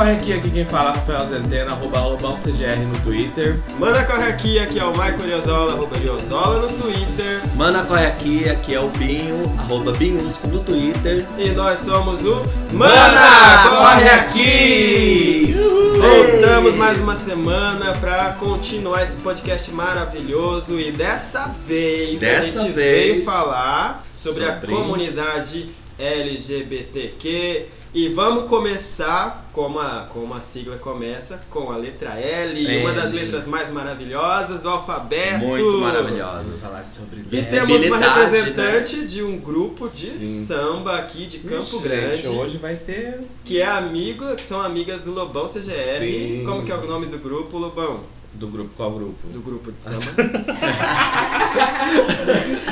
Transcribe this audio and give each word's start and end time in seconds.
Corre 0.00 0.12
Aqui, 0.12 0.32
aqui 0.32 0.50
quem 0.50 0.64
fala 0.64 0.92
é 0.92 0.94
Rafael 0.94 1.28
Zentena, 1.28 1.72
arroba 1.72 2.00
Lobão 2.00 2.34
CGR 2.34 2.74
no 2.86 2.98
Twitter. 3.00 3.60
Mana 3.78 4.02
corre 4.02 4.28
aqui, 4.28 4.58
aqui 4.58 4.78
é 4.78 4.84
o 4.84 4.92
Michael 4.92 5.26
Liozola, 5.26 5.74
arroba 5.74 5.98
Liozola 5.98 6.70
no 6.70 6.78
Twitter. 6.78 7.42
Mana 7.54 7.84
corre 7.84 8.06
aqui, 8.06 8.48
aqui 8.48 8.74
é 8.74 8.80
o 8.80 8.88
Binho, 8.88 9.54
arroba 9.58 9.92
Binhusco 9.92 10.48
no 10.48 10.60
Twitter. 10.60 11.22
E 11.36 11.50
nós 11.50 11.80
somos 11.80 12.24
o 12.24 12.40
Mana 12.72 13.68
Corre 13.68 14.08
Aqui! 14.08 15.54
Voltamos 15.98 16.74
mais 16.76 16.98
uma 16.98 17.16
semana 17.16 17.92
pra 18.00 18.32
continuar 18.40 19.02
esse 19.04 19.16
podcast 19.16 19.70
maravilhoso 19.70 20.80
e 20.80 20.92
dessa 20.92 21.54
vez 21.68 22.18
Dessa 22.18 22.60
a 22.60 22.62
gente 22.62 22.72
vez. 22.72 23.10
veio 23.10 23.22
falar 23.22 24.02
sobre, 24.14 24.44
a 24.44 24.54
Sobre- 24.54 24.72
comunidade 24.74 25.68
LGBTQ 25.98 27.79
e 27.92 28.08
vamos 28.08 28.48
começar 28.48 29.50
como 29.52 29.80
a, 29.80 30.06
como 30.12 30.32
a 30.32 30.40
sigla 30.40 30.76
começa, 30.78 31.42
com 31.50 31.72
a 31.72 31.76
letra 31.76 32.10
L, 32.20 32.78
uma 32.82 32.92
das 32.92 33.06
L. 33.06 33.18
letras 33.18 33.48
mais 33.48 33.68
maravilhosas 33.72 34.62
do 34.62 34.68
alfabeto. 34.68 35.44
Muito 35.44 35.64
Vamos 35.64 35.80
maravilhosa. 35.80 36.68
falar 36.68 36.84
sobre 36.84 37.20
E 37.20 37.22
Visibilidade, 37.24 37.66
temos 37.66 37.86
uma 37.86 37.98
né? 37.98 38.06
representante 38.06 39.06
de 39.08 39.22
um 39.24 39.38
grupo 39.38 39.88
de 39.88 40.06
Sim. 40.06 40.44
samba 40.46 40.98
aqui 40.98 41.26
de 41.26 41.40
Campo 41.40 41.62
Ixi, 41.62 41.82
Grande, 41.82 42.16
Gente, 42.18 42.28
hoje 42.28 42.58
vai 42.58 42.76
ter. 42.76 43.22
que 43.44 43.60
é 43.60 43.66
amigo, 43.66 44.36
que 44.36 44.42
são 44.42 44.60
amigas 44.60 45.02
do 45.02 45.10
Lobão 45.12 45.48
CGR. 45.48 45.98
Sim. 45.98 46.44
Como 46.46 46.64
que 46.64 46.70
é 46.70 46.76
o 46.76 46.86
nome 46.86 47.06
do 47.06 47.18
grupo, 47.18 47.58
Lobão? 47.58 48.00
Do 48.34 48.46
grupo, 48.48 48.70
qual 48.76 48.92
grupo? 48.92 49.26
Do 49.28 49.40
grupo 49.40 49.72
de 49.72 49.80
samba. 49.80 50.00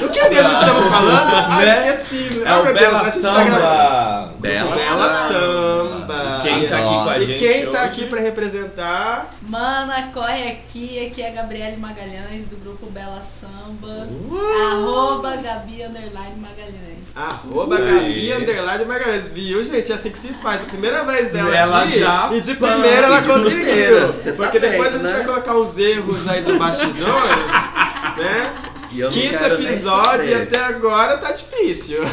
Do 0.01 0.09
que 0.11 0.29
mesmo 0.29 0.53
estamos 0.53 0.85
falando? 0.85 1.35
Ah, 1.35 1.57
Né? 1.61 1.93
esqueci. 1.95 2.43
É 2.45 2.55
o 2.55 2.63
meu 2.63 2.75
Bela 2.75 3.03
Deus, 3.03 3.15
tá. 3.17 3.21
Samba! 3.21 4.35
Bela, 4.39 4.77
Bela 4.77 5.29
Samba. 5.29 6.41
Quem 6.43 6.69
tá 6.69 6.79
aqui 6.79 6.89
com 6.95 7.09
a 7.11 7.19
E 7.19 7.21
gente 7.27 7.39
quem 7.39 7.63
tá 7.67 7.71
hoje? 7.71 7.89
aqui 7.89 8.07
pra 8.07 8.21
representar? 8.21 9.31
Mana, 9.43 10.11
corre 10.15 10.49
aqui, 10.49 11.05
aqui 11.07 11.21
é 11.23 11.29
a 11.29 11.33
Gabriele 11.33 11.77
Magalhães 11.77 12.49
do 12.49 12.57
grupo 12.59 12.87
Bela 12.91 13.21
Samba. 13.21 14.09
Uh! 14.09 14.39
Arroba 14.73 15.37
Gabi 15.37 15.83
Underline 15.83 16.37
Magalhães. 16.41 17.17
Arroba 17.17 17.75
Isso 17.81 17.85
Gabi. 17.85 18.33
Underline 18.33 18.85
Magalhães. 18.85 19.27
Viu, 19.27 19.63
gente? 19.65 19.91
É 19.91 19.95
assim 19.97 20.11
que 20.11 20.19
se 20.19 20.29
faz. 20.35 20.63
A 20.63 20.67
primeira 20.67 21.03
vez 21.05 21.31
dela 21.33 21.55
Ela 21.55 21.83
aqui, 21.83 21.99
já 21.99 22.31
E 22.33 22.41
de 22.41 22.55
primeira 22.55 23.07
ela 23.09 23.19
e 23.21 23.25
conseguiu. 23.27 24.13
tá 24.13 24.33
porque 24.37 24.61
depois 24.61 24.93
bem, 24.93 25.01
a 25.01 25.03
gente 25.03 25.03
né? 25.03 25.13
vai 25.15 25.25
colocar 25.25 25.48
os 25.57 25.79
erros 25.79 26.27
aí 26.29 26.43
do 26.43 26.59
bastidores, 26.59 27.51
né? 28.17 28.55
Quinto 28.91 29.45
episódio 29.45 30.25
e 30.25 30.35
até 30.35 30.65
agora 30.65 31.19
tá 31.19 31.33
difícil. 31.33 32.03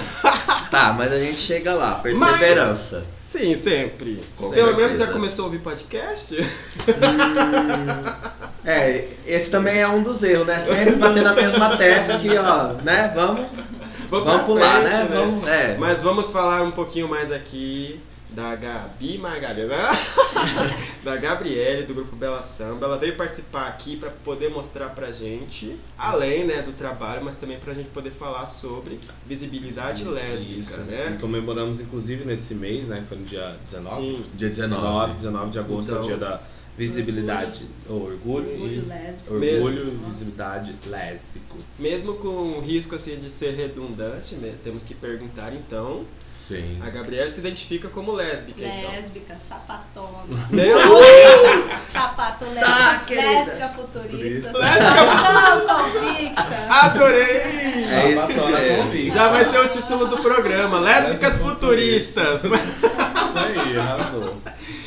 Tá, 0.72 0.92
mas 0.92 1.14
a 1.14 1.20
gente 1.20 1.38
chega 1.38 1.74
lá. 1.74 1.96
Perseverança. 2.00 3.06
Sim, 3.32 3.56
sempre. 3.58 4.20
Com 4.36 4.50
Pelo 4.50 4.68
certeza. 4.68 4.78
menos 4.78 4.98
já 4.98 5.08
começou 5.08 5.44
a 5.44 5.46
ouvir 5.46 5.60
podcast? 5.60 6.36
É, 8.66 9.08
esse 9.26 9.52
também 9.52 9.80
é 9.80 9.88
um 9.88 10.04
dos 10.04 10.22
erros, 10.24 10.48
né? 10.48 10.60
Sempre 10.60 10.96
bater 10.96 11.24
na 11.24 11.34
mesma 11.34 11.78
tecla 11.78 12.16
aqui, 12.16 12.30
ó, 12.36 12.74
né? 12.84 13.12
Vamos, 13.16 13.46
Vamos, 14.10 14.26
vamos 14.26 14.46
pular, 14.46 14.82
frente, 14.82 14.90
né? 14.90 15.08
Vamos, 15.10 15.48
é. 15.48 15.78
Mas 15.78 16.02
vamos 16.02 16.32
falar 16.32 16.64
um 16.64 16.72
pouquinho 16.72 17.08
mais 17.08 17.32
aqui 17.32 18.02
da 18.30 18.56
Gabi 18.56 19.18
Magalhães, 19.18 19.70
né? 19.70 19.90
da 21.04 21.16
Gabriele, 21.16 21.84
do 21.84 21.94
grupo 21.94 22.16
Bela 22.16 22.42
Samba. 22.42 22.86
Ela 22.86 22.98
veio 22.98 23.16
participar 23.16 23.68
aqui 23.68 23.98
para 23.98 24.10
poder 24.10 24.50
mostrar 24.50 24.90
pra 24.90 25.12
gente, 25.12 25.78
além 25.98 26.46
né, 26.46 26.62
do 26.62 26.74
trabalho, 26.74 27.24
mas 27.24 27.38
também 27.38 27.58
pra 27.60 27.74
gente 27.74 27.90
poder 27.90 28.12
falar 28.12 28.46
sobre 28.46 29.00
visibilidade 29.26 30.04
lésbica, 30.04 30.60
Isso. 30.60 30.80
né? 30.82 31.16
E 31.16 31.22
comemoramos 31.22 31.80
inclusive 31.80 32.26
nesse 32.26 32.54
mês, 32.56 32.88
né? 32.88 33.04
Foi 33.08 33.18
no 33.18 33.24
dia 33.26 33.58
19. 33.66 33.96
Sim. 33.96 34.26
Dia 34.34 34.50
19, 34.50 34.76
19. 34.80 35.14
19 35.14 35.50
de 35.52 35.60
agosto 35.60 35.90
é 35.92 35.94
o 35.94 35.96
Então- 35.98 36.08
dia 36.08 36.18
da 36.18 36.42
visibilidade, 36.78 37.66
ou 37.90 38.04
orgulho, 38.04 38.52
Orgulho 38.52 38.74
e 38.84 38.86
lésbico. 38.86 39.34
orgulho 39.34 39.94
e 39.94 40.10
visibilidade 40.10 40.76
lésbico. 40.88 41.58
Mesmo 41.80 42.16
com 42.16 42.28
o 42.28 42.60
risco 42.62 42.96
assim, 42.96 43.16
de 43.18 43.30
ser 43.30 43.54
redundante, 43.56 44.36
né, 44.36 44.56
temos 44.64 44.84
que 44.84 44.94
perguntar 44.94 45.54
então. 45.54 46.06
Sim. 46.34 46.78
A 46.82 46.90
Gabriela 46.90 47.32
se 47.32 47.40
identifica 47.40 47.88
como 47.88 48.12
lésbica, 48.12 48.62
então. 48.62 48.92
Lésbica, 48.92 49.38
sapatona. 49.38 50.48
Meu 50.52 50.78
Sapato 51.92 52.46
Tá, 52.46 52.52
lésbica, 52.52 53.06
querida. 53.06 53.30
lésbica 53.32 53.70
futurista. 53.70 54.50
Futurista. 54.50 54.60
Sapatão 54.60 55.92
convicta. 55.94 56.44
Adorei! 56.70 57.38
É 57.86 58.08
mesmo. 58.10 58.84
convite. 58.84 59.10
Já 59.12 59.30
vai 59.30 59.46
ser 59.46 59.60
o 59.60 59.70
título 59.70 60.08
do 60.08 60.18
programa, 60.18 60.80
Lésbicas 60.80 61.22
Lésbicas 61.22 61.38
Futuristas. 61.38 62.44
Isso 62.44 62.54
aí, 63.38 63.78
arrasou. 63.78 64.38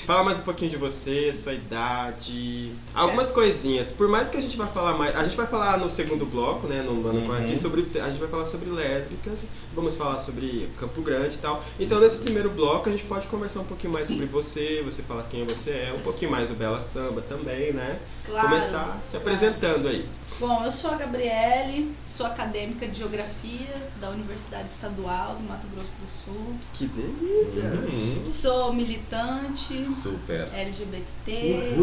Fala 0.08 0.24
mais 0.24 0.38
um 0.38 0.42
pouquinho 0.42 0.70
de 0.70 0.78
você, 0.78 1.34
sua 1.34 1.52
idade, 1.52 2.72
algumas 2.94 3.30
coisinhas. 3.30 3.92
Por 3.92 4.08
mais 4.08 4.30
que 4.30 4.38
a 4.38 4.40
gente 4.40 4.56
vai 4.56 4.66
falar 4.66 4.94
mais, 4.96 5.14
a 5.14 5.22
gente 5.22 5.36
vai 5.36 5.46
falar 5.46 5.76
no 5.76 5.90
segundo 5.90 6.24
bloco, 6.24 6.66
né, 6.66 6.80
no 6.80 6.94
Mano 6.94 7.20
Uhum. 7.26 7.32
aqui 7.34 7.58
sobre, 7.58 7.86
a 8.00 8.08
gente 8.08 8.18
vai 8.18 8.26
falar 8.26 8.46
sobre 8.46 8.70
lésbicas, 8.70 9.44
vamos 9.74 9.98
falar 9.98 10.18
sobre 10.18 10.70
Campo 10.78 11.02
Grande 11.02 11.34
e 11.34 11.38
tal. 11.38 11.62
Então 11.78 12.00
nesse 12.00 12.16
primeiro 12.16 12.48
bloco 12.48 12.88
a 12.88 12.92
gente 12.92 13.04
pode 13.04 13.26
conversar 13.26 13.60
um 13.60 13.64
pouquinho 13.64 13.92
mais 13.92 14.08
sobre 14.08 14.24
você, 14.24 14.80
você 14.82 15.02
fala 15.02 15.26
quem 15.30 15.44
você 15.44 15.72
é, 15.72 15.94
um 15.94 16.00
pouquinho 16.00 16.30
mais 16.30 16.48
do 16.48 16.54
Bela 16.54 16.80
Samba 16.80 17.20
também, 17.20 17.74
né? 17.74 18.00
Claro. 18.24 18.48
Começar 18.48 19.02
se 19.04 19.14
apresentando 19.16 19.88
aí. 19.88 20.08
Bom, 20.40 20.64
eu 20.64 20.70
sou 20.70 20.90
a 20.90 20.94
Gabriele, 20.96 21.94
sou 22.06 22.24
acadêmica 22.26 22.86
de 22.86 22.98
Geografia 22.98 23.74
da 24.00 24.10
Universidade 24.10 24.68
Estadual 24.68 25.36
do 25.36 25.42
Mato 25.44 25.66
Grosso 25.68 25.96
do 26.00 26.06
Sul. 26.06 26.54
Que 26.74 26.86
delícia! 26.86 27.62
Uhum. 27.62 28.24
Sou 28.24 28.72
militante 28.72 29.90
Super. 30.02 30.48
LGBT, 30.54 31.74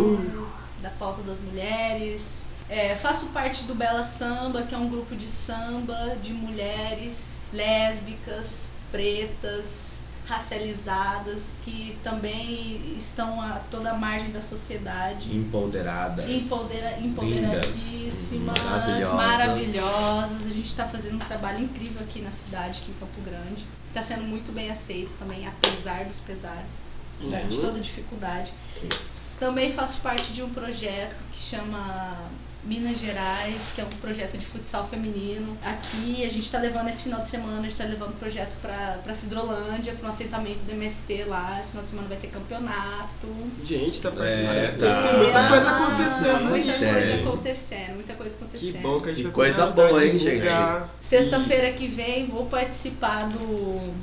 da 0.81 0.89
pauta 0.91 1.21
das 1.23 1.41
mulheres. 1.41 2.45
É, 2.67 2.95
faço 2.95 3.27
parte 3.27 3.63
do 3.65 3.75
Bela 3.75 4.03
Samba, 4.03 4.63
que 4.63 4.73
é 4.73 4.77
um 4.77 4.89
grupo 4.89 5.15
de 5.15 5.27
samba 5.27 6.15
de 6.21 6.33
mulheres 6.33 7.39
lésbicas, 7.53 8.71
pretas, 8.91 10.01
racializadas, 10.25 11.57
que 11.61 11.97
também 12.03 12.81
estão 12.95 13.39
a 13.39 13.59
toda 13.69 13.91
a 13.91 13.93
margem 13.93 14.31
da 14.31 14.41
sociedade. 14.41 15.35
Empoderadas. 15.35 16.27
Empodera, 16.27 16.99
empoderadíssimas, 16.99 18.59
Maravilhosas. 18.63 19.13
maravilhosas. 19.13 20.45
A 20.47 20.49
gente 20.49 20.65
está 20.65 20.87
fazendo 20.87 21.15
um 21.15 21.19
trabalho 21.27 21.63
incrível 21.63 22.01
aqui 22.01 22.21
na 22.21 22.31
cidade, 22.31 22.81
aqui 22.81 22.91
em 22.91 22.95
Campo 22.95 23.21
Grande. 23.21 23.65
Está 23.89 24.01
sendo 24.01 24.23
muito 24.23 24.51
bem 24.51 24.71
aceito 24.71 25.13
também, 25.17 25.47
apesar 25.47 26.05
dos 26.05 26.19
pesares, 26.19 26.77
Uhum. 27.21 27.61
toda 27.61 27.79
dificuldade. 27.79 28.53
Também 29.39 29.71
faço 29.71 29.99
parte 30.01 30.31
de 30.31 30.41
um 30.41 30.49
projeto 30.49 31.21
que 31.31 31.37
chama 31.37 32.13
Minas 32.63 32.97
Gerais, 32.97 33.73
que 33.75 33.81
é 33.81 33.83
um 33.83 33.89
projeto 34.01 34.37
de 34.37 34.45
futsal 34.45 34.87
feminino. 34.87 35.55
Aqui 35.61 36.23
a 36.25 36.29
gente 36.29 36.43
está 36.43 36.57
levando 36.57 36.87
esse 36.87 37.03
final 37.03 37.19
de 37.19 37.27
semana, 37.27 37.59
a 37.59 37.61
gente 37.61 37.73
está 37.73 37.83
levando 37.83 38.11
o 38.11 38.15
projeto 38.15 38.55
para 38.61 39.13
Cidrolândia, 39.13 39.93
para 39.93 40.05
um 40.05 40.09
assentamento 40.09 40.63
do 40.63 40.71
MST 40.71 41.25
lá. 41.25 41.59
Esse 41.59 41.71
final 41.71 41.83
de 41.83 41.89
semana 41.89 42.07
vai 42.07 42.17
ter 42.17 42.27
campeonato. 42.27 43.27
Gente, 43.65 43.99
tá 44.01 44.09
É, 44.09 44.11
participando. 44.13 44.79
tá. 44.79 45.01
Tem 45.09 45.17
muita 45.19 45.47
coisa 45.49 45.69
Ah, 45.69 45.83
acontecendo 45.83 46.45
Muita 46.49 46.71
aí. 46.71 46.79
coisa 46.93 47.05
Tem. 47.11 47.27
acontecendo, 47.27 47.93
muita 47.95 48.13
coisa 48.15 48.37
Que 48.37 48.43
acontecendo. 48.43 48.81
bom 48.81 49.01
que 49.01 49.05
a 49.09 49.11
gente 49.13 49.17
Que 49.17 49.23
vai 49.23 49.31
coisa 49.33 49.65
boa, 49.67 50.05
hein, 50.05 50.17
divulgar. 50.17 50.95
Sexta-feira 50.99 51.73
que 51.73 51.87
vem 51.89 52.25
vou 52.25 52.45
participar 52.45 53.27
do, 53.29 53.93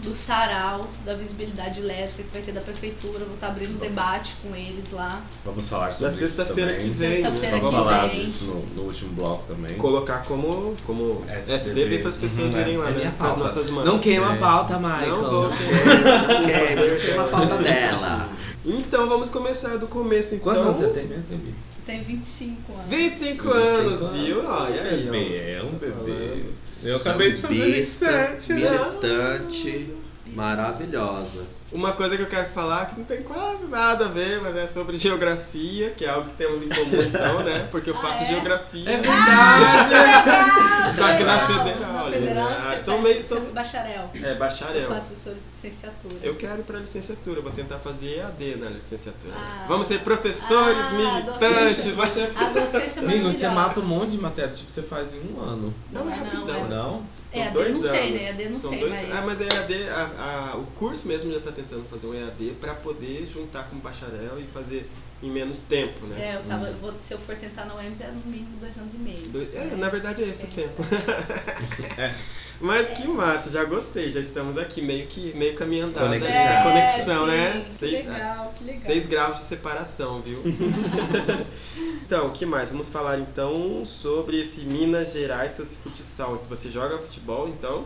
do 0.00 0.14
sarau 0.14 0.88
da 1.04 1.14
visibilidade 1.14 1.80
lésbica 1.80 2.22
que 2.24 2.30
vai 2.32 2.42
ter 2.42 2.52
da 2.52 2.60
prefeitura. 2.60 3.24
Vou 3.24 3.34
estar 3.34 3.48
abrindo 3.48 3.78
debate 3.78 4.36
com 4.42 4.54
eles 4.54 4.90
lá. 4.92 5.22
Vamos 5.44 5.68
falar 5.68 5.92
sobre 5.92 6.04
Na 6.06 6.10
isso 6.10 6.18
sexta-feira 6.18 6.72
que 6.74 6.80
vem. 6.82 6.92
Sexta-feira 6.92 7.56
né? 7.56 7.62
Vamos 7.62 7.70
que 7.70 7.76
falar 7.76 8.06
vem. 8.08 8.24
disso 8.24 8.44
no, 8.46 8.60
no 8.74 8.82
último 8.82 9.12
bloco 9.12 9.44
também. 9.46 9.76
Colocar 9.76 10.22
como, 10.24 10.74
como 10.86 11.24
SDB. 11.28 11.98
Para 11.98 12.08
as 12.08 12.16
pessoas 12.16 12.54
Uhum, 12.54 12.60
irem 12.60 12.76
lá, 12.78 12.88
É 12.90 12.92
né? 12.92 13.14
as 13.18 13.36
nossas 13.36 13.70
mãos. 13.70 13.84
Não 13.84 13.98
queima 13.98 14.30
a 14.30 14.34
É. 14.34 14.38
pauta, 14.38 14.78
Michael. 14.78 15.08
Não 15.22 15.30
vou 15.30 15.44
Ok, 15.46 16.98
tem 17.02 17.14
uma 17.14 17.24
pauta 17.24 17.56
dela. 17.58 18.28
Então 18.64 19.08
vamos 19.08 19.30
começar 19.30 19.76
do 19.78 19.86
começo 19.86 20.34
então. 20.34 20.52
Quantos 20.52 20.62
anos 20.66 20.78
você 20.80 21.00
tem 21.00 21.06
mesmo? 21.08 21.40
Tem 21.86 22.02
25 22.02 22.72
anos. 22.74 22.86
25 22.88 23.42
25 23.42 23.48
anos, 23.52 24.02
anos. 24.02 24.20
viu? 24.22 24.46
Olha 24.46 24.82
aí, 24.82 25.08
é 25.36 25.62
um 25.64 25.72
bebê. 25.78 26.44
Eu 26.82 26.96
acabei 26.96 27.32
de 27.32 27.42
fazer 27.42 27.54
Sambista, 27.54 28.28
27, 28.36 28.52
né? 28.54 28.70
militante, 28.70 29.94
maravilhosa. 30.26 31.59
Uma 31.72 31.92
coisa 31.92 32.16
que 32.16 32.22
eu 32.22 32.26
quero 32.26 32.48
falar 32.48 32.86
que 32.86 32.98
não 32.98 33.04
tem 33.04 33.22
quase 33.22 33.64
nada 33.66 34.06
a 34.06 34.08
ver, 34.08 34.40
mas 34.40 34.56
é 34.56 34.66
sobre 34.66 34.96
geografia, 34.96 35.90
que 35.90 36.04
é 36.04 36.08
algo 36.10 36.28
que 36.28 36.36
temos 36.36 36.62
em 36.62 36.68
comum 36.68 37.02
então, 37.02 37.42
né? 37.44 37.68
Porque 37.70 37.90
eu 37.90 37.96
Ah, 37.96 38.02
faço 38.02 38.24
é? 38.24 38.26
geografia. 38.26 38.90
É 38.90 38.96
verdade! 38.96 40.96
Só 40.96 41.16
que 41.16 41.22
na 41.24 41.46
federal. 41.46 41.92
Na 41.92 42.04
ali, 42.06 42.18
federal 42.18 42.50
né? 42.50 42.56
você 42.56 42.58
Ah, 42.58 42.62
faz 42.70 42.80
então 42.80 42.98
então- 43.08 43.38
é 43.38 43.52
bacharel. 43.52 44.10
É, 44.14 44.34
bacharel. 44.34 44.82
Eu 44.82 44.88
faço 44.88 45.14
sua 45.14 45.34
licenciatura. 45.52 46.14
Eu 46.22 46.34
quero 46.34 46.60
ir 46.60 46.64
pra 46.64 46.78
licenciatura, 46.80 47.40
vou 47.40 47.52
tentar 47.52 47.78
fazer 47.78 48.16
EAD 48.18 48.56
na 48.56 48.70
licenciatura. 48.70 49.32
Ah. 49.36 49.66
Vamos 49.68 49.86
ser 49.86 50.00
professores, 50.00 50.86
Ah, 50.88 50.92
militantes. 50.92 51.92
Você... 51.94 52.22
A 52.34 52.44
docência 52.44 53.00
é 53.00 53.04
Amigo, 53.04 53.24
maravilhosa. 53.24 53.38
você 53.38 53.48
mata 53.48 53.80
um 53.80 53.84
monte 53.84 54.10
de 54.10 54.18
matéria, 54.18 54.50
tipo, 54.50 54.70
você 54.72 54.82
faz 54.82 55.14
em 55.14 55.20
um 55.20 55.40
ano. 55.40 55.74
Não, 55.92 56.00
é 56.02 56.04
Não, 56.16 56.24
rapidão. 56.24 56.56
é- 56.56 56.68
Não? 56.68 57.02
São 57.32 57.40
EAD 57.42 57.52
dois 57.54 57.74
não 57.74 57.80
sei, 57.80 58.00
anos. 58.00 58.12
né? 58.12 58.28
EAD 58.28 58.48
não 58.48 58.60
São 58.60 58.70
sei, 58.70 58.80
dois- 58.80 58.92
mas- 59.08 59.12
Ah, 59.18 59.22
mas 59.26 59.40
a 59.40 59.44
EAD, 59.44 59.88
a- 59.88 60.50
a- 60.52 60.56
o 60.56 60.66
curso 60.78 61.06
mesmo 61.08 61.32
já 61.32 61.40
tá 61.40 61.52
tentando 61.52 61.84
fazer 61.88 62.06
um 62.06 62.14
EAD 62.14 62.56
para 62.60 62.74
poder 62.74 63.26
juntar 63.32 63.68
com 63.70 63.76
bacharel 63.78 64.38
e 64.40 64.44
fazer 64.52 64.88
em 65.22 65.30
menos 65.30 65.62
tempo, 65.62 66.06
né? 66.06 66.30
É, 66.30 66.36
eu 66.36 66.44
tava, 66.44 66.68
eu 66.68 66.76
vou, 66.78 66.94
se 66.98 67.12
eu 67.12 67.18
for 67.18 67.36
tentar 67.36 67.66
na 67.66 67.74
UEMS 67.74 68.00
é 68.00 68.08
no 68.08 68.22
mínimo 68.24 68.56
dois 68.58 68.76
anos 68.78 68.94
e 68.94 68.98
meio. 68.98 69.28
Do- 69.28 69.48
É, 69.54 69.76
na 69.76 69.88
verdade 69.90 70.22
é 70.24 70.28
esse 70.28 70.44
o 70.44 70.46
É, 70.46 70.50
tempo. 70.50 70.82
É. 72.00 72.14
Mas 72.60 72.88
que 72.90 73.06
massa, 73.08 73.50
já 73.50 73.64
gostei, 73.64 74.10
já 74.10 74.20
estamos 74.20 74.56
aqui 74.58 74.82
meio 74.82 75.06
que 75.06 75.32
meio 75.34 75.54
caminho 75.54 75.86
andado, 75.86 76.08
né? 76.10 76.16
É, 76.18 76.62
conexão, 76.62 77.24
sim, 77.24 77.30
né? 77.30 77.66
Que 77.72 77.78
Seis- 77.78 78.06
legal, 78.06 78.54
que 78.56 78.64
legal. 78.64 78.82
Seis 78.82 79.06
graus 79.06 79.36
de 79.38 79.42
separação, 79.44 80.20
viu? 80.20 80.42
então, 82.04 82.28
o 82.28 82.32
que 82.32 82.44
mais? 82.44 82.70
Vamos 82.70 82.88
falar 82.88 83.18
então 83.18 83.84
sobre 83.86 84.40
esse 84.40 84.60
Minas 84.62 85.12
Gerais, 85.12 85.58
esse 85.58 85.76
futsal. 85.78 86.40
Você 86.48 86.70
joga 86.70 86.98
futebol, 86.98 87.48
então? 87.48 87.84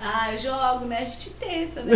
Ah, 0.00 0.32
eu 0.32 0.38
jogo, 0.38 0.84
né? 0.84 0.98
A 0.98 1.04
gente 1.04 1.30
tenta, 1.30 1.82
né? 1.82 1.92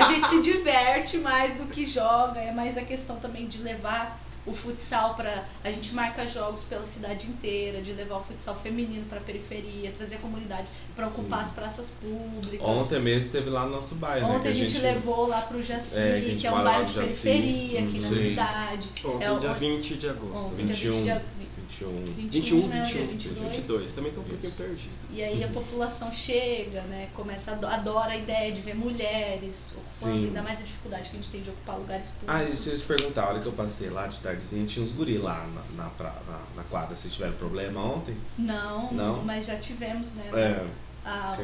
A 0.00 0.04
gente 0.04 0.28
se 0.28 0.40
diverte 0.40 1.18
mais 1.18 1.56
do 1.58 1.66
que 1.66 1.84
joga. 1.84 2.40
É 2.40 2.52
mais 2.52 2.76
a 2.78 2.82
questão 2.82 3.16
também 3.16 3.46
de 3.48 3.58
levar 3.58 4.18
o 4.46 4.52
futsal 4.54 5.14
para 5.14 5.44
a 5.62 5.70
gente 5.70 5.94
marca 5.94 6.26
jogos 6.26 6.64
pela 6.64 6.84
cidade 6.84 7.28
inteira, 7.28 7.82
de 7.82 7.92
levar 7.92 8.16
o 8.18 8.22
futsal 8.22 8.56
feminino 8.56 9.04
para 9.06 9.20
periferia, 9.20 9.92
trazer 9.92 10.16
a 10.16 10.18
comunidade 10.18 10.68
para 10.96 11.08
ocupar 11.08 11.40
as 11.40 11.50
praças 11.50 11.90
públicas. 11.90 12.66
Ontem 12.66 13.00
mesmo 13.00 13.20
esteve 13.26 13.50
lá 13.50 13.64
no 13.66 13.72
nosso 13.72 13.94
bairro. 13.96 14.26
né, 14.28 14.36
Ontem 14.36 14.42
que 14.42 14.48
a 14.48 14.68
gente, 14.68 14.78
levou 14.78 15.26
lá 15.26 15.42
pro 15.42 15.60
Jaci, 15.60 15.98
É, 15.98 16.02
que 16.02 16.16
a 16.16 16.20
gente 16.30 16.40
que 16.40 16.46
é 16.46 16.52
um 16.52 16.64
bairro 16.64 16.84
de 16.84 16.92
Jaci. 16.94 17.22
periferia 17.22 17.82
aqui 17.84 17.98
na 17.98 18.08
Sim. 18.08 18.14
cidade. 18.18 18.90
Ontem, 19.04 19.24
É 19.24 19.30
o- 19.32 19.38
dia 19.38 19.52
20 19.54 19.94
de 19.96 20.08
agosto. 20.08 20.36
Ontem, 20.46 20.64
né? 20.64 20.72
dia 20.72 20.90
20 20.90 21.02
de 21.02 21.10
21. 21.38 21.49
Ag- 21.70 22.12
21. 22.16 22.16
21, 22.16 22.60
21, 22.62 22.68
né? 22.68 22.82
21, 22.84 23.16
dia 23.34 23.42
22. 23.48 23.56
22. 23.56 23.92
Também 23.92 24.12
tô 24.12 24.20
um 24.20 24.24
pouquinho 24.24 24.48
Isso. 24.48 24.56
perdido. 24.56 24.90
E 25.10 25.22
aí 25.22 25.44
a 25.44 25.48
população 25.48 26.12
chega, 26.12 26.82
né? 26.82 27.08
Começa 27.14 27.52
adora 27.52 28.12
a 28.12 28.16
ideia 28.16 28.52
de 28.52 28.60
ver 28.60 28.74
mulheres 28.74 29.72
ocupando, 29.76 30.20
Sim. 30.20 30.26
ainda 30.26 30.42
mais 30.42 30.60
a 30.60 30.62
dificuldade 30.62 31.10
que 31.10 31.16
a 31.16 31.20
gente 31.20 31.30
tem 31.30 31.40
de 31.42 31.50
ocupar 31.50 31.78
lugares 31.78 32.14
Ah, 32.26 32.38
públicos. 32.38 32.60
e 32.66 32.70
vocês 32.70 32.82
perguntar, 32.82 33.24
a 33.24 33.28
hora 33.30 33.40
que 33.40 33.46
eu 33.46 33.52
passei 33.52 33.88
lá 33.90 34.06
de 34.06 34.18
tardezinha, 34.18 34.66
tinha 34.66 34.84
uns 34.84 34.92
guri 34.92 35.18
lá 35.18 35.46
na, 35.46 35.84
na, 35.84 35.90
pra- 35.90 36.16
na, 36.26 36.40
na 36.56 36.62
quadra. 36.64 36.94
Vocês 36.96 37.12
tiveram 37.14 37.34
problema 37.34 37.80
ontem? 37.82 38.16
Não, 38.38 38.92
Não? 38.92 39.22
mas 39.24 39.46
já 39.46 39.56
tivemos, 39.56 40.14
né? 40.14 40.28
É. 40.34 40.66
A, 41.04 41.38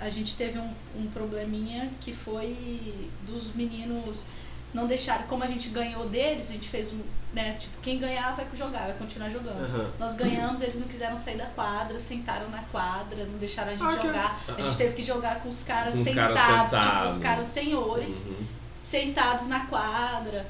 a 0.00 0.10
gente 0.10 0.34
teve 0.36 0.58
um, 0.58 0.72
um 0.96 1.06
probleminha 1.08 1.90
que 2.00 2.12
foi 2.12 3.06
dos 3.26 3.52
meninos 3.54 4.26
não 4.74 4.86
deixarem, 4.86 5.26
como 5.26 5.44
a 5.44 5.46
gente 5.46 5.68
ganhou 5.68 6.08
deles, 6.08 6.48
a 6.48 6.54
gente 6.54 6.68
fez 6.68 6.92
um, 6.94 7.00
né? 7.32 7.52
Tipo, 7.58 7.78
quem 7.80 7.98
ganhar 7.98 8.34
vai 8.36 8.46
jogar, 8.54 8.84
vai 8.88 8.92
continuar 8.94 9.28
jogando. 9.28 9.62
Aham. 9.64 9.90
Nós 9.98 10.14
ganhamos, 10.16 10.60
eles 10.60 10.78
não 10.80 10.86
quiseram 10.86 11.16
sair 11.16 11.36
da 11.38 11.46
quadra, 11.46 11.98
sentaram 11.98 12.48
na 12.50 12.62
quadra, 12.64 13.24
não 13.24 13.38
deixaram 13.38 13.70
a 13.70 13.74
gente 13.74 13.84
Ah, 13.84 13.96
que- 13.96 14.06
jogar. 14.06 14.44
A 14.58 14.62
gente 14.62 14.76
teve 14.76 14.94
que 14.94 15.02
jogar 15.02 15.40
com 15.40 15.48
os 15.48 15.62
caras 15.62 15.94
Com 15.94 16.00
os 16.00 16.06
sentados, 16.06 16.38
caras 16.38 16.70
tipo, 16.70 16.82
sentados. 16.82 17.12
os 17.12 17.18
caras 17.18 17.46
senhores, 17.46 18.24
Uhum. 18.26 18.46
sentados 18.82 19.46
na 19.46 19.66
quadra. 19.66 20.46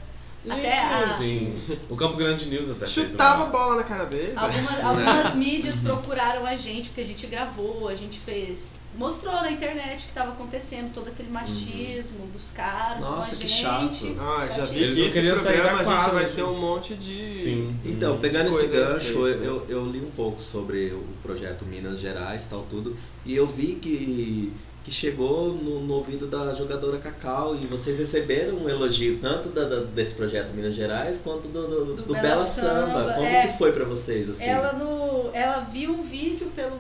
Até 0.51 0.77
a- 0.77 0.99
Sim. 1.01 1.57
O 1.89 1.95
Campo 1.95 2.17
Grande 2.17 2.47
News 2.47 2.69
até 2.69 2.85
Chutava 2.85 3.43
a 3.43 3.45
uma... 3.45 3.53
bola 3.53 3.77
na 3.77 3.85
cara 3.85 4.07
deles. 4.07 4.37
Algumas, 4.37 4.85
algumas 4.85 5.35
mídias 5.37 5.79
procuraram 5.79 6.45
a 6.45 6.57
gente, 6.57 6.89
porque 6.89 7.03
a 7.03 7.05
gente 7.07 7.27
gravou, 7.29 7.89
a 7.89 7.95
gente 7.95 8.19
fez. 8.19 8.75
Mostrou 8.95 9.33
na 9.33 9.51
internet 9.51 9.95
o 9.95 10.03
que 10.03 10.09
estava 10.09 10.33
acontecendo, 10.33 10.93
todo 10.93 11.09
aquele 11.09 11.31
machismo 11.31 12.27
dos 12.27 12.51
caras 12.51 13.07
com 13.07 13.15
a 13.15 13.17
Nossa, 13.17 13.37
que 13.37 13.49
gente. 13.49 13.63
chato. 13.63 14.17
Ah, 14.21 14.49
já 14.55 14.65
vi 14.67 14.83
Eles 14.83 14.95
que 14.95 15.01
esse 15.19 15.43
sair 15.43 15.61
programa 15.61 15.65
da 15.65 15.73
a 15.73 15.77
gente 15.79 15.85
quadra, 15.95 16.13
vai 16.13 16.25
gente. 16.25 16.35
ter 16.35 16.43
um 16.43 16.59
monte 16.61 16.95
de. 16.95 17.35
Sim. 17.39 17.77
Então, 17.85 18.13
Uhum. 18.15 18.21
pegando 18.21 18.49
esse 18.51 18.67
gancho, 18.67 19.27
eu, 19.27 19.43
eu, 19.45 19.67
eu 19.69 19.87
li 19.87 19.99
um 20.01 20.11
pouco 20.11 20.41
sobre 20.43 20.89
o 20.93 21.03
projeto 21.23 21.65
Minas 21.65 22.01
Gerais 22.01 22.47
tal 22.49 22.67
tudo 22.69 22.95
e 23.25 23.35
eu 23.35 23.47
vi 23.47 23.77
que, 23.77 24.53
que 24.85 24.91
chegou 24.93 25.55
no, 25.55 25.81
no 25.81 25.95
ouvido 25.95 26.27
da 26.27 26.53
jogadora 26.53 26.99
Cacau 26.99 27.55
e 27.55 27.65
vocês 27.67 27.99
receberam 27.99 28.57
um 28.59 28.69
elogio 28.69 29.19
tanto 29.23 29.49
da, 29.49 29.65
da- 29.65 29.85
desse 29.85 30.13
projeto 30.15 30.53
Minas 30.53 30.75
Gerais 30.75 31.17
quanto 31.17 31.49
do, 31.49 31.67
do, 31.67 31.85
Do 31.97 32.03
do 32.03 32.13
Bela 32.13 32.29
Bela 32.29 32.45
Samba. 32.45 32.69
Samba, 32.69 33.15
Como 33.15 33.27
é. 33.27 33.47
que 33.47 33.57
foi 33.57 33.73
pra 33.73 33.87
vocês 33.87 34.29
assim? 34.29 34.45
Ela, 34.45 34.75
no, 34.75 35.31
ela 35.33 35.61
viu 35.61 35.93
um 35.93 36.03
vídeo 36.03 36.49
pelo, 36.55 36.79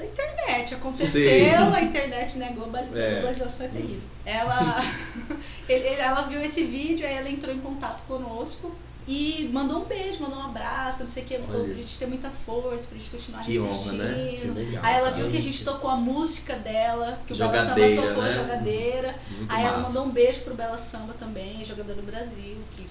da 0.00 0.06
internet. 0.06 0.74
Aconteceu, 0.74 1.74
a 1.74 1.80
internet, 1.82 2.38
né? 2.38 2.52
Globalização, 2.54 3.02
É. 3.02 3.12
globalização 3.14 3.66
é 3.66 3.68
terrível. 3.68 4.00
Ela, 4.24 4.80
ele- 5.68 5.88
ela 6.00 6.22
viu 6.22 6.40
esse 6.42 6.64
vídeo, 6.64 7.06
aí 7.06 7.14
ela 7.14 7.28
entrou 7.30 7.54
em 7.54 7.60
contato 7.60 8.02
conosco. 8.06 8.74
E 9.08 9.50
mandou 9.52 9.82
um 9.82 9.84
beijo, 9.86 10.22
mandou 10.22 10.38
um 10.38 10.44
abraço, 10.44 11.00
não 11.02 11.10
sei 11.10 11.24
o 11.24 11.26
que, 11.26 11.38
pra 11.38 11.58
gente 11.74 11.98
ter 11.98 12.06
muita 12.06 12.30
força, 12.30 12.86
pra 12.86 12.96
gente 12.98 13.10
continuar 13.10 13.42
Que 13.42 13.58
honra, 13.58 13.68
resistindo. 13.72 13.96
né? 14.04 14.36
Que 14.38 14.46
legal. 14.48 14.84
Aí 14.84 14.94
ela 14.96 15.10
viu 15.10 15.20
sabe? 15.24 15.32
que 15.32 15.38
a 15.38 15.42
gente 15.42 15.64
tocou 15.64 15.90
a 15.90 15.96
música 15.96 16.54
dela, 16.56 17.18
que 17.26 17.32
o 17.32 17.36
Bela 17.36 17.52
Samba 17.52 17.68
Jogadeira, 17.80 18.06
tocou 18.08 18.22
né? 18.22 18.30
jogadeira. 18.30 19.14
Muito 19.36 19.52
Aí 19.52 19.64
ela 19.64 19.78
massa. 19.78 19.88
mandou 19.88 20.04
um 20.04 20.10
beijo 20.10 20.40
pro 20.42 20.54
Bela 20.54 20.78
Samba 20.78 21.14
também, 21.18 21.64
jogador 21.64 21.94
do 21.94 22.02
Brasil, 22.02 22.58
que 22.76 22.86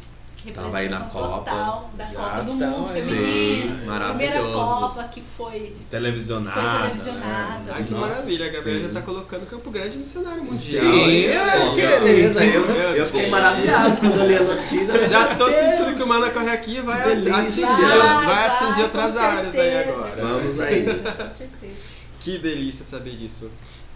Tava 0.53 0.77
aí 0.77 0.89
na 0.89 0.99
Copa. 1.01 1.37
total 1.51 1.91
da 1.95 2.05
Já 2.05 2.19
Copa 2.19 2.41
do 2.43 2.57
tão 2.57 2.69
Mundo 2.71 2.89
aí. 2.89 3.01
feminino. 3.01 3.77
Primeira. 4.15 4.41
Copa 4.51 5.03
que 5.05 5.21
foi 5.37 5.75
Televisionada. 5.91 6.61
Foi 6.61 6.79
televisionada. 6.81 7.59
né? 7.65 7.71
Ai, 7.75 7.83
que 7.83 7.93
Nossa, 7.93 8.07
maravilha, 8.07 8.45
a 8.45 8.49
Gabriela 8.49 8.79
sim. 8.79 8.87
já 8.87 8.93
tá 8.99 9.01
colocando 9.05 9.45
Campo 9.49 9.69
Grande 9.69 9.97
no 9.97 10.03
cenário 10.03 10.43
mundial. 10.43 10.81
Sim, 10.83 11.23
com 11.61 11.69
Que- 11.75 11.81
certeza. 11.81 12.45
Eu, 12.45 12.61
eu 12.95 13.05
fiquei 13.05 13.21
Deus. 13.21 13.31
maravilhado 13.31 13.97
quando 13.97 14.19
eu 14.21 14.27
li 14.27 14.35
a 14.37 14.43
notícia. 14.43 15.07
Já 15.07 15.35
tô 15.35 15.45
Deus. 15.45 15.75
sentindo 15.75 15.95
que 15.97 16.03
o 16.03 16.07
Mana 16.07 16.29
Corre 16.29 16.49
Aqui 16.51 16.81
vai, 16.81 17.03
Que 17.03 17.15
delícia. 17.15 17.67
atingir, 17.67 17.97
Vai, 17.97 18.25
vai 18.25 18.47
atingir 18.47 18.73
com 18.75 18.81
outras 18.83 19.17
áreas 19.17 19.55
aí 19.55 19.71
certeza, 19.71 19.97
agora. 19.99 20.15
Vamos 20.27 20.59
aí. 20.59 20.85
certeza, 20.85 21.11
Com 21.11 21.29
certeza. 21.29 21.73
Que 22.19 22.37
delícia 22.37 22.85
saber 22.85 23.15
disso. 23.15 23.49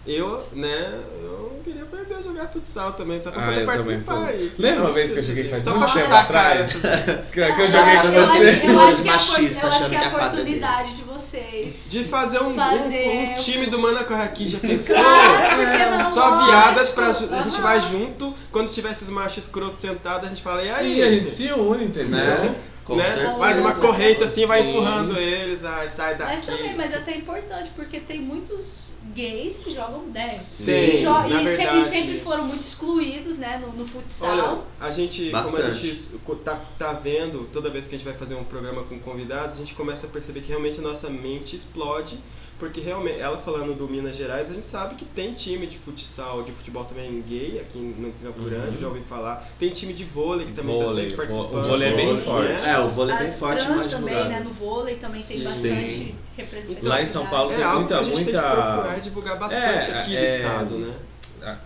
Eu, 0.06 0.46
né, 0.52 1.00
eu 1.22 1.60
queria 1.64 1.82
aprender 1.82 2.14
a 2.14 2.20
jogar 2.20 2.48
futsal 2.48 2.92
também, 2.92 3.18
só 3.18 3.30
pra 3.30 3.42
Ah, 3.42 3.46
poder 3.46 3.64
participar 3.64 4.00
sou. 4.16 4.22
aí. 4.24 4.52
Lembra 4.58 4.80
uma 4.84 4.92
vez 4.92 5.12
que 5.12 5.18
eu 5.18 5.22
cheguei 5.22 5.48
faz 5.48 5.64
muito 5.64 5.78
pra 5.80 5.92
tempo 6.02 6.14
atrás? 6.14 6.72
Que, 7.32 7.40
eu 7.40 7.70
joguei 7.70 7.94
acho, 7.94 8.08
com 8.08 8.14
eu 8.14 8.24
acho, 8.24 8.34
você. 8.38 8.66
eu 8.70 8.80
acho 8.80 9.02
que 9.02 9.08
é 9.08 9.12
a, 9.12 9.14
Machista, 9.16 9.38
opor- 9.38 9.40
eu 9.40 9.46
acho 9.48 9.66
achando 9.66 9.88
que 9.90 9.94
é 9.94 9.98
a 9.98 10.10
quadra 10.10 10.26
oportunidade 10.28 10.92
de 10.94 11.02
vocês. 11.04 11.86
De 11.90 12.04
fazer 12.04 12.42
um, 12.42 12.54
Fazer- 12.54 13.08
um, 13.08 13.32
um 13.32 13.34
time 13.36 13.66
do 13.66 13.78
Mana 13.78 14.04
Corre 14.04 14.22
Aqui, 14.22 14.48
já 14.50 14.58
pensou? 14.58 14.94
Claro? 14.94 16.04
Só 16.12 16.28
Lógico. 16.28 16.50
viadas 16.50 16.88
pra. 16.90 17.06
A 17.08 17.42
gente 17.42 17.60
vai 17.62 17.80
junto, 17.80 18.34
quando 18.52 18.70
tiver 18.70 18.92
esses 18.92 19.08
machos 19.08 19.44
escrotos 19.44 19.80
sentados, 19.80 20.26
a 20.26 20.28
gente 20.28 20.42
fala, 20.42 20.62
e 20.62 20.70
aí? 20.70 20.94
Sim, 20.96 21.02
a 21.02 21.10
gente 21.10 21.30
se 21.30 21.50
une, 21.52 21.84
entendeu? 21.84 22.54
Com 22.84 22.96
né? 22.96 23.04
certeza. 23.04 23.60
Uma 23.60 23.74
corrente 23.74 24.22
assim, 24.24 24.44
vai 24.44 24.62
Sim. 24.62 24.70
empurrando 24.70 25.16
eles, 25.18 25.64
ai, 25.64 25.88
sai 25.88 26.16
daqui. 26.16 26.32
Mas 26.36 26.44
também, 26.46 26.76
mas 26.76 26.92
é 26.92 26.96
até 26.96 27.16
importante, 27.16 27.70
porque 27.74 27.98
tem 27.98 28.20
muitos 28.20 28.90
gays 29.14 29.58
que 29.58 29.70
jogam, 29.70 30.02
né? 30.12 30.36
Sim, 30.38 30.70
e, 30.70 30.98
jo- 31.02 31.10
na 31.10 31.42
e 31.42 31.46
se- 31.48 31.56
verdade. 31.56 31.78
e 31.78 31.84
sempre 31.88 32.18
foram 32.20 32.44
muito 32.46 32.62
excluídos, 32.62 33.36
né, 33.38 33.58
no, 33.58 33.72
no 33.72 33.86
futsal. 33.86 34.28
Olha, 34.30 34.62
a 34.86 34.90
gente, 34.90 35.30
como 35.30 35.36
a 35.36 35.42
Bastante. 35.42 35.74
gente 35.86 36.18
tá, 36.44 36.60
tá 36.78 36.92
vendo, 36.92 37.48
toda 37.52 37.70
vez 37.70 37.86
que 37.86 37.94
a 37.94 37.98
gente 37.98 38.06
vai 38.06 38.16
fazer 38.16 38.34
um 38.34 38.44
programa 38.44 38.82
com 38.82 38.98
convidados, 38.98 39.56
a 39.56 39.58
gente 39.58 39.74
começa 39.74 40.06
a 40.06 40.10
perceber 40.10 40.40
que 40.42 40.48
realmente 40.48 40.78
a 40.78 40.82
nossa 40.82 41.08
mente 41.08 41.56
explode, 41.56 42.18
porque 42.58 42.80
realmente, 42.80 43.18
ela 43.20 43.36
falando 43.38 43.76
do 43.76 43.88
Minas 43.88 44.16
Gerais, 44.16 44.48
a 44.50 44.54
gente 44.54 44.66
sabe 44.66 44.94
que 44.94 45.04
tem 45.04 45.32
time 45.32 45.66
de 45.66 45.76
futsal, 45.78 46.42
de 46.42 46.52
futebol 46.52 46.84
também 46.84 47.22
gay 47.28 47.58
aqui 47.60 47.78
no 47.78 48.12
Campo 48.22 48.40
Uhum. 48.42 48.48
Grande, 48.48 48.80
já 48.80 48.86
ouvi 48.88 49.00
falar. 49.08 49.48
Tem 49.58 49.70
time 49.70 49.92
de 49.92 50.04
vôlei 50.04 50.46
que 50.46 50.52
também 50.52 50.74
Vôlei, 50.74 51.04
tá 51.04 51.10
sempre 51.10 51.16
participando. 51.26 51.60
o 51.64 51.68
vôlei 51.68 51.88
é 51.88 51.96
bem 51.96 52.06
Vôlei, 52.06 52.24
forte. 52.24 52.48
né? 52.48 52.70
É, 52.72 52.78
o 52.78 52.88
vôlei 52.88 53.14
é 53.14 53.18
bem 53.18 53.32
forte, 53.32 53.64
trans 53.66 53.76
mais 53.76 53.90
também, 53.92 54.08
divulgado. 54.14 54.28
né, 54.30 54.40
no 54.40 54.50
vôlei 54.50 54.94
também 54.96 55.22
tem 55.22 55.38
Sim. 55.38 55.44
bastante 55.44 56.14
representatividade. 56.36 56.86
Lá 56.88 57.02
em 57.02 57.06
São 57.06 57.26
Paulo 57.26 57.52
É 57.52 57.54
tem 57.56 57.64
algo 57.64 57.78
muita, 57.80 57.94
que 57.94 58.00
a 58.00 58.02
gente 58.04 58.14
tem 58.16 58.24
que 58.26 58.32
muita. 58.32 58.52
procurar 58.72 58.98
divulgar 59.00 59.38
bastante 59.38 59.90
É, 59.90 59.98
aqui 60.00 60.16
é, 60.16 60.20
do 60.20 60.36
estado, 60.42 60.74
né? 60.78 60.94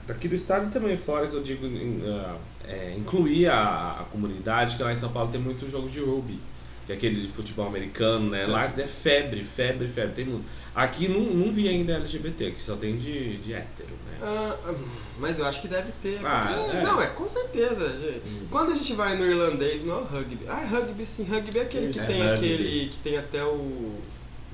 daqui 0.06 0.26
do 0.26 0.34
estado 0.34 0.66
e 0.66 0.70
também 0.70 0.96
fora, 0.96 1.28
que 1.28 1.36
eu 1.36 1.42
digo, 1.42 1.64
ah, 2.08 2.36
é, 2.66 2.94
incluir 2.98 3.46
a, 3.48 3.98
a 4.00 4.04
comunidade, 4.10 4.76
que 4.76 4.82
lá 4.82 4.92
em 4.92 4.96
São 4.96 5.10
Paulo 5.12 5.30
tem 5.30 5.40
muito 5.40 5.68
jogo 5.70 5.88
de 5.88 6.00
rugby, 6.00 6.40
que 6.88 6.92
é 6.92 6.96
aquele 6.96 7.20
de 7.20 7.28
futebol 7.28 7.66
americano, 7.68 8.30
né? 8.30 8.46
Lá 8.46 8.64
é 8.64 8.86
febre, 8.86 9.44
febre, 9.44 9.86
febre, 9.86 10.12
tem 10.14 10.24
muito. 10.24 10.46
Aqui 10.74 11.06
não, 11.06 11.20
não 11.20 11.52
vi 11.52 11.68
ainda 11.68 11.92
LGBT, 11.96 12.46
aqui 12.46 12.62
só 12.62 12.76
tem 12.76 12.96
de, 12.96 13.36
de 13.36 13.52
hétero, 13.52 13.90
né? 14.06 14.16
Ah, 14.22 14.56
hum, 14.70 14.88
mas 15.18 15.38
eu 15.38 15.44
acho 15.44 15.60
que 15.60 15.68
deve 15.68 15.92
ter. 16.02 16.18
Ah, 16.24 16.62
porque- 16.64 16.76
é. 16.78 16.82
Não, 16.82 17.02
é 17.02 17.08
com 17.08 17.28
certeza, 17.28 17.90
gente. 17.98 18.22
Hum. 18.26 18.46
Quando 18.50 18.72
a 18.72 18.74
gente 18.74 18.94
vai 18.94 19.16
no 19.16 19.26
irlandês, 19.26 19.84
não 19.84 19.96
é 19.96 20.00
o 20.00 20.04
rugby. 20.04 20.38
Ah, 20.48 20.62
é 20.62 20.66
rugby 20.66 21.04
sim, 21.04 21.24
rugby 21.24 21.58
é 21.58 21.62
aquele 21.62 21.92
que 21.92 22.00
É 22.00 22.04
tem 22.06 22.22
rugby. 22.22 22.34
aquele. 22.36 22.88
que 22.88 22.96
tem 23.02 23.18
até 23.18 23.44
o. 23.44 23.98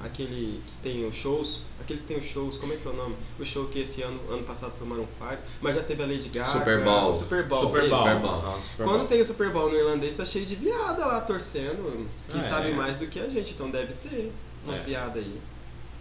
aquele 0.04 0.62
que 0.66 0.72
tem 0.82 1.06
os 1.06 1.14
shows. 1.14 1.60
Aquele 1.80 2.00
que 2.00 2.06
tem 2.06 2.18
os 2.18 2.24
shows, 2.24 2.56
como 2.58 2.72
é 2.72 2.76
que 2.76 2.86
é 2.86 2.90
o 2.90 2.94
nome? 2.94 3.16
O 3.38 3.44
show 3.44 3.66
que 3.66 3.80
esse 3.80 4.02
ano, 4.02 4.18
ano 4.30 4.42
passado 4.44 4.72
foi 4.78 4.86
o 4.86 4.90
Maroon 4.90 5.06
5, 5.18 5.36
mas 5.60 5.74
já 5.74 5.82
teve 5.82 6.02
a 6.02 6.06
Lady 6.06 6.28
Gaga. 6.28 6.50
Super 6.50 6.84
Bowl. 6.84 7.10
o 7.10 7.14
Super 7.14 7.42
Bowl. 7.44 7.60
Super. 7.62 7.88
Bowl. 7.88 7.98
Super 8.00 8.18
Bowl. 8.20 8.58
Super 8.62 8.84
Quando 8.84 8.98
Bowl. 8.98 9.06
tem 9.08 9.20
o 9.20 9.24
Super 9.26 9.50
Bowl 9.50 9.70
no 9.70 9.76
irlandês, 9.76 10.16
tá 10.16 10.24
cheio 10.24 10.46
de 10.46 10.54
viada 10.54 11.04
lá 11.04 11.20
torcendo, 11.20 12.06
que 12.30 12.38
Ah, 12.38 12.42
sabe 12.42 12.70
é. 12.70 12.74
mais 12.74 12.96
do 12.98 13.06
que 13.06 13.18
a 13.20 13.26
gente, 13.28 13.52
então 13.52 13.70
deve 13.70 13.92
ter 13.94 14.32
umas 14.64 14.82
É. 14.82 14.84
viadas 14.84 15.16
aí. 15.22 15.40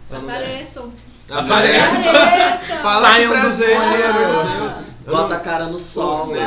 Só 0.06 0.14
não 0.16 0.22
Apareçam. 0.24 0.92
Aparece! 1.30 2.08
Apareçam! 2.08 2.76
Fala 2.82 3.00
Saiam 3.08 3.32
do 3.32 3.52
gente, 3.52 3.66
bueiro. 3.66 4.84
Eu 5.06 5.12
Bota 5.12 5.34
a 5.34 5.40
cara 5.40 5.66
no 5.66 5.78
sol. 5.78 6.28
né? 6.28 6.40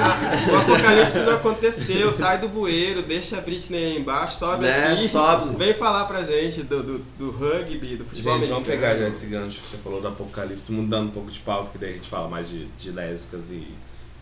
O 0.51 0.55
apocalipse 0.57 1.19
não 1.19 1.35
aconteceu, 1.35 2.11
sai 2.11 2.39
do 2.39 2.47
bueiro, 2.47 3.03
deixa 3.03 3.37
a 3.37 3.41
Britney 3.41 3.77
aí 3.85 3.97
embaixo, 3.99 4.39
sobe 4.39 4.63
Né? 4.63 4.93
aqui. 4.93 5.07
Sobe. 5.07 5.55
Vem 5.57 5.73
falar 5.75 6.05
pra 6.05 6.23
gente 6.23 6.63
do, 6.63 6.81
do, 6.81 6.97
do 7.19 7.31
rugby, 7.31 7.97
do 7.97 8.05
futebol 8.05 8.39
Gente, 8.39 8.49
vamos 8.49 8.67
pegar 8.67 8.97
já 8.97 9.07
esse 9.09 9.27
gancho 9.27 9.59
que 9.59 9.67
você 9.67 9.77
falou 9.77 10.01
do 10.01 10.07
apocalipse, 10.07 10.71
mudando 10.71 11.09
um 11.09 11.11
pouco 11.11 11.29
de 11.29 11.39
pauta, 11.39 11.69
que 11.71 11.77
daí 11.77 11.91
a 11.91 11.93
gente 11.93 12.09
fala 12.09 12.27
mais 12.27 12.49
de, 12.49 12.65
de 12.65 12.89
lésbicas 12.91 13.51
e 13.51 13.67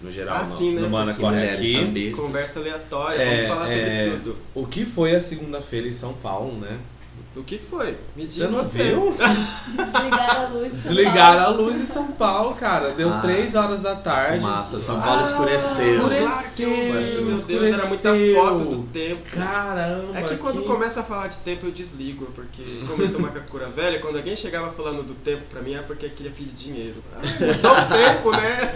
no 0.02 0.12
geral, 0.12 0.40
Ah, 0.42 0.46
no, 0.46 0.72
né? 0.74 0.82
no 0.82 0.90
Mana 0.90 1.14
Corre 1.14 1.50
Aqui. 1.52 2.12
Conversa 2.14 2.60
aleatória, 2.60 3.16
É, 3.22 3.26
vamos 3.38 3.44
falar 3.44 3.68
sobre 3.68 3.80
é, 3.82 4.10
tudo. 4.10 4.38
O 4.54 4.68
que 4.68 4.84
foi 4.86 5.16
a 5.16 5.22
segunda-feira 5.22 5.88
em 5.88 5.94
São 5.94 6.12
Paulo, 6.14 6.60
né? 6.60 6.78
O 7.36 7.44
que 7.44 7.58
que 7.58 7.66
foi? 7.66 7.98
Me 8.16 8.26
diz 8.26 8.36
Você 8.38 8.48
não 8.48 8.64
você. 8.64 8.84
viu? 8.92 9.14
Desligaram 9.76 10.46
a 10.46 10.48
luz. 10.52 10.72
de 10.72 10.78
Desligaram 10.84 11.42
a 11.42 11.46
Paulo. 11.48 11.64
luz 11.64 11.82
em 11.82 11.86
São 11.86 12.08
Paulo, 12.14 12.56
cara. 12.56 12.92
Deu 12.92 13.14
Ah, 13.14 13.20
3 13.20 13.56
horas 13.56 13.82
da 13.82 13.94
tarde. 13.96 14.40
Fumaça, 14.40 14.80
São 14.80 14.98
Ah, 15.00 15.02
Paulo 15.02 15.22
escureceu. 15.22 15.96
escureceu. 15.98 16.28
Claro 16.28 16.48
que 16.56 16.64
eu 16.64 16.70
vi, 16.70 17.22
meu 17.26 17.36
Deus, 17.38 17.50
era 17.50 17.86
muita 17.88 18.10
escureceu. 18.16 18.36
foto 18.42 18.64
do 18.70 18.84
tempo. 18.84 19.22
Caramba. 19.34 20.18
É 20.18 20.24
que 20.24 20.38
quando 20.38 20.62
que- 20.62 20.66
começa 20.68 21.02
a 21.02 21.04
falar 21.04 21.28
de 21.28 21.38
tempo 21.40 21.66
eu 21.66 21.72
desligo, 21.74 22.26
porque 22.28 22.82
como 22.88 23.04
eu 23.04 23.08
sou 23.10 23.20
uma 23.20 23.28
kakura 23.32 23.68
velha, 23.68 24.00
quando 24.00 24.16
alguém 24.16 24.38
chegava 24.38 24.72
falando 24.72 25.04
do 25.04 25.14
tempo 25.16 25.44
pra 25.52 25.62
mim 25.62 25.74
é 25.76 25.80
porque 25.82 26.08
queria 26.08 26.32
pedir 26.32 26.52
dinheiro. 26.56 27.04
Ah, 27.14 27.20
mudou 27.20 27.72
o 27.74 27.86
tempo, 27.90 28.32
né? 28.32 28.72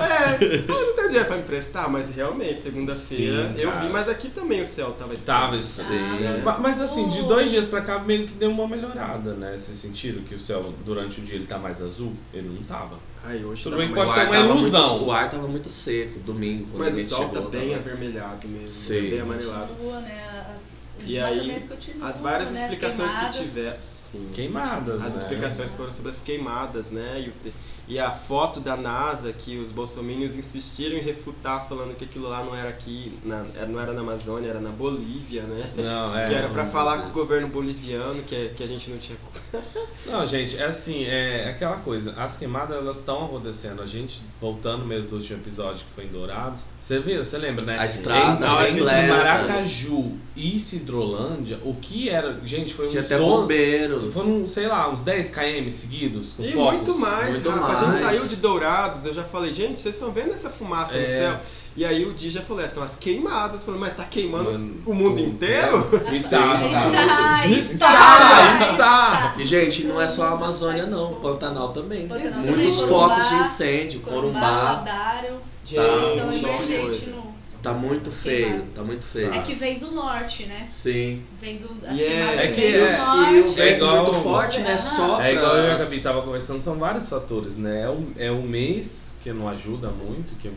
é, 0.00 0.44
eu 0.66 0.86
não 0.86 0.94
tenho 0.94 1.08
dinheiro 1.08 1.26
pra 1.26 1.36
me 1.36 1.42
emprestar, 1.42 1.90
mas 1.90 2.08
realmente, 2.10 2.62
segunda-feira 2.62 3.52
eu 3.58 3.70
vi, 3.72 3.88
mas 3.90 4.08
aqui 4.08 4.30
também 4.30 4.62
o 4.62 4.66
céu 4.66 4.92
tava 4.98 5.14
Tava. 5.14 5.60
Sim. 5.62 5.84
É. 6.24 6.40
Ma- 6.42 6.58
Mas 6.58 6.80
assim, 6.80 7.08
de 7.14 7.22
dois 7.28 7.50
dias 7.50 7.66
pra 7.66 7.80
cá 7.82 7.98
meio 8.00 8.26
que 8.26 8.34
deu 8.34 8.50
uma 8.50 8.66
melhorada, 8.68 9.34
né? 9.34 9.52
Nesse 9.52 9.74
sentido, 9.76 10.22
que 10.26 10.34
o 10.34 10.40
céu 10.40 10.72
durante 10.84 11.20
o 11.20 11.24
dia 11.24 11.36
ele 11.36 11.46
tá 11.46 11.58
mais 11.58 11.80
azul, 11.82 12.12
ele 12.32 12.48
não 12.48 12.62
tava. 12.64 12.98
Ai, 13.24 13.42
hoje 13.44 13.62
Tudo 13.62 13.72
tá 13.72 13.78
bem 13.78 13.88
que 13.88 13.94
pode 13.94 14.12
ser 14.12 14.26
uma 14.26 14.36
ilusão. 14.38 14.90
Muito, 14.90 15.04
o 15.06 15.12
ar 15.12 15.30
tava 15.30 15.48
muito 15.48 15.68
seco, 15.68 16.18
domingo, 16.20 16.66
quando 16.72 16.80
Mas 16.84 16.94
a 16.94 16.98
o 16.98 17.02
sol 17.02 17.18
chegou. 17.30 17.42
tá 17.42 17.48
bem 17.48 17.68
tava- 17.70 17.80
avermelhado 17.80 18.48
mesmo, 18.48 18.68
Sim. 18.68 19.00
bem 19.10 19.20
amarelado. 19.20 19.72
Continua, 19.74 20.00
né? 20.00 20.46
As, 20.54 20.66
E 21.06 21.18
aí, 21.18 21.62
As 22.02 22.20
várias 22.20 22.50
né? 22.50 22.64
As 22.64 22.72
explicações 22.72 23.12
que 23.12 23.42
tiver. 23.42 23.80
Sim. 24.14 24.28
Queimadas, 24.34 25.02
As 25.04 25.12
né? 25.12 25.18
explicações 25.18 25.74
foram 25.74 25.92
sobre 25.92 26.10
as 26.10 26.18
queimadas, 26.18 26.90
né? 26.90 27.24
E, 27.46 27.52
e 27.86 27.98
a 27.98 28.10
foto 28.10 28.60
da 28.60 28.76
NASA 28.78 29.30
que 29.32 29.58
os 29.58 29.70
bolsominions 29.70 30.34
insistiram 30.34 30.96
em 30.96 31.02
refutar, 31.02 31.68
falando 31.68 31.94
que 31.94 32.04
aquilo 32.04 32.28
lá 32.30 32.42
não 32.42 32.56
era 32.56 32.70
aqui, 32.70 33.12
na- 33.24 33.44
é, 33.60 33.66
não 33.66 33.78
era 33.78 33.92
na 33.92 34.00
Amazônia, 34.00 34.48
era 34.48 34.60
na 34.60 34.70
Bolívia, 34.70 35.42
né? 35.42 35.70
Não, 35.76 36.16
é. 36.16 36.24
que 36.26 36.34
era 36.34 36.48
pra 36.48 36.64
falar 36.66 37.02
com 37.02 37.08
o 37.08 37.12
governo 37.12 37.48
boliviano 37.48 38.22
que, 38.22 38.34
é, 38.34 38.48
que 38.56 38.62
a 38.62 38.66
gente 38.66 38.88
não 38.90 38.96
tinha. 38.98 39.18
Não, 40.06 40.26
gente, 40.26 40.56
é 40.58 40.64
assim, 40.66 41.04
é 41.04 41.48
aquela 41.48 41.76
coisa. 41.76 42.12
As 42.16 42.36
queimadas 42.36 42.76
elas 42.76 42.98
estão 42.98 43.24
acontecendo. 43.24 43.82
A 43.82 43.86
gente, 43.86 44.20
voltando 44.40 44.84
mesmo 44.84 45.10
do 45.10 45.16
último 45.16 45.38
episódio 45.40 45.84
que 45.86 45.92
foi 45.94 46.04
em 46.04 46.08
Dourados, 46.08 46.66
você 46.80 46.98
viu, 46.98 47.24
você 47.24 47.38
lembra, 47.38 47.64
né? 47.64 47.78
A 47.78 47.86
estrada, 47.86 48.68
Em- 48.68 48.74
de 48.74 48.80
lenta. 48.80 49.06
Maracaju 49.14 50.12
e 50.36 50.58
Cidrolândia, 50.58 51.58
o 51.64 51.74
que 51.74 52.08
era. 52.10 52.40
Gente, 52.44 52.74
foi 52.74 52.86
Tinha 52.86 53.00
uns 53.00 53.06
até 53.06 53.16
12 53.16 53.30
bombeiro. 53.30 54.03
Foram, 54.12 54.46
sei 54.46 54.66
lá, 54.66 54.90
uns 54.90 55.02
10 55.02 55.30
km 55.30 55.70
seguidos 55.70 56.32
com 56.34 56.42
E 56.44 56.52
focos. 56.52 56.74
muito 56.74 56.98
mais, 56.98 57.30
muito 57.30 57.50
Rafa. 57.50 57.66
A 57.72 57.76
gente 57.76 57.88
mais. 57.88 58.00
saiu 58.02 58.26
de 58.26 58.36
Dourados, 58.36 59.04
eu 59.04 59.14
já 59.14 59.24
falei, 59.24 59.52
gente, 59.52 59.80
vocês 59.80 59.94
estão 59.94 60.10
vendo 60.12 60.32
essa 60.32 60.50
fumaça 60.50 60.96
É. 60.96 61.00
no 61.02 61.08
céu? 61.08 61.40
E 61.76 61.84
aí 61.84 62.04
o 62.06 62.14
Di 62.14 62.30
já 62.30 62.40
falou, 62.40 62.62
é, 62.62 62.68
são 62.68 62.84
as 62.84 62.94
queimadas. 62.94 63.64
Falou, 63.64 63.80
mas 63.80 63.96
tá 63.96 64.04
queimando 64.04 64.52
Mano, 64.52 64.74
o 64.86 64.94
mundo 64.94 65.16
tudo. 65.16 65.28
inteiro? 65.28 65.82
Tá, 66.04 66.14
Está, 66.14 66.38
tá. 66.38 67.46
está, 67.48 67.48
Está, 67.48 68.70
está. 68.70 69.34
E, 69.38 69.44
gente, 69.44 69.84
não 69.84 70.00
é 70.00 70.06
só 70.06 70.22
a 70.28 70.30
Amazônia, 70.32 70.86
não. 70.86 71.14
Pantanal 71.14 71.70
também. 71.70 72.06
Pantanal 72.06 72.30
também, 72.32 72.50
Muitos 72.56 72.80
Corumbá, 72.84 73.08
focos 73.16 73.28
de 73.28 73.34
incêndio. 73.36 74.00
Corumbá, 74.02 74.84
Corumbá. 74.84 75.38
Gente, 75.64 75.80
eles 75.80 76.06
estão 76.08 76.28
que 76.28 76.38
emergente 76.44 76.80
coisa. 76.82 77.06
no... 77.10 77.34
Tá 77.64 77.72
muito 77.74 78.10
feio. 78.12 78.62
Tá 78.74 78.82
muito 78.82 79.04
feio. 79.04 79.32
É 79.32 79.40
que 79.42 79.54
vem 79.54 79.78
do 79.78 79.90
norte, 79.90 80.46
né? 80.46 80.68
Sim. 80.70 81.22
Vem 81.40 81.56
do... 81.58 81.68
As 81.86 81.96
E 81.98 82.02
é- 82.04 82.06
queimadas 82.08 82.40
é 82.40 82.54
que 82.54 82.60
vêm 82.60 82.70
é- 82.74 82.78
do 82.78 82.84
E 82.84 83.40
o 83.40 83.42
norte. 83.44 83.60
É 83.60 83.64
vento 83.64 83.76
igual- 83.84 84.02
muito 84.04 84.18
forte, 84.20 84.60
né? 84.60 84.78
Sopra. 84.78 85.28
É 85.28 85.32
igual 85.34 85.56
eu 85.56 85.64
e 85.64 85.70
a 85.70 85.76
Gabi 85.76 86.00
tava 86.00 86.22
conversando, 86.22 86.62
são 86.62 86.76
vários 86.78 87.08
fatores, 87.08 87.56
né? 87.56 87.82
É 87.82 87.88
o, 87.88 88.06
é 88.18 88.30
o 88.30 88.42
mês 88.42 89.14
que 89.22 89.32
não 89.32 89.48
ajuda 89.48 89.88
muito, 89.88 90.36
que 90.38 90.50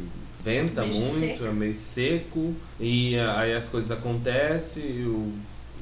venta 0.43 0.81
Mês 0.83 0.95
muito, 0.95 1.19
seco. 1.19 1.45
é 1.45 1.51
mês 1.51 1.77
seco, 1.77 2.55
e 2.79 3.17
aí 3.17 3.53
as 3.55 3.67
coisas 3.69 3.89
acontecem, 3.91 4.83
e 4.85 5.03
o, 5.05 5.33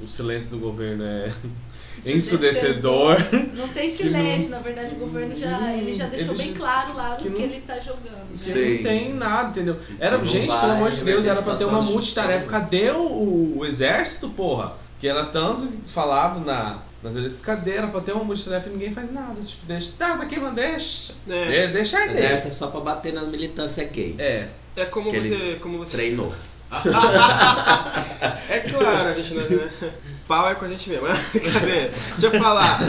o 0.03 0.07
silêncio 0.07 0.51
do 0.51 0.59
governo 0.59 1.03
é 1.03 1.31
ensurdecedor. 2.05 3.17
Não 3.53 3.67
tem 3.69 3.89
silêncio, 3.89 4.49
na 4.51 4.59
verdade 4.59 4.93
o 4.95 4.97
governo 4.97 5.35
já, 5.35 5.73
ele 5.73 5.93
já 5.93 6.07
deixou 6.07 6.33
Ele 6.33 6.43
bem 6.43 6.51
já- 6.51 6.57
claro 6.57 6.93
lá 6.95 7.15
que 7.15 7.29
do 7.29 7.35
que 7.35 7.41
não- 7.45 7.49
ele 7.51 7.61
tá 7.61 7.79
jogando. 7.79 8.29
né? 8.29 8.75
Não 8.75 8.83
tem 8.83 9.13
nada, 9.13 9.49
entendeu? 9.49 9.77
Era, 9.99 10.17
Não 10.17 10.25
gente, 10.25 10.47
vai 10.47 10.59
pelo 10.61 10.71
amor 10.73 10.91
de 10.91 11.03
Deus, 11.03 11.25
era 11.25 11.41
pra 11.41 11.55
ter 11.55 11.65
uma 11.65 11.81
multitarefa. 11.81 12.47
Cadê 12.47 12.91
o, 12.91 13.57
o 13.57 13.65
exército, 13.65 14.29
porra? 14.29 14.73
Que 14.99 15.07
era 15.07 15.25
tanto 15.25 15.67
falado 15.87 16.39
na, 16.45 16.77
nas 17.03 17.15
eleições. 17.15 17.41
Cadê? 17.41 17.71
Era 17.75 17.87
pra 17.87 17.99
ter 18.01 18.13
uma 18.13 18.23
multitarefa 18.23 18.69
e 18.69 18.71
ninguém 18.71 18.91
faz 18.93 19.11
nada. 19.11 19.35
Tipo, 19.43 19.65
deixa. 19.65 19.91
Tá, 19.97 20.17
tá 20.17 20.25
queimando, 20.25 20.55
deixa. 20.55 21.13
É, 21.29 21.67
De- 21.67 21.73
deixa 21.73 21.99
arder. 21.99 22.15
exército 22.17 22.47
é 22.47 22.51
só 22.51 22.67
pra 22.67 22.79
bater 22.79 23.13
na 23.13 23.23
militância 23.23 23.83
gay. 23.85 24.15
É. 24.17 24.47
é 24.77 24.85
como 24.85 25.09
Que 25.09 25.15
ele 25.17 25.29
você. 25.29 25.57
Como 25.61 25.77
você 25.77 25.97
Treinou. 25.97 26.33
É 28.49 28.59
claro, 28.59 29.09
a 29.09 29.13
gente 29.13 29.33
não. 29.33 29.43
Né? 29.43 29.69
Pau 30.27 30.49
é 30.49 30.55
com 30.55 30.65
a 30.65 30.67
gente 30.67 30.89
mesmo. 30.89 31.07
Cadê? 31.53 31.89
Deixa 32.17 32.27
eu 32.27 32.41
falar. 32.41 32.79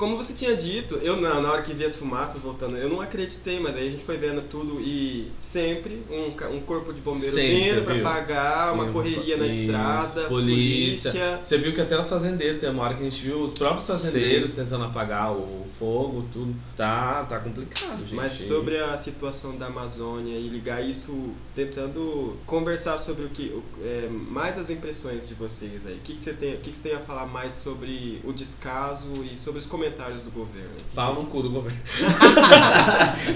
Como 0.00 0.16
você 0.16 0.32
tinha 0.32 0.56
dito, 0.56 0.94
eu 1.02 1.20
na, 1.20 1.42
na 1.42 1.52
hora 1.52 1.60
que 1.60 1.74
vi 1.74 1.84
as 1.84 1.94
fumaças 1.94 2.40
voltando, 2.40 2.74
eu 2.74 2.88
não 2.88 3.02
acreditei, 3.02 3.60
mas 3.60 3.76
aí 3.76 3.88
a 3.88 3.90
gente 3.90 4.02
foi 4.02 4.16
vendo 4.16 4.40
tudo 4.48 4.80
e 4.80 5.30
sempre 5.42 6.02
um, 6.10 6.28
um 6.56 6.60
corpo 6.62 6.90
de 6.90 7.02
bombeiro 7.02 7.34
Sempre, 7.34 7.64
vindo 7.64 7.84
pra 7.84 7.92
viu? 7.92 8.02
pagar, 8.02 8.72
uma 8.72 8.84
Isso, 8.84 8.92
correria 8.94 9.36
na 9.36 9.46
estrada, 9.46 10.22
polícia. 10.24 11.10
polícia. 11.10 11.40
Você 11.44 11.58
viu 11.58 11.74
que 11.74 11.82
até 11.82 12.00
os 12.00 12.08
fazendeiros, 12.08 12.62
tem 12.62 12.70
uma 12.70 12.82
hora 12.82 12.94
que 12.94 13.02
a 13.02 13.10
gente 13.10 13.22
viu 13.22 13.42
os 13.42 13.52
próprios 13.52 13.86
fazendeiros 13.86 14.52
tentando 14.52 14.84
apagar 14.84 15.34
o 15.34 15.66
fogo, 15.78 16.26
tudo. 16.32 16.54
Tá, 16.74 17.24
tá 17.24 17.38
complicado, 17.38 17.98
gente. 17.98 18.14
Mas 18.14 18.32
sobre 18.32 18.78
a 18.78 18.96
situação 18.96 19.58
da 19.58 19.66
Amazônia 19.66 20.34
e 20.34 20.48
ligar 20.48 20.82
isso, 20.82 21.34
tentando 21.54 22.38
conversar 22.46 22.98
sobre 22.98 23.26
o 23.26 23.28
que. 23.28 23.54
é, 23.82 24.08
mais 24.08 24.56
as 24.56 24.70
impressões 24.70 25.28
de 25.28 25.34
vocês 25.34 25.86
aí. 25.86 25.96
O 25.96 26.00
que, 26.00 26.14
que, 26.14 26.24
você 26.24 26.32
tem, 26.32 26.54
o 26.54 26.58
que, 26.58 26.70
que 26.70 26.76
você 26.78 26.88
tem 26.88 26.94
a 26.94 27.00
falar 27.00 27.26
mais 27.26 27.52
sobre 27.52 28.18
o 28.24 28.32
descaso 28.32 29.22
e 29.22 29.36
sobre 29.36 29.58
os 29.58 29.66
comentários 29.66 29.89
do 29.96 30.30
governo? 30.30 30.70
Pau 30.94 31.14
no 31.14 31.24
cu 31.26 31.42
do 31.42 31.50
governo. 31.50 31.78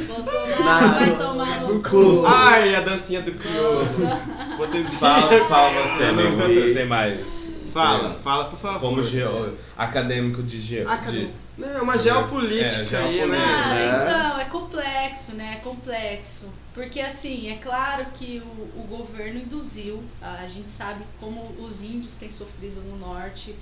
Bolsonaro 0.07 0.89
vai 0.95 1.17
tomar 1.17 1.61
no 1.63 1.83
cu. 1.83 2.25
Ai, 2.27 2.75
a 2.75 2.81
dancinha 2.81 3.23
do 3.23 3.33
crioulo. 3.33 3.81
Nossa. 3.85 4.57
Vocês 4.59 4.95
Fala, 4.95 5.45
fala 5.47 5.71
você, 5.89 6.13
não 6.13 6.27
amigo. 6.27 6.75
tem 6.75 6.87
mais. 6.87 7.45
Fala, 7.73 8.15
fala 8.23 8.45
por 8.47 8.59
favor. 8.59 8.81
Como 8.81 9.03
geo, 9.03 9.57
acadêmico 9.77 10.43
de 10.43 10.61
geo. 10.61 10.89
Acadê- 10.89 11.27
de- 11.27 11.31
Não, 11.59 11.69
é 11.69 11.83
uma 11.83 11.99
geopolítica 11.99 12.97
É, 12.99 13.05
aí, 13.05 13.27
né? 13.27 13.39
Ah, 13.39 13.79
É. 13.79 14.03
então, 14.03 14.41
é 14.41 14.45
complexo, 14.47 15.33
né? 15.35 15.55
É 15.59 15.61
complexo. 15.65 16.47
Porque, 16.73 17.01
assim, 17.01 17.49
é 17.51 17.57
claro 17.57 18.07
que 18.15 18.43
o, 18.45 18.81
o 18.81 18.87
governo 18.89 19.41
induziu, 19.41 20.03
a 20.21 20.49
gente 20.49 20.71
sabe 20.71 21.05
como 21.21 21.53
os 21.61 21.81
índios 21.83 22.17
têm 22.17 22.29
sofrido 22.29 22.81
no 22.81 22.97
norte 22.97 23.55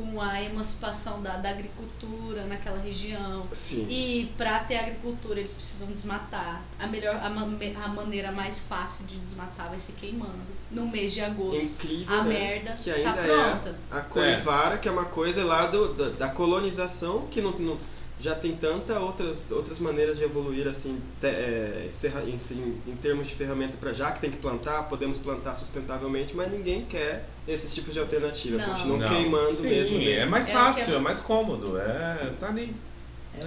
com 0.00 0.18
a 0.18 0.42
emancipação 0.42 1.20
da, 1.20 1.36
da 1.36 1.50
agricultura 1.50 2.46
naquela 2.46 2.78
região. 2.78 3.46
Sim. 3.52 3.86
E 3.88 4.32
para 4.38 4.60
ter 4.60 4.76
agricultura 4.78 5.38
eles 5.38 5.52
precisam 5.52 5.88
desmatar. 5.92 6.62
A 6.78 6.86
melhor 6.86 7.16
a, 7.16 7.26
a 7.26 7.88
maneira 7.88 8.32
mais 8.32 8.60
fácil 8.60 9.04
de 9.04 9.18
desmatar 9.18 9.68
vai 9.68 9.78
ser 9.78 9.92
queimando. 9.92 10.58
No 10.70 10.86
mês 10.86 11.12
de 11.12 11.20
agosto, 11.20 11.64
Incrível, 11.66 12.18
a 12.18 12.22
né? 12.22 12.28
merda 12.28 12.72
Que 12.82 12.90
ainda 12.90 13.12
tá 13.12 13.20
é 13.20 13.26
pronta. 13.26 13.78
A 13.90 14.00
Coivara, 14.00 14.78
que 14.78 14.88
é 14.88 14.90
uma 14.90 15.04
coisa 15.06 15.44
lá 15.44 15.66
do, 15.66 15.92
da, 15.92 16.10
da 16.10 16.28
colonização, 16.28 17.26
que 17.26 17.42
não, 17.42 17.50
não- 17.52 17.78
já 18.20 18.34
tem 18.34 18.54
tanta 18.54 18.98
outras, 19.00 19.38
outras 19.50 19.78
maneiras 19.78 20.18
de 20.18 20.24
evoluir, 20.24 20.68
assim, 20.68 21.00
te- 21.20 21.26
é, 21.26 21.90
ferra- 22.00 22.22
enfim, 22.22 22.80
em 22.86 22.94
termos 22.96 23.26
de 23.28 23.34
ferramenta 23.34 23.74
para 23.80 23.92
já 23.92 24.12
que 24.12 24.20
tem 24.20 24.30
que 24.30 24.36
plantar, 24.36 24.84
podemos 24.88 25.18
plantar 25.18 25.54
sustentavelmente, 25.54 26.36
mas 26.36 26.50
ninguém 26.52 26.84
quer 26.84 27.28
esses 27.48 27.72
tipos 27.74 27.92
de 27.94 27.98
alternativa. 28.00 28.58
Não. 28.58 28.66
Continuam 28.74 28.98
Não. 28.98 29.08
queimando 29.08 29.52
Sim, 29.52 29.68
mesmo. 29.68 30.00
É 30.02 30.26
mais 30.26 30.48
É 30.48 30.52
fácil, 30.52 30.94
é- 30.94 30.96
é 30.96 31.00
mais 31.00 31.20
cômodo. 31.20 31.78
É. 31.78 32.32
Tá 32.38 32.48
ali. 32.48 32.74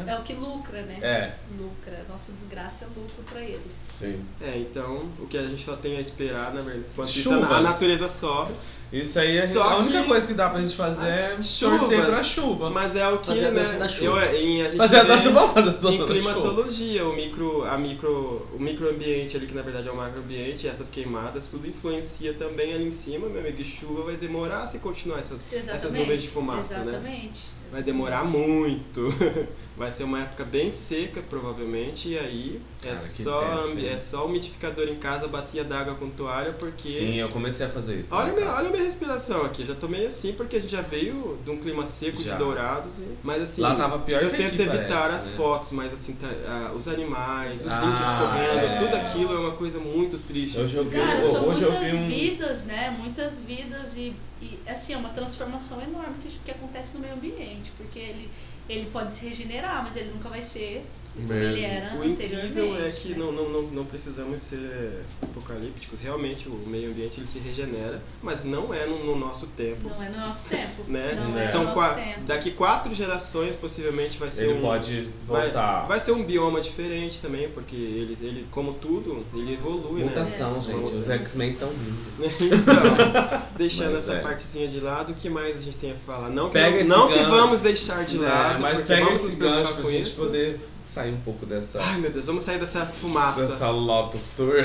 É 0.07 0.15
o 0.15 0.23
que 0.23 0.33
lucra, 0.33 0.81
né? 0.83 0.97
É. 1.01 1.33
Lucra. 1.61 2.05
Nossa 2.09 2.31
desgraça 2.31 2.85
é 2.85 2.87
lucro 2.87 3.21
para 3.29 3.41
eles. 3.43 3.73
Sim. 3.73 4.25
É, 4.41 4.57
então 4.57 5.03
o 5.19 5.27
que 5.27 5.37
a 5.37 5.45
gente 5.45 5.63
só 5.63 5.75
tem 5.75 5.97
a 5.97 6.01
esperar, 6.01 6.53
na 6.53 6.61
verdade, 6.61 7.11
Chuvas. 7.11 7.51
a 7.51 7.61
natureza 7.61 8.07
sofre, 8.07 8.55
Isso 8.93 9.19
aí, 9.19 9.39
a, 9.39 9.41
gente- 9.41 9.53
Só 9.53 9.63
a 9.63 9.77
única 9.79 10.01
que- 10.03 10.07
coisa 10.07 10.27
que 10.27 10.33
dá 10.35 10.49
pra 10.49 10.61
gente 10.61 10.75
fazer 10.75 11.07
é 11.07 11.41
Chuvas. 11.41 11.79
torcer 11.81 12.05
pra 12.05 12.23
chuva. 12.23 12.69
mas 12.69 12.95
é 12.95 13.07
o 13.09 13.17
que, 13.17 13.25
Fazer 13.27 13.45
a 13.47 13.49
dança 13.49 13.71
né, 13.73 13.79
da 13.79 13.89
chuva. 13.89 14.25
eu, 14.25 14.39
em, 14.39 14.61
a 14.61 14.69
gente 14.69 14.77
vamos 14.77 14.91
fazer 14.91 14.97
a 14.99 15.03
dança 15.03 15.29
Em 15.29 15.97
chuva. 15.97 16.05
climatologia, 16.13 17.05
o 17.07 17.13
micro, 17.15 17.63
a 17.65 17.75
micro, 17.77 18.47
o 18.53 18.59
microambiente 18.61 19.35
ali, 19.35 19.47
que 19.47 19.55
na 19.55 19.63
verdade 19.63 19.87
é 19.87 19.91
o 19.91 19.97
macroambiente, 19.97 20.67
essas 20.67 20.89
queimadas, 20.89 21.45
tudo 21.49 21.67
influencia 21.67 22.35
também 22.35 22.71
ali 22.73 22.85
em 22.87 22.91
cima, 22.91 23.27
meu 23.27 23.39
amigo, 23.41 23.59
e 23.59 23.65
chuva 23.65 24.03
vai 24.03 24.15
demorar 24.15 24.67
se 24.67 24.77
continuar 24.77 25.19
essas, 25.19 25.41
Exatamente. 25.51 25.75
essas 25.75 25.93
nuvens 25.93 26.21
de 26.21 26.27
fumaça, 26.29 26.77
né? 26.79 26.91
Exatamente. 26.91 27.41
Vai 27.73 27.83
demorar 27.83 28.23
muito. 28.23 29.09
Vai 29.75 29.91
ser 29.91 30.03
uma 30.03 30.21
época 30.21 30.45
bem 30.45 30.69
seca, 30.71 31.19
provavelmente, 31.27 32.09
e 32.09 32.19
aí 32.19 32.61
Cara, 32.79 32.93
é, 32.93 32.97
só, 32.99 33.67
é 33.83 33.97
só 33.97 34.27
umidificador 34.27 34.87
em 34.87 34.97
casa, 34.97 35.27
bacia 35.27 35.63
d'água 35.63 35.95
com 35.95 36.11
toalha, 36.11 36.53
porque. 36.53 36.87
Sim, 36.87 37.15
eu 37.15 37.27
comecei 37.29 37.65
a 37.65 37.69
fazer 37.69 37.97
isso. 37.97 38.13
Olha, 38.13 38.27
na 38.27 38.33
minha, 38.39 38.51
olha 38.53 38.67
a 38.67 38.71
minha 38.71 38.83
respiração 38.83 39.43
aqui, 39.43 39.63
eu 39.63 39.69
já 39.69 39.73
tô 39.73 39.87
meio 39.87 40.07
assim 40.09 40.33
porque 40.33 40.57
a 40.57 40.59
gente 40.61 40.69
já 40.69 40.81
veio 40.83 41.39
de 41.43 41.49
um 41.49 41.57
clima 41.57 41.87
seco 41.87 42.21
Já. 42.21 42.33
de 42.33 42.37
dourados, 42.37 42.99
e- 42.99 43.17
mas 43.23 43.41
assim, 43.41 43.61
Lá 43.63 43.73
tava 43.75 43.97
pior 43.97 44.21
eu 44.21 44.29
que 44.29 44.37
tento 44.37 44.53
aqui, 44.53 44.61
evitar 44.61 44.99
parece, 45.09 45.15
as 45.15 45.29
né? 45.31 45.37
fotos, 45.37 45.71
mas 45.71 45.91
assim, 45.91 46.13
tá, 46.13 46.27
ah, 46.47 46.71
os 46.75 46.87
animais, 46.87 47.59
os 47.61 47.71
Ah, 47.71 47.83
índios 47.83 48.09
correndo, 48.11 48.65
é. 48.75 48.77
tudo 48.77 48.95
aquilo 48.95 49.33
é 49.33 49.39
uma 49.39 49.55
coisa 49.55 49.79
muito 49.79 50.19
triste. 50.19 50.59
Hoje 50.59 50.75
eu 50.75 50.81
assim. 50.81 50.91
vi- 50.91 50.99
Cara, 50.99 51.19
Hoje 51.19 51.31
são 51.31 51.45
eu 51.45 51.71
muitas 51.71 51.79
vi 51.89 51.93
um- 51.97 52.07
vidas, 52.09 52.65
né? 52.65 52.91
Muitas 52.91 53.41
vidas 53.41 53.97
e, 53.97 54.15
e, 54.39 54.59
assim, 54.67 54.93
é 54.93 54.97
uma 54.97 55.09
transformação 55.09 55.81
enorme 55.81 56.17
que, 56.21 56.29
que 56.29 56.51
acontece 56.51 56.93
no 56.93 56.99
meio 56.99 57.15
ambiente, 57.15 57.62
porque 57.71 57.99
ele, 57.99 58.29
ele 58.69 58.87
pode 58.91 59.13
se 59.13 59.25
regenerar, 59.25 59.83
mas 59.83 59.95
ele 59.95 60.11
nunca 60.11 60.29
vai 60.29 60.41
ser 60.41 60.85
como 61.15 61.31
ele 61.31 61.61
era 61.61 61.95
O 61.95 62.03
incrível 62.03 62.75
é 62.83 62.89
que 62.89 63.09
né? 63.09 63.17
não, 63.17 63.31
não, 63.31 63.49
não, 63.49 63.61
não 63.63 63.85
precisamos 63.85 64.41
ser 64.41 65.03
apocalípticos. 65.21 65.99
Realmente 66.01 66.49
o 66.49 66.55
meio 66.65 66.89
ambiente 66.89 67.19
ele 67.19 67.27
se 67.27 67.37
regenera, 67.37 68.01
mas 68.21 68.43
não 68.43 68.73
é 68.73 68.85
no, 68.87 69.05
no 69.05 69.15
nosso 69.15 69.45
tempo. 69.47 69.87
Não 69.89 70.01
é 70.01 70.09
no 70.09 70.17
nosso 70.17 70.49
tempo. 70.49 70.83
Né? 70.93 71.13
Não 71.15 71.37
É. 71.37 71.43
é 71.43 71.47
São 71.47 71.63
no 71.63 71.75
nosso 71.75 71.95
tempo. 71.95 72.21
Daqui 72.21 72.51
quatro 72.51 72.93
gerações 72.95 73.55
possivelmente 73.55 74.17
vai 74.17 74.29
ser 74.31 74.45
Ele 74.45 74.59
um, 74.59 74.61
pode 74.61 75.01
vai, 75.27 75.43
voltar. 75.45 75.87
vai 75.87 75.99
ser 75.99 76.11
um 76.11 76.23
bioma 76.23 76.61
diferente 76.61 77.19
também, 77.21 77.49
porque 77.49 77.75
ele, 77.75 78.17
ele 78.21 78.47
como 78.51 78.73
tudo, 78.73 79.25
ele 79.33 79.53
evolui, 79.53 80.03
Mutação, 80.03 80.55
né? 80.55 80.61
gente. 80.61 80.95
Os 80.95 81.09
X-Men 81.09 81.49
estão 81.49 81.69
vindo. 81.69 82.03
Então, 82.63 83.43
deixando 83.55 83.93
Mas 83.93 84.09
essa 84.09 84.13
é. 84.17 84.21
partezinha 84.21 84.67
de 84.67 84.79
lado, 84.79 85.11
o 85.11 85.15
que 85.15 85.29
mais 85.29 85.57
a 85.57 85.61
gente 85.61 85.77
tem 85.77 85.91
a 85.91 85.95
falar? 86.05 86.29
Não 86.29 86.47
que, 86.47 86.53
Pega 86.53 86.77
esse 86.79 86.89
não 86.89 87.07
que 87.11 87.23
vamos 87.23 87.61
deixar 87.61 88.03
de 88.05 88.23
É, 88.23 88.52
mas 88.59 88.81
pega 88.83 89.11
esse 89.13 89.35
gancho 89.35 89.73
pra 89.75 89.83
gente 89.83 90.01
isso. 90.09 90.21
poder 90.21 90.59
sair 90.83 91.11
um 91.11 91.17
pouco 91.21 91.45
dessa, 91.45 91.79
Ai 91.81 91.97
meu 91.99 92.11
Deus, 92.11 92.27
vamos 92.27 92.43
sair 92.43 92.59
dessa 92.59 92.85
fumaça. 92.85 93.45
dessa 93.47 93.69
Lotus 93.69 94.29
Tour. 94.37 94.63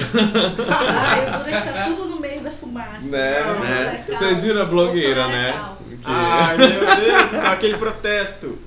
Ai, 0.68 1.40
o 1.40 1.45
que 1.45 1.73
tá 1.73 1.85
tudo 1.85 2.04
no 2.07 2.21
meio 2.21 2.42
da 2.42 2.50
fumaça. 2.50 3.07
Né? 3.16 3.42
Não, 3.45 3.61
Né? 3.61 4.04
é. 4.09 4.12
Vocês 4.12 4.42
viram 4.42 4.62
a 4.62 4.64
blogueira, 4.64 5.23
Bolsonaro 5.23 5.49
é 5.49 5.52
né? 5.52 5.75
Que- 5.87 5.99
Ai 6.04 6.57
meu 6.59 6.68
Deus, 7.30 7.42
só 7.42 7.47
aquele 7.52 7.76
protesto. 7.78 8.59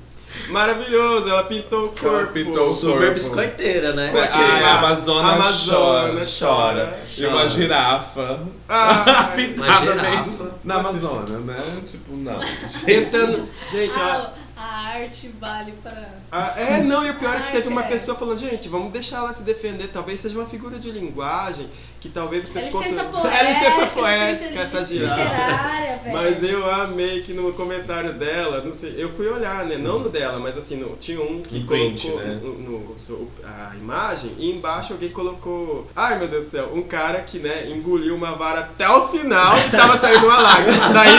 Maravilhoso, 0.50 1.30
ela 1.30 1.44
pintou 1.44 1.86
o 1.86 1.90
corpo. 1.90 2.08
Ela 2.08 2.28
pintou 2.28 2.70
o 2.70 2.74
Super 2.74 2.98
corpo. 3.00 3.14
biscoiteira, 3.16 3.94
né? 3.94 4.10
Com 4.12 4.18
aquele- 4.18 4.44
Ai, 4.44 4.64
a 4.64 4.78
Amazônia, 4.80 5.32
Amazônia 5.34 5.78
chora, 5.78 6.12
chora, 6.14 6.26
chora. 6.40 7.00
E 7.18 7.26
uma 7.26 7.48
girafa. 7.48 8.40
Ai, 8.70 9.36
Pintada 9.36 9.72
Uma 9.72 9.80
girafa. 10.00 10.52
na 10.64 10.76
Amazônia, 10.76 11.38
né? 11.40 11.56
Tipo, 11.86 12.16
não. 12.16 12.40
Gente, 12.42 12.86
tentando. 12.86 13.50
Gente, 13.72 13.94
ela. 14.00 14.34
A, 14.62 14.94
arte 14.94 15.28
vale 15.40 15.72
para. 15.84 16.20
Ah, 16.32 16.54
é, 16.56 16.84
não, 16.84 17.04
e 17.04 17.10
o 17.10 17.16
pior 17.16 17.36
é 17.36 17.42
que 17.42 17.52
teve 17.52 17.68
uma 17.68 17.84
é. 17.84 17.90
pessoa 17.90 18.16
falando, 18.16 18.38
gente, 18.38 18.70
vamos 18.70 18.94
deixar 18.94 19.18
ela 19.18 19.34
se 19.34 19.42
defender, 19.42 19.88
talvez 19.88 20.22
seja 20.22 20.38
uma 20.38 20.48
figura 20.48 20.78
de 20.78 20.92
linguagem, 20.92 21.68
que 22.02 22.10
talvez 22.10 22.44
o 22.44 22.48
É 22.48 22.52
pescoço... 22.52 22.84
licença 22.84 23.04
É 23.06 23.08
poética. 23.08 23.44
licença 23.44 23.96
poética, 23.96 24.60
essa 24.60 24.80
licença 24.80 24.86
girafa. 24.86 25.22
literária, 25.22 26.00
velho. 26.04 26.14
Mas 26.18 26.44
eu 26.44 26.70
amei 26.72 27.22
que 27.22 27.32
no 27.32 27.54
comentário 27.54 28.14
dela, 28.14 28.62
não 28.66 28.74
sei, 28.74 28.96
eu 28.98 29.10
fui 29.12 29.28
olhar, 29.28 29.64
né? 29.66 29.78
Não 29.78 30.00
no 30.00 30.10
dela, 30.10 30.40
mas 30.40 30.58
assim, 30.58 30.78
no, 30.78 30.96
tinha 30.98 31.22
um 31.22 31.42
que 31.42 31.60
Um 31.60 31.66
print, 31.68 32.08
colocou 32.10 32.28
né? 32.28 32.40
no, 32.42 32.54
no- 32.58 33.28
a 33.46 33.76
imagem 33.76 34.34
e 34.38 34.50
embaixo 34.52 34.94
alguém 34.94 35.10
colocou. 35.10 35.88
Ai 35.96 36.18
meu 36.18 36.28
Deus 36.28 36.46
do 36.46 36.50
céu, 36.52 36.72
um 36.74 36.82
cara 36.82 37.20
que, 37.22 37.38
né, 37.40 37.68
engoliu 37.70 38.16
uma 38.16 38.32
vara 38.36 38.62
até 38.62 38.90
o 38.90 39.08
final 39.10 39.56
e 39.58 39.70
tava 39.70 39.96
saindo 39.98 40.26
uma 40.26 40.38
lágrima. 40.42 40.90
Daí, 40.90 41.12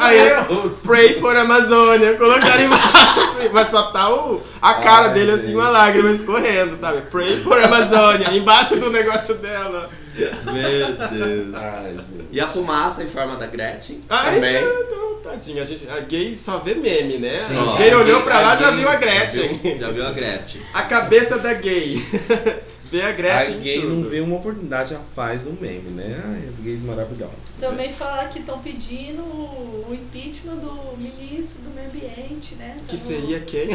aí, 0.00 0.70
Pray 0.84 1.20
for 1.20 1.36
Amazônia, 1.36 2.14
colocaram 2.16 2.64
embaixo 2.64 3.20
assim, 3.20 3.48
mas 3.52 3.68
só 3.68 3.84
tá 3.92 4.12
o, 4.12 4.40
a 4.60 4.74
cara 4.74 5.06
Ai, 5.06 5.14
dele 5.14 5.30
assim, 5.32 5.44
gente. 5.46 5.54
uma 5.54 5.70
lágrima 5.70 6.10
escorrendo, 6.10 6.74
sabe? 6.76 7.02
Pray 7.10 7.36
for 7.40 7.62
Amazônia, 7.62 8.34
embaixo 8.34 8.76
do 8.76 8.90
negócio 8.90 9.34
dela. 9.36 9.88
Meu 10.16 11.08
Deus. 11.10 11.54
Ai, 11.54 11.90
gente. 11.92 12.28
E 12.32 12.40
a 12.40 12.46
fumaça 12.46 13.02
em 13.02 13.08
forma 13.08 13.36
da 13.36 13.46
Gretchen 13.46 14.00
Ai, 14.08 14.34
também. 14.34 14.62
então, 14.64 15.20
tadinha, 15.22 15.62
a, 15.62 15.64
gente, 15.64 15.88
a 15.88 16.00
gay 16.00 16.36
só 16.36 16.58
vê 16.58 16.74
meme, 16.74 17.18
né? 17.18 17.36
Só. 17.38 17.74
A 17.74 17.78
gay 17.78 17.94
olhou 17.94 18.22
pra 18.22 18.40
lá 18.40 18.54
e 18.54 18.58
já 18.58 18.70
viu 18.70 18.88
a 18.88 18.92
Já 18.92 18.98
Gretchen. 18.98 19.52
viu, 19.54 19.78
já 19.78 19.90
viu 19.90 20.06
a 20.06 20.10
Gretchen. 20.12 20.60
A 20.72 20.82
cabeça 20.82 21.38
da 21.38 21.54
gay. 21.54 22.00
Vê 22.90 23.02
a 23.02 23.08
A 23.08 23.12
Gretchen. 23.12 23.56
em 23.56 23.60
gay 23.60 23.80
tudo. 23.80 23.94
não 23.94 24.02
vê 24.08 24.20
uma 24.20 24.36
oportunidade, 24.36 24.90
já 24.90 25.00
faz 25.14 25.46
um 25.46 25.56
meme, 25.60 25.90
né? 25.90 26.20
Ai, 26.24 26.48
as 26.48 26.56
gays 26.64 26.82
maravilhosas. 26.82 27.34
Também 27.58 27.92
falar 27.92 28.28
que 28.28 28.38
estão 28.38 28.58
pedindo 28.60 29.22
o 29.22 29.86
impeachment 29.92 30.56
do 30.56 30.96
ministro 30.96 31.62
do 31.62 31.70
meio 31.70 31.88
ambiente, 31.88 32.54
né? 32.56 32.76
Tá 32.78 32.84
Que 32.88 32.96
no- 32.96 32.98
seria 33.02 33.40
quem? 33.40 33.68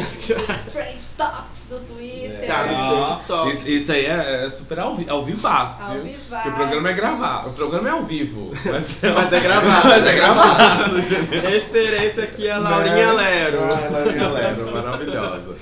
Trend 0.72 1.04
Tops 1.16 1.66
do 1.68 1.80
Twitter. 1.80 2.46
Tá, 2.46 2.66
nos 2.66 2.78
Ah, 2.78 3.16
trend 3.16 3.26
topics. 3.26 3.58
Isso, 3.60 3.68
isso 3.68 3.92
aí 3.92 4.06
é, 4.06 4.44
é 4.44 4.48
super 4.50 4.78
ao, 4.80 4.94
vi, 4.94 5.08
ao 5.08 5.24
vivaço. 5.24 5.82
Ao 5.82 6.00
vivaço. 6.00 6.24
Porque 6.30 6.48
o 6.48 6.52
programa 6.52 6.90
é 6.90 6.92
gravado. 6.94 7.48
O 7.48 7.52
programa 7.54 7.88
é 7.88 7.92
ao 7.92 8.02
vivo. 8.04 8.50
Mas 8.64 9.02
é, 9.04 9.10
Mas 9.12 9.32
é 9.32 9.40
gravado. 9.40 9.88
mas 9.88 10.06
é 10.06 10.14
gravado. 10.14 10.96
Referência 10.96 12.24
aqui 12.24 12.48
a 12.48 12.58
Laurinha 12.58 13.12
Lero. 13.12 13.58
Ah, 13.62 13.88
Laurinha 13.90 14.28
Lero, 14.28 14.72
maravilhosa. 14.72 15.56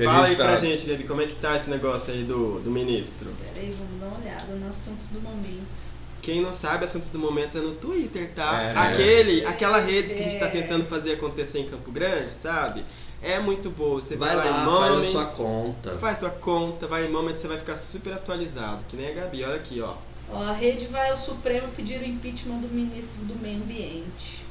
Que 0.00 0.06
Fala 0.06 0.20
aí 0.22 0.28
gente 0.28 0.36
pra 0.36 0.46
tá- 0.46 0.56
gente, 0.56 0.86
Gabi, 0.86 1.04
como 1.04 1.20
é 1.20 1.26
que 1.26 1.34
tá 1.34 1.56
esse 1.56 1.68
negócio 1.68 2.14
aí 2.14 2.24
do, 2.24 2.58
do 2.60 2.70
ministro? 2.70 3.28
Peraí, 3.52 3.70
vamos 3.78 4.00
dar 4.00 4.06
uma 4.06 4.18
olhada 4.18 4.54
nos 4.54 4.70
assuntos 4.70 5.08
do 5.08 5.20
momento. 5.20 6.00
Quem 6.22 6.40
não 6.40 6.52
sabe, 6.54 6.86
assuntos 6.86 7.10
do 7.10 7.18
momento 7.18 7.58
é 7.58 7.60
no 7.60 7.72
Twitter, 7.74 8.30
tá? 8.34 8.62
É. 8.62 8.76
Aquele, 8.76 9.44
aquela 9.44 9.78
rede 9.78 10.14
que 10.14 10.20
a 10.20 10.22
gente 10.22 10.38
tá 10.38 10.46
É. 10.46 10.50
tentando 10.50 10.86
fazer 10.86 11.12
acontecer 11.12 11.58
em 11.58 11.68
Campo 11.68 11.90
Grande, 11.92 12.32
sabe? 12.32 12.82
É 13.22 13.38
muito 13.38 13.68
boa. 13.68 14.00
Você 14.00 14.16
vai, 14.16 14.34
Vai 14.34 14.36
lá, 14.36 14.44
lá, 14.44 14.50
em 14.50 14.64
faz 14.64 14.90
a 14.90 14.90
Moments, 14.94 15.10
sua 15.12 15.24
conta. 15.26 15.98
Faz 15.98 16.18
sua 16.18 16.30
conta, 16.30 16.86
vai 16.86 17.06
em 17.06 17.10
Moments, 17.10 17.42
você 17.42 17.48
vai 17.48 17.58
ficar 17.58 17.76
super 17.76 18.14
atualizado. 18.14 18.82
Que 18.88 18.96
nem 18.96 19.10
a 19.10 19.12
Gabi, 19.14 19.44
olha 19.44 19.56
aqui, 19.56 19.82
ó. 19.82 19.96
Ó, 20.32 20.42
a 20.42 20.52
rede 20.52 20.86
vai 20.86 21.10
ao 21.10 21.16
Supremo 21.16 21.68
pedir 21.76 22.00
o 22.00 22.04
impeachment 22.06 22.60
do 22.60 22.68
ministro 22.68 23.22
do 23.24 23.34
Meio 23.34 23.56
Ambiente. 23.62 24.46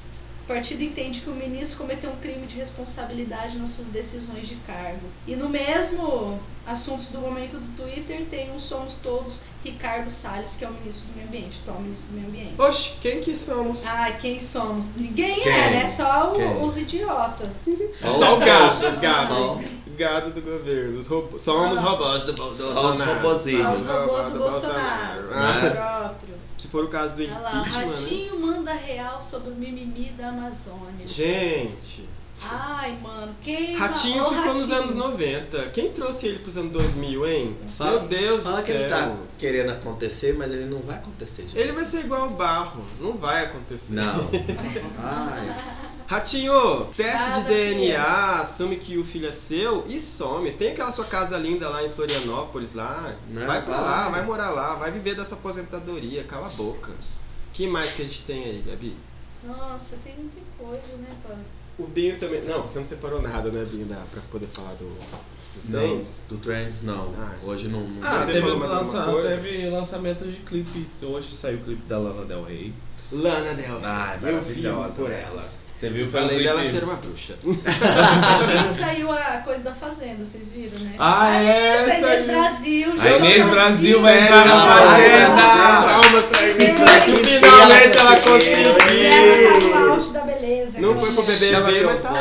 O 0.49 0.51
partido 0.51 0.81
entende 0.81 1.21
que 1.21 1.29
o 1.29 1.33
ministro 1.35 1.77
cometeu 1.77 2.09
um 2.09 2.15
crime 2.15 2.47
de 2.47 2.55
responsabilidade 2.55 3.59
nas 3.59 3.69
suas 3.69 3.87
decisões 3.89 4.47
de 4.47 4.55
cargo. 4.55 5.01
E 5.27 5.35
no 5.35 5.47
mesmo 5.47 6.39
assuntos 6.65 7.09
do 7.09 7.19
momento 7.19 7.57
do 7.59 7.71
Twitter 7.83 8.25
tem 8.31 8.51
um 8.51 8.57
Somos 8.57 8.95
Todos 8.95 9.43
Ricardo 9.63 10.09
Salles, 10.09 10.55
que 10.55 10.65
é 10.65 10.67
o 10.67 10.71
ministro 10.73 11.09
do 11.09 11.17
Meio 11.17 11.27
Ambiente, 11.27 11.59
atual 11.61 11.79
ministro 11.81 12.09
do 12.09 12.15
Meio 12.15 12.27
Ambiente. 12.29 12.55
Oxe, 12.59 12.93
quem 12.99 13.21
que 13.21 13.37
somos? 13.37 13.85
Ai, 13.85 14.17
quem 14.17 14.39
somos? 14.39 14.95
Ninguém 14.95 15.39
Quem? 15.39 15.53
é, 15.53 15.69
né? 15.69 15.87
Só 15.87 16.33
o- 16.33 16.65
os 16.65 16.77
idiotas. 16.79 17.49
Só 17.93 18.07
o 18.07 18.39
os 18.39 18.39
gado, 18.43 18.99
gado. 18.99 19.27
Só, 19.27 19.59
Gado 19.99 20.31
do 20.31 20.41
governo. 20.41 20.99
Os 20.99 21.05
robô... 21.07 21.37
Somos 21.37 21.77
robôs 21.77 22.23
do, 22.23 22.33
do 22.33 22.41
Só 22.41 22.47
os 22.47 22.73
Bolsonaro. 22.97 23.13
robozinhos. 23.21 23.63
Só 23.63 23.73
os 23.75 23.81
Só 23.83 24.01
robôs 24.05 24.25
do 24.25 24.31
do 24.31 24.39
Bolsonaro. 24.39 25.21
Bolsonaro. 25.23 25.61
Né? 25.61 25.69
Próprio. 25.69 26.38
Se 26.59 26.67
for 26.67 26.83
o 26.83 26.87
caso 26.89 27.15
do 27.15 27.23
Olha 27.23 27.39
lá, 27.39 27.59
impeachment, 27.61 27.79
né? 27.85 27.91
Ratinho 27.93 28.39
manda 28.39 28.73
real 28.73 29.21
sobre 29.21 29.51
o 29.51 29.55
mimimi 29.55 30.11
da 30.17 30.29
Amazônia. 30.29 31.07
Gente, 31.07 32.07
Ai, 32.41 32.97
mano, 33.01 33.35
quem. 33.41 33.75
Ratinho 33.75 34.23
ficou 34.29 34.53
nos 34.53 34.69
Ratinho. 34.69 34.77
anos 34.83 34.95
90. 34.95 35.69
Quem 35.71 35.91
trouxe 35.91 36.27
ele 36.27 36.39
pros 36.39 36.55
anos 36.57 36.71
2000, 36.71 37.27
hein? 37.27 37.57
Fala- 37.77 37.99
Meu 37.99 38.07
Deus 38.07 38.43
Fala 38.43 38.57
do 38.57 38.65
que 38.65 38.71
céu. 38.71 38.79
ele 38.79 38.89
tá 38.89 39.17
querendo 39.37 39.71
acontecer, 39.71 40.35
mas 40.37 40.49
ele 40.51 40.65
não 40.65 40.79
vai 40.79 40.95
acontecer, 40.97 41.41
gente. 41.43 41.57
Ele 41.57 41.73
vai 41.73 41.85
ser 41.85 41.99
igual 42.05 42.27
o 42.27 42.31
barro. 42.31 42.81
Não 42.99 43.17
vai 43.17 43.43
acontecer. 43.45 43.91
Não. 43.93 44.29
Ai, 45.03 45.55
Ratinho, 46.13 46.87
teste 46.97 47.23
de 47.23 47.29
Vaza, 47.35 47.47
DNA, 47.49 48.39
assume 48.39 48.77
que 48.77 48.97
o 48.97 49.05
filho 49.05 49.29
é 49.29 49.31
seu 49.31 49.85
e 49.87 50.01
some. 50.01 50.51
Tem 50.53 50.71
aquela 50.71 50.91
sua 50.91 51.05
casa 51.05 51.37
linda 51.37 51.69
lá 51.69 51.85
em 51.85 51.91
Florianópolis 51.91 52.73
lá. 52.73 53.15
Não, 53.29 53.45
vai 53.45 53.61
pra 53.63 53.79
lá, 53.79 54.09
vai 54.09 54.25
morar 54.25 54.49
lá, 54.49 54.73
vai 54.73 54.91
viver 54.91 55.13
dessa 55.15 55.35
aposentadoria, 55.35 56.23
cala 56.23 56.47
a 56.47 56.49
boca. 56.49 56.93
que 57.53 57.67
mais 57.67 57.91
que 57.91 58.01
a 58.01 58.05
gente 58.05 58.23
tem 58.23 58.43
aí, 58.43 58.63
Gabi? 58.65 58.97
Nossa, 59.43 59.97
tem 60.03 60.15
muita 60.15 60.37
coisa, 60.57 60.97
né, 60.97 61.09
pá? 61.21 61.35
O 61.77 61.85
Binho 61.85 62.17
também. 62.17 62.41
Não, 62.41 62.63
você 62.63 62.79
não 62.79 62.87
separou 62.87 63.21
nada, 63.21 63.51
né, 63.51 63.63
Binho, 63.69 63.85
pra 64.11 64.21
poder 64.31 64.47
falar 64.47 64.73
do, 64.73 64.85
do 64.85 65.71
não, 65.71 65.79
Trends? 65.79 66.17
do 66.27 66.37
Trends 66.39 66.81
não. 66.81 67.13
Ah. 67.19 67.35
Hoje 67.43 67.67
não, 67.67 67.81
não 67.81 68.03
Ah, 68.03 68.17
Ah, 68.19 68.25
teve, 68.25 68.39
lança- 68.49 69.21
teve 69.21 69.69
lançamento 69.69 70.25
de 70.25 70.37
clipes. 70.37 71.03
Hoje 71.03 71.35
saiu 71.35 71.59
o 71.59 71.61
clipe 71.61 71.83
da 71.83 71.99
Lana 71.99 72.25
Del 72.25 72.43
Rey. 72.45 72.73
Lana 73.11 73.53
Del 73.53 73.75
Rey. 73.75 73.83
Ai, 73.85 74.15
eu 74.15 74.41
vivo 74.41 74.69
maravilhosa, 74.73 75.03
por 75.03 75.11
ela. 75.11 75.58
Você 75.79 75.89
viu? 75.89 76.05
Foi 76.09 76.19
Além 76.19 76.35
clipe... 76.39 76.43
dela 76.43 76.69
ser 76.69 76.83
uma 76.83 76.95
bruxa. 76.95 77.35
Gente, 77.41 78.73
saiu 78.73 79.09
a 79.09 79.41
coisa 79.45 79.63
da 79.63 79.73
Fazenda, 79.73 80.25
vocês 80.25 80.51
viram, 80.51 80.77
né? 80.79 80.95
Ah, 80.99 81.33
é? 81.41 81.79
A 81.89 81.97
Inês. 81.99 82.25
Brasil, 82.25 82.93
A 82.99 83.09
Inês 83.15 83.47
Brasil 83.47 84.01
vai 84.01 84.23
entrar 84.23 84.45
na 84.45 84.75
fazenda! 84.75 85.41
Palmas 86.01 86.25
pra 86.25 86.49
Inês 86.49 86.77
Brasil. 86.77 87.15
Finalmente 87.23 87.97
ela 87.97 88.17
conseguiu. 88.17 88.57
Ela 88.59 88.67
é 88.67 89.47
o 89.47 89.53
conseguiu! 89.53 89.89
auge 89.89 90.11
da 90.11 90.19
beleza. 90.19 90.81
Não 90.81 90.97
foi 90.97 91.13
pro 91.13 91.23
eu 91.45 91.85
mas 91.85 92.01
tá. 92.01 92.13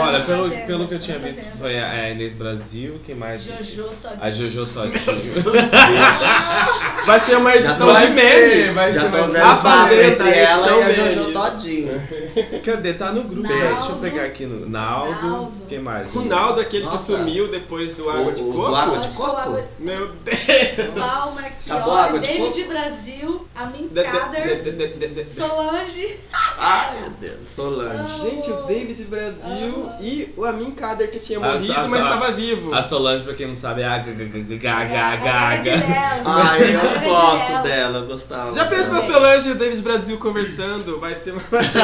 Olha, 0.00 0.20
Tá 0.20 0.26
pelo, 0.26 0.42
fazendo, 0.48 0.66
pelo 0.66 0.88
que 0.88 0.94
eu 0.94 0.98
tá 1.00 1.04
tinha 1.04 1.18
visto, 1.18 1.58
foi 1.58 1.78
a 1.80 1.90
a 1.90 2.10
Inês 2.10 2.34
Brasil, 2.34 3.00
quem 3.04 3.16
mais? 3.16 3.42
Jojo 3.42 3.88
Todinho. 4.00 4.20
A 4.22 4.30
Jojo 4.30 4.66
Todinho. 4.66 5.32
Vai 7.06 7.18
ser 7.20 7.36
uma 7.36 7.56
edição 7.56 7.86
vai 7.92 8.06
de 8.06 8.12
ser, 8.14 8.22
memes. 8.58 8.74
vai 8.74 8.92
Já 8.92 9.00
ser 9.02 9.10
tô 9.10 9.18
mais- 9.18 9.32
vendo 9.32 9.42
A 9.44 9.52
a 9.52 9.56
Fazenda, 9.56 10.04
entre 10.04 10.38
ela 10.38 10.66
edição 10.66 10.80
e 10.80 10.84
a. 10.84 10.92
Jojo 11.12 11.32
Todinho. 11.32 12.02
Cadê? 12.64 12.91
Tá 12.94 13.12
no 13.12 13.24
grupo. 13.24 13.42
Naldo. 13.48 13.74
Deixa 13.76 13.92
eu 13.92 13.96
pegar 13.96 14.24
aqui 14.24 14.46
no. 14.46 14.68
Naldo. 14.68 15.26
Naldo. 15.26 15.52
Quem 15.68 15.78
mais? 15.80 16.14
O 16.14 16.22
Naldo, 16.22 16.60
aquele 16.60 16.84
Nossa. 16.84 16.98
que 16.98 17.18
sumiu 17.18 17.48
depois 17.48 17.94
do 17.94 18.08
Água 18.08 18.26
O- 18.28 18.32
de 18.32 18.42
o 18.42 18.46
do 18.46 18.52
Coco. 18.52 18.74
Água 18.74 18.98
de 18.98 19.08
Coco? 19.08 19.36
Água- 19.36 19.64
Meu 19.78 20.08
Deus. 20.24 20.94
Val 20.94 21.34
a 21.68 21.74
água 21.74 22.12
Marchiori, 22.12 22.20
de 22.20 22.26
David 22.28 22.58
coco? 22.62 22.68
Brasil, 22.68 23.46
Amin 23.54 23.88
de- 23.92 24.02
Kader, 24.02 24.62
de- 24.62 24.70
de- 24.72 24.88
de- 24.88 25.06
de- 25.08 25.22
de- 25.24 25.30
Solange. 25.30 26.18
Ai, 26.58 27.00
meu 27.00 27.10
Deus. 27.20 27.48
Solange. 27.48 28.20
Gente, 28.20 28.50
o 28.50 28.62
David 28.64 29.04
Brasil 29.04 29.90
e 30.00 30.32
o 30.36 30.44
Amin 30.44 30.70
Kader 30.72 31.10
que 31.10 31.18
tinha 31.18 31.38
A- 31.38 31.52
morrido, 31.52 31.72
a- 31.72 31.86
mas 31.88 32.00
a- 32.00 32.04
estava 32.04 32.32
vivo. 32.32 32.74
A 32.74 32.82
Solange, 32.82 33.24
pra 33.24 33.34
quem 33.34 33.46
não 33.46 33.56
sabe, 33.56 33.82
é 33.82 33.86
a 33.86 33.98
Gaga 33.98 34.24
Gaga 34.56 35.16
Gaga. 35.16 35.70
Léus. 35.70 36.26
Ai, 36.26 36.74
eu 36.74 37.10
gosto 37.10 37.62
dela, 37.62 37.98
eu 37.98 38.06
gostava. 38.06 38.52
Já 38.54 38.64
pensou. 38.66 39.02
Solange 39.02 39.48
e 39.48 39.52
o 39.52 39.54
David 39.54 39.80
Brasil 39.82 40.18
conversando? 40.18 40.98
Vai 41.00 41.14
ser, 41.14 41.32
vai 41.50 41.62
ser 41.62 41.78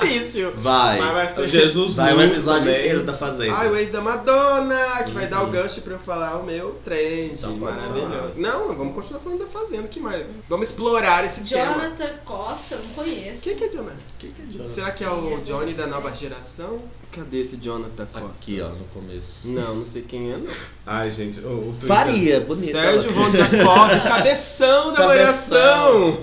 difícil. 0.00 0.13
Vai. 0.56 0.98
Mas 0.98 1.12
vai 1.12 1.34
ser. 1.34 1.48
Jesus 1.48 1.94
Vai 1.94 2.12
o 2.12 2.16
Luz 2.16 2.30
episódio 2.30 2.60
também. 2.64 2.78
inteiro 2.80 3.02
da 3.02 3.12
Fazenda. 3.12 3.54
Ai, 3.56 3.68
o 3.70 3.76
ex 3.76 3.90
da 3.90 4.00
Madonna, 4.00 5.02
que 5.04 5.12
vai 5.12 5.24
Uhum. 5.24 5.30
dar 5.30 5.42
o 5.42 5.46
gancho 5.50 5.80
pra 5.82 5.94
eu 5.94 5.98
falar 5.98 6.36
o 6.36 6.44
meu 6.44 6.72
trend. 6.84 7.34
Então 7.34 7.58
pode 7.58 7.86
maravilhoso. 7.86 8.34
Não, 8.38 8.74
vamos 8.74 8.94
continuar 8.94 9.20
falando 9.20 9.38
da 9.40 9.46
Fazenda, 9.46 9.88
que 9.88 10.00
mais? 10.00 10.26
Vamos 10.48 10.68
explorar 10.68 11.24
esse 11.24 11.42
tema. 11.42 11.72
Jonathan 11.74 12.10
Costa, 12.24 12.74
eu 12.74 12.78
não 12.82 12.88
conheço. 12.90 13.42
Quem 13.42 13.56
que 13.56 13.64
é 13.64 13.68
Jonathan? 13.68 13.96
Que 14.18 14.28
que 14.28 14.42
é 14.42 14.44
Jonathan? 14.50 14.72
Será 14.72 14.90
que 14.92 15.04
é 15.04 15.08
o 15.08 15.20
Meu 15.20 15.38
Johnny 15.40 15.72
da 15.74 15.86
nova 15.86 16.14
geração? 16.14 16.80
Cadê 17.12 17.42
esse 17.42 17.56
Jonathan 17.58 18.06
Costa? 18.12 18.28
Aqui, 18.42 18.60
ó, 18.60 18.70
no 18.70 18.84
começo. 18.86 19.46
Não, 19.48 19.76
não 19.76 19.86
sei 19.86 20.02
quem 20.02 20.32
é, 20.32 20.36
não. 20.36 20.52
Ai, 20.84 21.10
gente, 21.12 21.38
o, 21.40 21.68
o 21.70 21.74
Faria, 21.86 22.40
bonito. 22.40 22.72
Sérgio. 22.72 23.08
Von 23.12 23.32
Jacob, 23.32 24.02
cabeção 24.02 24.92
da 24.92 25.06
malhação. 25.06 26.18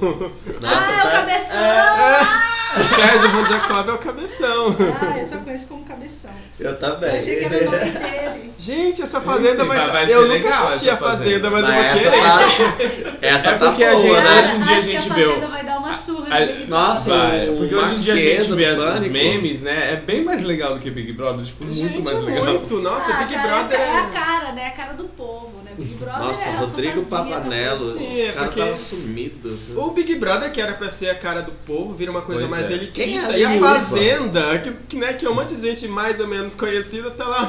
ah, 0.62 0.91
é 0.91 0.99
o 0.99 1.04
tá- 1.04 1.12
Cabeção! 1.12 1.58
É, 1.58 2.61
O 2.73 2.95
Sérgio 2.95 3.29
Von 3.31 3.45
Jacob 3.45 3.89
é 3.89 3.93
o 3.93 3.97
cabeção. 3.97 4.75
Ah, 5.01 5.17
eu 5.19 5.25
só 5.25 5.38
conheço 5.39 5.67
como 5.67 5.84
Cabeção. 5.84 6.31
Eu 6.60 6.71
Eu 6.71 6.79
também. 6.79 7.10
achei 7.17 7.36
que 7.38 7.45
era 7.45 7.57
o 7.60 7.65
nome 7.65 7.77
dele. 7.91 8.53
Gente, 8.57 9.01
essa 9.01 9.19
fazenda 9.19 9.63
Sim, 9.63 9.67
vai, 9.67 9.77
vai- 9.77 9.91
vai 9.91 10.13
Eu 10.13 10.21
nunca 10.21 10.34
legal 10.36 10.67
assisti 10.67 10.89
essa 10.89 10.93
a 11.05 11.10
fazenda, 11.10 11.49
Fazenda. 11.49 11.49
mas 11.49 11.63
eu 11.63 11.71
Mas 11.71 11.93
vou 11.93 12.12
essa 12.13 12.62
querer. 12.62 13.03
tá- 13.03 13.17
Essa 13.27 13.49
É 13.49 13.57
tá 13.57 13.67
porque 13.69 13.84
a 13.84 13.91
boa, 13.93 14.01
gente- 14.01 14.13
né? 14.23 14.41
hoje 14.41 14.51
em 14.55 14.62
dia 14.62 14.71
a 14.71 14.77
Acho 14.77 14.86
que 14.86 14.91
gente 14.99 15.12
a 15.12 15.15
vê 15.15 15.25
o- 15.25 15.29
Fazenda 15.34 15.47
vai 15.47 15.65
dar 15.65 15.77
uma 15.79 15.93
surra 15.93 16.29
no 16.29 16.36
a- 16.36 16.39
Big 16.39 16.47
Brother. 16.53 16.69
Nossa, 16.69 17.10
Vai, 17.10 17.49
o 17.49 17.57
porque 17.57 17.75
hoje 17.75 17.93
em 17.93 17.97
dia 17.97 18.13
a 18.13 18.17
gente 18.17 18.53
vê 18.53 18.71
os 18.71 18.77
Pânico. 18.77 19.12
memes, 19.13 19.62
né? 19.62 19.93
É 19.93 19.95
bem 19.97 20.23
mais 20.23 20.41
legal 20.43 20.73
do 20.75 20.79
que 20.79 20.89
Big 20.89 21.12
Brother, 21.13 21.45
tipo, 21.45 21.65
muito 21.65 21.77
Gente, 21.77 22.03
mais 22.05 22.23
legal. 22.23 22.45
muito. 22.45 22.77
Nossa, 22.79 23.12
Ah, 23.13 23.17
Big 23.23 23.34
cara, 23.34 23.47
Brother 23.63 23.79
é 23.79 23.84
a 23.89 23.99
é... 23.99 24.10
cara, 24.12 24.51
né? 24.53 24.67
A 24.67 24.71
cara 24.71 24.93
do 24.93 25.03
povo, 25.05 25.51
né? 25.65 25.71
Big 25.77 25.95
Brother 25.95 26.19
Nossa, 26.21 26.41
é 26.41 26.49
a 26.53 26.57
Rodrigo 26.60 27.05
Pavanello. 27.05 27.89
é 27.99 28.31
caras 28.31 28.43
porque- 28.45 28.60
estavam 28.60 28.77
sumidos. 28.77 29.60
O 29.75 29.89
Big 29.91 30.15
Brother, 30.15 30.51
que 30.51 30.62
era 30.62 30.73
pra 30.73 30.89
ser 30.89 31.10
a 31.10 31.15
cara 31.15 31.41
do 31.41 31.51
povo, 31.65 31.93
vira 31.93 32.12
uma 32.12 32.21
coisa 32.21 32.47
mais 32.47 32.61
é. 32.69 32.74
elitista. 32.74 33.04
Quem 33.04 33.19
é 33.19 33.39
e 33.39 33.45
a? 33.45 33.60
Fazenda, 33.60 34.60
que, 34.60 34.71
que, 34.89 34.97
né, 34.97 35.13
que 35.13 35.26
é 35.26 35.30
um 35.30 35.36
monte 35.36 35.56
de 35.56 35.62
gente 35.62 35.88
mais 35.88 36.19
ou 36.19 36.28
menos 36.28 36.56
conhecida, 36.56 37.12
tá 37.12 37.26
lá 37.26 37.47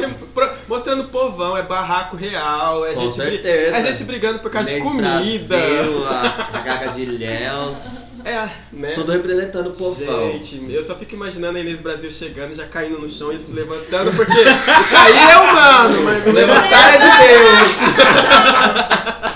mostrando 0.69 1.05
povão, 1.05 1.57
é 1.57 1.63
barraco 1.63 2.17
real, 2.17 2.85
é 2.87 2.95
Com 2.95 3.03
gente, 3.03 3.15
certeza. 3.15 3.77
é 3.77 3.83
gente 3.83 4.05
brigando 4.05 4.39
por 4.39 4.51
causa 4.51 4.71
de 4.71 4.81
comida. 4.81 5.57
Brasil, 5.57 6.05
a, 6.07 6.61
Gaga 6.65 6.89
de 6.93 7.03
Ilhéus. 7.03 7.99
É, 8.25 8.49
né? 8.73 8.93
Tudo 8.93 9.11
representando 9.11 9.71
o 9.71 9.73
povão. 9.73 10.33
Gente, 10.33 10.73
eu 10.73 10.85
só 10.85 10.95
fico 10.95 11.15
imaginando 11.15 11.59
a 11.59 11.61
Inês 11.61 11.81
Brasil 11.81 12.11
chegando, 12.11 12.55
já 12.55 12.67
caindo 12.67 13.01
no 13.01 13.09
chão 13.09 13.33
e 13.33 13.39
se 13.39 13.53
levantando, 13.53 14.13
porque 14.13 14.33
cair 14.45 15.31
é 15.31 15.37
humano, 15.39 16.03
mas 16.05 16.25
Levantar 16.33 16.95
é 16.95 16.99
de 16.99 17.11
Deus. 17.27 17.73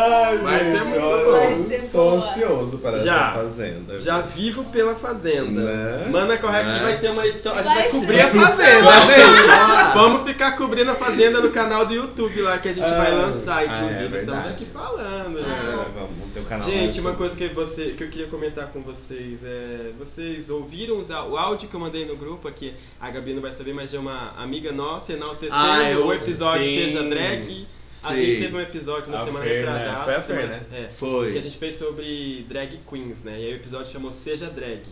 Ai, 0.00 0.38
Vai 0.38 0.64
gente, 0.64 0.72
ser 0.72 0.84
muito 0.84 1.06
olha, 1.06 1.24
bom. 1.24 1.30
Vai 1.32 1.54
ser 1.54 1.74
Estou 1.76 2.10
boa. 2.10 2.16
ansioso 2.16 2.78
para 2.78 2.98
Já. 2.98 3.30
essa 3.30 3.32
fazenda. 3.42 3.98
Já 3.98 4.20
vivo 4.20 4.64
pela 4.64 4.94
Fazenda. 4.94 5.60
Né? 5.62 6.08
Mana 6.10 6.38
Correct 6.38 6.66
Né? 6.68 6.78
vai 6.82 6.98
ter 6.98 7.10
uma 7.10 7.26
edição. 7.26 7.52
A 7.52 7.62
gente 7.62 7.66
Vai 7.66 7.82
vai 7.82 7.90
cobrir 7.90 8.20
a. 8.20 8.30
Fazenda, 8.30 8.82
Vai 8.84 9.00
gente. 9.00 9.48
Vamos 9.94 10.28
ficar 10.28 10.52
cobrindo 10.56 10.90
a 10.90 10.94
Fazenda 10.94 11.40
no 11.40 11.50
canal 11.50 11.84
do 11.86 11.94
YouTube 11.94 12.40
lá 12.42 12.58
que 12.58 12.68
a 12.68 12.72
gente 12.72 12.86
Ah, 12.86 12.96
vai 12.96 13.12
lançar. 13.14 13.58
ah, 13.58 13.62
é 13.62 13.66
Inclusive, 13.66 14.04
estamos 14.04 14.12
verdade. 14.26 14.48
aqui 14.54 14.64
falando. 14.66 15.38
É, 15.38 15.42
né? 15.42 15.84
vamos 15.94 16.32
ter 16.32 16.40
o 16.40 16.44
canal 16.44 16.68
Gente, 16.70 17.00
uma 17.00 17.12
coisa 17.14 17.36
que, 17.36 17.48
você, 17.48 17.86
que 17.96 18.04
eu 18.04 18.08
queria 18.08 18.26
comentar 18.28 18.68
com 18.68 18.80
vocês 18.82 19.40
é. 19.44 19.90
Vocês 19.98 20.48
ouviram 20.50 21.00
o 21.30 21.36
áudio 21.36 21.68
que 21.68 21.74
eu 21.74 21.80
mandei 21.80 22.04
no 22.06 22.16
grupo 22.16 22.48
aqui? 22.48 22.72
A 23.00 23.10
Gabi 23.10 23.34
não 23.34 23.42
vai 23.42 23.52
saber, 23.52 23.74
mas 23.74 23.92
é 23.92 23.98
uma 23.98 24.32
amiga 24.38 24.72
nossa 24.72 25.12
enaltecendo 25.12 25.54
Ah, 25.56 25.90
eu- 25.90 26.06
o 26.06 26.12
episódio 26.14 26.64
sim. 26.66 26.76
Seja 26.84 27.02
Drag. 27.02 27.66
A 28.02 28.14
Sim. 28.14 28.16
gente 28.24 28.40
teve 28.40 28.56
um 28.56 28.60
episódio 28.60 29.10
na 29.12 29.18
A 29.18 29.24
semana 29.24 29.44
Fer, 29.44 29.64
né? 29.66 29.72
retrasada. 29.72 30.04
Foi 30.04 30.14
a 30.14 30.22
Fer, 30.22 30.36
semana- 30.36 30.56
né? 30.58 30.66
É, 30.72 30.76
que 30.84 30.84
a 30.86 30.92
Foi. 30.92 31.40
gente 31.42 31.58
fez 31.58 31.74
sobre 31.74 32.46
drag 32.48 32.80
queens, 32.88 33.22
né? 33.22 33.32
E 33.40 33.44
aí 33.46 33.52
o 33.52 33.56
episódio 33.56 33.92
chamou 33.92 34.12
Seja 34.12 34.48
Drag. 34.48 34.82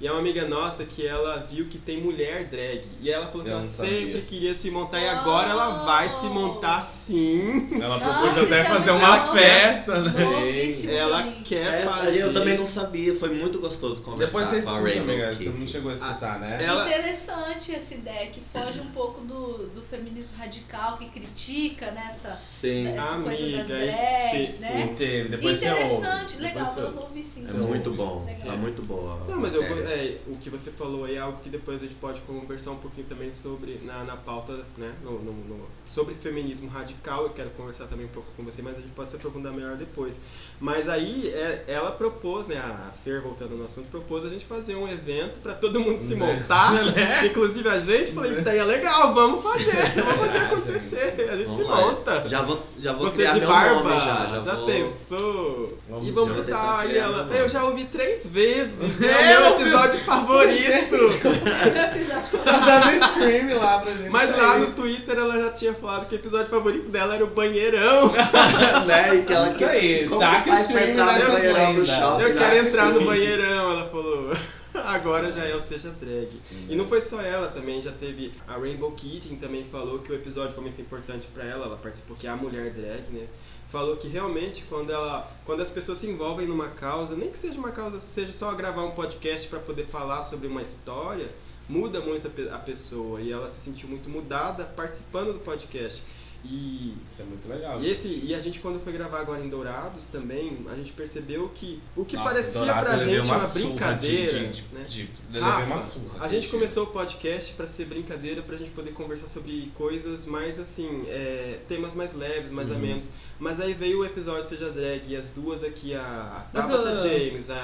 E 0.00 0.06
é 0.06 0.12
uma 0.12 0.20
amiga 0.20 0.46
nossa 0.46 0.84
que 0.84 1.04
ela 1.04 1.38
viu 1.50 1.66
que 1.66 1.76
tem 1.76 2.00
mulher 2.00 2.44
drag. 2.44 2.82
E 3.00 3.10
ela 3.10 3.26
falou 3.26 3.42
que 3.44 3.50
ela 3.50 3.64
sempre 3.66 4.06
sabia. 4.12 4.20
queria 4.22 4.54
se 4.54 4.70
montar 4.70 5.00
e 5.00 5.08
agora 5.08 5.50
ela 5.50 5.84
vai 5.84 6.08
se 6.08 6.26
montar 6.26 6.80
sim. 6.82 7.68
Ela 7.82 7.98
Nossa, 7.98 8.04
propôs 8.04 8.32
até 8.32 8.44
isso 8.44 8.54
é 8.54 8.64
fazer 8.64 8.90
uma 8.92 9.18
bom. 9.18 9.32
festa, 9.32 10.00
né? 10.00 10.10
Pra 10.12 10.92
Ela 10.92 11.22
mim. 11.24 11.42
quer 11.44 11.82
É, 11.82 11.84
fazer. 11.84 12.20
eu 12.22 12.32
também 12.32 12.56
não 12.56 12.64
sabia, 12.66 13.12
foi 13.14 13.30
muito 13.34 13.58
gostoso 13.58 14.00
conversar 14.02 14.26
Depois 14.26 14.46
você 14.48 14.62
com 14.62 14.70
a 14.70 14.80
Rainbow 14.80 15.02
amiga. 15.14 15.34
Você 15.34 15.48
não 15.50 15.66
chegou 15.66 15.90
a 15.90 15.94
escutar, 15.94 16.38
né? 16.38 16.58
ela- 16.64 16.86
Interessante 16.86 17.74
essa 17.74 17.94
ideia 17.94 18.26
que 18.30 18.40
foge 18.52 18.80
um 18.80 18.90
pouco 18.90 19.22
do, 19.22 19.66
do 19.70 19.82
feminismo 19.82 20.38
radical 20.38 20.96
que 20.96 21.06
critica 21.08 21.90
né, 21.90 22.06
essa, 22.08 22.36
Sim, 22.36 22.86
essa 22.88 23.16
coisa 23.16 23.42
Amiga, 23.42 23.58
das 23.58 23.68
e- 23.68 23.86
drags, 23.86 24.50
sim. 24.52 24.74
né? 24.74 24.94
Teve, 24.96 25.28
depois 25.28 25.58
você 25.58 25.70
ouve. 25.70 25.82
Interessante, 25.82 26.36
Depois 26.36 26.54
legal, 26.54 26.74
eu 26.78 26.92
vou 26.92 27.02
ouvir 27.04 27.22
sim. 27.24 27.44
é 27.48 27.52
muito 27.52 27.90
ouve. 27.90 27.98
bom, 28.02 28.24
Legal. 28.26 28.46
tá 28.46 28.56
muito 28.56 28.82
boa. 28.82 29.14
a 29.22 29.30
Não, 29.30 29.40
mas 29.40 29.54
eu. 29.54 29.87
É, 29.88 30.18
o 30.26 30.36
que 30.36 30.50
você 30.50 30.70
falou 30.70 31.04
aí 31.04 31.16
é 31.16 31.18
algo 31.18 31.38
que 31.42 31.48
depois 31.48 31.78
a 31.78 31.80
gente 31.86 31.94
pode 31.96 32.20
conversar 32.20 32.70
um 32.72 32.76
pouquinho 32.76 33.06
também 33.06 33.32
sobre, 33.32 33.80
na, 33.84 34.04
na 34.04 34.16
pauta, 34.16 34.52
né, 34.76 34.92
no, 35.02 35.12
no- 35.18 35.32
no- 35.32 35.66
sobre 35.86 36.14
feminismo 36.14 36.68
radical, 36.68 37.24
eu 37.24 37.30
quero 37.30 37.50
conversar 37.50 37.86
também 37.86 38.06
um 38.06 38.10
pouco 38.10 38.28
com 38.36 38.44
você, 38.44 38.60
mas 38.62 38.74
a 38.76 38.80
gente 38.80 38.90
pode 38.94 39.10
se 39.10 39.16
aprofundar 39.16 39.52
melhor 39.52 39.76
depois. 39.76 40.14
Mas 40.60 40.88
aí 40.88 41.28
é, 41.28 41.64
ela 41.68 41.92
propôs, 41.92 42.46
né, 42.46 42.56
a 42.58 42.90
Fer, 43.04 43.22
voltando 43.22 43.56
no 43.56 43.64
assunto, 43.64 43.88
propôs 43.90 44.24
a 44.24 44.28
gente 44.28 44.44
fazer 44.44 44.74
um 44.74 44.86
evento 44.88 45.40
pra 45.40 45.54
todo 45.54 45.80
mundo 45.80 45.98
se 46.00 46.14
Né? 46.14 46.34
montar, 46.34 46.72
Né? 46.92 47.26
inclusive 47.26 47.68
a 47.68 47.78
gente, 47.78 48.12
falei, 48.12 48.38
ideia 48.38 48.64
legal, 48.64 49.14
vamos 49.14 49.42
fazer, 49.42 49.76
vamos 50.02 50.26
fazer 50.26 50.38
Ah, 50.38 50.46
acontecer, 50.46 51.28
a 51.30 51.36
gente 51.36 51.48
se 51.48 51.54
Vamos 51.62 51.68
lá. 51.70 51.80
monta. 51.80 52.28
Já 52.28 52.42
vou, 52.42 52.60
já 52.78 52.92
vou 52.92 53.06
Você 53.08 53.16
criar 53.18 53.32
de 53.34 53.40
meu 53.40 53.48
barba, 53.48 53.82
nome 53.82 54.00
já. 54.00 54.38
Já, 54.40 54.54
vou... 54.56 54.66
pensou? 54.66 55.78
Vamos 55.88 56.06
e 56.06 56.10
vamos 56.10 56.36
tentar. 56.44 56.84
criar 56.84 57.02
ela, 57.04 57.28
eu 57.36 57.48
já 57.48 57.64
ouvi 57.64 57.84
três 57.84 58.26
vezes. 58.28 58.98
É, 59.08 59.32
É, 59.32 59.38
o 59.50 59.58
meu. 59.58 59.77
Episódio 59.78 60.00
favorito. 60.00 60.90
Meu 60.90 61.84
episódio 61.84 62.38
Tá 62.44 62.58
dando 62.58 63.06
stream 63.06 63.58
lá 63.58 63.80
pra 63.80 63.92
gente. 63.92 64.10
Mas 64.10 64.36
lá 64.36 64.58
no 64.58 64.72
Twitter 64.72 65.16
ela 65.16 65.40
já 65.40 65.50
tinha 65.50 65.74
falado 65.74 66.08
que 66.08 66.14
o 66.14 66.18
episódio 66.18 66.48
favorito 66.48 66.88
dela 66.88 67.14
era 67.14 67.24
o 67.24 67.28
banheirão. 67.28 68.12
né? 68.86 69.14
E 69.16 69.22
que 69.22 69.32
ela 69.32 69.50
Isso 69.50 69.64
aí, 69.64 70.08
como 70.08 70.20
tá 70.20 70.40
que 70.42 70.50
faz 70.50 70.66
pra 70.66 70.76
stream 70.76 70.90
entrar 70.90 71.06
no 71.06 71.12
nessas 71.12 71.32
banheirão 71.32 71.72
do 71.72 71.80
lendas. 71.80 71.88
shopping? 71.88 72.22
Eu 72.22 72.34
quero 72.36 72.56
entrar 72.56 72.92
no 72.92 73.04
banheirão, 73.04 73.72
ela 73.72 73.88
falou. 73.88 74.36
Agora 74.84 75.32
já 75.32 75.44
é 75.44 75.54
o 75.54 75.60
Seja 75.60 75.90
Drag. 75.90 76.28
E 76.68 76.76
não 76.76 76.86
foi 76.86 77.00
só 77.00 77.20
ela 77.20 77.48
também, 77.48 77.82
já 77.82 77.90
teve 77.90 78.32
a 78.46 78.52
Rainbow 78.52 78.92
Kitten 78.92 79.36
também 79.36 79.64
falou 79.64 79.98
que 79.98 80.12
o 80.12 80.14
episódio 80.14 80.54
foi 80.54 80.62
muito 80.62 80.80
importante 80.80 81.26
pra 81.34 81.44
ela, 81.44 81.66
ela 81.66 81.76
participou 81.76 82.16
que 82.16 82.26
é 82.26 82.30
a 82.30 82.36
mulher 82.36 82.70
drag, 82.70 83.02
né? 83.10 83.26
Falou 83.68 83.98
que 83.98 84.08
realmente 84.08 84.64
quando 84.64 84.90
ela, 84.90 85.30
quando 85.44 85.60
as 85.60 85.68
pessoas 85.70 85.98
se 85.98 86.06
envolvem 86.08 86.46
numa 86.46 86.70
causa, 86.70 87.14
nem 87.14 87.30
que 87.30 87.38
seja 87.38 87.58
uma 87.58 87.70
causa, 87.70 88.00
seja 88.00 88.32
só 88.32 88.52
gravar 88.54 88.82
um 88.82 88.92
podcast 88.92 89.46
pra 89.46 89.60
poder 89.60 89.86
falar 89.86 90.22
sobre 90.22 90.48
uma 90.48 90.62
história, 90.62 91.28
muda 91.68 92.00
muito 92.00 92.30
a 92.50 92.58
pessoa 92.58 93.20
e 93.20 93.30
ela 93.30 93.50
se 93.50 93.60
sentiu 93.60 93.88
muito 93.88 94.08
mudada 94.08 94.64
participando 94.64 95.34
do 95.34 95.40
podcast. 95.40 96.02
E 96.44 96.94
Isso 97.06 97.22
é 97.22 97.24
muito 97.24 97.48
legal. 97.48 97.82
e, 97.82 97.90
esse, 97.90 98.06
e 98.24 98.32
a 98.34 98.38
gente, 98.38 98.60
quando 98.60 98.78
foi 98.80 98.92
gravar 98.92 99.20
agora 99.20 99.42
em 99.44 99.48
Dourados 99.48 100.06
também, 100.06 100.64
a 100.70 100.74
gente 100.76 100.92
percebeu 100.92 101.48
que 101.54 101.82
o 101.96 102.04
que 102.04 102.16
Nossa, 102.16 102.30
parecia 102.30 102.60
Dourados, 102.60 102.84
pra 102.94 102.98
gente 103.04 103.26
uma, 103.28 103.38
de- 103.44 103.52
brincadeira. 103.52 104.32
De, 104.32 104.48
de, 104.50 104.62
né? 104.72 104.84
de, 104.88 105.02
Rafa, 105.40 105.58
levei 105.58 105.72
uma 105.72 105.80
surra. 105.80 106.24
A 106.24 106.28
gente 106.28 106.42
de- 106.44 106.48
começou 106.48 106.84
o 106.84 106.86
podcast 106.88 107.54
pra 107.54 107.66
ser 107.66 107.86
brincadeira, 107.86 108.40
pra 108.42 108.56
gente 108.56 108.70
poder 108.70 108.92
conversar 108.92 109.26
sobre 109.26 109.72
coisas 109.74 110.26
mais 110.26 110.58
assim, 110.60 111.04
é, 111.08 111.58
temas 111.68 111.94
mais 111.94 112.14
leves, 112.14 112.50
mais 112.52 112.68
Uhum. 112.70 112.76
amenos. 112.76 113.10
Mas 113.40 113.60
aí 113.60 113.72
veio 113.72 114.00
o 114.00 114.04
episódio 114.04 114.48
Seja 114.48 114.70
Drag 114.70 115.02
e 115.06 115.14
as 115.16 115.30
duas 115.30 115.62
aqui, 115.62 115.94
a, 115.94 116.00
a 116.00 116.46
Mas, 116.52 116.66
Tabata 116.66 116.88
ah, 116.90 117.00
James, 117.06 117.50
a, 117.50 117.54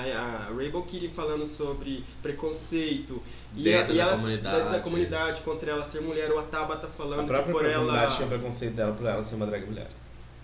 a 0.48 0.52
Rainbow 0.54 0.82
Kitty 0.84 1.08
falando 1.08 1.46
sobre 1.48 2.04
preconceito. 2.22 3.20
E, 3.56 3.62
Dentro 3.62 3.94
e 3.94 3.96
da 3.96 4.02
elas, 4.02 4.18
comunidade. 4.20 4.56
dentro 4.56 4.72
da 4.72 4.80
comunidade 4.80 5.40
contra 5.42 5.70
ela 5.70 5.84
ser 5.84 6.00
mulher, 6.00 6.30
ou 6.32 6.38
a 6.38 6.42
Tabata 6.42 6.86
A 6.86 6.90
falando 6.90 7.20
que 7.32 7.52
por 7.52 7.64
ela. 7.64 7.84
comunidade 7.84 8.16
tinha 8.16 8.28
preconceito 8.28 8.74
dela 8.74 8.92
por 8.92 9.06
ela 9.06 9.22
ser 9.22 9.36
uma 9.36 9.46
drag 9.46 9.64
mulher. 9.66 9.88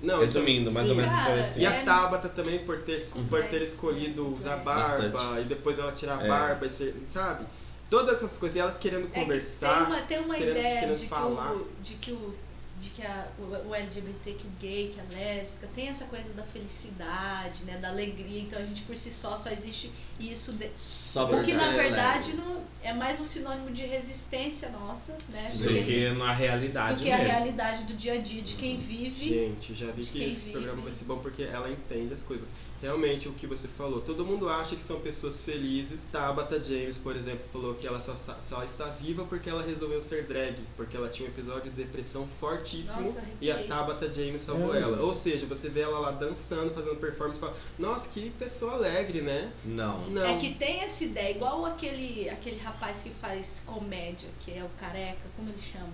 Não, 0.01 0.20
Resumindo, 0.20 0.70
mais 0.73 0.88
ou 0.88 0.94
sim. 0.94 1.01
menos 1.03 1.14
foi 1.16 1.25
Cara, 1.25 1.40
assim. 1.42 1.61
E 1.61 1.64
É. 1.66 1.81
a 1.81 1.85
Tabata 1.85 2.29
também 2.29 2.61
por 2.61 2.79
ter, 2.83 3.01
por 3.29 3.42
ter 3.44 3.61
É, 3.61 3.64
escolhido 3.64 4.33
usar 4.35 4.55
é. 4.55 4.61
barba 4.61 5.09
Bastante. 5.09 5.40
e 5.40 5.44
depois 5.44 5.79
ela 5.79 5.92
tirar 5.92 6.18
a 6.20 6.25
É. 6.25 6.29
barba, 6.29 6.66
e 6.66 6.70
ser, 6.70 6.94
sabe? 7.09 7.44
todas 7.90 8.14
essas 8.23 8.37
coisas, 8.38 8.55
e 8.57 8.61
elas 8.61 8.77
querendo 8.77 9.07
É 9.07 9.11
que 9.11 9.20
conversar. 9.20 9.75
tem 9.79 9.87
uma, 9.87 10.03
tem 10.03 10.18
uma 10.20 10.35
querendo- 10.37 10.57
ideia 10.59 10.81
querendo 10.81 10.96
de 10.96 11.03
que, 11.03 11.09
falar. 11.09 11.53
o, 11.53 11.66
de 11.83 11.94
que 11.96 12.12
o 12.12 12.35
de 12.81 12.90
que 12.90 13.03
a, 13.03 13.29
o, 13.38 13.75
LGBT, 13.75 14.33
que 14.33 14.47
o 14.47 14.51
gay, 14.59 14.88
que 14.88 14.99
a 14.99 15.05
lésbica, 15.05 15.69
tem 15.75 15.88
essa 15.88 16.07
coisa 16.07 16.33
da 16.33 16.43
felicidade, 16.43 17.64
né, 17.64 17.77
da 17.77 17.88
alegria, 17.88 18.40
então 18.40 18.59
a 18.59 18.64
gente 18.64 18.83
por 18.83 18.97
si 18.97 19.11
só 19.11 19.37
só 19.37 19.51
existe 19.51 19.93
isso 20.19 20.55
de, 20.55 20.71
Só 20.77 21.31
o 21.31 21.43
que 21.43 21.53
na 21.53 21.71
verdade 21.73 22.33
leve. 22.33 22.43
não, 22.43 22.64
é 22.83 22.93
mais 22.95 23.21
um 23.21 23.25
sinônimo 23.25 23.71
de 23.71 23.85
resistência 23.85 24.71
nossa, 24.71 25.12
né? 25.29 25.38
Sim. 25.38 25.75
Do 25.75 25.85
que 25.85 26.09
na 26.14 26.33
realidade 26.33 26.95
do 26.97 27.03
que 27.03 27.11
a 27.11 27.19
mesmo. 27.19 27.33
realidade 27.33 27.85
do 27.85 27.95
dia 27.95 28.14
a 28.14 28.21
dia 28.21 28.43
de 28.43 28.57
quem 28.57 28.79
vive. 28.79 29.29
Gente, 29.29 29.75
já 29.75 29.87
vi 29.93 30.03
que 30.05 30.23
esse 30.25 30.40
vive. 30.40 30.53
programa 30.53 30.83
vai 30.83 30.93
ser 30.93 31.05
bom 31.05 31.19
porque 31.19 31.43
ela 31.43 31.71
entende 31.71 32.14
as 32.14 32.23
coisas. 32.23 32.49
Realmente, 32.83 33.29
o 33.29 33.33
que 33.33 33.47
você 33.47 33.69
falou, 33.69 34.01
todo 34.01 34.25
mundo 34.25 34.49
acha 34.49 34.75
que 34.75 34.83
são 34.83 35.01
pessoas 35.01 35.43
felizes. 35.43 36.03
Tabata 36.11 36.62
James, 36.62 36.97
por 36.97 37.14
exemplo, 37.14 37.45
falou 37.53 37.75
que 37.75 37.87
ela 37.87 38.01
só, 38.01 38.16
só 38.40 38.64
está 38.64 38.87
viva 38.87 39.25
porque 39.25 39.51
ela 39.51 39.62
resolveu 39.62 40.03
ser 40.03 40.25
drag, 40.25 40.57
porque 40.77 40.97
ela 40.97 41.09
tinha 41.09 41.29
um 41.29 41.33
episódio 41.33 41.71
de 41.71 41.83
depressão 41.83 42.27
fortíssimo 42.40 43.01
Nossa, 43.01 43.23
e 43.40 43.51
a. 43.51 43.66
Tabata 43.66 44.12
James 44.12 44.40
salvou 44.43 44.75
É. 44.75 44.81
ela. 44.81 45.03
Ou 45.03 45.12
seja, 45.14 45.47
você 45.47 45.69
vê 45.69 45.81
ela 45.81 45.99
lá 45.99 46.11
dançando, 46.11 46.73
fazendo 46.75 46.97
performance 46.97 47.38
e 47.38 47.40
fala, 47.40 47.57
nossa, 47.79 48.09
que 48.09 48.31
pessoa 48.31 48.73
alegre, 48.73 49.21
né? 49.21 49.53
Não. 49.64 50.09
Não. 50.09 50.25
É 50.25 50.38
que 50.38 50.55
tem 50.55 50.81
essa 50.81 51.05
ideia, 51.05 51.35
igual 51.37 51.66
aquele, 51.66 52.29
aquele 52.31 52.57
rapaz 52.59 53.03
que 53.03 53.11
faz 53.11 53.62
comédia, 53.66 54.29
que 54.40 54.53
é 54.53 54.64
o 54.64 54.69
careca, 54.79 55.23
como 55.37 55.49
ele 55.51 55.61
chama? 55.61 55.93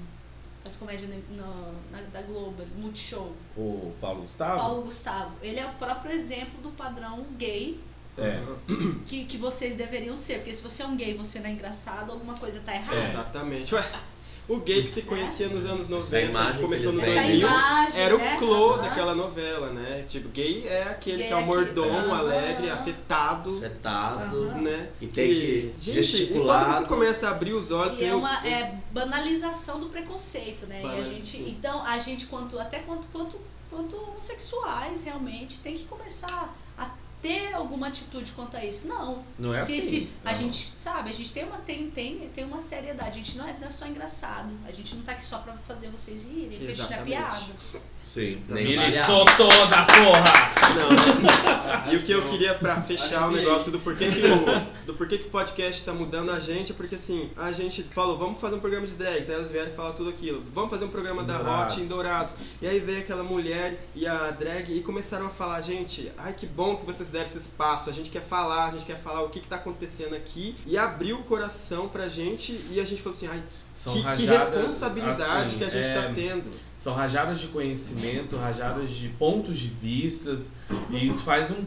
Faz 0.67 0.77
comédia 0.79 1.07
no, 1.07 1.37
no- 1.37 1.73
na, 1.93 2.01
da 2.13 2.23
Globo, 2.23 2.65
Multishow. 2.77 3.33
O 3.57 3.93
Paulo 4.01 4.23
Gustavo? 4.23 4.57
Paulo 4.59 4.83
Gustavo. 4.83 5.31
Ele 5.41 5.61
é 5.61 5.65
o 5.67 5.73
próprio 5.75 6.11
exemplo 6.11 6.61
do 6.61 6.71
padrão 6.71 7.25
gay 7.39 7.81
É. 8.19 8.43
que, 9.07 9.27
que 9.27 9.39
vocês 9.39 9.77
deveriam 9.77 10.17
ser. 10.17 10.39
Porque 10.39 10.53
se 10.53 10.61
você 10.61 10.83
é 10.83 10.87
um 10.87 10.97
gay 10.97 11.13
e 11.13 11.17
você 11.17 11.39
não 11.39 11.47
é 11.49 11.53
engraçado, 11.53 12.11
alguma 12.11 12.35
coisa 12.35 12.61
tá 12.67 12.75
errada. 12.75 12.97
É. 13.01 13.05
Exatamente. 13.11 13.77
Ué, 13.77 13.89
o 14.49 14.59
gay 14.61 14.83
que 14.83 14.91
se 14.91 15.03
conhecia 15.03 15.49
nos 15.49 15.65
anos 15.67 15.89
90, 15.89 16.21
imagem 16.31 16.55
que 16.55 16.61
começou 16.63 16.93
no 16.93 17.01
eles 17.01 17.11
Essa 17.15 17.21
vendem. 17.27 17.41
2000, 17.41 17.49
imagem, 17.49 18.01
era 18.03 18.15
o 18.15 18.19
né? 18.19 18.37
clô 18.39 18.73
Aham. 18.75 18.83
daquela 18.83 19.15
novela, 19.15 19.71
né? 19.71 20.05
Tipo, 20.07 20.29
gay 20.29 20.67
é 20.69 20.83
aquele 20.85 21.19
Gay 21.19 21.27
que 21.27 21.33
é 21.33 21.37
o 21.37 21.41
é 21.41 21.45
mordomo, 21.45 21.91
Aham. 22.13 22.19
alegre, 22.19 22.71
afetado, 22.71 23.57
Afetado. 23.59 24.45
Né? 24.55 24.89
E 25.01 25.07
tem 25.09 25.29
que 25.35 25.75
gente, 25.81 25.93
gesticular. 25.95 26.65
Quando 26.67 26.79
você 26.83 26.85
começa 26.87 27.27
a 27.29 27.31
abrir 27.33 27.53
os 27.55 27.71
olhos, 27.73 27.99
E 27.99 28.05
é 28.05 28.15
uma 28.15 28.41
o- 28.43 28.47
é 28.47 28.75
banalização 28.93 29.81
do 29.81 29.87
preconceito, 29.87 30.67
né? 30.67 30.81
E 30.83 31.01
a 31.01 31.05
gente, 31.05 31.39
então, 31.39 31.83
a 31.85 31.99
gente 31.99 32.27
quanto 32.27 32.59
até 32.59 32.79
quanto 32.81 33.07
quanto 33.09 33.41
quanto 33.69 33.97
homossexuais 33.97 35.03
realmente 35.03 35.59
tem 35.59 35.75
que 35.75 35.85
começar 35.85 36.29
a 36.33 36.49
ter 37.23 37.53
alguma 37.55 37.89
atitude 37.89 38.33
quanto 38.33 38.57
a 38.57 38.65
isso. 38.65 38.87
Não. 38.89 39.25
Não 39.39 39.55
é 39.55 39.65
se, 39.65 39.79
assim. 39.79 39.89
se 39.89 40.09
a 40.25 40.31
Não. 40.33 40.39
gente, 40.39 40.73
sabe, 40.79 41.11
a 41.11 41.13
gente 41.13 41.33
tem 41.33 41.45
uma 41.45 41.59
tem 41.59 41.91
tem 41.91 42.29
tem 42.35 42.45
uma 42.45 42.61
seriedade. 42.61 43.11
A 43.11 43.13
gente 43.13 43.37
não 43.39 43.47
é, 43.47 43.55
não 43.61 43.67
é 43.69 43.71
só 43.71 43.87
engraçado. 43.87 44.51
A 44.67 44.73
gente 44.73 44.95
não 44.95 45.03
tá 45.03 45.13
aqui 45.13 45.25
só 45.25 45.39
pra 45.39 45.55
fazer 45.67 45.89
vocês 45.91 46.25
rirem, 46.25 46.59
porque 46.59 46.73
a 46.73 46.75
gente 46.75 46.79
não 46.79 46.99
é 46.99 47.03
Exatamente. 47.03 47.55
piada. 47.71 47.87
Sim, 48.01 48.43
nem 48.49 48.65
Militou 48.79 49.25
toda, 49.37 49.85
porra! 49.85 50.57
Não? 50.77 51.93
E 51.93 51.97
o 51.97 52.03
que 52.03 52.13
eu 52.13 52.23
queria 52.31 52.55
pra 52.55 52.81
fechar 52.81 53.29
o 53.29 53.33
negócio 53.33 53.71
do 53.71 53.79
porquê 53.81 54.09
que 54.11 54.21
o, 54.21 54.87
do 54.87 54.95
porquê 54.95 55.19
que 55.19 55.27
o 55.27 55.31
podcast 55.31 55.83
tá 55.85 55.93
mudando 55.93 56.31
a 56.31 56.41
gente, 56.41 56.73
é 56.73 56.75
porque 56.75 56.95
assim, 56.95 57.31
a 57.37 57.53
gente 57.53 57.83
falou, 57.83 58.17
vamos 58.17 58.41
fazer 58.41 58.57
um 58.57 58.61
programa 58.61 58.87
de 58.87 58.95
drags, 58.95 59.29
aí 59.29 59.35
elas 59.35 59.51
vieram 59.51 59.73
falar 59.73 59.93
tudo 59.93 60.11
aquilo, 60.11 60.43
vamos 60.53 60.71
fazer 60.71 60.85
um 60.85 60.89
programa 60.89 61.23
da 61.25 61.39
Dourados. 61.39 61.75
Hot 61.77 61.83
em 61.85 61.89
Dourados. 61.89 62.35
E 62.63 62.67
aí 62.67 62.79
veio 62.81 63.01
aquela 63.01 63.23
mulher 63.23 63.79
e 63.95 64.07
a 64.07 64.31
drag 64.31 64.77
e 64.77 64.81
começaram 64.83 65.27
a 65.27 65.31
falar, 65.31 65.61
gente, 65.61 66.11
ai 66.17 66.33
que 66.33 66.47
bom 66.47 66.77
que 66.77 66.87
vocês 66.87 67.06
deram 67.11 67.27
esse 67.27 67.39
espaço, 67.39 67.91
a 67.91 67.93
gente 67.93 68.11
quer 68.11 68.23
falar, 68.23 68.67
a 68.67 68.71
gente 68.71 68.85
quer 68.85 68.99
falar 68.99 69.23
o 69.23 69.29
que, 69.29 69.41
que 69.41 69.49
tá 69.49 69.57
acontecendo 69.57 70.15
aqui 70.15 70.57
e 70.67 70.77
abriu 70.77 71.19
o 71.19 71.25
coração 71.25 71.89
pra 71.89 72.09
gente 72.09 72.53
e 72.71 72.81
a 72.81 72.85
gente 72.85 73.03
falou 73.03 73.17
assim, 73.17 73.27
ai, 73.27 73.43
São 73.73 73.93
que, 73.93 74.01
que 74.01 74.05
rajadas, 74.05 74.55
responsabilidade 74.55 75.49
assim, 75.49 75.59
que 75.59 75.65
a 75.65 75.69
gente 75.69 75.87
é, 75.87 75.95
tá 75.95 76.13
tendo. 76.15 76.53
São 76.79 76.95
rajadas 76.95 77.41
de 77.41 77.49
conhecimento, 77.49 78.37
rajadas 78.37 78.91
de 78.91 79.09
pontos 79.11 79.59
de 79.59 79.69
vistas, 79.69 80.51
e 80.91 81.07
isso 81.07 81.23
faz 81.23 81.51
um 81.51 81.65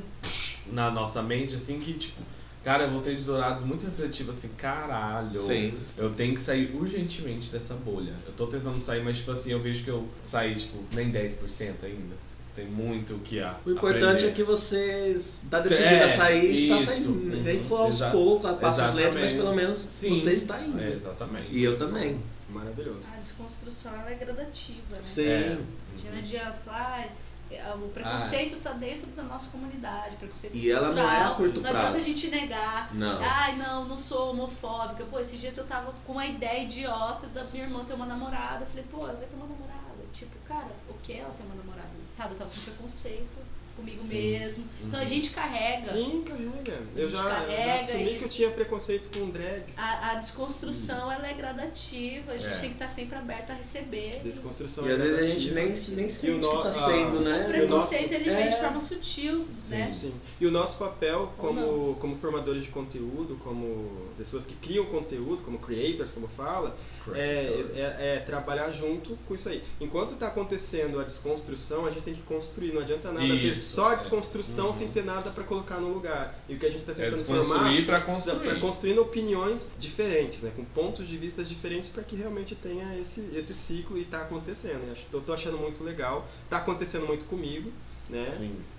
na 0.72 0.92
nossa 0.92 1.22
mente, 1.22 1.56
assim, 1.56 1.80
que 1.80 1.94
tipo, 1.94 2.22
cara, 2.64 2.84
eu 2.84 2.92
voltei 2.92 3.16
de 3.16 3.24
Dourados 3.24 3.64
muito 3.64 3.86
refletivo, 3.86 4.32
assim, 4.32 4.50
caralho, 4.50 5.42
Sim. 5.42 5.74
eu 5.98 6.12
tenho 6.14 6.36
que 6.36 6.42
sair 6.42 6.76
urgentemente 6.76 7.52
dessa 7.52 7.74
bolha. 7.74 8.14
Eu 8.26 8.34
tô 8.34 8.48
tentando 8.48 8.80
sair, 8.80 9.04
mas 9.04 9.18
tipo 9.18 9.32
assim, 9.32 9.52
eu 9.52 9.60
vejo 9.60 9.84
que 9.84 9.90
eu 9.90 10.08
saí, 10.24 10.56
tipo, 10.56 10.78
nem 10.94 11.12
10% 11.12 11.84
ainda. 11.84 12.29
Tem 12.60 12.68
muito 12.68 13.16
o 13.16 13.20
que 13.20 13.40
a 13.40 13.56
O 13.66 13.72
importante 13.72 14.26
aprender. 14.26 14.28
é 14.28 14.32
que 14.32 14.44
você 14.44 15.22
tá 15.50 15.60
decidido 15.60 15.86
É, 15.94 16.04
a 16.04 16.18
sair 16.18 16.52
e 16.52 16.64
está 16.72 16.92
saindo. 16.92 17.42
Nem 17.42 17.60
que 17.60 17.66
for 17.68 17.80
aos 17.82 18.02
poucos, 18.02 18.50
a 18.50 18.54
passos 18.56 18.94
lentos, 18.94 19.20
mas 19.20 19.34
pelo 19.34 19.56
menos 19.56 19.78
Sim. 19.78 20.14
você 20.16 20.34
está 20.34 20.60
indo. 20.60 20.80
É, 20.80 20.92
exatamente. 20.92 21.48
E 21.52 21.64
eu 21.64 21.78
também. 21.78 22.20
Maravilhoso. 22.50 23.00
A 23.14 23.18
desconstrução 23.18 23.94
ela 23.94 24.10
é 24.12 24.16
gradativa, 24.16 24.96
né? 24.96 25.00
Sim. 25.02 25.28
É. 25.28 25.58
Gente 25.96 26.10
não 26.12 26.18
adianta 26.18 26.54
falar, 26.66 26.94
"Ai, 26.98 27.12
é, 27.52 27.74
o 27.76 27.88
preconceito 27.90 28.58
tá 28.58 28.72
dentro 28.74 29.08
da 29.12 29.24
nossa 29.24 29.50
comunidade, 29.52 30.16
preconceito 30.18 30.56
E 30.58 30.70
ela 30.72 30.90
não 30.92 30.98
é 30.98 31.06
a 31.06 31.06
estrutural, 31.06 31.36
curto 31.36 31.62
Não 31.62 31.70
adianta 31.70 31.88
a 31.88 31.92
prazo. 31.92 32.06
gente 32.08 32.28
negar. 32.30 32.94
Não. 32.96 33.20
Ai, 33.22 33.56
não, 33.56 33.86
não 33.88 33.98
sou 33.98 34.32
homofóbica. 34.32 35.06
Pô, 35.06 35.20
esses 35.20 35.40
dias 35.40 35.58
eu 35.58 35.66
tava 35.66 35.94
com 36.06 36.12
uma 36.14 36.26
ideia 36.26 36.64
idiota 36.64 37.28
da 37.28 37.44
minha 37.46 37.64
irmã 37.66 37.84
ter 37.86 37.94
uma 37.94 38.06
namorada. 38.06 38.64
Eu 38.66 38.68
falei, 38.68 38.84
pô, 38.92 38.98
ela 39.04 39.14
vai 39.14 39.28
ter 39.28 39.36
uma 39.36 39.46
namorada. 39.46 39.79
Tipo, 40.14 40.38
cara, 40.46 40.72
o 40.90 40.94
que 41.02 41.14
ela 41.14 41.34
tem 41.36 41.46
uma 41.46 41.56
namorada? 41.56 41.90
Sabe, 42.12 42.34
eu 42.34 42.38
tava 42.40 42.50
com 42.50 42.62
preconceito 42.62 43.38
comigo 43.76 44.02
Sim. 44.02 44.14
mesmo. 44.32 44.66
Então 44.84 45.00
a 45.00 45.06
gente 45.06 45.30
carrega. 45.30 45.94
Sim, 45.94 46.22
carrega. 46.28 46.80
A 46.96 47.00
Eu 47.00 47.10
já, 47.10 47.18
já 47.18 47.30
carrega 47.30 47.76
assumi 47.76 48.16
que 48.18 48.24
eu 48.26 48.30
tinha 48.30 48.52
preconceito 48.52 49.18
com 49.18 49.30
drags. 49.30 49.78
A, 49.78 50.12
a 50.12 50.16
desconstrução 50.16 51.10
ela 51.10 51.26
é 51.26 51.34
gradativa, 51.34 52.34
a 52.34 52.38
gente 52.38 52.56
É. 52.56 52.60
tem 52.60 52.70
que 52.72 52.76
estar 52.76 52.90
sempre 52.90 53.18
aberto 53.18 53.52
a 53.52 53.54
receber. 53.54 54.20
Desconstrução 54.22 54.86
E 54.86 54.92
às 54.92 55.00
vezes 55.00 55.18
a 55.20 55.24
gente 55.24 55.52
nem, 55.52 55.68
nem 55.96 56.06
E 56.06 56.08
o 56.08 56.12
sente 56.12 56.28
no- 56.46 56.58
que 56.58 56.64
tá 56.64 56.70
a- 56.70 56.74
sendo, 56.74 57.18
O 57.20 57.22
né? 57.22 57.48
preconceito 57.48 58.12
ele 58.12 58.26
vem 58.30 58.50
de 58.50 58.56
é. 58.56 58.60
forma 58.60 58.80
sutil, 58.82 59.48
né? 59.70 59.92
Sim. 59.98 60.14
E 60.42 60.46
o 60.46 60.52
nosso 60.52 60.78
papel 60.78 61.32
como, 61.38 61.96
como 62.02 62.18
formadores 62.18 62.64
de 62.64 62.70
conteúdo, 62.70 63.38
como 63.42 64.10
pessoas 64.18 64.46
que 64.46 64.56
criam 64.56 64.86
conteúdo, 64.88 65.42
como 65.44 65.58
creators, 65.58 66.12
como 66.12 66.28
fala, 66.28 66.76
é, 67.16 67.66
é, 67.76 68.16
é 68.16 68.20
trabalhar 68.26 68.72
junto 68.72 69.18
com 69.28 69.36
isso 69.36 69.48
aí. 69.50 69.64
Enquanto 69.80 70.14
está 70.14 70.28
acontecendo 70.28 71.00
a 71.00 71.04
desconstrução, 71.04 71.86
a 71.86 71.92
gente 71.92 72.04
tem 72.04 72.14
que 72.14 72.22
construir. 72.24 72.74
Não 72.74 72.82
adianta 72.82 73.12
nada 73.12 73.26
ter 73.28 73.34
Isso, 73.52 73.76
só 73.76 73.94
é. 73.94 73.96
desconstrução 73.98 74.68
Uhum. 74.68 74.74
sem 74.74 74.88
ter 74.90 75.04
nada 75.04 75.32
para 75.32 75.44
colocar 75.44 75.78
no 75.80 75.90
lugar. 75.94 76.38
E 76.48 76.56
o 76.56 76.60
que 76.60 76.66
a 76.66 76.70
gente 76.70 76.82
está 76.82 76.92
É 76.94 76.96
tentando 76.96 77.24
formar 77.24 77.42
desconstruir 77.42 77.86
pra 77.86 78.02
construir. 78.02 78.60
construindo 78.60 79.02
opiniões 79.02 79.68
diferentes, 79.78 80.42
né? 80.42 80.52
com 80.56 80.64
pontos 80.66 81.08
de 81.08 81.18
vista 81.18 81.44
diferentes 81.44 81.90
para 81.90 82.04
que 82.04 82.16
realmente 82.16 82.56
tenha 82.56 82.98
esse, 83.00 83.22
esse 83.34 83.54
ciclo 83.54 83.98
e 83.98 84.06
tá 84.06 84.22
acontecendo. 84.22 84.86
Eu 84.88 84.94
acho- 84.94 85.06
Eu 85.12 85.22
tô 85.22 85.34
achando 85.34 85.58
muito 85.58 85.84
legal, 85.84 86.28
tá 86.50 86.58
acontecendo 86.58 87.06
muito 87.08 87.26
comigo, 87.26 87.72
né? 88.10 88.26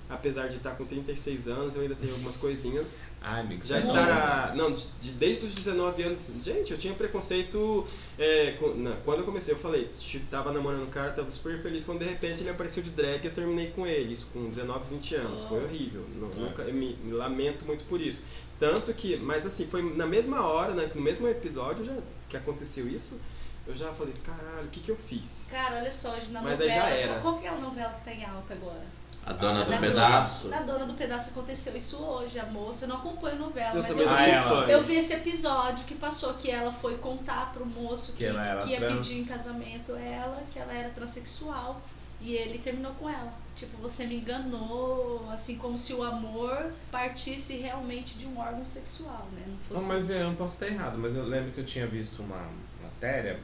Apesar 0.09 0.49
de 0.49 0.57
estar 0.57 0.73
com 0.77 0.85
36 0.85 1.47
anos, 1.47 1.77
eu 1.77 1.83
ainda 1.83 1.95
tenho 1.95 2.13
algumas 2.13 2.37
coisinhas. 2.37 2.99
Ai, 3.23 3.41
amigo, 3.43 3.63
Já 3.63 3.77
é 3.77 3.81
estar 3.81 4.51
a, 4.51 4.55
Não, 4.55 4.73
de, 4.73 4.87
de- 5.01 5.13
desde 5.13 5.45
os 5.47 5.55
19 5.55 6.03
anos. 6.03 6.31
Gente, 6.43 6.73
eu 6.73 6.79
tinha 6.79 6.95
preconceito. 6.95 7.87
é, 8.19 8.53
com- 8.53 8.71
não, 8.75 8.97
quando 9.05 9.19
eu 9.21 9.25
comecei, 9.27 9.53
eu 9.55 9.59
falei, 9.59 9.91
tava 10.31 10.53
namorando 10.53 10.85
um 10.85 10.91
cara, 10.91 11.13
tava 11.13 11.31
super 11.31 11.61
feliz. 11.63 11.85
Quando 11.85 11.99
de 11.99 12.07
repente 12.07 12.41
ele 12.41 12.49
apareceu 12.49 12.83
de 12.83 12.89
drag, 12.91 13.23
eu 13.25 13.35
terminei 13.35 13.71
com 13.73 13.87
ele. 13.87 14.15
Isso 14.15 14.27
com 14.33 14.49
19, 14.49 14.85
20 14.89 15.15
anos. 15.17 15.45
Foi 15.45 15.63
horrível. 15.63 16.05
Não- 16.17 16.31
É. 16.31 16.35
nunca, 16.49 16.63
eu 16.63 16.73
me, 16.73 16.95
me 16.97 17.13
lamento 17.13 17.65
muito 17.67 17.85
por 17.85 18.01
isso. 18.01 18.23
Tanto 18.59 18.93
que. 18.95 19.17
Mas 19.19 19.45
assim, 19.45 19.67
foi 19.67 19.83
na 19.83 20.07
mesma 20.07 20.47
hora, 20.47 20.73
né, 20.75 20.91
no 20.95 21.03
mesmo 21.03 21.29
episódio 21.29 21.85
já, 21.85 21.97
que 22.29 22.37
aconteceu 22.39 22.89
isso. 22.89 23.21
Eu 23.67 23.77
já 23.77 23.93
falei, 23.93 24.15
caralho, 24.25 24.67
o 24.67 24.71
que, 24.71 24.81
que 24.81 24.91
eu 24.91 24.97
fiz? 24.97 25.43
Cara, 25.51 25.77
olha 25.77 25.93
só, 25.93 26.17
hoje 26.17 26.31
na 26.33 26.41
Mas 26.41 26.59
aí 26.61 26.69
novela. 26.69 26.89
já 26.91 26.97
era. 26.97 27.13
Qual, 27.21 27.23
qual 27.35 27.39
que 27.39 27.47
é 27.47 27.51
a 27.51 27.57
novela 27.59 27.93
que 27.93 28.05
tá 28.05 28.13
em 28.15 28.25
alta 28.25 28.55
agora? 28.55 28.83
A 29.27 29.33
dona 29.35 29.61
Ah, 29.61 29.65
do 29.65 29.71
da 29.71 29.79
pedaço. 29.79 30.49
Na 30.49 30.63
Dona 30.63 30.87
do 30.87 30.95
Pedaço 30.95 31.31
aconteceu 31.31 31.77
isso 31.77 31.99
hoje, 31.99 32.39
a 32.39 32.47
moça. 32.47 32.85
Eu 32.85 32.89
não 32.89 32.97
acompanho 32.97 33.39
novela, 33.39 33.77
Eu 33.77 33.83
mas 33.83 33.99
eu 33.99 34.09
vi, 34.09 34.73
eu 34.73 34.83
vi 34.83 34.95
esse 34.97 35.13
episódio 35.13 35.85
que 35.85 35.95
passou 35.95 36.35
que 36.35 36.51
ela 36.51 36.73
foi 36.73 36.97
contar 36.99 37.53
pro 37.53 37.67
moço 37.67 38.13
que, 38.13 38.19
Que 38.19 38.25
ela 38.27 38.57
que 38.63 38.71
ia 38.71 38.79
trans. 38.79 38.97
pedir 39.07 39.21
em 39.21 39.25
casamento 39.27 39.93
ela, 39.95 40.43
que 40.51 40.59
ela 40.59 40.73
era 40.73 40.89
transexual. 40.91 41.81
E 42.21 42.35
ele 42.35 42.59
terminou 42.59 42.93
com 42.95 43.09
ela. 43.09 43.33
Tipo, 43.57 43.77
você 43.79 44.05
me 44.07 44.17
enganou, 44.17 45.27
assim, 45.31 45.57
como 45.57 45.77
se 45.77 45.93
o 45.95 46.03
amor 46.03 46.73
partisse 46.91 47.57
realmente 47.57 48.17
de 48.19 48.27
um 48.27 48.39
órgão 48.39 48.65
sexual, 48.65 49.27
né? 49.35 49.43
Não 49.47 49.57
fosse. 49.59 49.81
Não, 49.83 49.89
mas 49.89 50.11
eu 50.11 50.25
não 50.25 50.35
posso 50.35 50.55
estar 50.55 50.67
errado, 50.67 50.99
mas 50.99 51.15
eu 51.17 51.25
lembro 51.25 51.51
que 51.53 51.61
eu 51.61 51.65
tinha 51.65 51.87
visto 51.87 52.21
uma 52.23 52.43
matéria 52.83 53.39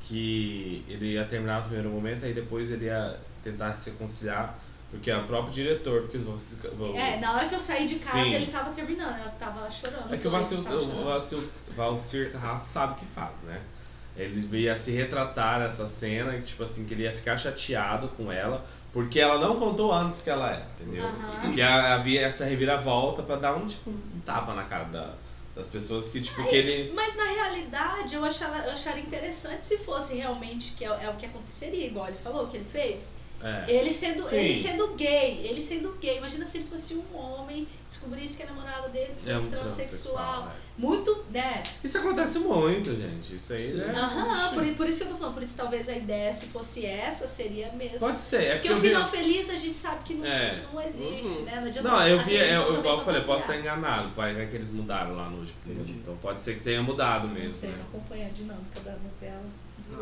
que 0.00 0.84
ele 0.88 1.12
ia 1.12 1.24
terminar 1.24 1.58
no 1.62 1.66
primeiro 1.66 1.90
momento, 1.90 2.24
aí 2.24 2.32
depois 2.34 2.70
ele 2.70 2.86
ia 2.86 3.18
tentar 3.42 3.74
se 3.76 3.90
reconciliar, 3.90 4.58
porque 4.92 5.10
é 5.10 5.16
o 5.16 5.24
próprio 5.24 5.54
diretor, 5.54 6.02
porque 6.02 6.18
os 6.18 6.58
vou, 6.76 6.94
É, 6.94 7.18
na 7.18 7.32
hora 7.32 7.48
que 7.48 7.54
eu 7.54 7.58
saí 7.58 7.86
de 7.86 7.94
casa, 7.98 8.24
Sim. 8.24 8.34
ele 8.34 8.46
tava 8.52 8.72
terminando, 8.72 9.18
ela 9.18 9.30
tava 9.38 9.62
lá 9.62 9.70
chorando. 9.70 10.12
É 10.12 10.18
que 10.18 10.28
o 10.28 10.30
Valcir, 10.30 10.58
estavam 10.58 11.00
o. 11.00 11.74
Valcir, 11.74 12.30
Carrasco 12.30 12.68
sabe 12.68 12.92
o 12.92 12.96
que 12.96 13.06
faz, 13.06 13.40
né? 13.40 13.62
Ele 14.14 14.60
ia 14.60 14.76
se 14.76 14.90
retratar 14.90 15.60
nessa 15.60 15.88
cena 15.88 16.38
tipo 16.42 16.62
assim, 16.62 16.84
que 16.84 16.92
ele 16.92 17.04
ia 17.04 17.12
ficar 17.12 17.38
chateado 17.38 18.08
com 18.08 18.30
ela, 18.30 18.66
porque 18.92 19.18
ela 19.18 19.38
não 19.38 19.58
contou 19.58 19.90
antes 19.94 20.20
que 20.20 20.28
ela 20.28 20.52
é, 20.52 20.62
entendeu? 20.78 21.06
Aham. 21.06 21.54
Que 21.54 21.62
havia 21.62 22.26
essa 22.26 22.44
reviravolta 22.44 23.22
pra 23.22 23.36
dar 23.36 23.56
um, 23.56 23.66
tipo, 23.66 23.88
um 23.88 24.20
tapa 24.26 24.52
na 24.52 24.64
cara 24.64 24.84
da, 24.84 25.14
Das 25.56 25.68
pessoas 25.68 26.10
que, 26.10 26.20
tipo, 26.20 26.46
que 26.46 26.54
ele. 26.54 26.92
Mas 26.94 27.16
na 27.16 27.24
realidade 27.24 28.14
eu, 28.14 28.22
achava, 28.22 28.58
eu 28.58 28.72
acharia 28.72 29.02
interessante 29.02 29.64
se 29.64 29.78
fosse 29.78 30.16
realmente 30.16 30.72
que 30.72 30.84
é, 30.84 31.04
é 31.04 31.08
o 31.08 31.16
que 31.16 31.24
aconteceria, 31.24 31.86
igual 31.86 32.08
ele 32.08 32.18
falou, 32.18 32.46
que 32.46 32.58
ele 32.58 32.66
fez. 32.66 33.10
É. 33.42 33.64
Ele 33.68 33.92
sendo, 33.92 34.22
Sim. 34.22 34.36
ele 34.36 34.54
sendo 34.54 34.94
gay, 34.94 35.40
ele 35.44 35.60
sendo 35.60 35.92
gay. 36.00 36.18
Imagina 36.18 36.46
se 36.46 36.58
ele 36.58 36.66
fosse 36.68 36.94
um 36.94 37.16
homem, 37.16 37.66
descobrisse 37.86 38.36
que 38.36 38.42
a 38.44 38.46
namorada 38.46 38.88
dele 38.88 39.12
É 39.26 39.32
fosse 39.32 39.46
um 39.46 39.50
transexual. 39.50 40.14
transexual. 40.16 40.52
Muito, 40.78 41.24
né? 41.30 41.62
é. 41.66 41.86
Isso 41.86 41.98
acontece 41.98 42.38
muito, 42.38 42.94
gente. 42.96 43.36
Isso 43.36 43.52
aí, 43.52 43.72
né? 43.74 43.92
Aham, 43.94 44.54
por, 44.54 44.74
por 44.74 44.88
isso 44.88 44.98
que 45.00 45.04
eu 45.04 45.08
tô 45.08 45.16
falando, 45.16 45.34
por 45.34 45.42
isso 45.42 45.54
talvez 45.56 45.88
a 45.88 45.92
ideia, 45.96 46.32
se 46.32 46.46
fosse 46.46 46.86
essa, 46.86 47.26
seria 47.26 47.70
mesmo. 47.72 47.98
Pode 47.98 48.20
ser. 48.20 48.44
É 48.44 48.52
Porque 48.54 48.68
eu 48.68 48.72
o 48.76 48.76
vi- 48.80 48.88
final 48.88 49.06
feliz 49.06 49.50
a 49.50 49.54
gente 49.54 49.74
sabe 49.74 50.02
que 50.04 50.14
não, 50.14 50.26
É. 50.26 50.62
não 50.72 50.80
existe, 50.80 51.38
Uhum. 51.38 51.44
né? 51.44 51.56
Não 51.60 51.66
adianta 51.66 51.88
Não, 51.88 52.08
eu 52.08 52.18
vi, 52.20 52.24
televisão 52.30 52.66
eu, 52.68 52.78
igual 52.78 52.98
eu 52.98 53.04
falei, 53.04 53.20
posso 53.22 53.40
estar 53.42 53.58
enganado. 53.58 54.10
Vai 54.14 54.34
ver 54.34 54.48
que 54.48 54.56
eles 54.56 54.70
mudaram 54.72 55.14
lá 55.14 55.28
no 55.28 55.40
último. 55.40 55.58
Então 55.66 56.16
pode 56.18 56.40
ser 56.40 56.54
que 56.56 56.62
tenha 56.62 56.82
mudado 56.82 57.26
Não 57.26 57.34
mesmo. 57.34 57.50
sei, 57.50 57.70
né? 57.70 57.76
não 57.78 57.86
acompanha 57.98 58.26
a 58.28 58.30
dinâmica 58.30 58.80
da 58.80 58.92
novela. 58.92 59.42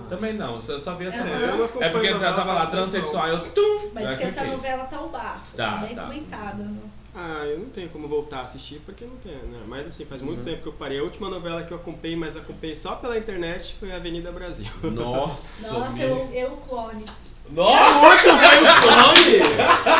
Também 0.08 0.32
não, 0.34 0.54
eu 0.54 0.80
só 0.80 0.94
vi 0.94 1.06
essa 1.06 1.18
novela. 1.24 1.40
Eu 1.46 1.56
não 1.58 1.64
acompanho 1.66 1.88
É 1.90 1.92
porque 1.92 2.10
novela 2.10 2.34
tava 2.36 2.52
lá 2.52 2.66
transexual, 2.66 3.28
eu 3.28 3.50
tum! 3.52 3.90
Mas 3.94 4.08
diz 4.08 4.16
que 4.18 4.24
essa 4.24 4.44
novela 4.44 4.84
tá 4.84 5.00
o 5.00 5.08
bafo, 5.08 5.56
Tá, 5.56 5.72
tá, 5.72 5.76
bem 5.78 5.94
tá. 5.94 6.02
comentada. 6.02 6.62
No... 6.64 6.90
Ah, 7.14 7.44
eu 7.44 7.58
não 7.58 7.70
tenho 7.70 7.88
como 7.88 8.06
voltar 8.06 8.38
a 8.38 8.42
assistir 8.42 8.80
porque 8.86 9.04
não 9.04 9.16
tem, 9.16 9.32
né? 9.32 9.62
Mas 9.66 9.86
assim, 9.88 10.04
faz 10.04 10.22
muito 10.22 10.38
Uhum. 10.40 10.44
tempo 10.44 10.62
que 10.62 10.68
eu 10.68 10.72
parei. 10.72 10.98
A 11.00 11.02
última 11.02 11.28
novela 11.28 11.62
que 11.64 11.72
eu 11.72 11.76
acompanhei, 11.76 12.16
mas 12.16 12.36
acompanhei 12.36 12.76
só 12.76 12.94
pela 12.96 13.18
internet, 13.18 13.76
foi 13.80 13.92
Avenida 13.92 14.30
Brasil. 14.30 14.70
Nossa! 14.82 15.72
Nossa, 15.72 16.02
eu, 16.02 16.28
eu 16.32 16.50
clone. 16.58 17.04
Nossa! 17.52 18.36
Foi 18.38 18.58
o 18.58 18.80
clone! 18.80 19.40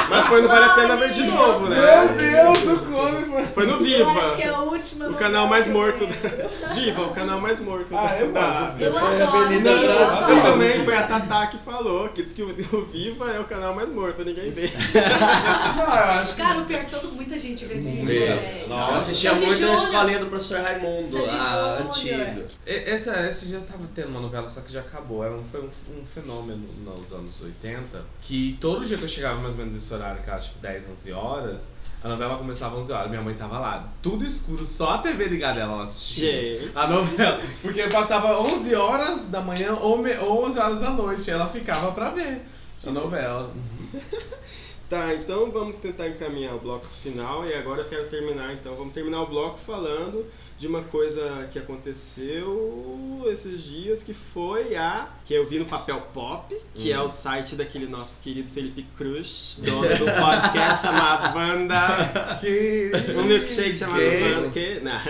Mas 0.08 0.26
foi, 0.28 0.42
não 0.42 0.48
vale 0.48 0.64
a 0.64 0.74
pena 0.74 0.96
ver 0.96 1.10
de 1.12 1.22
novo, 1.24 1.66
né? 1.68 1.76
Meu 1.80 2.14
Deus, 2.16 2.58
o 2.78 2.84
clone 2.86 3.24
foi. 3.26 3.42
Foi 3.44 3.66
no 3.66 3.72
Eu 3.72 4.08
acho 4.08 4.20
Viva! 4.20 4.36
que 4.36 4.42
é 4.42 4.48
a 4.48 4.60
última 4.60 5.06
O 5.06 5.08
novela 5.10 5.18
canal 5.30 5.46
mais 5.48 5.66
eu 5.66 5.72
morto. 5.72 6.06
Viva, 6.74 7.02
o 7.02 7.10
canal 7.14 7.40
mais 7.40 7.58
morto. 7.60 7.86
Ah, 7.96 8.16
eu 8.20 8.32
da- 8.32 8.40
gosto 8.40 8.76
do 8.78 8.84
Eu 8.84 8.92
Foi 8.92 9.22
adoro. 9.22 9.36
Avenida 9.44 9.74
Viva, 9.76 9.92
Brasil. 9.94 10.16
Só. 10.36 10.40
também 10.42 10.84
foi 10.84 10.96
a 10.96 11.02
Tatá 11.06 11.46
que 11.48 11.58
falou, 11.58 12.08
que 12.10 12.22
disse 12.22 12.34
que 12.34 12.42
o 12.42 12.50
o 12.50 12.84
Viva 12.86 13.30
é 13.30 13.40
o 13.40 13.44
canal 13.44 13.74
mais 13.74 13.88
morto, 13.88 14.24
ninguém 14.24 14.50
vê. 14.50 14.70
Não, 15.76 15.84
eu 15.86 15.92
acho 15.92 16.34
que. 16.36 16.42
Cara, 16.42 16.58
o 16.60 16.64
pior 16.66 16.80
é 16.80 16.84
que 16.84 16.90
todo, 16.92 17.12
muita 17.12 17.38
gente 17.38 17.64
vê 17.66 17.74
Viva, 17.74 18.06
Vê. 18.06 18.18
velho. 18.26 18.68
Nossa, 18.68 18.90
Eu 18.92 18.96
assistia 18.96 19.30
Sandy 19.30 19.46
muito 19.46 19.60
na 19.60 19.66
Júnior. 19.68 19.84
escolinha 19.84 20.18
do 20.20 20.26
professor 20.26 20.60
Raimundo, 20.60 21.08
Sandy 21.08 21.28
a 21.30 21.76
Júnior. 21.78 21.88
antiga. 21.88 22.46
E- 22.66 22.90
Essa, 22.90 23.26
esse 23.28 23.46
dia 23.46 23.58
estava 23.58 23.82
tendo 23.94 24.08
uma 24.08 24.20
novela, 24.20 24.48
só 24.48 24.60
que 24.60 24.72
já 24.72 24.80
acabou. 24.80 25.24
Era 25.24 25.34
um, 25.34 25.44
foi 25.44 25.60
um, 25.60 25.64
um 26.00 26.04
fenômeno 26.14 26.64
nos 26.84 27.12
anos 27.40 27.42
80. 27.42 28.04
Que 28.22 28.58
todo 28.60 28.84
dia 28.84 28.96
que 28.96 29.04
eu 29.04 29.08
chegava 29.08 29.40
mais 29.40 29.54
ou 29.54 29.60
menos 29.60 29.74
nesse 29.74 29.92
horário, 29.92 30.22
que 30.22 30.30
era 30.30 30.38
tipo 30.38 30.58
10, 30.58 30.90
11 30.90 31.12
horas, 31.12 31.70
a 32.02 32.08
novela 32.08 32.36
começava 32.36 32.76
às 32.76 32.82
11 32.82 32.92
horas. 32.92 33.10
Minha 33.10 33.22
mãe 33.22 33.34
tava 33.34 33.58
lá, 33.58 33.88
tudo 34.02 34.24
escuro, 34.24 34.66
só 34.66 34.90
a 34.90 34.98
TV 34.98 35.24
ligada 35.26 35.60
ela 35.60 35.82
assistia. 35.82 36.60
Gente. 36.60 36.78
A 36.78 36.86
novela. 36.86 37.40
Porque 37.62 37.82
passava 37.84 38.40
11 38.40 38.74
horas 38.74 39.24
da 39.26 39.40
manhã 39.40 39.74
ou, 39.74 39.98
me, 39.98 40.16
ou 40.18 40.46
11 40.46 40.58
horas 40.58 40.80
da 40.80 40.90
noite. 40.90 41.30
Ela 41.30 41.46
ficava 41.46 41.92
pra 41.92 42.10
ver 42.10 42.42
a 42.86 42.90
novela. 42.90 43.52
Tá, 44.90 45.14
então 45.14 45.52
vamos 45.52 45.76
tentar 45.76 46.08
encaminhar 46.08 46.56
o 46.56 46.58
bloco 46.58 46.84
final 47.00 47.46
e 47.46 47.54
agora 47.54 47.82
eu 47.82 47.88
quero 47.88 48.08
terminar, 48.08 48.52
então 48.54 48.74
vamos 48.74 48.92
terminar 48.92 49.22
o 49.22 49.28
bloco 49.28 49.56
falando 49.60 50.26
de 50.60 50.66
uma 50.66 50.82
coisa 50.82 51.48
que 51.50 51.58
aconteceu 51.58 53.22
esses 53.32 53.62
dias 53.62 54.02
que 54.02 54.12
foi 54.12 54.76
a 54.76 55.08
que 55.24 55.32
eu 55.32 55.46
vi 55.46 55.58
no 55.58 55.64
Papel 55.64 56.00
Pop, 56.12 56.54
que 56.74 56.92
é 56.92 57.00
o 57.00 57.08
site 57.08 57.54
daquele 57.56 57.86
nosso 57.86 58.16
querido 58.22 58.50
Felipe 58.50 58.82
Cruz, 58.96 59.58
dono 59.64 59.80
do 59.88 60.04
podcast 60.04 60.82
chamado 60.86 61.32
Banda, 61.32 62.40
um 63.18 63.22
milkshake 63.24 63.74
chamado 63.74 64.00
Que? 64.00 64.18
Banda, 64.34 64.50
que 64.50 64.80
não, 64.80 65.00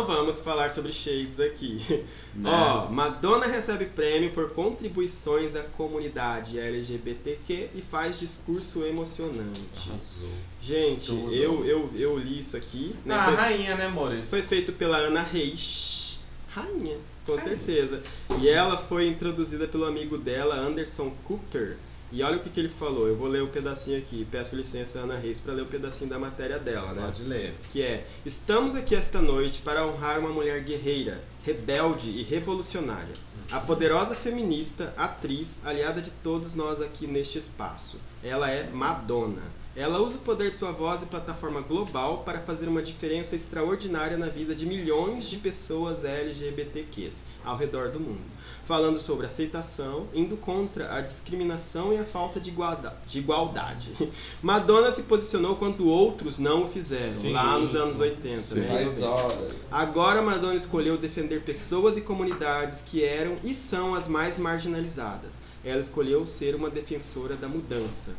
não 0.00 0.06
vamos 0.06 0.40
falar 0.40 0.70
sobre 0.70 0.92
shades 0.92 1.40
aqui. 1.40 2.04
Ó, 2.44 2.88
Madonna 2.90 3.46
recebe 3.46 3.86
prêmio 3.86 4.30
por 4.30 4.52
contribuições 4.52 5.56
à 5.56 5.62
comunidade 5.62 6.58
LGBTQ 6.58 7.70
e 7.74 7.80
faz 7.82 8.18
discurso 8.20 8.84
emocionante. 8.84 9.62
Arrasou. 9.88 10.28
Gente, 10.60 11.06
Tudo. 11.06 11.32
eu, 11.34 11.64
eu, 11.64 11.90
eu 11.96 12.18
li 12.18 12.40
isso 12.40 12.56
aqui. 12.56 12.94
né? 13.04 13.14
Ah, 13.14 13.24
Foi- 13.24 13.34
rainha, 13.34 13.74
né, 13.76 13.88
Maurício? 13.88 14.24
foi 14.26 14.42
feito 14.42 14.72
pela 14.72 14.97
Ana 14.98 15.22
Reis. 15.22 16.20
Rainha, 16.48 16.98
com 17.24 17.38
certeza. 17.38 18.02
E 18.40 18.48
ela 18.48 18.78
foi 18.78 19.06
introduzida 19.06 19.68
pelo 19.68 19.84
amigo 19.84 20.18
dela, 20.18 20.56
Anderson 20.56 21.12
Cooper. 21.24 21.76
E 22.10 22.22
olha 22.22 22.38
o 22.38 22.40
que, 22.40 22.48
que 22.48 22.58
ele 22.58 22.70
falou. 22.70 23.06
Eu 23.06 23.16
vou 23.16 23.28
ler 23.28 23.42
o 23.42 23.48
pedacinho 23.48 23.98
aqui. 23.98 24.26
Peço 24.30 24.56
licença, 24.56 24.98
Ana 24.98 25.18
Reis, 25.18 25.38
para 25.38 25.52
ler 25.52 25.62
o 25.62 25.66
pedacinho 25.66 26.08
da 26.08 26.18
matéria 26.18 26.58
dela, 26.58 26.92
né? 26.92 27.02
Pode 27.02 27.22
ler. 27.22 27.54
que 27.70 27.82
é: 27.82 28.06
Estamos 28.24 28.74
aqui 28.74 28.94
esta 28.94 29.20
noite 29.20 29.60
para 29.60 29.86
honrar 29.86 30.18
uma 30.18 30.30
mulher 30.30 30.62
guerreira, 30.62 31.22
rebelde 31.44 32.08
e 32.08 32.22
revolucionária. 32.22 33.14
A 33.50 33.60
poderosa 33.60 34.14
feminista, 34.14 34.92
atriz, 34.96 35.60
aliada 35.64 36.00
de 36.00 36.10
todos 36.22 36.54
nós 36.54 36.80
aqui 36.80 37.06
neste 37.06 37.38
espaço. 37.38 37.98
Ela 38.22 38.50
é 38.50 38.68
Madonna. 38.70 39.42
Ela 39.76 40.00
usa 40.00 40.16
o 40.16 40.20
poder 40.20 40.50
de 40.50 40.58
sua 40.58 40.72
voz 40.72 41.02
e 41.02 41.06
plataforma 41.06 41.60
global 41.60 42.22
para 42.24 42.40
fazer 42.40 42.66
uma 42.66 42.82
diferença 42.82 43.36
extraordinária 43.36 44.16
na 44.16 44.26
vida 44.26 44.52
de 44.54 44.66
milhões 44.66 45.26
de 45.30 45.36
pessoas 45.36 46.04
LGBTQs 46.04 47.22
ao 47.44 47.56
redor 47.56 47.90
do 47.90 48.00
mundo. 48.00 48.38
Falando 48.66 48.98
sobre 49.00 49.26
aceitação, 49.26 50.08
indo 50.12 50.36
contra 50.36 50.92
a 50.94 51.00
discriminação 51.00 51.92
e 51.92 51.98
a 51.98 52.04
falta 52.04 52.40
de 52.40 52.50
igualda- 52.50 52.96
de 53.06 53.20
igualdade. 53.20 53.92
Madonna 54.42 54.90
se 54.90 55.02
posicionou 55.02 55.56
quando 55.56 55.86
outros 55.86 56.38
não 56.38 56.64
o 56.64 56.68
fizeram, 56.68 57.12
Sim. 57.12 57.32
lá 57.32 57.58
nos 57.58 57.74
anos 57.76 58.00
80. 58.00 58.40
Sim. 58.40 58.60
né? 58.60 58.72
Mais 58.84 59.00
horas. 59.00 59.72
Agora 59.72 60.20
Madonna 60.20 60.56
escolheu 60.56 60.98
defender 60.98 61.42
pessoas 61.42 61.96
e 61.96 62.00
comunidades 62.00 62.82
que 62.84 63.02
eram 63.04 63.36
e 63.44 63.54
são 63.54 63.94
as 63.94 64.08
mais 64.08 64.36
marginalizadas. 64.38 65.32
Ela 65.64 65.80
escolheu 65.80 66.26
ser 66.26 66.54
uma 66.54 66.68
defensora 66.68 67.36
da 67.36 67.48
mudança. 67.48 68.12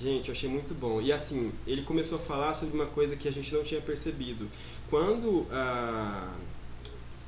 Gente, 0.00 0.28
eu 0.28 0.32
achei 0.32 0.48
muito 0.48 0.74
bom. 0.74 1.00
E 1.00 1.12
assim, 1.12 1.52
ele 1.66 1.82
começou 1.82 2.18
a 2.18 2.22
falar 2.22 2.54
sobre 2.54 2.74
uma 2.74 2.86
coisa 2.86 3.16
que 3.16 3.28
a 3.28 3.32
gente 3.32 3.52
não 3.54 3.62
tinha 3.62 3.80
percebido. 3.80 4.48
Quando 4.88 5.46
a, 5.50 6.32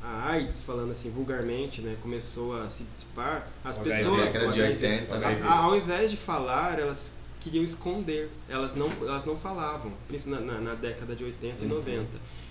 a 0.02 0.30
AIDS, 0.30 0.62
falando 0.62 0.90
assim 0.92 1.10
vulgarmente, 1.10 1.80
né, 1.82 1.96
começou 2.02 2.54
a 2.56 2.68
se 2.68 2.82
dissipar, 2.84 3.48
as 3.62 3.78
pessoas. 3.78 4.32
de 4.32 4.38
o 4.38 4.48
HIV, 4.48 4.62
80, 4.86 5.18
né? 5.18 5.26
HIV. 5.26 5.42
a- 5.48 5.58
ao 5.58 5.76
invés 5.76 6.10
de 6.10 6.16
falar, 6.16 6.78
elas 6.78 7.12
queriam 7.40 7.62
esconder. 7.64 8.30
Elas 8.48 8.74
não, 8.74 8.86
elas 9.02 9.24
não 9.26 9.36
falavam, 9.36 9.92
principalmente 10.08 10.46
na, 10.46 10.54
na, 10.54 10.60
na 10.60 10.74
década 10.74 11.14
de 11.14 11.24
80 11.24 11.62
e 11.64 11.66
Uhum. 11.66 11.74
90. 11.78 12.08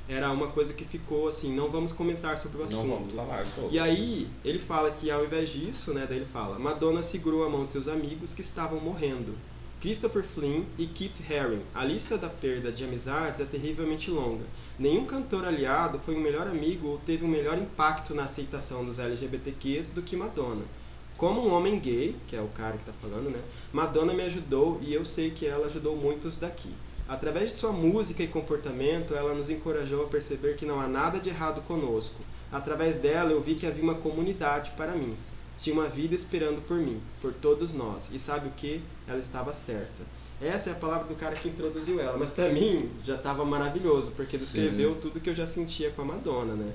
Era 0.08 0.30
uma 0.32 0.48
coisa 0.48 0.74
que 0.74 0.84
ficou 0.84 1.28
assim, 1.30 1.56
não 1.56 1.70
vamos 1.70 1.94
comentar 1.94 2.38
sobre 2.38 2.62
o 2.62 2.64
assunto. 2.64 2.86
Não 2.86 2.96
vamos 2.96 3.14
falar. 3.14 3.46
E 3.72 3.80
aí, 3.80 4.28
ele 4.44 4.60
fala 4.60 4.92
que 4.92 5.10
ao 5.10 5.24
invés 5.24 5.50
disso, 5.50 5.94
né, 5.94 6.06
daí 6.08 6.18
ele 6.18 6.26
fala, 6.26 6.60
Madonna 6.60 7.02
segurou 7.02 7.46
a 7.46 7.50
mão 7.50 7.66
de 7.66 7.72
seus 7.72 7.88
amigos 7.88 8.34
que 8.34 8.42
estavam 8.42 8.80
morrendo. 8.82 9.36
Christopher 9.82 10.22
Flynn 10.22 10.64
e 10.78 10.86
Keith 10.86 11.16
Haring. 11.28 11.64
A 11.74 11.84
lista 11.84 12.16
da 12.16 12.30
perda 12.30 12.72
de 12.72 12.84
amizades 12.84 13.42
é 13.42 13.46
terrivelmente 13.46 14.12
longa. 14.12 14.46
Nenhum 14.78 15.08
cantor 15.08 15.44
aliado 15.44 15.98
foi 15.98 16.16
um 16.16 16.22
melhor 16.22 16.46
amigo 16.46 16.88
ou 16.88 17.00
teve 17.00 17.26
um 17.26 17.28
melhor 17.28 17.58
impacto 17.58 18.14
na 18.14 18.26
aceitação 18.26 18.86
dos 18.86 19.00
LGBTQs 19.00 19.90
do 19.90 20.04
que 20.04 20.16
Madonna. 20.16 20.62
Como 21.18 21.42
um 21.42 21.52
homem 21.52 21.80
gay, 21.80 22.16
que 22.28 22.36
é 22.36 22.42
o 22.42 22.48
cara 22.50 22.78
que 22.78 22.86
tá 22.86 22.94
falando, 23.02 23.32
né? 23.32 23.42
Madonna 23.74 24.14
me 24.14 24.22
ajudou 24.22 24.80
e 24.84 24.94
eu 24.94 25.04
sei 25.04 25.32
que 25.32 25.48
ela 25.48 25.66
ajudou 25.66 25.96
muitos 25.96 26.38
daqui. 26.38 26.70
Através 27.10 27.50
de 27.50 27.58
sua 27.58 27.72
música 27.72 28.22
e 28.22 28.28
comportamento, 28.28 29.16
ela 29.16 29.34
nos 29.34 29.50
encorajou 29.50 30.06
a 30.06 30.10
perceber 30.10 30.58
que 30.58 30.66
não 30.66 30.80
há 30.80 30.88
nada 30.88 31.20
de 31.20 31.30
errado 31.30 31.60
conosco. 31.64 32.22
Através 32.52 32.98
dela, 32.98 33.32
eu 33.32 33.42
vi 33.42 33.56
que 33.56 33.66
havia 33.66 33.84
uma 33.84 33.96
comunidade 33.96 34.70
para 34.78 34.92
mim. 34.92 35.18
Tinha 35.58 35.76
uma 35.76 35.88
vida 35.88 36.16
esperando 36.16 36.60
por 36.68 36.78
mim, 36.78 37.00
por 37.22 37.32
todos 37.34 37.72
nós. 37.72 38.10
E 38.12 38.20
sabe 38.20 38.48
o 38.48 38.52
que? 38.52 38.82
Ela 39.12 39.20
estava 39.20 39.54
certa. 39.54 40.04
Essa 40.42 40.70
é 40.70 40.74
a 40.74 40.76
palavra 40.76 41.04
do 41.08 41.16
cara 41.16 41.36
que 41.36 41.50
introduziu 41.50 42.00
ela, 42.00 42.18
mas 42.18 42.32
pra 42.32 42.50
mim 42.50 42.90
já 43.04 43.16
estava 43.16 43.46
maravilhoso, 43.46 44.12
porque 44.16 44.38
descreveu 44.38 44.96
tudo 44.96 45.20
que 45.20 45.30
eu 45.30 45.36
já 45.36 45.46
sentia 45.46 45.92
com 45.92 46.02
a 46.02 46.06
Madonna, 46.06 46.56
né? 46.56 46.72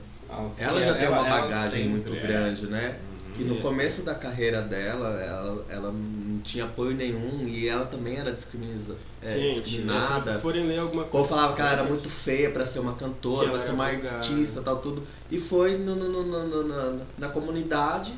Sim, 0.51 0.63
Ela 0.63 0.85
já 0.85 0.95
tem 0.95 1.09
uma 1.09 1.27
ela 1.27 1.41
bagagem 1.41 1.71
sempre 1.71 1.89
muito 1.89 2.15
é. 2.15 2.21
grande, 2.21 2.67
né? 2.67 3.01
Uhum. 3.01 3.33
Que 3.35 3.45
no 3.45 3.57
começo 3.57 4.03
da 4.03 4.15
carreira 4.15 4.63
dela, 4.63 5.21
ela, 5.21 5.65
ela 5.69 5.93
não 5.93 6.41
tinha 6.43 6.65
apoio 6.65 6.95
nenhum 6.95 7.47
e 7.49 7.67
ela 7.67 7.85
também 7.87 8.17
era 8.19 8.31
discrimina- 8.33 8.95
é, 9.21 9.35
Gente, 9.35 9.57
se 9.57 9.63
discriminada. 9.63 10.23
vocês 10.23 10.37
forem 10.41 10.67
ler 10.67 10.79
alguma 10.79 11.03
O 11.03 11.07
coisa. 11.07 11.27
povo 11.27 11.29
falava 11.29 11.55
que 11.57 11.61
ela 11.61 11.73
era 11.73 11.85
muito 11.85 12.09
feia 12.09 12.51
pra 12.51 12.65
ser 12.65 12.79
uma 12.79 12.95
cantora, 12.95 13.49
ela 13.49 13.59
ser 13.59 13.73
uma 13.73 13.91
vulgar. 13.91 14.15
artista 14.15 14.63
tal, 14.63 14.77
tudo. 14.77 15.03
E 15.31 15.41
foi 15.41 15.77
no, 15.77 15.97
no- 15.97 16.09
no- 16.09 16.23
no- 16.25 16.47
no- 16.63 16.93
na, 16.99 17.05
na 17.19 17.29
comunidade 17.31 18.15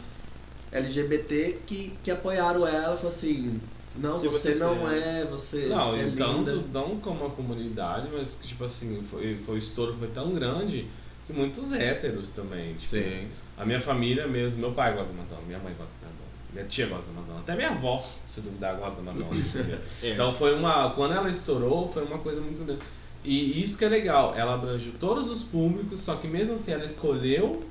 LGBT 0.72 1.58
que, 1.66 1.94
que 2.02 2.10
apoiaram 2.10 2.66
ela, 2.66 2.96
falou 2.96 3.08
assim, 3.12 3.58
não, 4.00 4.16
Se 4.16 4.28
você, 4.28 4.52
você 4.52 4.58
não 4.58 4.90
é, 4.90 5.24
você, 5.24 5.66
Não, 5.66 5.90
você 5.90 5.98
é 5.98 6.02
então, 6.04 6.38
linda. 6.38 6.62
não 6.72 6.96
como 7.00 7.26
a 7.26 7.30
comunidade, 7.30 8.08
mas 8.12 8.36
que, 8.36 8.48
tipo 8.48 8.64
assim, 8.64 9.02
foi, 9.02 9.36
foi, 9.38 9.56
o 9.56 9.58
estouro 9.58 9.94
foi 9.98 10.08
tão 10.08 10.32
grande 10.34 10.86
que 11.26 11.32
muitos 11.32 11.72
héteros 11.72 12.30
também. 12.30 12.74
Tipo, 12.74 12.90
Sim. 12.90 13.28
A 13.56 13.64
minha 13.64 13.80
família 13.80 14.26
mesmo, 14.26 14.60
meu 14.60 14.72
pai 14.72 14.94
gosta 14.94 15.12
da 15.12 15.22
Madonna, 15.22 15.42
minha 15.46 15.58
mãe 15.58 15.74
gosta 15.76 15.98
da 16.00 16.06
Madonna, 16.06 16.28
minha 16.52 16.64
tia 16.66 16.86
gosta 16.86 17.06
da 17.10 17.20
Madonna, 17.20 17.40
até 17.40 17.56
minha 17.56 17.70
avó, 17.70 18.00
se 18.28 18.40
duvidar, 18.40 18.76
gosta 18.76 19.02
da 19.02 19.12
Madonna. 19.12 19.28
É. 20.02 20.12
Então 20.12 20.32
foi 20.32 20.54
uma. 20.54 20.90
Quando 20.90 21.14
ela 21.14 21.28
estourou, 21.28 21.90
foi 21.92 22.04
uma 22.04 22.18
coisa 22.18 22.40
muito 22.40 22.64
grande. 22.64 22.80
E 23.24 23.62
isso 23.62 23.76
que 23.76 23.84
é 23.84 23.88
legal, 23.88 24.32
ela 24.36 24.54
abrange 24.54 24.92
todos 24.92 25.28
os 25.28 25.42
públicos, 25.42 26.00
só 26.00 26.14
que 26.14 26.28
mesmo 26.28 26.54
assim 26.54 26.70
ela 26.72 26.84
escolheu, 26.84 27.64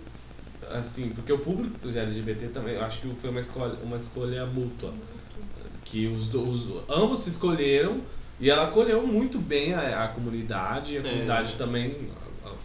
assim, 0.72 1.10
porque 1.10 1.32
o 1.32 1.40
público 1.40 1.78
do 1.80 1.98
LGBT 1.98 2.48
também, 2.50 2.76
eu 2.76 2.84
acho 2.84 3.00
que 3.02 3.16
foi 3.16 3.30
uma 3.30 3.40
escolha, 3.40 3.74
uma 3.82 3.96
escolha 3.98 4.46
mútua. 4.46 4.94
Que 5.90 6.08
os, 6.08 6.34
os 6.34 6.66
ambos 6.90 7.20
se 7.20 7.30
escolheram 7.30 8.02
e 8.40 8.50
ela 8.50 8.68
acolheu 8.68 9.06
muito 9.06 9.40
bem 9.40 9.74
a, 9.74 10.04
a 10.04 10.08
comunidade, 10.10 10.94
e 10.94 10.98
a 10.98 11.00
É. 11.02 11.04
comunidade 11.04 11.56
também 11.56 12.10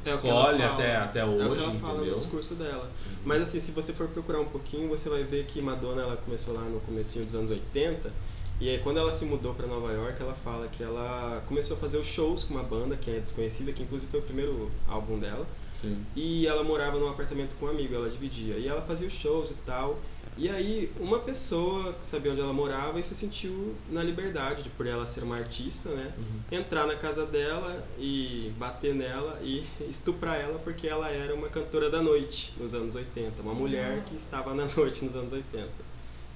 É 0.05 0.17
fala. 0.19 0.65
até, 0.67 0.97
até 0.97 1.21
É 1.21 1.25
o 1.25 1.37
que 1.37 1.49
hoje, 1.49 1.65
ela 1.65 1.75
fala 1.75 1.93
no 1.95 2.01
entendeu? 2.01 2.15
discurso 2.17 2.55
dela. 2.55 2.91
Mas 3.25 3.43
assim, 3.43 3.61
se 3.61 3.71
você 3.71 3.93
for 3.93 4.09
procurar 4.09 4.41
um 4.41 4.47
pouquinho, 4.47 4.89
você 4.89 5.09
vai 5.09 5.23
ver 5.23 5.45
que 5.47 5.61
Madonna 5.63 6.03
ela 6.03 6.17
começou 6.17 6.53
lá 6.55 6.63
no 6.63 6.81
comecinho 6.81 7.25
dos 7.25 7.35
anos 7.35 7.51
80. 7.51 8.13
E 8.61 8.69
aí 8.69 8.79
quando 8.79 8.99
ela 8.99 9.13
se 9.13 9.25
mudou 9.25 9.55
para 9.55 9.67
Nova 9.67 9.91
York, 9.93 10.21
ela 10.21 10.35
fala 10.35 10.69
que 10.69 10.83
ela 10.83 11.43
começou 11.49 11.77
a 11.77 11.81
fazer 11.81 11.97
os 11.99 12.07
shows 12.07 12.45
com 12.45 12.55
uma 12.55 12.63
banda 12.63 12.97
que 12.97 13.11
é 13.11 13.19
desconhecida, 13.19 13.73
que 13.73 13.83
inclusive 13.83 14.11
foi 14.11 14.21
o 14.21 14.23
primeiro 14.25 14.71
álbum 14.89 15.19
dela. 15.19 15.47
Sim. 15.75 16.05
E 16.15 16.47
ela 16.47 16.63
morava 16.63 16.99
num 16.99 17.09
apartamento 17.09 17.57
com 17.59 17.67
um 17.67 17.71
amigo, 17.71 17.95
ela 17.95 18.09
dividia. 18.11 18.57
E 18.57 18.69
ela 18.69 18.83
fazia 18.83 19.07
os 19.09 19.15
shows 19.15 19.51
e 19.51 19.55
tal. 19.67 19.99
E 20.37 20.49
aí, 20.49 20.91
uma 20.99 21.19
pessoa 21.19 21.93
que 21.93 22.07
sabia 22.07 22.33
onde 22.33 22.41
ela 22.41 22.53
morava 22.55 22.99
e 22.99 23.03
se 23.03 23.15
sentiu 23.15 23.75
na 23.91 24.03
liberdade 24.03 24.63
de, 24.63 24.71
por 24.71 24.87
ela 24.87 25.07
ser 25.07 25.23
uma 25.23 25.37
artista, 25.37 25.91
né? 25.91 26.11
Uhum. 26.17 26.59
Entrar 26.59 26.87
na 26.87 26.97
casa 26.97 27.27
dela 27.27 27.87
e 27.99 28.51
bater 28.57 28.95
nela 28.95 29.39
e 29.43 29.65
estuprar 29.91 30.41
ela 30.41 30.59
porque 30.59 30.89
ela 30.89 31.11
era 31.11 31.35
uma 31.35 31.49
cantora 31.49 31.91
da 31.91 32.01
noite 32.01 32.55
nos 32.59 32.73
anos 32.73 32.95
80. 32.95 33.43
Uma 33.43 33.53
mulher 33.53 34.03
que 34.07 34.17
estava 34.17 34.55
na 34.55 34.67
noite 34.75 35.05
nos 35.05 35.15
anos 35.15 35.33
80. 35.33 35.69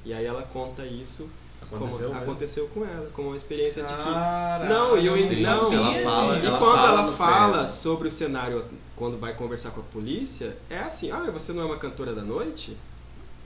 E 0.04 0.12
aí 0.12 0.24
ela 0.26 0.42
conta 0.42 0.84
isso 0.84 1.28
Aconteceu 1.60 2.08
como 2.10 2.20
aconteceu 2.22 2.68
com 2.68 2.84
ela, 2.84 3.10
como 3.12 3.28
uma 3.28 3.36
experiência 3.36 3.82
de 3.82 3.92
que 3.92 4.02
Caraca, 4.04 4.72
não, 4.72 4.96
e 4.98 5.06
eu 5.06 5.16
sim. 5.16 5.42
não. 5.42 5.72
Ela 5.72 5.92
fala- 5.94 6.38
e 6.38 6.46
ela 6.46 6.58
quando 6.58 6.76
fala 6.76 7.00
ela 7.02 7.12
fala 7.12 7.52
prêmio. 7.54 7.68
sobre 7.68 8.08
o 8.08 8.10
cenário 8.10 8.64
quando 8.94 9.18
vai 9.18 9.34
conversar 9.34 9.70
com 9.70 9.80
a 9.80 9.84
polícia, 9.84 10.56
é 10.70 10.78
assim, 10.78 11.10
ah, 11.10 11.28
você 11.32 11.52
não 11.52 11.62
é 11.62 11.64
uma 11.66 11.78
cantora 11.78 12.14
da 12.14 12.22
noite? 12.22 12.76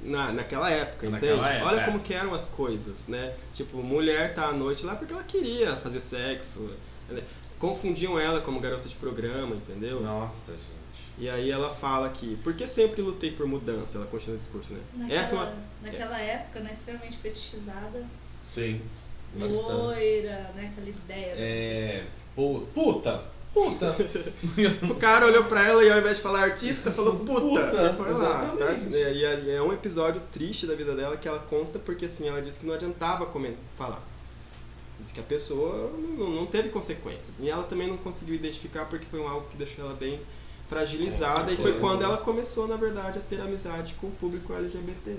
Na, 0.02 0.32
naquela 0.32 0.70
época, 0.70 1.10
Naquela 1.10 1.34
entende? 1.42 1.56
época, 1.56 1.70
Olha 1.70 1.80
é. 1.80 1.84
como 1.84 2.00
que 2.00 2.14
eram 2.14 2.32
as 2.34 2.46
coisas, 2.46 3.06
né? 3.08 3.34
Tipo, 3.52 3.78
mulher 3.78 4.34
tá 4.34 4.46
à 4.46 4.52
noite 4.52 4.84
lá 4.86 4.94
porque 4.96 5.12
ela 5.12 5.24
queria 5.24 5.76
fazer 5.76 6.00
sexo. 6.00 6.70
né? 7.08 7.22
Confundiam 7.58 8.18
ela 8.18 8.40
como 8.40 8.58
garota 8.60 8.88
de 8.88 8.94
programa, 8.94 9.54
entendeu? 9.56 10.00
Nossa, 10.00 10.52
gente. 10.52 10.70
E 11.18 11.28
aí 11.28 11.50
ela 11.50 11.68
fala 11.74 12.08
que, 12.08 12.38
porque 12.42 12.66
sempre 12.66 13.02
lutei 13.02 13.30
por 13.32 13.46
mudança, 13.46 13.98
ela 13.98 14.06
continua 14.06 14.36
o 14.36 14.38
discurso, 14.38 14.72
né? 14.72 14.80
Naquela, 14.96 15.20
Essa 15.20 15.34
é 15.34 15.38
uma- 15.38 15.54
naquela 15.82 16.18
época, 16.18 16.60
né, 16.60 16.70
extremamente 16.72 17.18
fetichizada, 17.18 18.02
Sim. 18.42 18.80
loira, 19.38 20.50
né, 20.54 20.70
aquela 20.72 20.88
ideia. 20.88 21.34
É. 21.36 22.04
pu- 22.34 22.66
Puta! 22.74 23.22
Puta! 23.52 23.94
O 24.88 24.94
cara 24.94 25.26
olhou 25.26 25.44
pra 25.44 25.64
ela 25.66 25.82
e 25.84 25.90
ao 25.90 25.98
invés 25.98 26.18
de 26.18 26.22
falar 26.22 26.42
artista, 26.42 26.90
falou 26.92 27.16
puta. 27.18 27.40
Puta, 27.40 27.92
e 27.92 27.96
foi 27.96 28.12
lá. 28.12 28.54
Tá? 28.56 28.72
exatamente. 28.72 28.96
E 28.96 29.24
é- 29.24 29.54
é 29.56 29.62
um 29.62 29.72
episódio 29.72 30.20
triste 30.32 30.66
da 30.66 30.74
vida 30.76 30.94
dela 30.94 31.16
que 31.16 31.26
ela 31.26 31.40
conta 31.40 31.78
porque 31.78 32.04
assim, 32.04 32.28
ela 32.28 32.40
disse 32.40 32.60
que 32.60 32.66
não 32.66 32.74
adiantava 32.74 33.26
comen- 33.26 33.56
falar. 33.76 34.00
Diz 35.00 35.10
que 35.12 35.18
a 35.20 35.24
pessoa 35.24 35.90
não, 36.16 36.30
não 36.30 36.46
teve 36.46 36.68
consequências. 36.68 37.36
E 37.40 37.48
ela 37.50 37.64
também 37.64 37.88
não 37.88 37.96
conseguiu 37.96 38.34
identificar 38.34 38.84
porque 38.84 39.06
foi 39.06 39.18
um 39.18 39.26
algo 39.26 39.46
que 39.50 39.56
deixou 39.56 39.84
ela 39.84 39.94
bem 39.94 40.20
fragilizada. 40.68 41.50
E 41.52 41.56
foi 41.56 41.72
quando 41.80 42.02
ela 42.02 42.18
começou, 42.18 42.68
na 42.68 42.76
verdade, 42.76 43.18
a 43.18 43.22
ter 43.22 43.40
amizade 43.40 43.94
com 44.00 44.06
o 44.06 44.12
público 44.12 44.52
LGBT. 44.54 45.16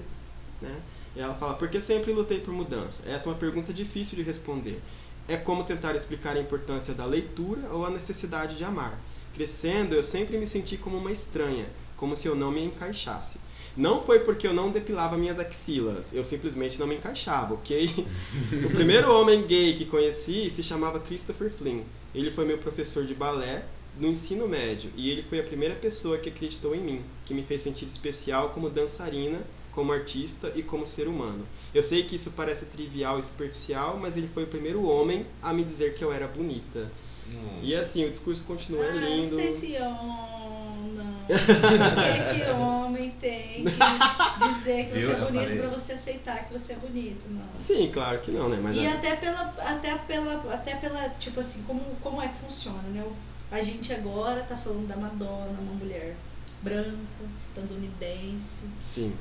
Né? 0.62 0.80
E 1.16 1.20
ela 1.20 1.34
fala, 1.34 1.56
por 1.56 1.68
que 1.68 1.82
sempre 1.82 2.14
lutei 2.14 2.40
por 2.40 2.54
mudança? 2.54 3.10
Essa 3.10 3.28
é 3.28 3.32
uma 3.34 3.38
pergunta 3.38 3.74
difícil 3.74 4.16
de 4.16 4.22
responder. 4.24 4.80
É 5.28 5.38
como 5.38 5.64
tentar 5.64 5.96
explicar 5.96 6.36
a 6.36 6.42
importância 6.42 6.94
da 6.94 7.06
leitura 7.06 7.70
ou 7.72 7.86
a 7.86 7.90
necessidade 7.90 8.58
de 8.58 8.64
amar. 8.64 9.00
Crescendo, 9.34 9.96
eu 9.96 10.04
sempre 10.04 10.38
me 10.38 10.48
senti 10.48 10.78
como 10.78 10.98
uma 10.98 11.12
estranha, 11.12 11.68
como 11.96 12.16
se 12.16 12.28
eu 12.28 12.36
não 12.36 12.52
me 12.52 12.64
encaixasse. 12.64 13.40
Não 13.76 14.04
foi 14.04 14.20
porque 14.20 14.46
eu 14.46 14.54
não 14.54 14.70
depilava 14.70 15.18
minhas 15.18 15.40
axilas, 15.40 16.12
eu 16.12 16.26
simplesmente 16.26 16.78
não 16.78 16.86
me 16.86 16.96
encaixava, 16.96 17.54
ok? 17.54 18.06
o 18.66 18.70
primeiro 18.70 19.14
homem 19.14 19.44
gay 19.44 19.74
que 19.78 19.86
conheci 19.86 20.50
se 20.50 20.62
chamava 20.62 21.00
Christopher 21.00 21.50
Flynn. 21.50 21.84
Ele 22.14 22.32
foi 22.32 22.44
meu 22.44 22.58
professor 22.58 23.06
de 23.06 23.14
balé 23.14 23.64
no 23.98 24.08
ensino 24.08 24.48
médio 24.48 24.92
e 24.96 25.10
ele 25.10 25.24
foi 25.24 25.40
a 25.40 25.44
primeira 25.44 25.76
pessoa 25.76 26.18
que 26.18 26.30
acreditou 26.30 26.76
em 26.76 26.82
mim, 26.82 27.02
que 27.26 27.34
me 27.34 27.44
fez 27.44 27.62
sentir 27.62 27.86
especial 27.86 28.50
como 28.50 28.70
dançarina, 28.70 29.42
como 29.72 29.92
artista 29.92 30.52
e 30.56 30.64
como 30.64 30.86
ser 30.86 31.08
humano. 31.08 31.46
Eu 31.74 31.84
sei 31.84 32.04
que 32.04 32.16
isso 32.16 32.32
parece 32.32 32.66
trivial 32.66 33.20
e 33.20 33.24
superficial, 33.24 33.98
mas 33.98 34.18
ele 34.18 34.28
foi 34.28 34.44
o 34.44 34.48
primeiro 34.48 34.84
homem 34.86 35.26
a 35.42 35.54
me 35.54 35.64
dizer 35.64 35.96
que 35.96 36.04
eu 36.04 36.12
era 36.12 36.28
bonita. 36.28 36.92
Hum. 37.28 37.60
E 37.64 37.76
assim, 37.76 38.04
o 38.06 38.10
discurso 38.10 38.46
continua 38.46 38.86
ah, 38.86 38.92
lindo. 38.92 39.32
não 39.32 39.38
sei 39.38 39.52
se 39.52 39.82
onda. 39.82 41.22
Por 41.32 42.36
que, 42.36 42.44
que 42.44 42.52
homem 42.52 43.12
tem 43.12 43.64
que 43.64 44.50
dizer 44.50 44.88
que 44.88 45.00
Viu? 45.00 45.10
você 45.10 45.14
é 45.14 45.26
bonito 45.26 45.58
pra 45.58 45.70
você 45.70 45.94
aceitar 45.94 46.46
que 46.46 46.52
você 46.52 46.74
é 46.74 46.76
bonito? 46.76 47.30
Não. 47.30 47.62
Sim, 47.62 47.90
claro 47.94 48.20
que 48.20 48.32
não, 48.32 48.50
né? 48.50 48.60
Mas 48.62 48.76
E 48.76 48.80
é- 48.80 48.92
até 48.92 49.16
pela, 49.16 49.42
até 49.60 49.96
pela, 50.00 50.54
até 50.54 50.76
pela, 50.76 51.10
tipo 51.12 51.40
assim, 51.40 51.64
como, 51.64 51.96
como 51.98 52.22
é 52.22 52.28
que 52.28 52.38
funciona, 52.40 52.82
né? 52.90 53.06
A 53.50 53.62
gente 53.62 53.94
agora 53.94 54.42
tá 54.44 54.58
falando 54.58 54.88
da 54.88 54.98
Madonna, 54.98 55.60
uma 55.60 55.74
mulher 55.74 56.18
branca, 56.62 57.24
estadunidense, 57.38 58.70
sim. 58.80 59.14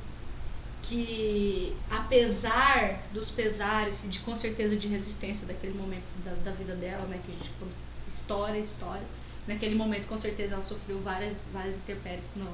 Que 0.83 1.77
apesar 1.91 3.03
dos 3.13 3.31
pesares 3.31 4.05
e 4.05 4.09
de 4.09 4.21
com 4.21 4.35
certeza 4.35 4.77
de 4.77 4.89
resistência 4.89 5.47
daquele 5.47 5.75
momento 5.75 6.09
da, 6.25 6.33
da 6.45 6.51
vida 6.53 6.75
dela, 6.75 7.07
né, 7.07 7.21
que 7.25 7.31
a 7.31 7.35
gente 7.35 7.51
quando 7.59 7.73
história, 8.09 8.59
história, 8.59 9.07
naquele 9.47 9.75
momento 9.75 10.07
com 10.09 10.17
certeza 10.17 10.55
ela 10.55 10.63
sofreu 10.63 11.01
várias 11.01 11.45
várias 11.53 11.77
intempéries 11.77 12.31
no, 12.35 12.51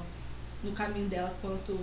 no 0.63 0.71
caminho 0.73 1.07
dela 1.07 1.35
quanto, 1.41 1.73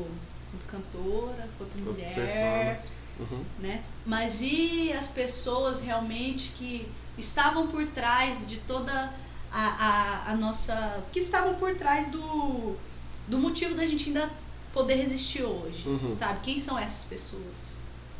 quanto 0.51 0.67
cantora, 0.67 1.49
quanto 1.59 1.79
mulher. 1.79 2.83
Uhum. 3.19 3.45
né? 3.61 3.85
Mas 4.05 4.41
e 4.43 4.93
as 4.93 5.07
pessoas 5.07 5.81
realmente 5.81 6.51
que 6.53 6.89
estavam 7.17 7.69
por 7.69 7.87
trás 7.87 8.45
de 8.45 8.59
toda 8.59 9.13
a, 9.53 9.67
a, 9.69 10.33
a 10.33 10.37
nossa. 10.37 11.05
que 11.13 11.21
estavam 11.21 11.55
por 11.55 11.77
trás 11.77 12.09
do, 12.09 12.77
do 13.29 13.39
motivo 13.39 13.75
da 13.75 13.87
gente 13.87 14.09
ainda 14.09 14.29
poder 14.75 14.97
resistir 14.97 15.45
hoje? 15.45 15.89
Uhum. 15.89 16.15
Sabe? 16.15 16.41
Quem 16.41 16.59
são 16.59 16.77
essas 16.77 17.05
pessoas? 17.05 17.79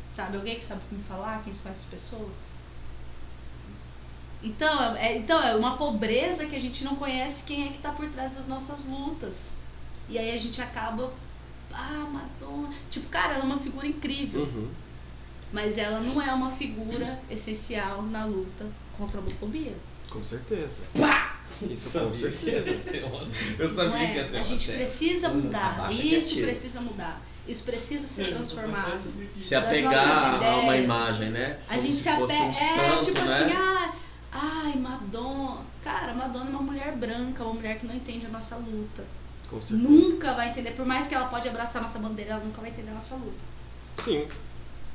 Sabe? 0.09 0.37
Alguém 0.37 0.55
que 0.55 0.63
sabe 0.63 0.81
me 0.89 1.03
falar 1.03 1.43
quem 1.43 1.53
são 1.53 1.69
essas 1.69 1.85
pessoas? 1.85 2.47
Então 4.41 4.95
é, 4.95 5.17
então, 5.17 5.43
é 5.43 5.53
uma 5.55 5.75
pobreza 5.75 6.45
que 6.45 6.55
a 6.55 6.61
gente 6.61 6.83
não 6.83 6.95
conhece 6.95 7.43
quem 7.43 7.67
é 7.67 7.71
que 7.71 7.79
tá 7.79 7.91
por 7.91 8.07
trás 8.09 8.35
das 8.35 8.47
nossas 8.47 8.85
lutas. 8.85 9.57
E 10.07 10.17
aí 10.17 10.31
a 10.31 10.37
gente 10.37 10.61
acaba. 10.61 11.11
Ah, 11.73 12.07
Madonna. 12.09 12.73
Tipo, 12.89 13.09
cara, 13.09 13.33
ela 13.33 13.43
é 13.43 13.45
uma 13.45 13.59
figura 13.59 13.85
incrível. 13.85 14.41
Uhum. 14.41 14.69
Mas 15.51 15.77
ela 15.77 15.99
não 15.99 16.21
é 16.21 16.33
uma 16.33 16.51
figura 16.51 17.19
essencial 17.29 18.01
na 18.01 18.23
luta 18.25 18.65
contra 18.97 19.19
a 19.19 19.21
homofobia. 19.21 19.75
Com 20.09 20.23
certeza. 20.23 20.81
Isso 21.69 21.89
com 21.89 22.09
que 22.11 22.17
certeza. 22.17 22.69
Eu 23.59 23.75
sabia 23.75 23.97
é? 23.97 24.11
que 24.11 24.17
ia 24.17 24.27
ter 24.29 24.37
A 24.39 24.43
gente 24.43 24.63
série. 24.63 24.77
precisa 24.79 25.29
mudar. 25.29 25.89
Isso 25.91 26.39
precisa 26.41 26.81
mudar. 26.81 27.21
Isso 27.47 27.63
precisa 27.63 28.07
ser 28.07 28.27
transformado. 28.29 29.01
Se 29.39 29.53
apegar 29.55 30.43
a 30.43 30.57
uma 30.61 30.75
imagem, 30.77 31.29
né? 31.29 31.59
A 31.67 31.75
Como 31.75 31.81
gente 31.81 31.93
se 31.93 32.09
fosse 32.09 32.33
apega. 32.33 32.43
um 32.45 32.49
é 32.49 32.53
santo, 32.53 33.05
tipo 33.05 33.21
né? 33.21 33.35
assim, 33.35 33.53
ah, 33.53 33.93
ai, 34.31 34.75
Madonna. 34.77 35.57
Cara, 35.83 36.13
Madonna 36.15 36.47
é 36.47 36.49
uma 36.49 36.61
mulher 36.63 36.95
branca, 36.97 37.43
uma 37.43 37.53
mulher 37.53 37.77
que 37.77 37.85
não 37.85 37.93
entende 37.95 38.25
a 38.25 38.29
nossa 38.29 38.55
luta. 38.57 39.05
Com 39.47 39.61
certeza. 39.61 39.87
Nunca 39.89 40.33
vai 40.33 40.49
entender. 40.49 40.71
Por 40.71 40.85
mais 40.87 41.07
que 41.07 41.13
ela 41.13 41.27
pode 41.27 41.47
abraçar 41.47 41.79
a 41.79 41.83
nossa 41.83 41.99
bandeira, 41.99 42.31
ela 42.31 42.43
nunca 42.43 42.59
vai 42.61 42.71
entender 42.71 42.89
a 42.89 42.95
nossa 42.95 43.13
luta. 43.15 43.43
Sim. 44.03 44.27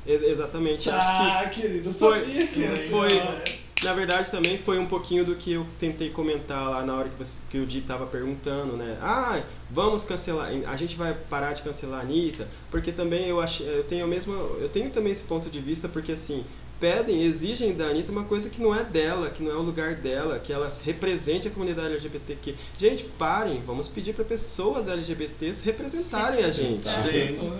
Exatamente. 0.05 0.89
Acho 0.89 0.99
Ah, 0.99 1.49
querido, 1.49 1.89
eu 1.89 1.93
Foi- 1.93 2.19
sabia 2.19 2.45
que 2.45 2.89
foi- 2.89 3.07
que, 3.09 3.60
na 3.81 3.93
verdade, 3.93 4.29
também 4.29 4.57
foi 4.57 4.77
um 4.77 4.85
pouquinho 4.85 5.25
do 5.25 5.35
que 5.35 5.53
eu 5.53 5.65
tentei 5.79 6.09
comentar 6.11 6.69
lá 6.69 6.85
na 6.85 6.95
hora 6.95 7.09
que, 7.09 7.15
você, 7.17 7.35
que 7.49 7.57
o 7.57 7.65
Di 7.65 7.81
tava 7.81 8.05
perguntando, 8.05 8.77
né? 8.77 8.97
Ah, 9.01 9.41
vamos 9.69 10.03
cancelar. 10.03 10.51
A 10.67 10.75
gente 10.75 10.95
vai 10.95 11.13
parar 11.15 11.53
de 11.53 11.63
cancelar 11.63 11.99
a 11.99 12.03
Anitta, 12.03 12.47
porque 12.69 12.91
também 12.91 13.27
eu 13.27 13.41
acho, 13.41 13.63
eu 13.63 13.83
tenho 13.83 14.07
mesmo, 14.07 14.33
eu 14.33 14.69
tenho 14.69 14.91
também 14.91 15.11
esse 15.11 15.23
ponto 15.23 15.49
de 15.49 15.59
vista, 15.59 15.89
porque 15.89 16.11
assim, 16.11 16.45
pedem, 16.81 17.23
exigem 17.23 17.75
da 17.75 17.85
Anitta 17.85 18.11
uma 18.11 18.23
coisa 18.23 18.49
que 18.49 18.59
não 18.59 18.73
é 18.73 18.83
dela, 18.83 19.29
que 19.29 19.43
não 19.43 19.51
é 19.51 19.55
o 19.55 19.61
lugar 19.61 19.93
dela, 19.93 20.39
que 20.39 20.51
ela 20.51 20.73
represente 20.83 21.47
a 21.47 21.51
comunidade 21.51 21.89
LGBTQ. 21.89 22.55
Gente, 22.77 23.03
parem, 23.19 23.61
vamos 23.65 23.87
pedir 23.87 24.13
para 24.13 24.25
pessoas 24.25 24.87
LGBTs 24.87 25.63
representarem 25.63 26.43
a 26.43 26.49
gente. 26.49 26.89
Sim. 26.89 27.51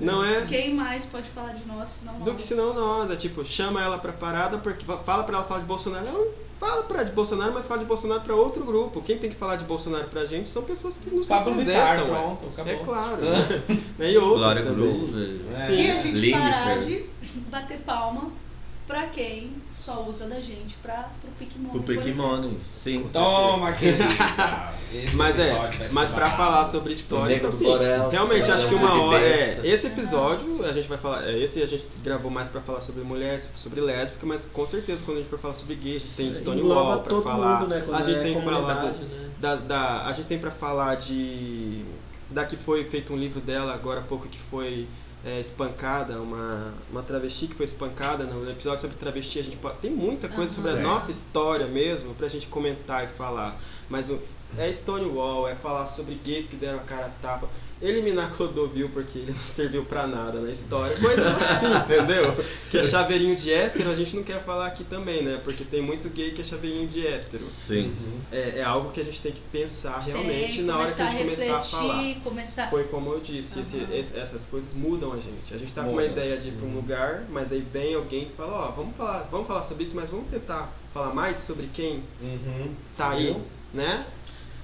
Não 0.00 0.24
é 0.24 0.46
Quem 0.46 0.74
mais 0.74 1.04
pode 1.04 1.28
falar 1.28 1.52
de 1.52 1.66
nós 1.66 1.90
senão 1.90 2.14
nós? 2.14 2.24
do 2.24 2.34
que 2.34 2.42
senão 2.42 2.72
nós. 2.72 3.10
É 3.10 3.16
tipo, 3.16 3.44
chama 3.44 3.82
ela 3.82 3.98
pra 3.98 4.12
parada, 4.12 4.56
porque 4.56 4.82
fala 5.04 5.24
pra 5.24 5.36
ela 5.36 5.44
falar 5.46 5.60
de 5.60 5.66
Bolsonaro. 5.66 6.06
Ela 6.06 6.18
não 6.18 6.32
fala 6.58 6.82
pra 6.84 7.02
de 7.02 7.12
Bolsonaro, 7.12 7.52
mas 7.52 7.66
fala 7.66 7.80
de 7.80 7.86
Bolsonaro 7.86 8.22
pra 8.22 8.34
outro 8.34 8.64
grupo. 8.64 9.02
Quem 9.02 9.18
tem 9.18 9.28
que 9.28 9.36
falar 9.36 9.56
de 9.56 9.64
Bolsonaro 9.64 10.08
pra 10.08 10.24
gente 10.24 10.48
são 10.48 10.62
pessoas 10.62 10.96
que 10.96 11.10
nos 11.14 11.28
Pablo 11.28 11.52
Vittar, 11.54 11.98
representam. 11.98 12.16
é. 12.16 12.22
pronto, 12.22 12.46
acabou. 12.48 12.72
É 12.72 12.76
claro. 12.78 13.20
né? 13.98 14.10
E 14.10 14.16
outras 14.16 14.38
Glória 14.38 14.62
também. 14.62 14.76
Groove. 14.76 15.40
É. 15.54 15.66
Sim. 15.66 15.74
E 15.74 15.90
a 15.90 15.96
gente 15.98 16.30
parar 16.30 16.78
de 16.78 17.04
bater 17.50 17.80
palma 17.80 18.30
pra 18.90 19.06
quem 19.06 19.52
só 19.70 20.02
usa 20.04 20.26
da 20.26 20.40
gente 20.40 20.74
pra, 20.82 21.08
pro 21.20 21.30
Pikmin. 21.38 21.68
Pro 21.68 21.82
Pikmin, 21.82 22.58
sim. 22.72 23.06
Toma, 23.12 23.72
querida. 23.72 24.04
Esse 24.92 25.14
Mas 25.14 25.38
é, 25.38 25.52
mas 25.92 26.10
pra 26.10 26.24
babado. 26.28 26.36
falar 26.36 26.64
sobre 26.64 26.92
história, 26.92 27.36
então, 27.36 27.52
sim, 27.52 27.64
Borel, 27.64 28.08
realmente 28.10 28.40
Borel 28.40 28.54
acho 28.56 28.68
que 28.68 28.74
uma 28.74 29.02
hora, 29.04 29.22
é, 29.24 29.60
esse 29.62 29.86
episódio 29.86 30.64
a 30.66 30.72
gente 30.72 30.88
vai 30.88 30.98
falar, 30.98 31.28
é, 31.28 31.38
esse 31.38 31.62
a 31.62 31.66
gente 31.66 31.88
gravou 32.02 32.28
mais 32.28 32.48
pra 32.48 32.60
falar 32.60 32.80
sobre 32.80 33.04
mulher, 33.04 33.40
sobre 33.40 33.80
lésbica, 33.80 34.26
mas 34.26 34.46
com 34.46 34.66
certeza 34.66 35.00
quando 35.04 35.18
a 35.18 35.20
gente 35.20 35.30
for 35.30 35.38
falar 35.38 35.54
sobre 35.54 35.76
gay, 35.76 35.96
a 35.96 35.98
gente 36.00 36.16
tem 36.16 36.32
Stonewall 36.32 36.98
todo 36.98 37.22
falar, 37.22 37.60
mundo, 37.60 37.68
né? 37.68 37.84
A 37.92 38.02
gente 38.02 38.18
é 38.18 38.22
tem 38.22 38.34
que 38.34 38.42
falar 38.44 38.84
né? 38.84 39.30
da, 39.38 39.56
da- 39.56 40.06
a 40.06 40.12
gente 40.12 40.26
tem 40.26 40.38
pra 40.40 40.50
falar 40.50 40.96
de 40.96 41.84
da 42.28 42.44
que 42.44 42.56
foi 42.56 42.84
feito 42.84 43.12
um 43.12 43.16
livro 43.16 43.40
dela 43.40 43.72
agora 43.72 44.00
há 44.00 44.04
pouco 44.04 44.28
que 44.28 44.38
foi 44.50 44.88
é, 45.24 45.40
espancada, 45.40 46.20
uma, 46.20 46.72
uma 46.90 47.02
travesti 47.02 47.46
que 47.46 47.54
foi 47.54 47.66
espancada 47.66 48.24
no 48.24 48.48
episódio 48.50 48.80
sobre 48.80 48.96
travesti, 48.96 49.38
a 49.38 49.42
gente 49.42 49.56
pode, 49.56 49.78
tem 49.78 49.90
muita 49.90 50.28
coisa 50.28 50.44
Aham. 50.44 50.54
sobre 50.54 50.70
a 50.70 50.74
Tem. 50.74 50.82
nossa 50.82 51.10
história 51.10 51.66
mesmo 51.66 52.14
pra 52.14 52.28
gente 52.28 52.46
comentar 52.46 53.04
e 53.04 53.08
falar, 53.08 53.60
mas 53.88 54.10
o, 54.10 54.18
é 54.56 54.72
Stonewall, 54.72 55.46
é 55.46 55.54
falar 55.54 55.86
sobre 55.86 56.14
gays 56.14 56.48
que 56.48 56.56
deram 56.56 56.78
a 56.78 56.82
cara 56.82 57.06
a 57.06 57.10
tapa, 57.22 57.48
eliminar 57.82 58.32
Clodovil 58.36 58.90
porque 58.90 59.18
ele 59.18 59.32
não 59.32 59.38
serviu 59.38 59.84
pra 59.84 60.06
nada 60.06 60.40
na 60.40 60.50
história, 60.50 60.96
coisa 60.98 61.22
assim, 61.30 61.66
entendeu? 61.94 62.34
Que 62.70 62.78
é 62.78 62.84
chaveirinho 62.84 63.34
de 63.34 63.52
hétero, 63.52 63.90
a 63.90 63.96
gente 63.96 64.14
não 64.14 64.22
quer 64.22 64.40
falar 64.44 64.66
aqui 64.68 64.84
também, 64.84 65.22
né? 65.22 65.40
Porque 65.42 65.64
tem 65.64 65.82
muito 65.82 66.08
gay 66.08 66.30
que 66.30 66.40
é 66.40 66.44
chaveirinho 66.44 66.86
de 66.86 67.04
hétero. 67.04 67.42
Sim. 67.42 67.92
É, 68.30 68.58
é 68.58 68.62
algo 68.62 68.92
que 68.92 69.00
a 69.00 69.04
gente 69.04 69.20
tem 69.20 69.32
que 69.32 69.40
pensar 69.50 69.98
realmente 69.98 70.58
Tem, 70.58 70.64
na 70.64 70.78
hora 70.78 70.92
que 70.92 71.02
a 71.02 71.10
gente 71.10 71.24
começar 71.24 71.56
a 71.56 71.62
falar. 71.62 71.94
refletir, 71.96 72.22
começar. 72.22 72.70
Foi 72.70 72.84
como 72.84 73.12
eu 73.12 73.18
disse, 73.20 73.58
esse- 73.58 73.78
Aham. 73.78 73.86
esse- 73.96 74.16
essas 74.16 74.44
coisas 74.44 74.72
mudam 74.72 75.12
a 75.12 75.16
gente. 75.16 75.52
A 75.52 75.58
gente 75.58 75.72
tá 75.72 75.82
com 75.82 75.90
uma 75.90 76.04
ideia 76.04 76.36
de 76.38 76.48
ir 76.48 76.52
pra 76.52 76.66
um 76.68 76.74
lugar, 76.76 77.24
mas 77.28 77.50
aí 77.50 77.60
vem 77.72 77.94
alguém 77.96 78.28
e 78.32 78.36
fala, 78.36 78.68
ó, 78.68 78.70
vamos 78.70 78.96
falar, 78.96 79.26
vamos 79.30 79.48
falar 79.48 79.64
sobre 79.64 79.82
isso, 79.82 79.96
mas 79.96 80.10
vamos 80.10 80.28
tentar 80.30 80.72
falar 80.94 81.12
mais 81.12 81.38
sobre 81.38 81.68
quem 81.74 82.04
Uhum. 82.20 82.72
tá 82.96 83.10
aí, 83.10 83.36
né? 83.74 84.06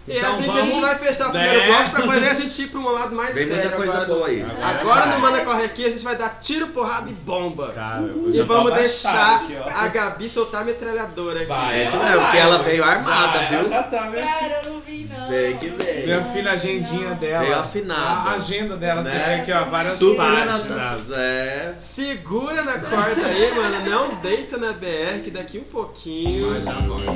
E 0.09 0.13
é 0.13 0.19
Então 0.19 0.31
assim 0.35 0.43
que 0.45 0.51
a 0.51 0.61
gente 0.63 0.69
vamos- 0.75 0.81
vai 0.89 0.99
fechar 0.99 1.31
o 1.31 1.33
né? 1.33 1.49
primeiro 1.49 1.67
bloco 1.73 1.91
pra 1.91 2.03
fazer 2.15 2.29
a 2.29 2.35
gente 2.35 2.63
ir 2.63 2.67
pra 2.69 2.81
um 2.81 2.93
lado 2.93 3.17
mais 3.17 3.35
Vem 3.35 3.49
sério. 3.49 3.61
muita 3.63 3.77
coisa 3.77 3.93
agora. 3.93 4.07
boa 4.07 4.27
aí. 4.29 4.47
Agora 4.63 5.07
no 5.07 5.19
Mana 5.21 5.45
Corre 5.45 5.65
Aqui 5.65 5.85
a 5.85 5.91
gente 5.91 6.05
vai 6.05 6.15
dar 6.17 6.39
tiro, 6.41 6.69
porrada 6.69 7.11
e 7.11 7.15
bomba. 7.15 7.73
Cara, 7.75 8.03
E 8.33 8.43
vamos 8.43 8.73
deixar 8.75 9.37
aqui, 9.37 9.57
a 9.57 9.89
Gabi 9.89 10.31
soltar 10.31 10.63
a 10.63 10.65
metralhadora 10.65 11.39
aqui. 11.41 11.49
Vai, 11.49 11.81
É 11.81 11.83
isso 11.83 11.97
mesmo, 11.97 12.21
porque 12.21 12.37
ela 12.39 12.59
veio 12.59 12.85
armada, 12.85 13.39
Vai, 13.39 13.47
viu? 13.49 13.59
ela 13.59 13.69
já 13.69 13.83
tá, 13.83 13.99
Cara, 14.13 14.61
eu 14.65 14.73
não 14.75 14.81
vi 14.81 15.06
Vem 15.29 15.57
que 15.59 15.68
vem. 15.70 16.05
Minha 16.05 16.22
filha, 16.24 16.51
a 16.51 16.55
agendinha 16.55 17.14
dela. 17.14 17.45
Veio 17.45 17.59
afinada. 17.59 18.31
A 18.31 18.33
agenda 18.35 18.77
dela, 18.77 19.03
você 19.03 19.09
Né? 19.11 19.24
vê 19.27 19.35
aqui, 19.43 19.53
ó, 19.53 19.64
várias 19.64 19.95
Super 19.95 20.16
páginas. 20.16 21.11
É. 21.12 21.74
Segura 21.77 22.62
na 22.62 22.79
corda 22.79 23.27
aí, 23.27 23.55
mano. 23.55 23.91
Não 23.91 24.14
deita 24.20 24.57
na 24.57 24.72
BR 24.72 25.22
que 25.24 25.31
daqui 25.31 25.59
um 25.59 25.64
pouquinho. 25.64 26.51
Mas 26.51 26.64
já 26.64 26.72
volta. 26.72 27.12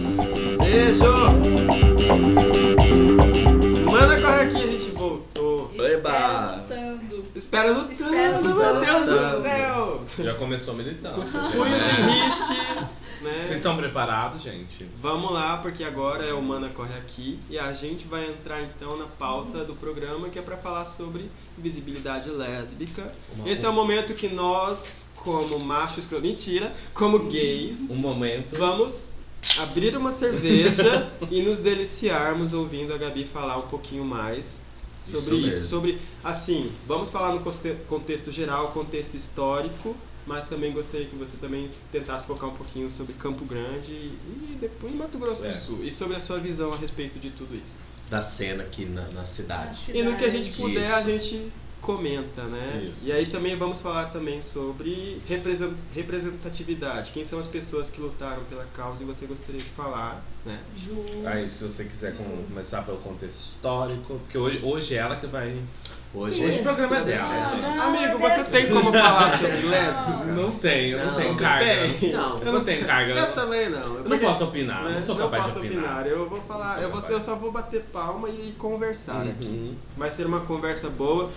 Beijo! 0.65 1.31
Manda 3.91 4.21
corre 4.21 4.41
aqui, 4.43 4.63
a 4.63 4.67
gente 4.67 4.91
voltou. 4.91 5.71
Eba. 5.79 6.57
Lutando. 6.59 7.00
Espera 7.41 7.73
no 7.73 7.91
Espera 7.91 8.39
meu 8.43 8.81
Deus 8.81 9.07
do 9.07 9.43
céu! 9.43 10.05
Já 10.19 10.35
começou. 10.35 10.75
Com 10.75 10.83
você 11.23 11.39
vê, 11.39 11.57
punhos 11.57 11.79
né? 11.79 11.97
em 11.99 12.25
riste, 12.27 12.53
né? 13.23 13.45
Vocês 13.47 13.57
estão 13.57 13.79
preparados, 13.79 14.43
gente? 14.43 14.87
Vamos 15.01 15.33
lá, 15.33 15.57
porque 15.57 15.83
agora 15.83 16.23
é 16.23 16.35
o 16.35 16.43
Mana 16.43 16.69
Corre 16.69 16.93
Aqui 16.99 17.39
e 17.49 17.59
a 17.59 17.73
gente 17.73 18.07
vai 18.07 18.29
entrar 18.29 18.61
então 18.63 18.95
na 18.99 19.07
pauta 19.07 19.65
do 19.65 19.75
programa 19.75 20.29
que 20.29 20.39
é 20.39 20.43
pra 20.43 20.59
falar 20.59 20.85
sobre 20.85 21.31
visibilidade 21.57 22.29
lésbica. 22.29 23.11
Uma- 23.35 23.49
Esse 23.49 23.65
é 23.65 23.69
o 23.71 23.73
momento 23.73 24.13
que 24.13 24.29
nós, 24.29 25.07
como 25.17 25.59
machos, 25.61 26.05
mentira, 26.11 26.71
como 26.93 27.21
gays, 27.21 27.89
Um 27.89 27.97
momento. 27.97 28.55
Vamos 28.59 29.05
abrir 29.63 29.97
uma 29.97 30.13
cerveja 30.13 31.11
e 31.31 31.41
nos 31.41 31.61
deliciarmos 31.61 32.53
ouvindo 32.53 32.93
a 32.93 32.99
Gabi 32.99 33.25
falar 33.25 33.57
um 33.57 33.69
pouquinho 33.69 34.05
mais 34.05 34.61
sobre 35.19 35.37
Isso 35.37 35.49
isso. 35.59 35.67
Sobre, 35.69 35.99
assim, 36.23 36.71
vamos 36.87 37.11
falar 37.11 37.33
no 37.35 37.41
conte- 37.41 37.77
contexto 37.89 38.31
geral, 38.33 38.73
contexto 38.73 39.15
histórico, 39.17 39.97
mas 40.27 40.47
também 40.49 40.73
gostaria 40.73 41.07
que 41.07 41.17
você 41.17 41.37
também 41.39 41.71
tentasse 41.91 42.27
focar 42.27 42.51
um 42.51 42.55
pouquinho 42.55 42.91
sobre 42.91 43.13
Campo 43.15 43.45
Grande 43.45 43.93
e 43.93 44.57
depois 44.61 44.95
Mato 44.95 45.19
Grosso 45.19 45.45
É. 45.45 45.53
do 45.53 45.59
Sul. 45.59 45.79
E 45.83 45.91
sobre 45.93 46.17
a 46.17 46.21
sua 46.21 46.39
visão 46.39 46.73
a 46.73 46.77
respeito 46.77 47.19
de 47.19 47.31
tudo 47.31 47.57
isso. 47.57 47.89
Da 48.11 48.21
cena 48.23 48.63
aqui 48.65 48.85
na, 48.85 49.03
na 49.09 49.25
cidade. 49.25 49.93
E 49.95 50.03
no 50.03 50.17
que 50.17 50.25
a 50.25 50.29
gente 50.31 50.51
puder, 50.57 50.85
Isso. 50.85 50.95
a 50.95 51.03
gente 51.03 51.53
comenta, 51.81 52.43
né? 52.45 52.87
Isso. 52.93 53.09
E 53.09 53.13
aí 53.13 53.27
também 53.27 53.57
vamos 53.57 53.81
falar 53.81 54.07
também 54.07 54.41
sobre 54.43 55.21
represen- 55.27 55.75
representatividade. 55.95 57.11
Quem 57.13 57.25
são 57.25 57.39
as 57.39 57.47
pessoas 57.47 57.89
que 57.89 58.01
lutaram 58.01 58.43
pela 58.45 58.65
causa 58.77 59.03
e 59.03 59.07
você 59.07 59.27
gostaria 59.27 59.61
de 59.61 59.69
falar, 59.71 60.23
né? 60.45 60.59
Ju. 60.77 61.05
Aí, 61.27 61.49
se 61.49 61.65
você 61.65 61.85
quiser 61.85 62.17
com- 62.17 62.45
começar 62.49 62.83
pelo 62.83 62.99
contexto 62.99 63.39
histórico, 63.39 64.19
porque 64.21 64.37
hoje, 64.39 64.61
hoje 64.63 64.95
é 64.95 64.99
ela 64.99 65.17
que 65.17 65.27
vai. 65.27 65.57
Hoje, 66.13 66.45
Hoje 66.45 66.59
o 66.59 66.63
programa 66.65 66.99
é 66.99 67.05
dela, 67.05 67.29
Não, 67.29 67.51
gente. 67.51 67.77
não, 67.77 67.83
Amigo, 67.87 68.19
você 68.19 68.37
dessa- 68.39 68.51
tem 68.51 68.69
como 68.69 68.93
falar 68.93 69.31
sobre 69.31 69.63
lésbicas? 69.69 70.35
Não 70.35 70.51
tenho, 70.59 70.99
não, 70.99 71.07
Não, 71.07 71.15
tenho 71.15 71.33
você 71.35 71.41
carga. 71.41 71.65
tem. 72.01 72.13
Não. 72.13 72.39
Eu 72.43 72.53
não 72.53 72.65
tenho 72.65 72.85
carga. 72.87 73.13
Eu 73.15 73.33
também 73.33 73.71
não. 73.71 73.95
Eu 73.95 74.05
não 74.09 74.19
posso 74.19 74.45
opinar, 74.45 74.85
né, 74.85 74.95
não 74.97 75.03
sou 75.03 75.15
capaz 75.17 75.45
posso 75.45 75.61
de 75.61 75.67
opinar. 75.69 76.05
Eu 76.09 76.29
vou 76.29 76.41
falar, 76.41 76.75
sou 76.75 76.83
eu, 76.83 76.89
vou, 76.91 77.01
capaz. 77.01 77.11
eu 77.15 77.21
só 77.21 77.37
vou 77.37 77.53
bater 77.53 77.83
palma 77.93 78.29
e 78.29 78.53
conversar 78.59 79.23
aqui. 79.25 79.47
Uhum. 79.47 79.75
Vai 79.97 80.11
ser 80.11 80.27
uma 80.27 80.41
conversa 80.41 80.91
boa. 80.91 81.31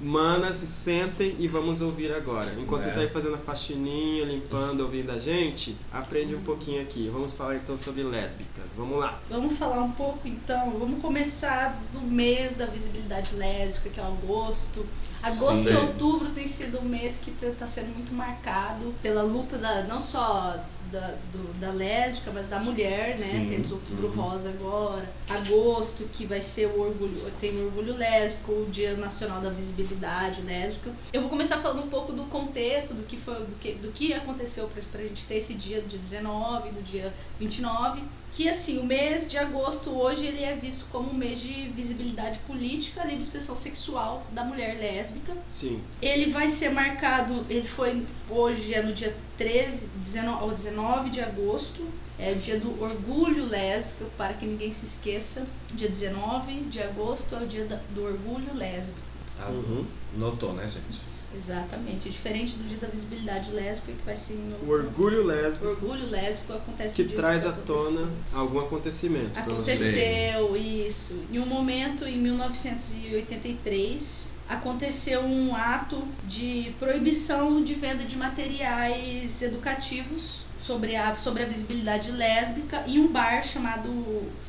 Manas, 0.00 0.56
se 0.58 0.66
sentem 0.66 1.36
e 1.38 1.46
vamos 1.46 1.82
ouvir 1.82 2.12
agora. 2.12 2.54
Enquanto 2.58 2.82
É. 2.82 2.84
você 2.86 2.90
tá 2.92 3.00
aí 3.00 3.08
fazendo 3.10 3.34
a 3.34 3.38
faxininha, 3.38 4.24
limpando, 4.24 4.80
ouvindo 4.80 5.10
a 5.10 5.18
gente, 5.18 5.76
aprende 5.92 6.34
um 6.34 6.40
pouquinho 6.42 6.80
aqui. 6.80 7.08
Vamos 7.12 7.34
falar 7.34 7.56
então 7.56 7.78
sobre 7.78 8.02
lésbicas. 8.02 8.64
Vamos 8.76 8.98
lá. 8.98 9.20
Vamos 9.28 9.58
falar 9.58 9.82
um 9.82 9.92
pouco 9.92 10.26
então, 10.26 10.78
vamos 10.78 11.00
começar 11.02 11.78
do 11.92 12.00
mês 12.00 12.54
da 12.54 12.66
visibilidade 12.66 13.34
lésbica, 13.34 13.90
que 13.90 14.00
é 14.00 14.02
agosto. 14.04 14.86
Agosto 15.22 15.66
Sim. 15.66 15.74
e 15.74 15.76
outubro 15.76 16.30
tem 16.30 16.46
sido 16.46 16.78
um 16.78 16.84
mês 16.84 17.18
que 17.18 17.30
está 17.44 17.66
sendo 17.66 17.94
muito 17.94 18.14
marcado 18.14 18.94
pela 19.02 19.22
luta 19.22 19.58
da, 19.58 19.84
não 19.84 20.00
só 20.00 20.58
da, 20.90 21.14
do- 21.32 21.52
da 21.60 21.70
lésbica, 21.72 22.30
mas 22.32 22.46
da 22.48 22.58
mulher, 22.58 23.10
né? 23.10 23.18
Sim. 23.18 23.48
Temos 23.48 23.72
outubro 23.72 24.08
Uhum. 24.08 24.14
rosa 24.14 24.50
agora. 24.50 25.08
Agosto, 25.28 26.04
que 26.12 26.26
vai 26.26 26.42
ser 26.42 26.66
o 26.66 26.80
orgulho, 26.80 27.30
tem 27.40 27.50
o 27.58 27.66
orgulho 27.66 27.96
lésbico, 27.96 28.52
o 28.52 28.66
Dia 28.70 28.96
Nacional 28.96 29.40
da 29.40 29.50
Visibilidade 29.50 30.42
Lésbica. 30.42 30.90
Eu 31.12 31.20
vou 31.22 31.30
começar 31.30 31.58
falando 31.58 31.84
um 31.84 31.88
pouco 31.88 32.12
do 32.12 32.24
contexto, 32.24 32.94
do 32.94 33.02
que 33.02 33.16
foi, 33.16 33.34
do 33.46 33.54
que, 33.56 33.72
do 33.74 33.92
que 33.92 34.12
aconteceu 34.12 34.66
pra, 34.68 34.82
pra 34.90 35.02
gente 35.02 35.26
ter 35.26 35.36
esse 35.36 35.54
dia 35.54 35.80
do 35.80 35.88
dia 35.88 35.98
19, 35.98 36.70
do 36.70 36.82
dia 36.82 37.12
29 37.38 38.02
que 38.32 38.48
assim, 38.48 38.78
o 38.78 38.84
mês 38.84 39.30
de 39.30 39.36
agosto 39.36 39.90
hoje 39.90 40.26
ele 40.26 40.42
é 40.42 40.54
visto 40.54 40.84
como 40.90 41.10
um 41.10 41.14
mês 41.14 41.40
de 41.40 41.68
visibilidade 41.70 42.38
política, 42.40 43.04
livre 43.04 43.22
expressão 43.22 43.56
sexual 43.56 44.26
da 44.32 44.44
mulher 44.44 44.78
lésbica. 44.78 45.36
Sim. 45.48 45.80
Ele 46.00 46.30
vai 46.30 46.48
ser 46.48 46.70
marcado, 46.70 47.44
ele 47.50 47.66
foi 47.66 48.06
hoje 48.28 48.72
é 48.74 48.82
no 48.82 48.92
dia 48.92 49.16
13, 49.36 49.88
19, 49.96 50.44
ou 50.44 50.50
19 50.52 51.10
de 51.10 51.20
agosto, 51.20 51.86
é 52.18 52.32
o 52.32 52.36
dia 52.36 52.58
do 52.60 52.80
orgulho 52.82 53.46
lésbico, 53.46 54.04
para 54.16 54.34
que 54.34 54.46
ninguém 54.46 54.72
se 54.72 54.84
esqueça. 54.84 55.44
Dia 55.72 55.88
19 55.88 56.60
de 56.64 56.80
agosto 56.80 57.34
é 57.34 57.42
o 57.42 57.46
dia 57.46 57.64
da- 57.64 57.80
do 57.90 58.04
orgulho 58.04 58.54
lésbico. 58.54 58.98
Azul. 59.38 59.62
Uhum. 59.62 59.86
Notou, 60.18 60.52
né, 60.52 60.68
gente? 60.68 61.00
Exatamente, 61.36 62.08
diferente 62.10 62.56
do 62.56 62.64
dia 62.64 62.78
da 62.78 62.88
visibilidade 62.88 63.52
lésbica 63.52 63.92
que 63.92 64.04
vai 64.04 64.16
ser 64.16 64.32
em 64.34 64.52
O 64.66 64.70
orgulho 64.70 65.22
O 65.22 65.26
lésbico 65.26 65.66
orgulho 65.66 66.10
lésbico 66.10 66.52
acontece 66.52 66.96
que 66.96 67.04
traz 67.14 67.46
à 67.46 67.52
tona 67.52 68.08
algum 68.32 68.58
acontecimento. 68.58 69.38
Aconteceu 69.38 70.56
isso. 70.56 71.20
Em 71.30 71.38
um 71.38 71.46
momento, 71.46 72.04
em 72.04 72.18
1983, 72.18 74.32
aconteceu 74.48 75.22
um 75.22 75.54
ato 75.54 76.02
de 76.24 76.74
proibição 76.80 77.62
de 77.62 77.74
venda 77.74 78.04
de 78.04 78.16
materiais 78.16 79.40
educativos 79.42 80.42
sobre 80.56 80.96
a, 80.96 81.14
sobre 81.16 81.44
a 81.44 81.46
visibilidade 81.46 82.10
lésbica 82.10 82.82
em 82.88 82.98
um 82.98 83.06
bar 83.06 83.44
chamado 83.44 83.88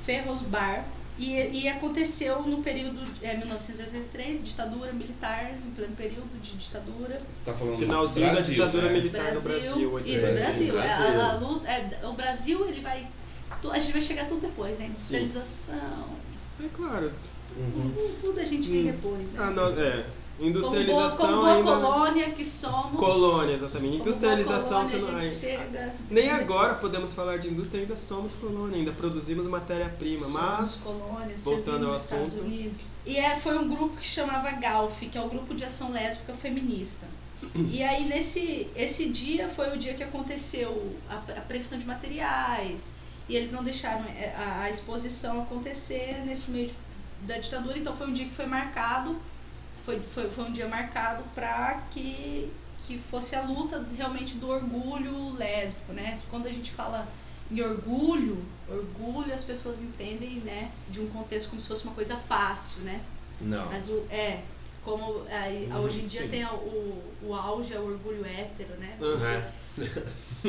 Ferros 0.03 0.41
Bar. 0.41 0.84
E, 1.22 1.61
e 1.61 1.67
aconteceu 1.69 2.41
no 2.41 2.63
período 2.63 2.99
é, 3.22 3.38
1983, 3.38 4.43
ditadura 4.43 4.91
militar, 4.91 5.51
em 5.53 5.69
pleno 5.69 5.95
período 5.95 6.36
de 6.41 6.57
ditadura. 6.57 7.22
Você 7.30 7.45
tá 7.45 7.55
falando 7.55 7.78
Finalzinho 7.78 8.26
da 8.26 8.34
Brasil, 8.34 8.55
ditadura 8.55 8.88
né? 8.88 8.93
militar 8.93 9.34
no 9.36 9.41
Brasil. 9.41 9.99
Isso, 9.99 10.32
Brasil. 10.34 10.74
Brasil. 10.74 10.80
É, 10.82 10.91
a- 11.15 11.30
a 11.32 11.36
luta- 11.38 11.69
é, 11.69 12.07
o 12.07 12.13
Brasil, 12.13 12.65
ele 12.67 12.82
vai. 12.82 13.07
A 13.72 13.80
gente 13.80 13.91
vai 13.91 14.01
chegar 14.01 14.26
tudo 14.26 14.41
depois, 14.41 14.80
né? 14.80 14.88
Industrialização. 14.88 15.76
É 16.59 16.67
claro. 16.76 17.11
Uhum. 17.55 17.91
Tudo, 17.95 18.17
tudo 18.22 18.39
a 18.39 18.43
gente 18.43 18.67
vem 18.72 18.82
Hum. 18.82 18.86
depois, 18.91 19.32
né? 19.32 19.39
Ah, 19.43 19.51
não, 19.51 19.67
é. 19.80 20.03
Como 20.41 20.61
boa, 20.61 20.79
Industrialização 20.79 21.27
como 21.27 21.41
boa 21.41 21.53
ainda. 21.53 21.71
colônia 21.71 22.31
que 22.31 22.43
somos. 22.45 22.99
Colônia, 22.99 23.53
exatamente. 23.53 23.97
Industrialização 23.97 24.85
colônia, 24.85 25.11
não 25.11 25.21
chega 25.21 25.95
Nem 26.09 26.29
agora 26.29 26.75
podemos 26.75 27.13
falar 27.13 27.37
de 27.37 27.49
indústria, 27.49 27.81
ainda 27.81 27.95
somos 27.95 28.33
colônia, 28.35 28.77
ainda 28.77 28.91
produzimos 28.91 29.47
matéria-prima, 29.47 30.19
Somos 30.19 30.33
mas 30.33 30.75
colônias, 30.75 31.43
voltando 31.43 31.85
ao 31.85 31.93
nos 31.93 32.03
Estados 32.03 32.33
assunto. 32.33 32.43
Unidos. 32.45 32.89
E 33.05 33.17
é, 33.17 33.35
foi 33.35 33.57
um 33.57 33.67
grupo 33.67 33.95
que 33.97 34.05
chamava 34.05 34.51
GALF, 34.51 35.07
que 35.07 35.17
é 35.17 35.21
o 35.21 35.29
Grupo 35.29 35.53
de 35.53 35.63
Ação 35.63 35.91
Lésbica 35.91 36.33
Feminista. 36.33 37.05
E 37.55 37.81
aí 37.81 38.05
nesse 38.05 38.67
esse 38.75 39.09
dia 39.09 39.49
foi 39.49 39.75
o 39.75 39.77
dia 39.77 39.95
que 39.95 40.03
aconteceu 40.03 40.95
a, 41.09 41.15
a 41.15 41.41
pressão 41.41 41.77
de 41.77 41.85
materiais 41.87 42.93
e 43.27 43.35
eles 43.35 43.51
não 43.51 43.63
deixaram 43.63 44.03
é, 44.05 44.33
a, 44.37 44.63
a 44.63 44.69
exposição 44.69 45.41
acontecer 45.41 46.21
nesse 46.25 46.51
meio 46.51 46.67
de, 46.67 46.75
da 47.25 47.37
ditadura, 47.37 47.77
então 47.77 47.95
foi 47.95 48.07
um 48.07 48.13
dia 48.13 48.25
que 48.25 48.33
foi 48.33 48.45
marcado, 48.45 49.15
foi, 49.86 49.99
foi, 49.99 50.29
foi 50.29 50.43
um 50.45 50.51
dia 50.51 50.67
marcado 50.67 51.23
para 51.36 51.82
que 51.91 52.51
que 52.88 52.97
fosse 52.97 53.36
a 53.36 53.43
luta 53.43 53.86
realmente 53.95 54.38
do 54.38 54.49
orgulho 54.49 55.29
lésbico, 55.36 55.93
né? 55.93 56.17
Quando 56.29 56.47
a 56.47 56.51
gente 56.51 56.71
fala 56.71 57.07
em 57.51 57.61
orgulho, 57.61 58.43
orgulho 58.67 59.34
as 59.34 59.43
pessoas 59.43 59.82
entendem, 59.82 60.39
né, 60.39 60.71
de 60.89 60.99
um 60.99 61.07
contexto 61.07 61.49
como 61.49 61.61
se 61.61 61.67
fosse 61.67 61.84
uma 61.84 61.93
coisa 61.93 62.15
fácil, 62.15 62.82
né? 62.82 63.01
Não. 63.39 63.67
Mas 63.67 63.89
o 63.89 64.05
é 64.09 64.41
como 64.82 65.25
aí, 65.29 65.69
Hum, 65.71 65.77
hoje 65.82 66.01
em 66.01 66.03
dia 66.03 66.21
sim. 66.21 66.29
tem 66.29 66.45
o, 66.45 67.13
o 67.21 67.36
auge 67.36 67.73
é 67.73 67.79
o 67.79 67.86
orgulho 67.86 68.25
hétero, 68.25 68.73
né? 68.79 68.97
Uhum. 68.99 69.43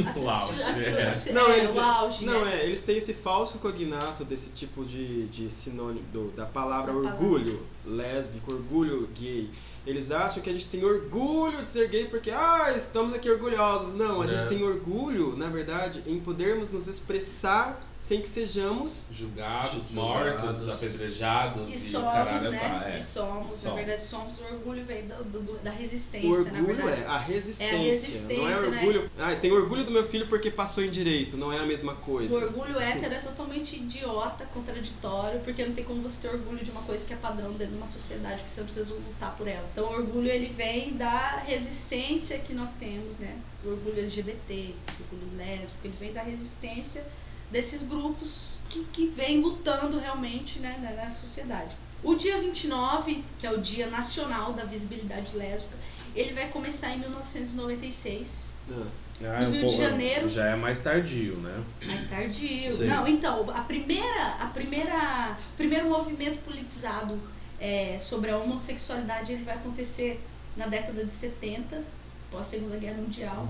As 0.07 0.17
O 0.17 0.29
auge, 0.29 0.61
é. 0.85 1.09
as 1.09 1.27
Não, 1.27 1.49
é, 1.51 1.59
eles, 1.59 1.77
auge, 1.77 2.25
não 2.25 2.45
né? 2.45 2.61
é, 2.61 2.65
eles 2.67 2.81
têm 2.81 2.97
esse 2.99 3.13
falso 3.13 3.59
cognato 3.59 4.25
desse 4.25 4.49
tipo 4.51 4.85
de, 4.85 5.27
de 5.29 5.51
sinônimo 5.51 6.05
do- 6.13 6.31
da 6.31 6.47
palavra 6.47 6.93
Da 6.95 6.99
palavra. 7.01 7.25
orgulho 7.27 7.63
lésbico, 7.85 8.53
orgulho 8.55 9.07
gay. 9.15 9.51
Eles 9.87 10.11
acham 10.11 10.43
que 10.43 10.49
a 10.49 10.53
gente 10.53 10.69
tem 10.69 10.85
orgulho 10.85 11.63
de 11.63 11.69
ser 11.71 11.89
gay 11.89 12.07
porque, 12.07 12.31
ah, 12.31 12.73
estamos 12.77 13.15
aqui 13.15 13.29
orgulhosos. 13.31 13.95
Não, 13.95 14.23
a 14.23 14.27
gente 14.27 14.43
Não. 14.43 14.49
tem 14.49 14.63
orgulho, 14.65 15.37
na 15.37 15.49
verdade, 15.49 16.03
em 16.07 16.19
podermos 16.21 16.71
nos 16.71 16.87
expressar 16.89 17.81
sem 18.03 18.21
que 18.21 18.29
sejamos. 18.29 19.07
Julgados, 19.13 19.89
Julgados. 19.91 19.91
mortos, 19.93 20.69
apedrejados 20.69 21.69
E 21.69 21.73
e, 21.73 21.77
o 21.77 21.79
somos, 21.81 22.13
caralho 22.13 22.51
né? 22.51 22.91
é. 22.93 22.97
E 22.97 23.01
somos, 23.01 23.47
na 23.47 23.57
Somos. 23.57 23.77
verdade, 23.77 24.03
somos 24.03 24.39
o 24.41 24.45
orgulho 24.53 24.85
vem 24.85 25.07
do, 25.07 25.23
do- 25.25 25.41
do- 25.41 25.59
da 25.63 25.71
resistência, 25.71 26.29
O 26.29 26.45
na 26.53 26.59
orgulho 26.59 26.77
verdade. 26.77 27.01
é 27.03 27.07
a 27.07 27.19
resistência. 27.19 27.77
não 27.79 27.85
resistência, 27.85 28.35
é 28.67 28.71
né? 28.71 28.79
orgulho. 28.81 29.11
Ah, 29.17 29.37
tem 29.37 29.53
orgulho 29.53 29.85
do 29.85 29.93
meu 29.93 30.05
filho 30.05 30.27
porque 30.27 30.51
passou 30.51 30.83
em 30.83 30.91
direito, 30.91 31.37
não 31.37 31.53
é 31.53 31.61
a 31.61 31.65
mesma 31.67 31.95
coisa. 31.95 32.35
O 32.35 32.39
orgulho 32.43 32.77
hétero 32.81 33.15
é 33.15 33.19
totalmente 33.19 33.77
idiota, 33.77 34.47
contraditório, 34.47 35.39
porque 35.41 35.65
não 35.65 35.73
tem 35.73 35.85
como 35.85 36.03
você 36.03 36.27
ter 36.29 36.35
orgulho 36.35 36.59
de 36.65 36.73
uma 36.73 36.83
coisa 36.83 37.07
que 37.07 37.13
é 37.15 37.17
padrão 37.17 37.53
dentro 37.53 37.75
de 37.75 37.79
uma 37.79 37.87
sociedade 37.87 38.43
que 38.43 38.49
você 38.51 38.63
precisa 38.63 38.93
lutar 38.93 39.37
por 39.37 39.47
ela. 39.47 39.65
Então 39.73 39.85
o 39.85 39.93
orgulho 39.93 40.29
ele 40.29 40.49
vem 40.49 40.95
da 40.95 41.37
resistência 41.47 42.37
que 42.41 42.53
nós 42.53 42.73
temos, 42.75 43.19
né? 43.19 43.39
O 43.65 43.69
orgulho 43.71 44.01
LGBT, 44.01 44.75
o 44.99 45.15
orgulho 45.15 45.37
lésbico, 45.37 45.79
ele 45.85 45.95
vem 46.01 46.13
da 46.13 46.23
resistência 46.23 47.07
desses 47.53 47.83
grupos 47.83 48.57
que, 48.69 48.85
que 48.87 49.07
vêm 49.07 49.41
lutando 49.41 49.99
realmente 49.99 50.59
né, 50.59 50.79
na, 50.83 51.05
na 51.05 51.11
sociedade. 51.11 51.77
O 52.03 52.15
dia 52.17 52.41
29, 52.41 53.25
que 53.39 53.47
é 53.47 53.53
o 53.53 53.59
Dia 53.61 53.87
Nacional 53.89 54.55
da 54.55 54.65
Visibilidade 54.65 55.37
Lésbica, 55.37 55.77
ele 56.17 56.33
vai 56.33 56.49
começar 56.49 56.91
em 56.95 56.99
1996 56.99 58.51
Ah, 58.71 58.73
Ah, 58.75 59.23
No 59.23 59.27
é 59.29 59.39
um 59.47 59.51
Rio 59.53 59.53
de 59.53 59.61
pouco- 59.67 59.77
Janeiro. 59.83 60.29
Já 60.29 60.47
é 60.47 60.57
mais 60.57 60.81
tardio, 60.83 61.37
né? 61.37 61.63
mais 61.85 62.09
tardio. 62.09 62.77
Sim. 62.77 62.87
Não, 62.87 63.07
então, 63.07 63.49
a 63.51 63.61
primeira, 63.61 64.27
a 64.41 64.47
primeira, 64.47 65.37
o 65.53 65.57
primeiro 65.57 65.89
movimento 65.89 66.39
politizado 66.43 67.21
é, 67.61 67.99
sobre 68.01 68.31
a 68.31 68.39
homossexualidade 68.39 69.33
ele 69.33 69.45
vai 69.45 69.55
acontecer 69.55 70.21
na 70.57 70.67
década 70.67 71.05
de 71.05 71.13
70, 71.13 71.83
pós 72.31 72.47
Segunda 72.49 72.77
Guerra 72.77 72.97
Mundial, 73.01 73.49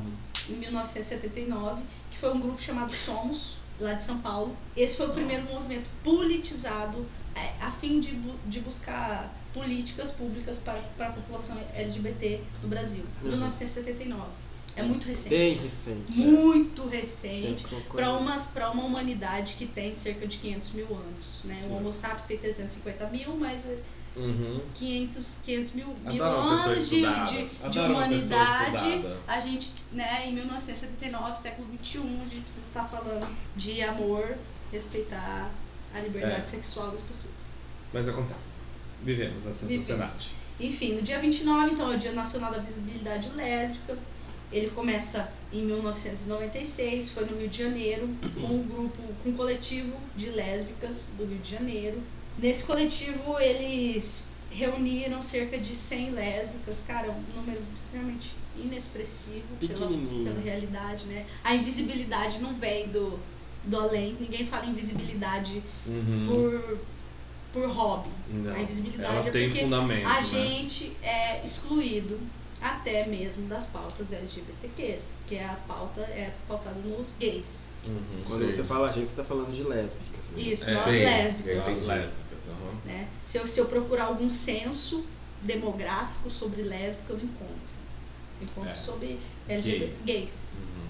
em 0.49 0.55
1979, 0.55 1.83
que 2.11 2.19
foi 2.19 2.33
um 2.35 2.41
grupo 2.41 2.61
chamado 2.61 2.93
Somos, 2.95 3.57
lá 3.83 3.95
de 3.95 4.03
São 4.03 4.19
Paulo. 4.19 4.57
Esse 4.77 4.97
foi 4.97 5.09
o 5.09 5.13
primeiro 5.13 5.45
movimento 5.45 5.89
politizado 6.03 7.07
é, 7.35 7.53
a 7.61 7.71
fim 7.71 8.01
de, 8.01 8.13
de 8.47 8.61
buscar 8.61 9.35
políticas 9.53 10.11
públicas 10.11 10.59
para, 10.59 10.81
para 10.97 11.09
a 11.09 11.13
população 11.13 11.59
LGBT 11.75 12.41
do 12.61 12.69
Brasil. 12.69 13.05
Uhum. 13.23 13.31
1979. 13.31 14.31
É 14.75 14.83
muito 14.83 15.07
recente. 15.07 15.29
bem 15.29 15.53
recente. 15.55 16.13
Muito 16.13 16.83
Tem 16.89 17.01
recente 17.01 17.67
para 17.91 18.39
para 18.55 18.71
uma 18.71 18.85
humanidade 18.85 19.57
que 19.57 19.67
tem 19.67 19.93
cerca 19.93 20.27
de 20.27 20.39
500 20.39 20.73
mil 20.73 20.87
anos, 20.95 21.41
né? 21.45 21.59
Sim. 21.63 21.71
O 21.71 21.77
Homo 21.77 21.93
sapiens 21.93 22.25
tem 22.25 22.39
350 22.39 23.07
mil, 23.09 23.37
mas 23.37 23.67
é 23.67 23.79
Uhum. 24.15 24.61
500, 24.75 25.41
500 25.43 25.73
mil, 25.73 25.87
mil 26.07 26.23
anos 26.25 26.89
de, 26.89 27.01
de, 27.01 27.69
de 27.71 27.79
humanidade. 27.81 29.05
A 29.27 29.41
gente, 29.41 29.73
né, 29.93 30.27
em 30.29 30.35
1979, 30.35 31.35
século 31.37 31.67
21, 31.69 32.03
a 32.23 32.25
gente 32.27 32.41
precisa 32.43 32.67
estar 32.67 32.85
falando 32.89 33.27
de 33.57 33.83
amor, 33.83 34.37
respeitar 34.71 35.51
a 35.95 36.01
liberdade 36.01 36.43
É. 36.43 36.45
sexual 36.45 36.91
das 36.91 37.01
pessoas. 37.01 37.47
Mas 37.93 38.09
acontece. 38.09 38.57
Vivemos 39.03 39.43
nessa 39.45 39.67
Vivemos. 39.67 39.87
sociedade. 39.87 40.31
Enfim, 40.61 40.95
no 40.95 41.03
dia 41.03 41.19
29, 41.19 41.73
então, 41.73 41.91
é 41.91 41.97
o 41.97 41.99
Dia 41.99 42.13
Nacional 42.13 42.53
da 42.53 42.59
Visibilidade 42.59 43.31
Lésbica. 43.31 43.97
Ele 44.53 44.71
começa 44.71 45.33
em 45.51 45.65
1996, 45.65 47.11
foi 47.11 47.25
no 47.25 47.37
Rio 47.39 47.49
de 47.49 47.59
Janeiro, 47.59 48.09
com 48.41 48.47
um 48.49 48.63
grupo, 48.63 49.03
com 49.23 49.31
um 49.31 49.33
coletivo 49.35 49.95
de 50.15 50.29
lésbicas 50.31 51.11
do 51.17 51.25
Rio 51.25 51.39
de 51.39 51.51
Janeiro. 51.51 52.03
Nesse 52.39 52.65
coletivo, 52.65 53.39
eles 53.39 54.31
reuniram 54.51 55.23
cerca 55.23 55.59
de 55.59 55.75
100 55.75 56.11
lésbicas, 56.11 56.83
cara, 56.87 57.11
um 57.11 57.37
número 57.37 57.61
extremamente 57.75 58.35
inexpressivo 58.59 59.57
pela, 59.59 59.87
pela 59.89 60.41
realidade, 60.41 61.07
né? 61.07 61.25
A 61.43 61.55
invisibilidade 61.55 62.39
não 62.41 62.55
vem 62.55 62.89
do, 62.89 63.19
do 63.65 63.77
além, 63.79 64.17
ninguém 64.21 64.45
fala 64.47 64.67
invisibilidade 64.67 65.63
Uhum. 65.87 66.27
por, 66.27 66.79
por 67.53 67.69
hobby. 67.71 68.11
Não. 68.29 68.53
A 68.53 68.61
invisibilidade 68.61 69.17
Ela 69.17 69.29
é 69.29 69.31
tem 69.31 69.49
porque 69.49 69.63
fundamento. 69.63 70.07
a 70.07 70.15
né? 70.15 70.23
gente 70.23 70.97
é 71.03 71.43
excluído 71.45 72.21
até 72.61 73.07
mesmo 73.09 73.49
das 73.49 73.67
pautas 73.67 74.13
LGBTQs, 74.13 75.15
que 75.27 75.37
é 75.37 75.45
a 75.45 75.55
pauta 75.67 76.03
é 76.03 76.33
pautada 76.47 76.79
nos 76.81 77.15
gays. 77.19 77.72
Uhum. 77.87 78.23
Quando 78.27 78.45
Sim. 78.45 78.53
você 78.53 78.65
fala 78.65 78.89
a 78.89 78.93
gente, 78.93 79.09
você 79.09 79.17
tá 79.17 79.25
falando 79.25 79.53
de 79.55 79.63
lésbicas. 79.63 80.29
né? 80.31 80.41
Isso, 80.43 80.71
É, 80.71 80.75
nós 80.75 80.85
sim, 80.85 80.91
lésbicas. 80.91 81.57
As 81.59 81.69
Entendi. 81.73 81.87
lésbicas, 81.89 82.49
aham. 82.49 82.75
Né? 82.85 83.09
Se, 83.25 83.39
eu, 83.39 83.47
se 83.47 83.61
eu 83.61 83.67
procurar 83.67 84.05
algum 84.05 84.31
censo 84.31 85.05
demográfico 85.43 86.31
sobre 86.31 86.63
lésbica, 86.63 87.13
eu 87.13 87.19
não 87.19 87.25
encontro. 87.25 87.57
Eu 88.41 88.47
encontro 88.47 88.71
É. 88.71 88.75
sobre 88.75 89.19
LGBT, 89.49 89.87
Gays. 89.87 90.05
gays. 90.05 90.55
Uhum. 90.57 90.87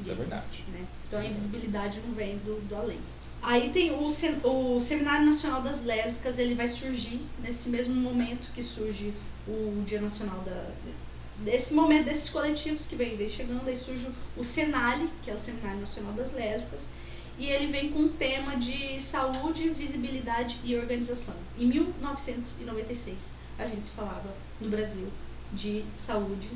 Isso 0.00 0.10
é 0.10 0.14
verdade. 0.14 0.64
né? 0.72 0.86
Então 1.06 1.18
a 1.18 1.22
Isso 1.22 1.28
é 1.28 1.32
invisibilidade 1.32 2.00
não 2.06 2.14
vem 2.14 2.36
do, 2.38 2.60
do 2.68 2.76
além. 2.76 2.98
Aí 3.42 3.70
tem 3.70 3.92
o, 3.94 4.10
sem- 4.10 4.40
o 4.44 4.78
Seminário 4.80 5.24
Nacional 5.24 5.62
das 5.62 5.82
Lésbicas, 5.82 6.38
ele 6.38 6.54
vai 6.54 6.66
surgir 6.68 7.20
nesse 7.42 7.68
mesmo 7.70 7.94
momento 7.94 8.50
que 8.52 8.62
surge 8.62 9.12
o 9.46 9.82
Dia 9.86 10.00
Nacional 10.00 10.40
da. 10.40 10.70
Desse 11.40 11.74
momento, 11.74 12.06
desses 12.06 12.30
coletivos 12.30 12.86
que 12.86 12.96
vem, 12.96 13.16
vem 13.16 13.28
chegando, 13.28 13.68
aí 13.68 13.76
surge 13.76 14.08
o 14.36 14.42
Senale, 14.42 15.08
que 15.22 15.30
é 15.30 15.34
o 15.34 15.38
Seminário 15.38 15.80
Nacional 15.80 16.12
das 16.14 16.32
Lésbicas, 16.32 16.88
e 17.38 17.46
ele 17.46 17.66
vem 17.66 17.90
com 17.90 18.00
um 18.00 18.08
tema 18.08 18.56
de 18.56 18.98
saúde, 19.00 19.68
visibilidade 19.70 20.58
e 20.64 20.74
organização. 20.76 21.34
Em 21.58 21.66
1996, 21.66 23.30
a 23.58 23.66
gente 23.66 23.84
se 23.84 23.90
falava 23.92 24.34
no 24.60 24.68
Brasil 24.68 25.08
de 25.52 25.84
saúde, 25.96 26.50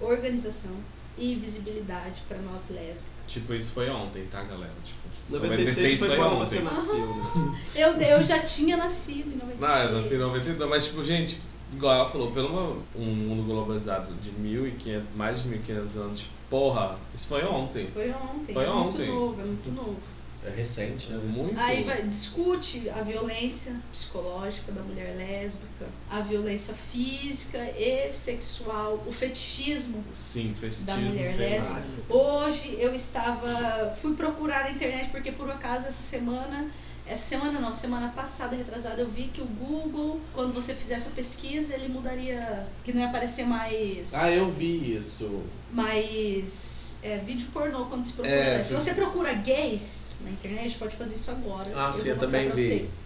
organização 0.00 0.76
e 1.16 1.34
visibilidade 1.36 2.22
para 2.28 2.38
nós 2.38 2.64
lésbicas. 2.68 3.16
Tipo, 3.26 3.54
isso 3.54 3.72
foi 3.72 3.88
ontem, 3.88 4.26
tá, 4.26 4.42
galera? 4.42 4.72
Tipo, 4.84 5.38
96 5.38 5.98
foi 5.98 6.16
quando 6.16 6.38
você 6.38 6.60
nasceu, 6.60 7.16
né? 7.16 7.60
Eu, 7.74 7.92
eu 7.94 8.22
já 8.22 8.40
tinha 8.42 8.76
nascido 8.76 9.32
em 9.32 9.36
96. 9.36 9.60
Não, 9.60 9.78
eu 9.78 9.92
nasci 9.92 10.14
em 10.14 10.18
92, 10.18 10.70
mas 10.70 10.86
tipo, 10.86 11.04
gente, 11.04 11.40
igual 11.76 11.94
ela 11.94 12.08
falou, 12.10 12.32
pelo 12.32 12.48
uma- 12.48 12.76
um 12.94 13.04
mundo 13.14 13.42
globalizado 13.44 14.12
de 14.14 14.30
1.500, 14.32 15.14
mais 15.14 15.42
de 15.42 15.48
1.500 15.48 15.96
anos, 15.96 16.26
porra, 16.48 16.98
isso 17.14 17.28
foi 17.28 17.44
ontem. 17.44 17.86
Foi 17.92 18.10
ontem. 18.10 18.52
Foi 18.54 18.64
é 18.64 18.70
ontem. 18.70 19.06
muito 19.06 19.12
novo, 19.12 19.40
é 19.40 19.44
muito 19.44 19.70
novo. 19.72 19.96
É 20.44 20.50
recente, 20.50 21.10
É 21.10 21.16
né? 21.16 21.24
muito. 21.24 21.58
Aí 21.58 21.82
vai, 21.82 22.02
discute 22.04 22.88
a 22.90 23.00
violência 23.02 23.74
psicológica 23.90 24.70
da 24.70 24.80
mulher 24.80 25.16
lésbica, 25.16 25.86
a 26.08 26.20
violência 26.20 26.72
física 26.72 27.58
e 27.76 28.12
sexual, 28.12 29.02
o 29.06 29.10
fetichismo. 29.12 30.04
Sim, 30.12 30.54
festismo. 30.54 30.86
Da 30.86 30.96
mulher 30.98 31.36
lésbica. 31.36 31.72
mais. 31.74 31.86
Hoje 32.08 32.76
eu 32.78 32.94
estava. 32.94 33.92
fui 34.00 34.14
procurar 34.14 34.64
na 34.64 34.70
internet 34.70 35.08
porque 35.10 35.32
por 35.32 35.50
acaso 35.50 35.88
essa 35.88 36.02
semana. 36.02 36.70
Essa 37.06 37.28
semana 37.28 37.60
não, 37.60 37.72
semana 37.72 38.08
passada, 38.08 38.56
retrasada, 38.56 39.00
eu 39.00 39.08
vi 39.08 39.24
que 39.24 39.40
o 39.40 39.46
Google, 39.46 40.20
quando 40.34 40.52
você 40.52 40.74
fizer 40.74 40.94
essa 40.94 41.10
pesquisa, 41.10 41.74
ele 41.74 41.88
mudaria. 41.88 42.66
que 42.82 42.92
não 42.92 43.00
ia 43.00 43.08
aparecer 43.08 43.46
mais. 43.46 44.12
Ah, 44.12 44.30
eu 44.30 44.50
vi 44.50 44.96
isso. 44.96 45.42
mais 45.72 46.96
é, 47.02 47.18
vídeo 47.18 47.46
pornô 47.52 47.84
quando 47.86 48.04
se 48.04 48.14
procura. 48.14 48.34
É, 48.34 48.62
se 48.62 48.70
sim. 48.70 48.74
você 48.74 48.92
procura 48.92 49.32
gays 49.34 50.16
na 50.22 50.30
internet, 50.30 50.76
pode 50.76 50.96
fazer 50.96 51.14
isso 51.14 51.30
agora. 51.30 51.70
Ah, 51.76 51.92
sim, 51.92 52.00
vou 52.00 52.08
eu 52.10 52.18
também 52.18 52.46
pra 52.46 52.56
vi. 52.56 52.66
Vocês. 52.66 53.05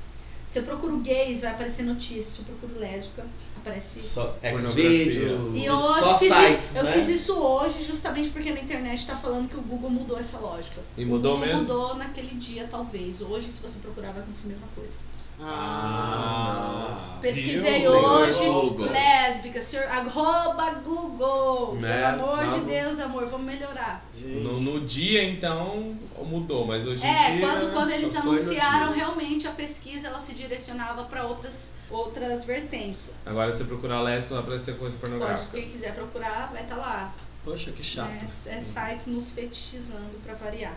Se 0.51 0.59
eu 0.59 0.64
procuro 0.64 0.96
gays, 0.98 1.42
vai 1.42 1.53
aparecer 1.53 1.84
notícia. 1.84 2.22
Se 2.22 2.38
eu 2.40 2.44
procuro 2.44 2.80
lésbica, 2.80 3.24
aparece. 3.57 4.01
Só. 4.01 4.36
X-Video, 4.42 5.53
E 5.55 5.70
hoje 5.70 6.01
só 6.01 6.16
fiz 6.16 6.34
sites, 6.34 6.64
isso, 6.64 6.78
eu 6.78 6.82
né? 6.82 6.92
fiz 6.92 7.09
isso 7.09 7.38
hoje 7.38 7.84
justamente 7.84 8.30
porque 8.30 8.51
na 8.51 8.59
internet 8.61 9.07
tá 9.07 9.14
falando 9.14 9.48
que 9.48 9.57
o 9.57 9.62
Google 9.62 9.90
mudou 9.90 10.18
essa 10.18 10.40
lógica. 10.40 10.80
E 10.98 11.05
mudou 11.05 11.38
mesmo? 11.38 11.61
Mudou 11.61 11.94
naquele 11.94 12.34
dia, 12.34 12.66
talvez. 12.68 13.22
Hoje, 13.22 13.48
se 13.48 13.62
você 13.62 13.78
procurar, 13.78 14.11
vai 14.11 14.22
acontecer 14.22 14.46
a 14.46 14.48
mesma 14.48 14.66
coisa. 14.74 14.98
Ah. 15.43 16.97
Pesquisei 17.20 17.80
Viu? 17.80 17.93
hoje, 17.93 18.45
Google. 18.47 18.86
lésbica, 18.91 19.61
senhor, 19.61 19.86
arroba 19.88 20.70
Google. 20.82 21.74
Né? 21.74 22.12
Pelo 22.16 22.30
amor 22.30 22.59
de. 22.59 22.61
Deus, 22.64 22.99
amor, 22.99 23.26
vamos 23.26 23.47
melhorar. 23.47 24.03
No, 24.14 24.59
no 24.59 24.80
dia, 24.80 25.22
então, 25.24 25.95
mudou, 26.24 26.66
mas 26.66 26.86
hoje 26.86 27.05
em 27.05 27.07
É, 27.07 27.32
dia... 27.36 27.41
quando, 27.41 27.72
quando 27.72 27.91
eles 27.91 28.14
anunciaram, 28.16 28.93
realmente 28.95 29.47
a 29.47 29.51
pesquisa 29.51 30.09
ela 30.09 30.18
se 30.18 30.34
direcionava 30.34 31.05
para 31.05 31.24
outras, 31.26 31.74
outras 31.91 32.45
vertentes. 32.47 33.12
Agora 33.26 33.53
você 33.53 33.64
procurar 33.64 34.01
lésbico, 34.01 34.34
vai 34.34 34.43
aparecer 34.43 34.78
coisa 34.78 34.97
Pode, 34.97 35.11
pornográfica. 35.12 35.59
quem 35.59 35.68
quiser 35.68 35.95
procurar, 35.95 36.51
vai 36.53 36.62
estar 36.62 36.76
lá. 36.76 37.12
Poxa, 37.45 37.70
que 37.70 37.82
chato. 37.82 38.09
É, 38.47 38.57
é 38.57 38.61
sites 38.61 39.07
nos 39.07 39.32
fetichizando 39.32 40.18
para 40.22 40.34
variar. 40.34 40.74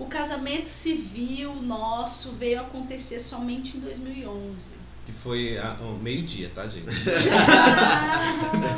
O 0.00 0.06
casamento 0.06 0.66
civil 0.68 1.54
nosso 1.62 2.32
veio 2.32 2.60
acontecer 2.60 3.20
somente 3.20 3.76
em 3.76 3.80
2011. 3.80 4.74
Que 5.06 5.12
foi 5.12 5.58
ah, 5.58 5.76
oh, 5.82 5.92
meio-dia, 6.02 6.50
tá, 6.54 6.66
gente? 6.66 6.86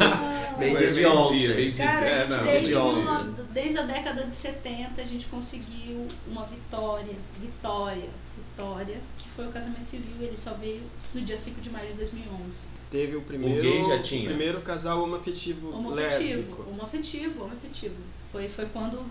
Ah, 0.01 0.57
Meio 0.59 0.73
Foi 0.77 0.81
dia 0.83 0.93
de 0.93 1.01
meio-dia, 1.01 1.11
ontem. 1.21 1.49
meio-dia. 1.49 1.85
Cara, 1.87 2.07
É, 2.07 2.23
a 2.23 2.29
gente 2.29 2.37
não, 2.37 2.45
desde, 2.45 2.67
de 2.69 2.77
ontem. 2.77 3.01
uma- 3.03 3.23
desde 3.53 3.79
a 3.79 3.83
década 3.83 4.25
de 4.25 4.35
70 4.35 5.01
a 5.01 5.05
gente 5.05 5.27
conseguiu 5.29 6.07
uma 6.27 6.45
vitória, 6.45 7.15
vitória, 7.41 8.11
vitória, 8.37 9.01
que 9.17 9.29
foi 9.31 9.47
o 9.47 9.51
casamento 9.51 9.87
civil. 9.87 10.15
Ele 10.21 10.37
só 10.37 10.53
veio 10.55 10.83
no 11.15 11.21
dia 11.23 11.39
5 11.39 11.61
de 11.61 11.71
maio 11.71 11.89
de 11.89 11.95
2011. 11.95 12.67
Teve 12.91 13.17
o 13.17 13.23
primeiro, 13.23 13.61
gay 13.63 13.83
já 13.83 14.03
tinha. 14.03 14.23
o 14.25 14.27
primeiro 14.27 14.61
casal 14.61 15.03
homoafetivo 15.03 15.71
Homoafetivo, 15.75 16.37
lésbico. 16.37 16.63
homoafetivo, 16.71 17.45
homoafetivo. 17.45 17.95
Foi, 18.31 18.49
foi 18.49 18.67
quando 18.67 19.03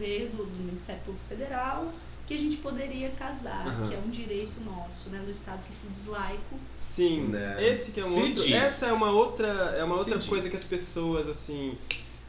veio 0.00 0.30
do, 0.30 0.38
do 0.44 0.64
Ministério 0.64 1.00
Público 1.02 1.24
Federal 1.28 1.92
que 2.26 2.34
a 2.34 2.38
gente 2.38 2.58
poderia 2.58 3.10
casar, 3.10 3.66
Aham. 3.66 3.88
que 3.88 3.94
é 3.94 3.98
um 3.98 4.08
direito 4.08 4.60
nosso, 4.64 5.10
né, 5.10 5.20
do 5.24 5.30
Estado 5.32 5.60
que 5.66 5.72
se 5.74 5.86
diz 5.88 6.06
laico. 6.06 6.56
Sim, 6.76 7.26
Né? 7.28 7.56
esse 7.68 7.90
que 7.90 7.98
é 8.00 8.04
um 8.04 8.08
Se 8.08 8.20
outro, 8.20 8.42
diz. 8.44 8.52
essa 8.52 8.86
é 8.86 8.92
uma 8.92 9.10
outra, 9.10 9.46
é 9.76 9.82
uma 9.82 9.94
Se 9.94 9.98
outra 10.00 10.18
diz. 10.18 10.28
coisa 10.28 10.48
que 10.48 10.54
as 10.56 10.62
pessoas 10.64 11.26
assim 11.28 11.76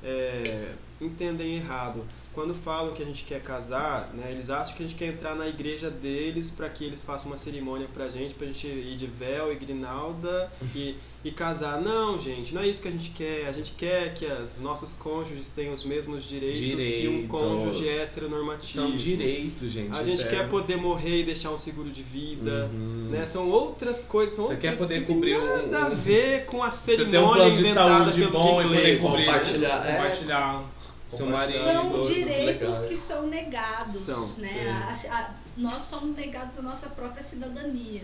é, 0.03 0.73
entendem 0.99 1.55
errado. 1.57 2.03
Quando 2.33 2.55
falam 2.55 2.93
que 2.95 3.03
a 3.03 3.05
gente 3.05 3.25
quer 3.25 3.41
casar, 3.43 4.09
né, 4.13 4.31
eles 4.31 4.49
acham 4.49 4.75
que 4.75 4.83
a 4.83 4.87
gente 4.87 4.97
quer 4.97 5.07
entrar 5.07 5.35
na 5.35 5.47
igreja 5.47 5.91
deles 5.91 6.49
para 6.49 6.67
que 6.69 6.83
eles 6.83 7.03
façam 7.03 7.27
uma 7.29 7.37
cerimônia 7.37 7.87
pra 7.93 8.09
gente, 8.09 8.33
pra 8.33 8.47
gente 8.47 8.65
ir 8.67 8.95
de 8.97 9.05
véu 9.05 9.51
e 9.51 9.55
grinalda 9.55 10.51
e, 10.73 10.95
e 11.23 11.29
casar. 11.31 11.79
Não, 11.79 12.19
gente, 12.21 12.53
não 12.53 12.61
é 12.61 12.67
isso 12.67 12.81
que 12.81 12.87
a 12.87 12.91
gente 12.91 13.11
quer. 13.11 13.45
A 13.47 13.51
gente 13.51 13.73
quer 13.73 14.13
que 14.15 14.25
os 14.25 14.59
nossos 14.59 14.93
cônjuges 14.93 15.49
tenham 15.49 15.73
os 15.73 15.83
mesmos 15.85 16.23
direitos, 16.23 16.59
que 16.59 16.73
um 16.73 16.77
Direitos. 16.77 17.29
cônjuge 17.29 17.87
heteronormativo. 17.87 18.73
São 18.73 18.91
direitos, 18.97 19.71
gente. 19.71 19.95
A 19.95 20.03
gente 20.03 20.23
é- 20.23 20.27
quer 20.27 20.49
poder 20.49 20.77
morrer 20.77 21.19
e 21.19 21.23
deixar 21.23 21.51
um 21.51 21.57
seguro 21.57 21.89
de 21.91 22.01
vida. 22.01 22.69
Uhum. 22.73 23.07
Né? 23.11 23.25
São 23.27 23.47
outras 23.49 24.03
coisas. 24.03 24.33
São 24.35 24.45
Você 24.45 24.53
outras, 24.53 24.71
quer 24.71 24.77
poder 24.79 24.99
não 25.01 25.05
tem 25.05 25.15
cobrir 25.15 25.37
um- 25.37 25.67
nada 25.69 25.85
a 25.85 25.89
ver 25.89 26.45
com 26.45 26.63
a 26.63 26.71
Você 26.71 26.95
cerimônia 26.97 27.11
tem 27.11 27.29
um 27.29 27.33
plano 27.33 27.55
de 27.55 27.61
inventada 27.61 27.99
saúde 28.05 28.17
pelos 28.17 28.31
bom 28.31 28.61
e 28.61 28.63
poder 28.63 28.77
ingleses. 28.77 29.01
Compartilhar, 29.01 29.85
é. 29.87 29.91
compartilhar 29.95 30.63
seu 31.09 31.25
marido. 31.27 31.57
Compartilhar. 31.59 31.81
São 31.91 32.01
direitos 32.01 32.45
legais. 32.45 32.85
que 32.87 32.95
são 32.95 33.27
negados, 33.27 33.95
São, 33.95 34.41
né? 34.43 34.69
A- 35.09 35.15
a- 35.17 35.29
nós 35.57 35.81
somos 35.83 36.15
negados 36.15 36.57
a 36.57 36.61
nossa 36.63 36.89
própria 36.89 37.21
cidadania. 37.21 38.03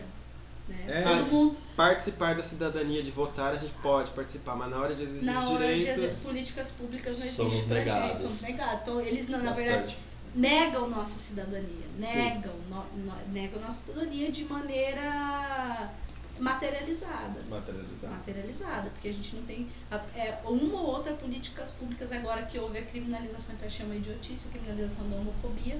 Né? 0.67 0.85
É. 0.87 1.01
Todo 1.01 1.25
mundo, 1.31 1.57
Participar 1.77 2.33
da 2.35 2.41
cidadania, 2.43 3.03
de 3.03 3.11
votar, 3.11 3.53
a 3.53 3.57
gente 3.57 3.73
pode 3.83 4.09
participar, 4.11 4.55
mas 4.55 4.69
na 4.71 4.77
hora 4.79 4.95
de 4.95 5.03
exigir 5.03 5.23
na 5.23 5.47
hora 5.47 5.67
de 5.67 5.75
direitos. 5.79 6.03
exercer 6.03 6.23
políticas 6.27 6.71
públicas 6.71 7.19
não 7.19 7.27
Somos 7.27 7.53
existe 7.53 7.67
pra 7.69 7.77
negados. 7.79 8.07
gente, 8.09 8.21
somos 8.21 8.41
negados. 8.41 8.81
Então 8.81 8.99
eles, 9.01 9.27
na, 9.29 9.37
na 9.37 9.51
verdade, 9.51 9.97
negam 10.33 10.89
nossa 10.89 11.19
cidadania, 11.19 11.85
negam, 11.97 12.55
no- 12.67 12.83
no- 13.05 13.27
negam 13.31 13.61
nossa 13.61 13.85
cidadania 13.85 14.31
de 14.31 14.43
maneira 14.45 15.91
materializada. 16.39 17.41
Materializar. 17.49 18.11
materializada, 18.11 18.89
porque 18.89 19.07
a 19.07 19.13
gente 19.13 19.35
não 19.35 19.43
tem 19.43 19.67
a- 19.91 20.01
é, 20.15 20.39
uma 20.45 20.81
ou 20.81 20.87
outra 20.87 21.13
políticas 21.13 21.71
públicas 21.71 22.11
agora 22.11 22.43
que 22.43 22.57
houve 22.59 22.77
a 22.79 22.83
criminalização 22.83 23.55
que 23.55 23.65
eu 23.65 23.69
chamo 23.69 23.91
de 23.93 23.97
idiotice, 23.99 24.47
a 24.47 24.51
criminalização 24.51 25.09
da 25.09 25.15
homofobia, 25.15 25.79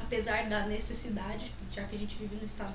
apesar 0.00 0.48
da 0.48 0.66
necessidade, 0.66 1.52
já 1.70 1.84
que 1.84 1.94
a 1.96 1.98
gente 1.98 2.16
vive 2.16 2.36
num 2.36 2.44
estado 2.44 2.74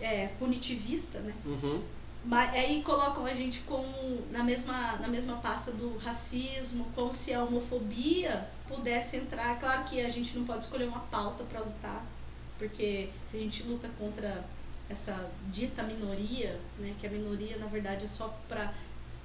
é, 0.00 0.28
punitivista, 0.38 1.18
né? 1.20 1.34
Uhum. 1.44 1.82
Mas 2.24 2.52
aí 2.52 2.82
colocam 2.82 3.24
a 3.24 3.32
gente 3.32 3.60
com, 3.60 3.84
na, 4.30 4.42
mesma, 4.42 4.96
na 4.96 5.08
mesma 5.08 5.36
pasta 5.36 5.70
do 5.70 5.96
racismo, 5.98 6.86
como 6.94 7.12
se 7.12 7.32
a 7.32 7.44
homofobia 7.44 8.46
pudesse 8.66 9.16
entrar. 9.16 9.58
Claro 9.58 9.84
que 9.84 10.00
a 10.00 10.08
gente 10.08 10.36
não 10.36 10.44
pode 10.44 10.62
escolher 10.62 10.88
uma 10.88 11.00
pauta 11.00 11.44
para 11.44 11.60
lutar, 11.60 12.04
porque 12.58 13.10
se 13.24 13.36
a 13.36 13.40
gente 13.40 13.62
luta 13.62 13.88
contra 13.98 14.44
essa 14.90 15.30
dita 15.48 15.82
minoria, 15.82 16.60
né, 16.78 16.94
que 16.98 17.06
a 17.06 17.10
minoria 17.10 17.56
na 17.56 17.66
verdade 17.66 18.04
é 18.04 18.08
só 18.08 18.36
para 18.48 18.74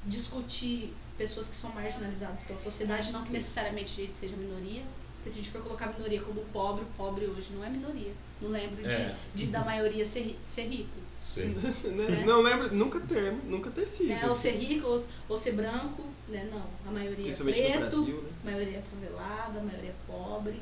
discutir 0.06 0.94
pessoas 1.18 1.50
que 1.50 1.56
são 1.56 1.72
marginalizadas 1.74 2.44
pela 2.44 2.60
sociedade, 2.60 3.12
não 3.12 3.24
que 3.24 3.32
necessariamente 3.32 4.02
a 4.02 4.06
gente 4.06 4.18
seja 4.18 4.36
minoria. 4.36 4.84
Porque 5.24 5.30
se 5.30 5.40
a 5.40 5.44
gente 5.44 5.52
for 5.54 5.62
colocar 5.62 5.86
a 5.86 5.94
minoria 5.94 6.22
como 6.22 6.42
pobre, 6.52 6.84
o 6.84 6.88
pobre 6.98 7.26
hoje 7.28 7.54
não 7.54 7.64
é 7.64 7.70
minoria. 7.70 8.12
Não 8.42 8.50
lembro 8.50 8.84
de, 8.84 8.94
É. 8.94 9.16
de 9.34 9.46
da 9.46 9.64
maioria 9.64 10.06
ser, 10.06 10.38
ser 10.46 10.64
rico. 10.64 11.00
Sim. 11.24 11.56
Né? 11.96 12.22
É. 12.22 12.26
Não 12.26 12.42
lembro, 12.42 12.76
nunca 12.76 13.00
ter, 13.00 13.32
nunca 13.46 13.70
ter 13.72 13.88
sido. 13.88 14.10
né? 14.10 14.28
Ou 14.28 14.36
ser 14.36 14.52
rico, 14.52 14.86
ou, 14.86 15.02
ou 15.30 15.38
ser 15.38 15.54
branco, 15.54 16.04
né? 16.28 16.50
Não, 16.52 16.62
a 16.86 16.92
maioria 16.92 17.32
é 17.32 17.34
Principalmente 17.34 17.62
no 17.62 17.68
preto, 17.80 17.96
Brasil, 18.04 18.22
né? 18.22 18.30
a 18.42 18.46
maioria 18.52 18.78
é 18.78 18.82
favelada, 18.82 19.60
a 19.60 19.64
maioria 19.64 19.90
é 19.92 19.96
pobre, 20.06 20.62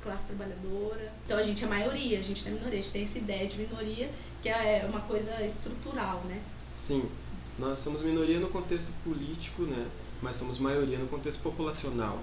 classe 0.00 0.24
trabalhadora. 0.26 1.12
Então 1.24 1.36
a 1.36 1.42
gente 1.42 1.64
é 1.64 1.66
maioria, 1.66 2.20
a 2.20 2.22
gente 2.22 2.44
não 2.44 2.52
é 2.52 2.54
minoria, 2.54 2.78
a 2.78 2.82
gente 2.82 2.92
tem 2.92 3.02
essa 3.02 3.18
ideia 3.18 3.48
de 3.48 3.56
minoria 3.58 4.08
que 4.40 4.48
é 4.48 4.86
uma 4.88 5.00
coisa 5.00 5.44
estrutural, 5.44 6.22
né? 6.28 6.40
Sim, 6.76 7.10
nós 7.58 7.80
somos 7.80 8.02
minoria 8.02 8.38
no 8.38 8.48
contexto 8.50 8.92
político, 9.02 9.62
né? 9.62 9.88
Mas 10.22 10.36
somos 10.36 10.60
maioria 10.60 10.96
no 10.98 11.08
contexto 11.08 11.40
populacional. 11.42 12.22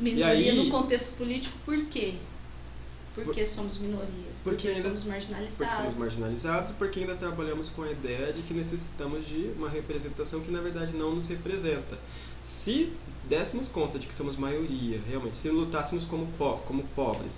Minoria 0.00 0.52
aí- 0.52 0.52
no 0.64 0.70
contexto 0.70 1.12
político, 1.16 1.56
por 1.64 1.76
quê? 1.86 2.14
Porque 3.14 3.46
somos 3.46 3.78
minoria. 3.78 4.08
Porque 4.42 4.66
Porque, 4.66 4.68
ainda- 4.68 4.80
somos 4.82 5.00
Porque 5.04 5.10
marginalizados. 5.12 5.76
somos 5.84 5.98
marginalizados, 5.98 6.72
porque 6.72 7.00
ainda 7.00 7.14
trabalhamos 7.14 7.68
com 7.70 7.82
a 7.84 7.90
ideia 7.90 8.32
de 8.32 8.42
que 8.42 8.52
necessitamos 8.52 9.26
de 9.26 9.52
uma 9.56 9.70
representação 9.70 10.40
que 10.40 10.50
na 10.50 10.60
verdade 10.60 10.96
não 10.96 11.14
nos 11.14 11.28
representa. 11.28 11.96
Se 12.42 12.92
dessemos 13.28 13.68
conta 13.68 13.98
de 13.98 14.06
que 14.06 14.14
somos 14.14 14.36
maioria, 14.36 15.00
realmente, 15.08 15.36
se 15.36 15.48
lutássemos 15.48 16.04
como, 16.04 16.26
po 16.36 16.58
como 16.66 16.82
pobres, 16.96 17.32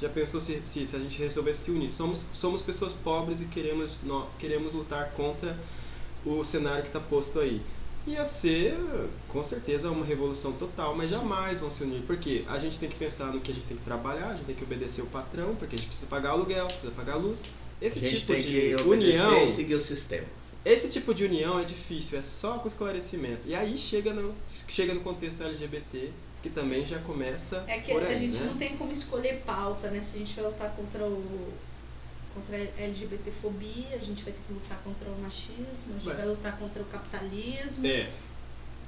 já 0.00 0.08
pensou 0.08 0.40
se, 0.40 0.62
se, 0.64 0.86
se 0.86 0.94
a 0.96 0.98
gente 1.00 1.18
resolvesse 1.18 1.64
se 1.64 1.70
unir? 1.72 1.90
Somos, 1.90 2.24
somos 2.32 2.62
pessoas 2.62 2.92
pobres 2.92 3.40
e 3.40 3.44
queremos, 3.46 3.96
queremos 4.38 4.72
lutar 4.72 5.10
contra 5.12 5.58
o 6.24 6.44
cenário 6.44 6.82
que 6.82 6.88
está 6.88 7.00
posto 7.00 7.40
aí. 7.40 7.60
Ia 8.08 8.24
ser, 8.24 8.74
com 9.28 9.42
certeza, 9.44 9.90
uma 9.90 10.04
revolução 10.04 10.52
total, 10.52 10.94
mas 10.96 11.10
jamais 11.10 11.60
vão 11.60 11.70
se 11.70 11.82
unir. 11.82 12.02
Porque 12.06 12.44
a 12.48 12.58
gente 12.58 12.78
tem 12.78 12.88
que 12.88 12.96
pensar 12.96 13.26
no 13.32 13.40
que 13.40 13.52
a 13.52 13.54
gente 13.54 13.66
tem 13.66 13.76
que 13.76 13.84
trabalhar, 13.84 14.28
a 14.28 14.34
gente 14.34 14.46
tem 14.46 14.54
que 14.56 14.64
obedecer 14.64 15.02
o 15.02 15.06
patrão, 15.06 15.54
porque 15.56 15.74
a 15.74 15.78
gente 15.78 15.88
precisa 15.88 16.06
pagar 16.08 16.30
aluguel, 16.30 16.66
precisa 16.66 16.92
pagar 16.92 17.14
a 17.14 17.16
luz. 17.16 17.40
A 17.80 17.84
Esse 17.84 17.98
gente 18.00 18.20
tipo 18.20 18.32
tem 18.32 18.42
de 18.42 18.50
que 18.50 18.74
união, 18.82 19.42
e 19.42 19.46
seguir 19.46 19.74
o 19.74 19.80
sistema. 19.80 20.26
esse 20.64 20.88
tipo 20.88 21.14
de 21.14 21.24
união 21.24 21.58
é 21.60 21.64
difícil, 21.64 22.18
é 22.18 22.22
só 22.22 22.58
com 22.58 22.68
esclarecimento. 22.68 23.46
E 23.46 23.54
aí 23.54 23.76
chega 23.76 24.12
no, 24.12 24.34
chega 24.68 24.94
no 24.94 25.00
contexto 25.00 25.42
LGBT, 25.42 26.12
que 26.42 26.50
também 26.50 26.84
já 26.86 26.98
começa 27.00 27.64
É 27.66 27.78
que 27.80 27.92
por 27.92 28.02
a 28.02 28.06
aí, 28.06 28.18
gente 28.18 28.40
né? 28.40 28.46
não 28.46 28.56
tem 28.56 28.76
como 28.76 28.90
escolher 28.92 29.42
pauta, 29.46 29.90
né? 29.90 30.00
Se 30.02 30.16
a 30.16 30.18
gente 30.18 30.34
vai 30.34 30.44
lutar 30.46 30.74
contra 30.74 31.04
o 31.04 31.52
contra 32.34 32.56
a 32.56 32.82
LGBTfobia, 32.84 33.94
a 33.94 33.98
gente 33.98 34.22
vai 34.24 34.32
ter 34.32 34.40
que 34.46 34.52
lutar 34.52 34.78
contra 34.84 35.08
o 35.08 35.18
machismo, 35.20 35.90
a 35.90 35.92
gente 35.94 36.04
Mas- 36.06 36.16
vai 36.16 36.26
lutar 36.26 36.56
contra 36.58 36.82
o 36.82 36.84
capitalismo, 36.86 37.86
É, 37.86 38.08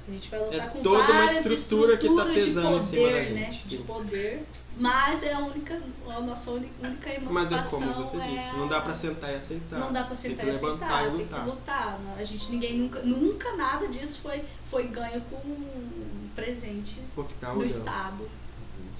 a 0.07 0.11
gente 0.11 0.29
vai 0.29 0.39
lutar 0.39 0.67
É 0.67 0.69
com 0.69 0.81
toda 0.81 0.97
uma 0.99 1.07
várias 1.25 1.45
estrutura 1.45 1.97
que 1.97 2.07
tá 2.07 2.13
estruturas 2.13 2.45
pesando 2.45 2.77
em 2.77 2.79
de 2.83 2.85
poder, 2.97 3.31
né? 3.31 3.51
gente, 3.51 3.67
De 3.69 3.77
sim. 3.77 3.83
poder. 3.83 4.45
Mas 4.77 5.21
é 5.23 5.33
a 5.33 5.39
única, 5.39 5.81
a 6.07 6.19
nossa 6.21 6.51
única 6.51 6.71
mas 6.81 7.05
é 7.05 7.15
emancipação. 7.17 7.79
como 7.93 8.05
você 8.05 8.17
é 8.17 8.27
disse, 8.27 8.55
não 8.55 8.67
dá 8.69 8.81
pra 8.81 8.95
sentar 8.95 9.31
e 9.31 9.35
aceitar. 9.35 9.79
Não 9.79 9.91
dá 9.93 9.99
pra 10.05 10.15
Tem 10.15 10.15
sentar 10.15 10.45
que 10.45 10.51
e 10.51 10.55
aceitar, 10.55 11.07
e 11.07 11.17
tem 11.17 11.27
que 11.27 11.39
lutar. 11.45 11.99
né? 11.99 12.15
A 12.17 12.23
gente 12.23 12.49
ninguém 12.51 12.77
nunca, 12.77 13.01
nunca 13.01 13.55
nada 13.57 13.87
disso 13.89 14.19
foi, 14.21 14.43
foi 14.69 14.87
ganho 14.87 15.21
com 15.21 15.35
um 15.35 16.29
presente 16.35 16.99
ficar 17.27 17.53
do. 17.53 17.65
Estado. 17.65 18.27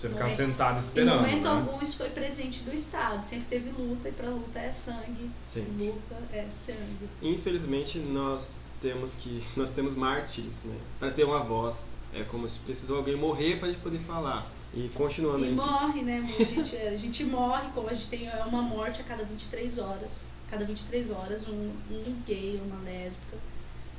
Você 0.02 0.10
ficar 0.10 0.22
Momento- 0.22 0.36
sentado 0.38 0.78
Em 0.78 0.80
esperando. 0.80 1.22
momento 1.22 1.44
né? 1.44 1.50
algum 1.50 1.82
isso 1.82 1.98
foi 1.98 2.10
presente 2.10 2.64
do 2.64 2.74
Estado. 2.74 3.22
Sempre 3.24 3.46
teve 3.50 3.70
luta 3.72 4.10
e 4.10 4.12
pra 4.12 4.30
luta 4.30 4.58
é 4.60 4.72
sangue. 4.72 5.30
Sim. 5.44 5.66
Luta 5.78 6.16
é 6.34 6.48
sangue. 6.56 7.08
Infelizmente 7.22 8.00
nós 8.00 8.58
temos 8.82 9.14
que 9.16 9.44
nós 9.56 9.72
temos 9.72 9.96
mártires, 9.96 10.64
né? 10.64 10.76
Para 11.00 11.12
ter 11.12 11.24
uma 11.24 11.44
voz. 11.44 11.86
É 12.14 12.24
como 12.24 12.50
se 12.50 12.60
precisou 12.60 12.98
alguém 12.98 13.16
morrer 13.16 13.58
para 13.58 13.68
a 13.70 13.72
gente 13.72 13.82
poder 13.82 14.00
falar. 14.00 14.46
E 14.74 14.90
continuando 14.90 15.46
E 15.46 15.50
aí. 15.50 15.54
morre, 15.54 16.02
né? 16.02 16.28
A 16.40 16.44
gente, 16.44 16.76
a 16.76 16.96
gente 16.96 17.24
morre, 17.24 17.68
como 17.74 17.88
a 17.90 17.94
gente 17.94 18.08
tem 18.08 18.28
é 18.28 18.44
uma 18.46 18.62
morte 18.62 19.02
a 19.02 19.04
cada 19.04 19.24
23 19.24 19.78
horas. 19.78 20.28
Cada 20.50 20.66
23 20.66 21.12
horas, 21.12 21.48
um, 21.48 21.72
um 21.92 22.04
gay, 22.26 22.60
uma 22.66 22.82
lésbica 22.84 23.38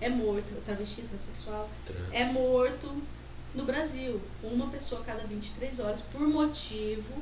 é 0.00 0.08
morto, 0.10 0.52
travesti, 0.66 1.02
transexual, 1.02 1.70
é 2.10 2.24
morto 2.24 2.92
no 3.54 3.64
Brasil. 3.64 4.20
Uma 4.42 4.68
pessoa 4.68 5.00
a 5.00 5.04
cada 5.04 5.22
23 5.24 5.80
horas 5.80 6.02
por 6.02 6.20
motivo 6.20 7.12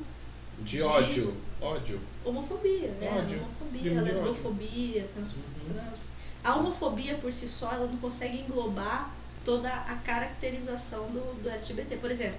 De 0.59 0.77
de- 0.79 0.83
ódio. 0.83 1.35
Ódio. 1.61 2.01
homofobia, 2.25 2.89
né? 3.01 3.11
Ódio. 3.19 3.41
Homofobia, 3.43 4.01
lesbofobia, 4.03 5.09
trans, 5.13 5.33
Uhum. 5.35 5.75
trans- 5.75 6.01
A 6.43 6.57
homofobia 6.57 7.17
por 7.17 7.33
si 7.33 7.47
só, 7.49 7.71
ela 7.73 7.87
não 7.87 7.99
consegue 7.99 8.39
englobar 8.41 9.11
toda 9.45 9.69
a 9.71 9.95
caracterização 9.97 11.11
do, 11.11 11.43
do 11.43 11.49
LGBT. 11.51 11.97
Por 11.97 12.11
exemplo, 12.11 12.39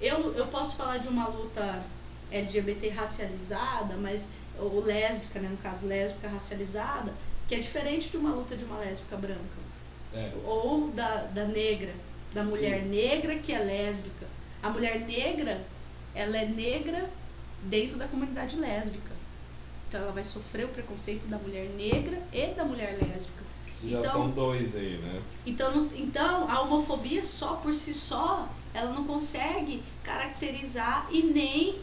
eu, 0.00 0.32
eu 0.34 0.46
posso 0.46 0.76
falar 0.76 0.98
de 0.98 1.08
uma 1.08 1.28
luta 1.28 1.82
LGBT 2.30 2.88
racializada, 2.88 3.96
mas 3.98 4.30
ou 4.58 4.80
lésbica, 4.80 5.38
né, 5.40 5.48
no 5.48 5.56
caso 5.58 5.86
lésbica 5.86 6.28
racializada, 6.28 7.12
que 7.46 7.54
é 7.54 7.58
diferente 7.58 8.08
de 8.10 8.16
uma 8.16 8.30
luta 8.34 8.56
de 8.56 8.64
uma 8.64 8.78
lésbica 8.78 9.16
branca. 9.16 9.60
É. 10.14 10.30
Ou 10.44 10.90
da, 10.90 11.24
da 11.24 11.44
negra, 11.46 11.92
da 12.32 12.44
mulher 12.44 12.82
negra 12.84 13.36
que 13.38 13.52
é 13.52 13.58
lésbica. 13.58 14.26
A 14.62 14.70
mulher 14.70 15.00
negra, 15.00 15.64
ela 16.14 16.36
é 16.36 16.46
negra 16.46 17.10
dentro 17.64 17.96
da 17.96 18.08
comunidade 18.08 18.56
lésbica. 18.56 19.12
Então 19.88 20.00
ela 20.02 20.12
vai 20.12 20.24
sofrer 20.24 20.64
o 20.64 20.68
preconceito 20.68 21.26
da 21.26 21.38
mulher 21.38 21.68
negra 21.70 22.22
e 22.32 22.46
da 22.48 22.64
mulher 22.64 22.92
lésbica. 23.00 23.42
Já 23.84 23.98
Então- 23.98 24.12
são 24.12 24.30
dois 24.30 24.76
aí, 24.76 24.96
né? 24.98 25.20
Então, 25.44 25.88
então 25.96 26.48
a 26.48 26.60
homofobia 26.60 27.22
só 27.22 27.56
por 27.56 27.74
si 27.74 27.92
só, 27.92 28.48
ela 28.72 28.92
não 28.92 29.04
consegue 29.04 29.82
caracterizar 30.02 31.08
e 31.10 31.22
nem 31.22 31.80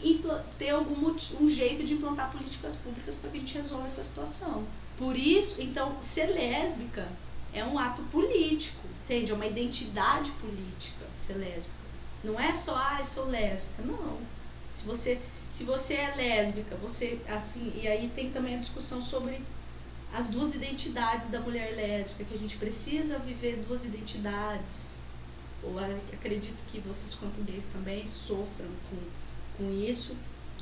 ter 0.58 0.70
algum 0.70 1.14
um 1.40 1.48
jeito 1.48 1.84
de 1.84 1.94
implantar 1.94 2.32
políticas 2.32 2.74
públicas 2.74 3.16
para 3.16 3.30
que 3.30 3.36
a 3.36 3.40
gente 3.40 3.54
resolva 3.54 3.86
essa 3.86 4.02
situação. 4.02 4.64
Por 4.96 5.16
isso, 5.16 5.60
então, 5.60 6.00
ser 6.00 6.26
lésbica 6.26 7.06
é 7.52 7.64
um 7.64 7.78
ato 7.78 8.02
político, 8.04 8.86
entende? 9.10 9.32
É 9.32 9.34
uma 9.34 9.46
identidade 9.46 10.30
política 10.32 11.04
ser 11.14 11.34
lésbica. 11.34 11.74
Não 12.22 12.38
é 12.38 12.54
só, 12.54 12.76
ah, 12.76 12.96
eu 12.98 13.04
sou 13.04 13.26
lésbica. 13.26 13.82
Não. 13.84 14.18
Se 14.72 14.84
você, 14.86 15.18
se 15.48 15.64
você 15.64 15.94
é 15.94 16.14
lésbica, 16.14 16.76
você, 16.76 17.18
assim, 17.28 17.72
e 17.74 17.88
aí 17.88 18.08
tem 18.14 18.30
também 18.30 18.54
a 18.54 18.58
discussão 18.58 19.02
sobre 19.02 19.40
as 20.14 20.28
duas 20.28 20.54
identidades 20.54 21.28
da 21.28 21.40
mulher 21.40 21.74
lésbica, 21.74 22.24
que 22.24 22.34
a 22.34 22.38
gente 22.38 22.56
precisa 22.56 23.18
viver 23.18 23.56
duas 23.66 23.84
identidades. 23.84 25.00
Ou 25.62 25.78
a- 25.78 25.86
acredito 26.12 26.62
que 26.68 26.78
vocês, 26.80 27.14
quanto 27.14 27.42
gays, 27.42 27.66
também 27.66 28.06
sofram 28.06 28.68
com, 28.88 28.96
com 29.64 29.72
isso. 29.72 30.16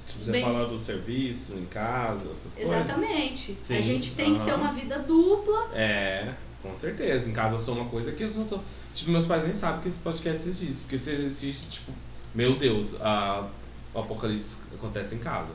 Tipo, 0.07 0.25
você 0.25 0.33
Bem- 0.33 0.43
fala 0.43 0.67
do 0.67 0.79
serviço, 0.79 1.53
em 1.55 1.67
casa, 1.67 2.31
essas 2.33 2.55
coisas. 2.55 2.75
Exatamente. 2.75 3.57
A 3.71 3.81
gente 3.81 4.15
tem 4.15 4.35
que 4.35 4.41
ter 4.45 4.55
uma 4.55 4.73
vida 4.73 4.99
dupla. 5.01 5.71
É, 5.75 6.35
com 6.63 6.75
certeza. 6.75 7.29
Em 7.29 7.33
casa 7.33 7.55
eu 7.57 7.59
sou 7.59 7.75
uma 7.75 7.87
coisa 7.89 8.13
que 8.13 8.23
eu 8.25 8.33
só 8.33 8.45
tô. 8.45 8.59
Tipo, 8.95 9.11
meus 9.11 9.27
pais 9.27 9.45
nem 9.45 9.53
sabem 9.53 9.81
que 9.83 9.89
esse 9.89 10.01
podcast 10.01 10.49
existe. 10.49 10.83
Porque 10.83 10.99
se 10.99 11.13
existe, 11.13 11.71
tipo, 11.71 11.93
meu 12.35 12.57
Deus, 12.59 13.01
a, 13.01 13.49
o 13.95 14.01
apocalipse 14.01 14.57
acontece 14.75 15.15
em 15.15 15.19
casa. 15.19 15.53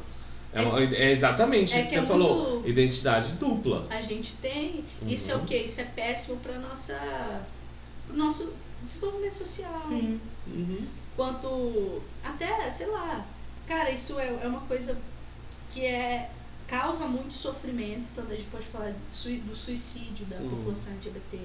É, 0.54 0.62
uma- 0.62 0.80
é 0.82 1.12
exatamente 1.12 1.74
é 1.74 1.82
isso 1.82 1.89
que 1.89 1.95
que 1.95 1.97
é 1.97 2.01
você 2.01 2.08
falou. 2.08 2.51
muito- 2.54 2.70
Identidade 2.70 3.34
dupla. 3.34 3.88
A 3.89 3.99
gente 4.01 4.36
tem. 4.38 4.86
Isso 5.08 5.32
é 5.32 5.36
Uhum. 5.36 5.41
o 5.43 5.45
quê? 5.45 5.58
Isso 5.58 5.82
é 5.82 5.84
péssimo 5.84 6.38
para 6.38 6.58
nossa 6.60 7.43
pro 8.08 8.16
nosso 8.18 8.54
desenvolvimento 8.84 9.34
social. 9.34 9.74
Uhum. 9.89 10.86
quanto 11.16 12.01
até, 12.24 12.70
sei 12.70 12.88
lá, 12.88 13.26
cara, 13.68 13.89
isso 13.91 14.20
é, 14.20 14.28
é 14.43 14.47
uma 14.47 14.62
coisa 14.62 14.97
que 15.70 15.86
é 15.86 16.30
causa 16.68 17.05
muito 17.05 17.34
sofrimento, 17.34 18.07
então 18.11 18.26
a 18.28 18.32
gente 18.36 18.45
pode 18.49 18.66
falar 18.66 18.91
do 18.91 18.99
sui- 19.09 19.39
do 19.41 19.55
suicídio 19.55 20.26
da 20.26 20.36
Sim. 20.38 20.49
população 20.49 20.93
LGBT, 20.93 21.39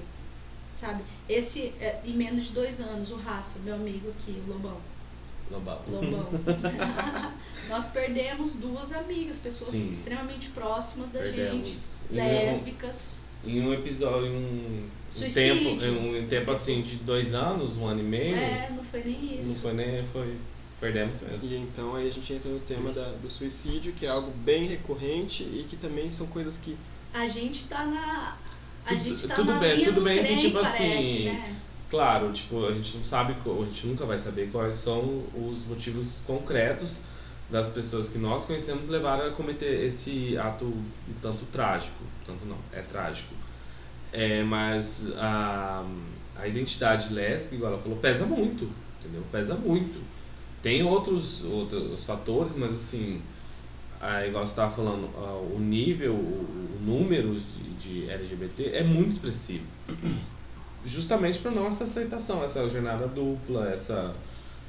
sabe? 0.73 1.03
Esse, 1.27 1.73
é, 1.79 2.01
em 2.05 2.13
menos 2.13 2.45
de 2.45 2.53
dois 2.53 2.79
anos, 2.79 3.11
o 3.11 3.15
Rafa, 3.15 3.59
meu 3.63 3.75
amigo 3.75 4.09
aqui, 4.09 4.41
o 4.47 4.51
Lobão, 4.51 4.77
Global. 5.49 5.83
Lobão, 5.87 6.29
nós 7.69 7.87
perdemos 7.87 8.53
duas 8.53 8.91
amigas, 8.91 9.37
pessoas 9.39 9.71
Sim. 9.71 9.89
extremamente 9.89 10.49
próximas 10.49 11.09
da 11.09 11.19
Perdemos. 11.19 11.67
gente, 11.67 11.77
Em 12.11 12.13
um- 12.13 12.17
lésbicas, 12.17 13.19
Em 13.43 13.61
um 13.61 13.73
episódio, 13.73 14.27
em 14.27 14.35
um, 14.35 14.83
um 14.85 14.89
Suicídio. 15.09 15.77
tempo, 15.79 15.85
em 15.85 16.23
um 16.23 16.27
tempo 16.27 16.51
assim 16.51 16.81
de 16.81 16.97
dois 16.97 17.33
anos, 17.33 17.77
um 17.77 17.85
ano 17.85 18.01
e 18.01 18.03
meio, 18.03 18.35
é, 18.35 18.69
não 18.75 18.83
foi 18.83 19.03
nem 19.03 19.35
não 19.35 19.41
isso. 19.41 19.61
foi 19.61 19.73
nem. 19.73 20.05
Foi, 20.07 20.35
perdemos 20.79 21.21
mesmo. 21.21 21.49
E 21.49 21.57
então 21.57 21.95
aí 21.95 22.07
a 22.07 22.11
gente 22.11 22.31
entra 22.33 22.49
no 22.49 22.59
tema 22.59 22.91
da- 22.91 23.11
do 23.21 23.29
suicídio, 23.29 23.93
que 23.93 24.05
é 24.05 24.09
algo 24.09 24.31
bem 24.31 24.65
recorrente 24.67 25.43
e 25.43 25.65
que 25.69 25.75
também 25.75 26.11
são 26.11 26.25
coisas 26.27 26.57
que 26.57 26.77
A 27.13 27.27
gente 27.27 27.65
tá 27.67 27.85
na. 27.85 28.37
A 28.85 28.89
Tudo- 28.89 29.03
gente 29.03 29.27
tá 29.27 29.35
tudo 29.35 29.51
na 29.51 29.59
bem- 29.59 29.75
linha 29.75 29.87
tudo 29.89 30.01
do 30.01 30.03
bem 30.03 30.23
que, 30.23 30.37
tipo 30.37 30.59
parece, 30.61 30.83
assim, 30.83 31.23
né? 31.25 31.55
Claro, 31.89 32.31
tipo, 32.31 32.65
a 32.67 32.71
gente 32.73 32.97
não 32.97 33.03
sabe, 33.03 33.33
a 33.33 33.65
gente 33.65 33.87
nunca 33.87 34.05
vai 34.05 34.19
saber 34.19 34.51
quais 34.51 34.75
são 34.75 35.23
os 35.33 35.65
motivos 35.65 36.21
concretos 36.27 37.01
das 37.49 37.71
pessoas 37.71 38.09
que 38.09 38.19
nós 38.19 38.45
conhecemos 38.45 38.87
levaram 38.87 39.25
a 39.27 39.31
cometer 39.31 39.85
esse 39.85 40.37
ato 40.37 40.65
um 40.65 41.13
tanto 41.19 41.45
trágico. 41.47 41.97
Tanto 42.25 42.45
não, 42.45 42.57
é 42.71 42.81
trágico. 42.81 43.33
É, 44.13 44.43
mas 44.43 45.11
a, 45.17 45.83
a 46.35 46.47
identidade 46.47 47.11
lésbica, 47.11 47.55
igual 47.55 47.73
ela 47.73 47.81
falou, 47.81 47.97
pesa 47.97 48.25
muito, 48.25 48.69
entendeu? 48.99 49.23
Pesa 49.31 49.55
muito. 49.55 49.99
Tem 50.61 50.83
outros, 50.83 51.43
outros 51.45 52.03
fatores, 52.03 52.55
mas 52.57 52.73
assim, 52.73 53.21
ah, 54.01 54.25
igual 54.25 54.45
você 54.45 54.51
estava 54.51 54.73
falando, 54.75 55.09
ah, 55.15 55.35
o 55.55 55.59
nível, 55.59 56.13
o, 56.13 56.17
o 56.17 56.79
número 56.81 57.39
de, 57.39 58.03
de 58.03 58.09
LGBT 58.09 58.71
é 58.73 58.83
muito 58.83 59.11
expressivo. 59.11 59.65
Justamente 60.85 61.39
para 61.39 61.51
nossa 61.51 61.83
aceitação, 61.83 62.41
essa 62.43 62.67
jornada 62.69 63.05
dupla, 63.07 63.69
essa, 63.69 64.15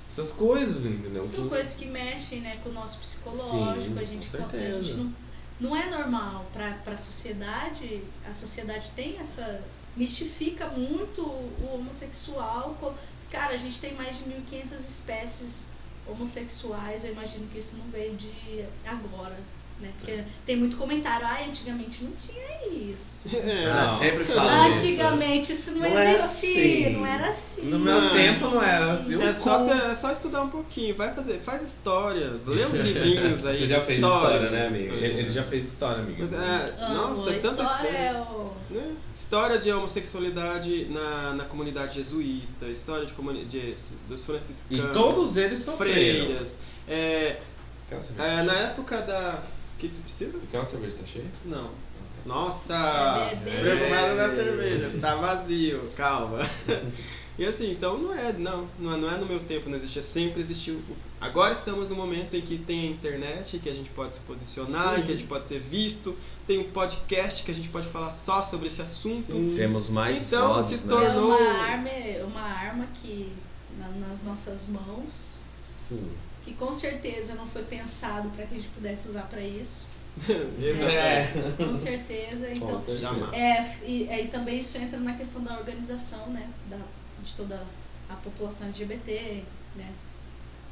essas 0.08 0.32
coisas, 0.32 0.84
entendeu? 0.84 1.22
São 1.22 1.40
Tudo- 1.40 1.50
coisas 1.50 1.74
que 1.74 1.86
mexem 1.86 2.40
né, 2.40 2.56
com 2.62 2.70
o 2.70 2.72
nosso 2.72 2.98
psicológico. 2.98 3.94
Sim, 3.94 3.98
a 4.00 4.04
gente, 4.04 4.28
com 4.28 4.44
a 4.44 4.58
gente 4.58 4.94
não, 4.94 5.14
não 5.60 5.76
é 5.76 5.88
normal 5.88 6.46
para 6.52 6.92
a 6.92 6.96
sociedade. 6.96 8.02
A 8.28 8.32
sociedade 8.32 8.90
tem 8.96 9.18
essa. 9.18 9.62
mistifica 9.96 10.66
muito 10.70 11.22
o 11.22 11.70
homossexual. 11.74 12.76
Cara, 13.30 13.54
a 13.54 13.56
gente 13.56 13.80
tem 13.80 13.94
mais 13.94 14.16
de 14.18 14.24
1.500 14.24 14.74
espécies 14.74 15.69
homossexuais. 16.06 17.04
Eu 17.04 17.12
imagino 17.12 17.46
que 17.48 17.58
isso 17.58 17.76
não 17.76 17.90
veio 17.90 18.16
de 18.16 18.64
agora. 18.84 19.36
Né? 19.80 19.90
Porque 19.96 20.22
tem 20.44 20.56
muito 20.56 20.76
comentário, 20.76 21.26
ah, 21.26 21.38
antigamente 21.48 22.04
não 22.04 22.12
tinha 22.12 22.68
isso. 22.68 23.10
É, 23.34 23.66
Ah, 23.70 23.88
sempre 23.98 24.24
falo 24.24 24.72
isso. 24.74 24.86
Antigamente 24.86 25.52
isso 25.52 25.70
não, 25.72 25.80
Não 25.80 25.86
existia, 26.02 26.86
assim. 26.88 26.96
não 26.96 27.06
era 27.06 27.28
assim. 27.28 27.62
No 27.66 27.78
meu 27.78 28.10
tempo 28.10 28.48
não 28.48 28.62
era 28.62 28.92
assim. 28.94 29.22
É 29.22 29.34
só, 29.34 29.64
ter- 29.64 29.90
é 29.90 29.94
só 29.94 30.10
estudar 30.12 30.42
um 30.42 30.48
pouquinho, 30.48 30.94
vai 30.96 31.14
fazer, 31.14 31.38
faz 31.40 31.62
história, 31.62 32.32
lê 32.46 32.64
uns 32.66 32.72
livrinhos 32.80 33.44
aí. 33.46 33.58
Você 33.58 33.66
já 33.66 33.80
fez 33.80 34.00
história, 34.00 34.50
né, 34.50 34.66
amigo? 34.66 34.94
Ele, 34.94 35.06
ele 35.20 35.30
já 35.30 35.44
fez 35.44 35.64
história, 35.66 36.02
amigo. 36.02 36.22
É, 36.34 36.82
Amo, 36.84 36.94
nossa, 36.94 37.30
tantas 37.32 37.42
história 37.70 37.88
é 37.88 38.12
o... 38.20 38.52
né? 38.70 38.96
História 39.14 39.58
de 39.58 39.70
homossexualidade 39.72 40.86
na, 40.90 41.34
na 41.34 41.44
comunidade 41.44 41.94
jesuíta, 41.96 42.66
história 42.66 43.06
de 43.06 43.12
comuni 43.12 43.44
de, 43.44 43.74
dos 44.08 44.22
E 44.22 44.26
franciscanos, 44.26 44.92
todos 44.92 45.36
eles 45.36 45.60
sofreram. 45.60 45.92
freiras. 46.26 46.56
É, 46.88 47.36
é, 48.18 48.42
na 48.42 48.54
época 48.54 49.00
da. 49.02 49.42
O 49.80 49.82
que, 49.82 49.88
que 49.88 49.94
você 49.94 50.02
precisa? 50.02 50.36
Aquela 50.36 50.64
cerveja 50.66 50.96
tá 51.00 51.06
cheia? 51.06 51.24
Não. 51.46 51.70
Nossa! 52.26 53.30
Quer 53.30 53.36
beber? 53.36 53.60
Preocupado 53.78 54.16
da 54.16 54.34
cerveja, 54.34 54.98
tá 55.00 55.14
vazio, 55.16 55.90
calma. 55.96 56.40
E 57.38 57.44
assim, 57.46 57.70
então 57.70 57.96
não 57.96 58.12
é, 58.12 58.34
não, 58.34 58.68
não 58.78 59.10
é, 59.10 59.14
é 59.14 59.16
no 59.16 59.24
meu 59.24 59.40
tempo, 59.40 59.70
não 59.70 59.76
existia, 59.78 60.02
sempre 60.02 60.42
existiu. 60.42 60.78
Agora 61.18 61.54
estamos 61.54 61.88
no 61.88 61.94
momento 61.94 62.36
em 62.36 62.42
que 62.42 62.58
tem 62.58 62.80
a 62.88 62.90
internet, 62.90 63.58
que 63.58 63.68
a 63.70 63.72
gente 63.72 63.88
pode 63.90 64.16
se 64.16 64.20
posicionar, 64.20 64.96
Sim. 64.96 65.00
em 65.00 65.06
que 65.06 65.12
a 65.12 65.14
gente 65.14 65.26
pode 65.26 65.48
ser 65.48 65.58
visto, 65.58 66.14
tem 66.46 66.58
um 66.58 66.64
podcast 66.70 67.42
que 67.42 67.50
a 67.50 67.54
gente 67.54 67.70
pode 67.70 67.86
falar 67.86 68.12
só 68.12 68.42
sobre 68.42 68.68
esse 68.68 68.82
assunto. 68.82 69.22
Sim. 69.32 69.54
Temos 69.56 69.88
mais 69.88 70.24
Então, 70.24 70.48
vozes, 70.48 70.80
se 70.80 70.86
né? 70.86 70.92
torna- 70.92 71.08
É 71.08 71.12
Tornou- 71.14 71.30
uma 71.38 71.50
arma, 71.62 71.90
uma 72.26 72.42
arma 72.42 72.86
que 72.92 73.32
na- 73.78 73.88
nas 73.88 74.22
nossas 74.22 74.66
mãos, 74.68 75.38
Sim. 75.78 76.10
Que 76.42 76.54
com 76.54 76.72
certeza 76.72 77.34
não 77.34 77.46
foi 77.46 77.62
pensado 77.62 78.30
para 78.30 78.46
que 78.46 78.54
a 78.54 78.56
gente 78.56 78.70
pudesse 78.70 79.08
usar 79.08 79.22
para 79.24 79.40
isso. 79.40 79.86
Exatamente. 80.58 81.56
Com 81.56 81.74
certeza. 81.74 82.50
Então, 82.50 82.78
certeza. 82.78 82.98
Jamais. 82.98 83.32
é, 83.32 83.78
e 83.84 84.08
aí 84.08 84.28
também 84.28 84.58
isso 84.58 84.76
entra 84.78 84.98
na 84.98 85.14
questão 85.14 85.42
da 85.42 85.56
organização, 85.56 86.26
né? 86.28 86.48
Da, 86.68 86.78
de 87.22 87.32
toda 87.34 87.64
a 88.08 88.14
população 88.14 88.66
LGBT, 88.68 89.44
né? 89.76 89.92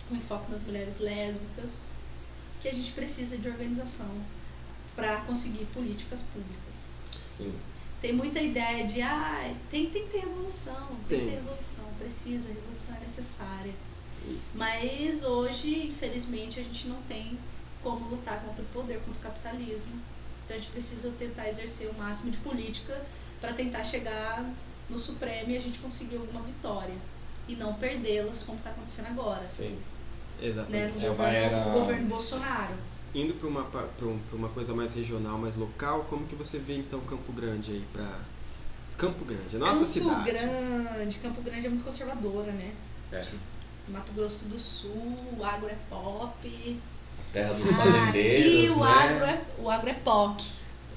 Com 0.09 0.17
enfoque 0.17 0.51
nas 0.51 0.63
mulheres 0.65 0.99
lésbicas, 0.99 1.91
que 2.61 2.69
a 2.69 2.73
gente 2.73 2.93
precisa 2.93 3.37
de 3.37 3.49
organização 3.49 4.11
para 4.97 5.21
conseguir 5.21 5.67
políticas 5.67 6.23
públicas. 6.23 6.91
Sim. 7.27 7.55
Tem 8.01 8.13
muita 8.13 8.41
ideia 8.41 8.87
de, 8.87 9.03
ah, 9.03 9.55
tem, 9.71 9.91
tem 9.91 10.05
que 10.07 10.13
ter 10.13 10.21
revolução, 10.21 10.87
tem, 11.09 11.19
que 11.21 11.25
Tem. 11.25 11.31
ter 11.31 11.35
revolução, 11.37 11.85
precisa, 11.99 12.49
revolução 12.49 12.95
é 12.97 13.01
necessária. 13.01 13.75
Mas 14.55 15.23
hoje, 15.25 15.87
infelizmente, 15.89 16.59
a 16.61 16.63
gente 16.63 16.89
não 16.89 17.01
tem 17.03 17.39
como 17.83 18.09
lutar 18.09 18.41
contra 18.43 18.63
o 18.63 18.67
poder, 18.67 19.01
contra 19.01 19.21
o 19.21 19.23
capitalismo. 19.23 19.93
Então 20.45 20.57
a 20.57 20.61
gente 20.61 20.71
precisa 20.73 21.11
tentar 21.19 21.49
exercer 21.49 21.89
o 21.91 21.95
máximo 21.99 22.31
de 22.31 22.39
política 22.39 23.01
para 23.41 23.53
tentar 23.53 23.85
chegar 23.85 24.45
no 24.89 24.99
Supremo 24.99 25.51
e 25.51 25.57
a 25.57 25.61
gente 25.61 25.79
conseguir 25.79 26.17
alguma 26.17 26.41
vitória. 26.43 26.95
E 27.47 27.55
não 27.55 27.75
perdê-las 27.75 28.43
como 28.43 28.59
está 28.59 28.71
acontecendo 28.71 29.07
agora. 29.07 29.47
Sim. 29.47 29.71
Né? 30.41 30.49
Exatamente. 30.49 30.95
No 30.99 31.05
É 31.05 31.09
governo, 31.09 31.37
era- 31.37 31.65
no 31.67 31.73
governo 31.73 32.07
Bolsonaro. 32.09 32.75
Indo 33.15 33.35
para 33.35 33.49
uma, 33.49 33.65
pra 33.65 34.07
um- 34.07 34.21
uma 34.33 34.49
coisa 34.51 34.75
mais 34.75 34.93
regional, 34.93 35.39
mais 35.39 35.57
local, 35.57 36.05
como 36.11 36.27
que 36.27 36.35
você 36.35 36.59
vê 36.59 36.77
então 36.77 37.01
Campo 37.01 37.33
Grande 37.33 37.73
aí 37.73 37.85
para 37.93 38.21
Campo 38.99 39.25
Grande, 39.25 39.57
a 39.57 39.59
nossa 39.59 39.75
Campo 39.81 39.87
cidade. 39.87 40.31
Grande. 40.31 41.19
Campo 41.19 41.41
Grande 41.43 41.67
é 41.67 41.71
muito 41.71 41.85
conservadora, 41.85 42.53
né? 42.53 42.73
É. 43.13 43.25
Mato 43.91 44.13
Grosso 44.13 44.45
do 44.47 44.59
Sul, 44.59 45.17
o 45.39 45.45
agro 45.45 45.69
é 45.69 45.77
pop. 45.89 46.81
Terra 47.33 47.55
dos 47.55 47.69
Aqui 47.69 47.75
fazendeiros, 47.75 48.77
o 48.77 48.85
né? 48.85 48.91
agro 48.91 49.25
é, 49.25 49.41
o 49.59 49.71
agro 49.71 49.91
é 49.91 49.95
POC. 49.95 50.45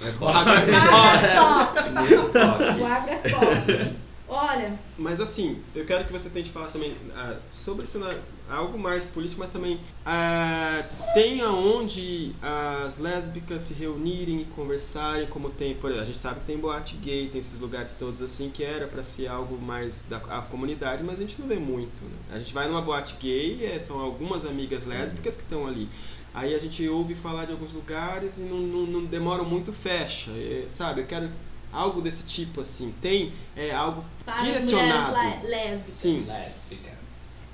É 0.02 0.24
O 0.24 0.28
agro 0.28 0.54
é 0.54 2.18
POC. 2.18 2.82
O 2.82 2.86
agro 2.86 3.12
é 3.12 3.16
POC. 3.18 3.96
Olha, 4.34 4.79
Mas 4.97 5.19
assim, 5.19 5.61
eu 5.75 5.86
quero 5.86 6.05
que 6.05 6.13
você 6.13 6.29
tente 6.29 6.51
falar 6.51 6.67
também 6.67 6.95
ah, 7.13 7.36
sobre 7.51 7.86
cenário, 7.86 8.21
algo 8.49 8.79
mais 8.79 9.03
político, 9.03 9.41
mas 9.41 9.49
também 9.49 9.77
ah, 10.05 10.86
tem 11.13 11.41
aonde 11.41 12.34
as 12.41 12.97
lésbicas 12.97 13.63
se 13.63 13.73
reunirem 13.73 14.43
e 14.43 14.45
conversarem, 14.45 15.27
como 15.27 15.49
tem, 15.49 15.75
por 15.75 15.89
exemplo, 15.89 16.03
a 16.03 16.05
gente 16.05 16.17
sabe 16.17 16.39
que 16.39 16.45
tem 16.45 16.57
boate 16.57 16.95
gay, 16.95 17.27
tem 17.27 17.41
esses 17.41 17.59
lugares 17.59 17.91
todos 17.99 18.21
assim, 18.21 18.49
que 18.49 18.63
era 18.63 18.88
pra 18.88 19.03
ser 19.03 19.27
algo 19.27 19.59
mais 19.59 20.01
da 20.03 20.15
a 20.17 20.41
comunidade, 20.43 21.03
mas 21.03 21.17
a 21.17 21.21
gente 21.21 21.38
não 21.38 21.49
vê 21.49 21.57
muito. 21.57 22.05
Né? 22.05 22.17
A 22.32 22.38
gente 22.38 22.53
vai 22.53 22.69
numa 22.69 22.82
boate 22.82 23.17
gay, 23.19 23.65
é, 23.65 23.79
são 23.79 23.99
algumas 23.99 24.45
amigas 24.45 24.86
lésbicas 24.86 25.36
que 25.36 25.43
estão 25.43 25.67
ali. 25.67 25.89
Aí 26.34 26.55
a 26.55 26.59
gente 26.59 26.88
ouve 26.88 27.15
falar 27.15 27.43
de 27.43 27.51
alguns 27.51 27.73
lugares 27.73 28.38
e 28.38 28.43
não, 28.43 28.59
não, 28.59 28.86
não 28.86 29.05
demoram 29.05 29.43
muito, 29.43 29.73
fecha. 29.73 30.32
é, 30.32 30.67
sabe, 30.69 31.01
eu 31.01 31.05
quero 31.05 31.29
algo 31.72 32.01
desse 32.01 32.24
tipo 32.24 32.61
assim. 32.61 32.93
Tem 33.01 33.34
é, 33.55 33.74
algo 33.74 34.03
para 34.26 34.36
as 34.36 34.41
mulheres 34.41 34.65
Direcionado. 34.67 35.13
lé- 35.13 35.39
lésbicas. 35.43 35.95
Sim. 35.97 36.13
Lésbicas. 36.15 36.91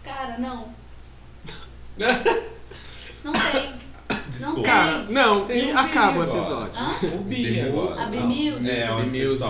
Cara, 0.03 0.37
não. 0.37 0.69
Não 3.23 3.33
tem. 3.33 3.73
Não 4.39 4.53
tem. 4.55 4.63
Cara, 4.63 5.03
não, 5.09 5.45
Tem 5.47 5.69
e 5.69 5.73
um 5.73 5.77
acaba 5.77 6.19
o 6.19 6.23
episódio. 6.23 6.79
Hã? 6.79 6.89
O 7.15 7.17
Bi. 7.23 7.59
A 7.97 8.05
Bi 8.05 8.17
Music. 8.19 8.75
É, 8.77 8.91
onde 8.91 9.09
Bi 9.09 9.25
Music. 9.25 9.43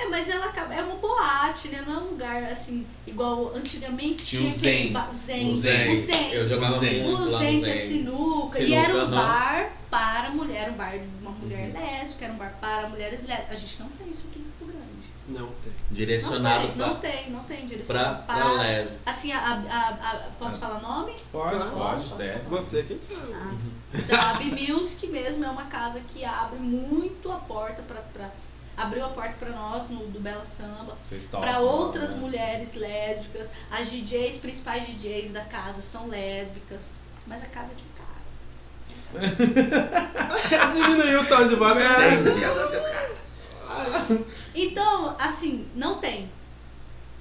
É, 0.00 0.08
mas 0.08 0.30
ela 0.30 0.46
acaba- 0.46 0.74
é 0.74 0.82
uma 0.82 0.94
boate, 0.96 1.68
né? 1.68 1.84
Não 1.86 1.94
é 1.94 1.98
um 1.98 2.10
lugar 2.12 2.44
assim, 2.44 2.86
igual 3.06 3.54
antigamente 3.54 4.24
Tinha 4.24 4.50
tinha 4.50 4.52
Zen. 4.76 4.92
ba- 4.92 5.08
o 5.10 5.14
Zen. 5.14 5.48
O 5.50 5.56
Zen. 5.56 5.92
O 5.92 5.96
Zen. 5.96 6.32
Eu 6.32 6.48
jogava 6.48 6.76
O 6.76 6.80
Zen. 6.80 7.02
muito 7.04 7.22
O 7.22 7.30
lá 7.30 7.38
Zen 7.38 7.60
tinha 7.60 7.76
Zen. 7.76 7.86
sinuca, 7.86 8.58
e 8.58 8.62
Sinuca, 8.66 8.80
era 8.80 8.94
um 8.94 8.98
aham. 9.00 9.10
bar 9.10 9.72
para 9.90 10.30
mulher, 10.30 10.70
um 10.70 10.74
bar 10.74 10.98
de 10.98 11.06
uma 11.20 11.32
mulher 11.32 11.68
Uhum. 11.68 11.80
lésbica, 11.80 12.24
era 12.24 12.32
um 12.34 12.38
bar 12.38 12.54
para 12.60 12.88
mulheres 12.88 13.20
lésbicas. 13.26 13.52
A 13.52 13.56
gente 13.56 13.80
não 13.80 13.88
tem 13.90 14.08
isso 14.08 14.28
aqui 14.28 14.38
em 14.38 14.42
Campo 14.44 14.72
Grande. 14.72 14.80
Não 15.28 15.46
tem. 15.62 15.72
Direcionado 15.90 16.68
não 16.68 16.68
tem, 16.68 16.76
não 16.78 16.90
pra, 16.96 17.10
tem, 17.10 17.30
não 17.30 17.44
tem 17.44 17.56
pra, 17.58 17.66
direcionado 17.66 18.22
pra 18.24 18.52
lésbica. 18.52 19.00
Assim, 19.04 19.32
a, 19.32 19.38
a- 19.38 19.52
a- 19.70 20.10
a- 20.12 20.28
posso 20.38 20.58
falar 20.58 20.80
nome? 20.80 21.12
Pode, 21.30 21.56
Claro. 21.56 21.70
pode, 21.72 22.04
Posso, 22.04 22.14
posso 22.48 22.48
Você 22.48 22.82
quem 22.84 22.98
sabe. 23.00 23.32
Ah, 23.34 23.54
então 23.94 24.18
a 24.18 24.32
Bimusic 24.34 25.06
mesmo 25.08 25.44
é 25.44 25.48
uma 25.50 25.64
casa 25.66 26.00
que 26.00 26.24
abre 26.24 26.58
muito 26.58 27.30
a 27.30 27.36
porta 27.36 27.82
pra, 27.82 28.00
pra 28.00 28.30
abriu 28.76 29.04
a 29.04 29.08
porta 29.08 29.34
pra 29.38 29.50
nós 29.50 29.88
no 29.88 30.06
do 30.06 30.20
Bela 30.20 30.44
Samba. 30.44 30.96
Pra 31.30 31.60
outras 31.60 32.14
né? 32.14 32.20
mulheres 32.20 32.74
lésbicas. 32.74 33.50
As 33.70 33.90
DJs, 33.90 34.38
principais 34.38 34.86
DJs 34.86 35.32
da 35.32 35.44
casa 35.44 35.80
são 35.80 36.08
lésbicas, 36.08 36.98
mas 37.26 37.42
a 37.42 37.46
casa 37.46 37.70
é 37.72 37.74
de 37.74 37.84
cara. 37.94 38.10
Diminuiu 40.74 41.22
o 41.22 41.26
tom 41.26 41.48
de 41.48 41.56
voz. 41.56 41.76
Entendi. 41.76 42.40
Então, 44.54 45.16
assim, 45.18 45.66
não 45.74 45.98
tem. 45.98 46.30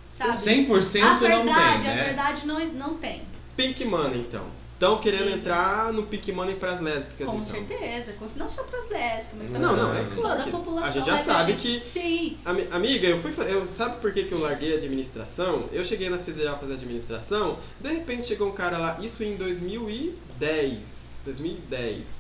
Sabe? 0.10 0.38
100% 0.38 1.02
a 1.02 1.10
não 1.12 1.20
verdade, 1.20 1.84
tem, 1.84 1.92
a 1.92 1.96
né? 1.96 2.04
verdade 2.04 2.48
não, 2.48 2.60
não 2.74 2.96
tem. 2.96 3.24
Pink 3.56 3.86
Money, 3.86 4.20
então. 4.20 4.59
Estão 4.80 4.98
querendo 5.02 5.26
Sim. 5.28 5.34
entrar 5.34 5.92
no 5.92 6.04
Pink 6.04 6.32
Money 6.32 6.56
pras 6.56 6.80
lésbicas, 6.80 7.28
Com 7.28 7.34
então. 7.34 7.44
certeza. 7.44 8.16
Não 8.38 8.48
só 8.48 8.64
pras 8.64 8.88
lésbicas, 8.90 9.38
mas 9.38 9.50
pra 9.50 9.60
Não, 9.60 9.76
não, 9.76 9.94
é 9.94 10.04
toda 10.06 10.16
claro 10.22 10.42
a 10.42 10.48
população. 10.48 10.90
a 10.90 10.92
gente 10.92 11.06
já 11.06 11.18
sabe 11.18 11.52
gente- 11.52 11.62
que- 11.62 11.82
Sim. 11.84 12.38
Ami- 12.46 12.66
Amiga, 12.72 13.06
eu 13.10 13.20
fui 13.20 13.34
eu 13.46 13.68
sabe 13.68 14.00
por 14.00 14.14
que, 14.14 14.24
que 14.24 14.32
eu 14.32 14.40
larguei 14.40 14.72
a 14.72 14.78
administração? 14.78 15.66
Eu 15.74 15.84
cheguei 15.84 16.10
na 16.10 16.18
Federal 16.18 16.58
fazer 16.58 16.76
administração, 16.76 17.60
de 17.78 17.90
repente 17.90 18.26
chegou 18.28 18.48
um 18.48 18.54
cara 18.54 18.78
lá, 18.78 18.98
isso 19.02 19.22
em 19.22 19.36
2010, 19.36 21.20
2010. 21.26 22.19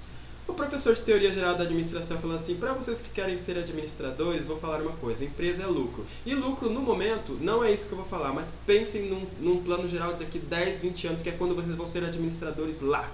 O 0.50 0.54
professor 0.56 0.96
de 0.96 1.02
teoria 1.02 1.32
geral 1.32 1.56
da 1.56 1.64
administração 1.64 2.18
falando 2.18 2.40
assim, 2.40 2.56
para 2.56 2.74
vocês 2.74 3.00
que 3.00 3.12
querem 3.12 3.38
ser 3.38 3.56
administradores, 3.56 4.46
vou 4.46 4.58
falar 4.58 4.82
uma 4.82 4.94
coisa, 4.94 5.24
empresa 5.24 5.62
é 5.62 5.68
lucro. 5.68 6.04
E 6.26 6.34
lucro 6.34 6.72
no 6.72 6.82
momento 6.82 7.38
não 7.40 7.64
é 7.64 7.72
isso 7.72 7.86
que 7.86 7.94
eu 7.94 8.00
vou 8.00 8.08
falar, 8.08 8.34
mas 8.34 8.52
pensem 8.66 9.04
num, 9.04 9.28
num 9.40 9.64
plano 9.64 9.88
geral 9.88 10.16
daqui 10.16 10.40
10, 10.40 10.82
20 10.82 11.08
anos, 11.08 11.22
que 11.22 11.30
é 11.30 11.34
quando 11.34 11.54
vocês 11.54 11.76
vão 11.76 11.88
ser 11.88 12.04
administradores 12.04 12.82
lá. 12.82 13.12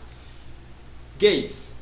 Gays. 1.19 1.75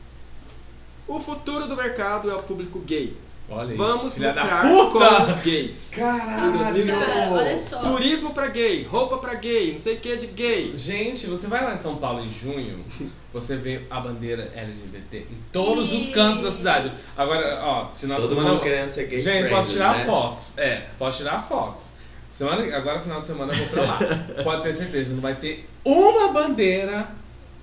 O 1.08 1.20
futuro 1.20 1.68
do 1.68 1.78
mercado 1.78 2.32
é 2.32 2.36
o 2.36 2.42
público 2.42 2.80
gay. 2.80 3.16
Olha 3.56 3.72
aí. 3.72 3.78
Vamos 3.78 4.14
Filha 4.16 4.34
da 4.34 4.42
lucrar 4.44 4.68
puta! 4.68 5.16
com 5.16 5.26
os 5.32 5.36
gays. 5.38 5.92
Caralho! 5.96 6.58
2010. 6.58 7.00
Cara, 7.00 7.32
olha 7.32 7.58
só. 7.58 7.80
Turismo 7.80 8.34
pra 8.34 8.48
gay, 8.48 8.84
roupa 8.84 9.18
pra 9.18 9.36
gay, 9.36 9.74
não 9.74 9.80
sei 9.80 9.96
o 9.96 10.00
que 10.00 10.18
de 10.18 10.28
gay. 10.28 10.74
Gente, 10.78 11.28
você 11.28 11.48
vai 11.48 11.64
lá 11.64 11.74
em 11.74 11.78
São 11.78 11.96
Paulo 11.98 12.20
em 12.24 12.30
junho, 12.30 12.84
você 13.32 13.56
vê 13.56 13.84
a 13.90 14.00
bandeira 14.00 14.52
LGBT 14.56 15.18
em 15.20 15.38
todos 15.52 15.92
os 15.94 16.10
cantos 16.10 16.44
da 16.44 16.52
cidade. 16.52 16.92
Agora, 17.18 17.60
ó, 17.64 17.90
final 17.90 18.18
de 18.18 18.24
Todo 18.24 18.36
semana. 18.36 18.50
mundo 18.54 18.62
querendo 18.62 18.90
ser 18.90 19.08
gay 19.08 19.20
Gente, 19.20 19.34
friendly, 19.34 19.50
posso 19.56 19.72
tirar 19.72 19.98
né? 19.98 20.06
fotos. 20.06 20.58
É, 20.58 20.88
posso 20.98 21.18
tirar 21.20 21.48
fotos. 21.48 21.90
Semana, 22.32 22.76
agora, 22.76 23.00
final 23.00 23.22
de 23.22 23.28
semana, 23.28 23.54
eu 23.54 23.58
vou 23.58 23.68
pra 23.68 23.84
lá. 23.84 24.00
Pode 24.44 24.64
ter 24.64 24.74
certeza, 24.74 25.14
não 25.14 25.22
vai 25.22 25.36
ter 25.36 25.70
uma 25.86 26.32
bandeira, 26.32 27.08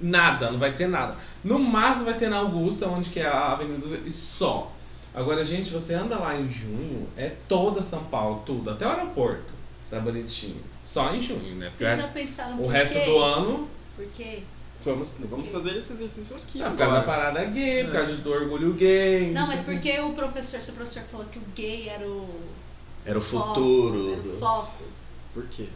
nada, 0.00 0.50
não 0.50 0.58
vai 0.60 0.72
ter 0.72 0.86
nada. 0.88 1.16
No 1.42 1.58
máximo 1.58 2.04
vai 2.04 2.14
ter 2.14 2.28
na 2.28 2.38
Augusta, 2.38 2.86
onde 2.86 3.10
que 3.10 3.18
é 3.18 3.26
a 3.26 3.52
Avenida 3.52 3.78
dos... 3.78 4.06
e 4.06 4.10
só. 4.10 4.70
Agora, 5.14 5.44
gente, 5.44 5.70
você 5.70 5.94
anda 5.94 6.16
lá 6.18 6.36
em 6.38 6.48
junho, 6.48 7.06
é 7.16 7.32
toda 7.48 7.82
São 7.82 8.04
Paulo, 8.04 8.42
tudo, 8.46 8.70
até 8.70 8.86
o 8.86 8.90
aeroporto. 8.90 9.52
Tá 9.90 9.98
bonitinho. 9.98 10.62
Só 10.84 11.12
em 11.14 11.20
junho, 11.20 11.56
né? 11.56 11.66
Porque 11.68 11.84
Vocês 11.84 11.96
já 12.00 12.06
resto, 12.06 12.12
pensaram 12.12 12.54
o 12.54 12.58
por 12.58 12.68
resto 12.68 12.98
quê? 12.98 13.04
do 13.06 13.18
ano, 13.18 13.68
Por 13.96 14.06
quê? 14.06 14.42
Vamos, 14.82 15.16
vamos 15.28 15.50
fazer 15.50 15.76
esse 15.76 15.92
exercício 15.92 16.34
aqui 16.36 16.62
é 16.62 16.68
por 16.70 16.76
causa 16.78 16.94
da 16.94 17.00
agora. 17.02 17.02
parada 17.32 17.44
gay, 17.50 17.84
por 17.84 17.92
causa 17.92 18.16
do 18.16 18.30
orgulho 18.32 18.72
gay. 18.72 19.30
Não, 19.32 19.46
mas 19.46 19.60
sei 19.60 19.76
o 19.76 19.80
quê. 19.80 19.90
porque 19.92 20.00
o 20.00 20.12
professor, 20.14 20.62
seu 20.62 20.72
professor 20.74 21.02
falou 21.10 21.26
que 21.26 21.38
o 21.38 21.42
gay 21.54 21.88
era 21.88 22.06
o 22.06 22.28
Era 23.04 23.18
o 23.18 23.20
foco, 23.20 23.48
futuro. 23.48 24.12
era 24.12 24.20
o 24.20 24.22
do- 24.22 24.38
foco. 24.38 24.84
Por 25.34 25.44
quê? 25.48 25.66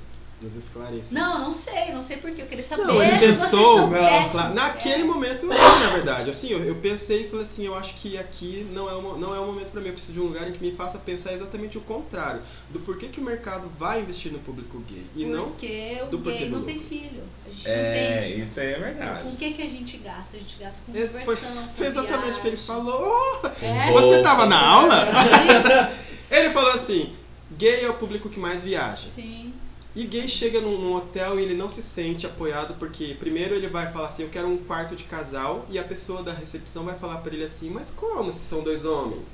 Nos 0.45 0.57
esclareça. 0.57 1.09
Não, 1.11 1.39
não 1.45 1.53
sei, 1.53 1.91
não 1.93 2.03
sei 2.03 2.19
porquê. 2.19 2.43
Eu 2.43 2.47
queria 2.47 2.63
saber 2.63 2.85
Não, 2.85 3.03
ele 3.03 3.19
se 3.19 3.19
você 3.19 3.27
pensou. 3.33 3.89
Claro, 3.89 4.55
Naquele 4.55 5.03
É. 5.03 5.05
momento, 5.05 5.47
eu, 5.47 5.49
na 5.49 5.91
verdade, 5.91 6.29
assim, 6.29 6.49
eu, 6.49 6.63
eu 6.63 6.75
pensei 6.75 7.23
e 7.23 7.29
falei 7.31 7.47
assim, 7.47 7.65
eu 7.65 7.75
acho 7.75 7.95
que 7.95 8.19
aqui 8.19 8.67
não 8.71 8.89
é, 8.91 8.95
o, 8.95 9.17
não 9.17 9.35
é 9.35 9.41
o 9.41 9.47
momento 9.47 9.71
pra 9.71 9.81
mim, 9.81 9.87
eu 9.89 9.95
preciso 9.95 10.13
de 10.13 10.21
um 10.21 10.25
lugar 10.25 10.47
em 10.47 10.53
que 10.53 10.61
me 10.61 10.73
faça 10.73 10.99
pensar 10.99 11.33
exatamente 11.33 11.79
o 11.79 11.81
contrário, 11.81 12.43
do 12.69 12.79
porquê 12.81 13.07
que 13.09 13.21
o 13.21 13.25
mercado 13.25 13.71
vai 13.79 14.03
investir 14.03 14.31
no 14.31 14.39
público 14.41 14.79
gay, 14.87 15.07
e 15.17 15.25
não... 15.25 15.45
Porque 15.51 15.99
o 16.03 16.07
do 16.11 16.19
porquê 16.19 16.39
gay 16.41 16.51
não 16.51 16.63
tem 16.63 16.79
filho. 16.79 17.23
A 17.47 17.51
gente 17.51 17.69
É, 17.71 18.21
não 18.21 18.29
tem. 18.29 18.41
isso 18.43 18.61
aí 18.61 18.73
é 18.73 18.79
verdade. 18.79 19.23
Com 19.25 19.31
o 19.31 19.37
que, 19.37 19.51
que 19.55 19.63
a 19.63 19.69
gente 19.69 19.97
gasta? 19.97 20.37
A 20.37 20.41
gente 20.41 20.57
gasta 20.59 20.83
com 20.93 20.99
Esse 20.99 21.13
foi 21.25 21.35
diversão, 21.37 21.69
com 21.77 21.85
exatamente 21.85 22.39
o 22.39 22.43
que 22.43 22.49
ele 22.49 22.57
falou. 22.59 23.41
É, 23.63 23.91
Você 23.93 24.23
tava 24.23 24.45
na 24.45 24.61
aula? 24.61 25.09
Ele 26.31 26.51
falou 26.51 26.73
assim, 26.73 27.13
gay 27.57 27.85
é 27.85 27.89
o 27.89 27.95
público 27.95 28.29
que 28.29 28.41
mais 28.41 28.65
viaja. 28.65 29.07
Sim. 29.07 29.53
E 29.97 30.05
gay 30.07 30.27
chega 30.29 30.61
num, 30.61 30.77
num 30.79 30.95
hotel 30.97 31.39
e 31.39 31.43
ele 31.45 31.55
não 31.55 31.71
se 31.71 31.81
sente 31.83 32.27
apoiado 32.27 32.75
porque 32.81 33.15
primeiro 33.19 33.55
ele 33.55 33.69
vai 33.69 33.93
falar 33.93 34.09
assim, 34.09 34.25
eu 34.25 34.29
quero 34.29 34.49
um 34.49 34.57
quarto 34.59 34.97
de 34.97 35.05
casal 35.05 35.65
e 35.71 35.79
a 35.79 35.85
pessoa 35.85 36.23
da 36.23 36.33
recepção 36.33 36.85
vai 36.85 36.97
falar 36.99 37.19
pra 37.19 37.33
ele 37.33 37.45
assim, 37.45 37.71
mas 37.71 37.91
como 37.91 38.33
se 38.33 38.41
são 38.41 38.63
dois 38.63 38.85
homens? 38.85 39.29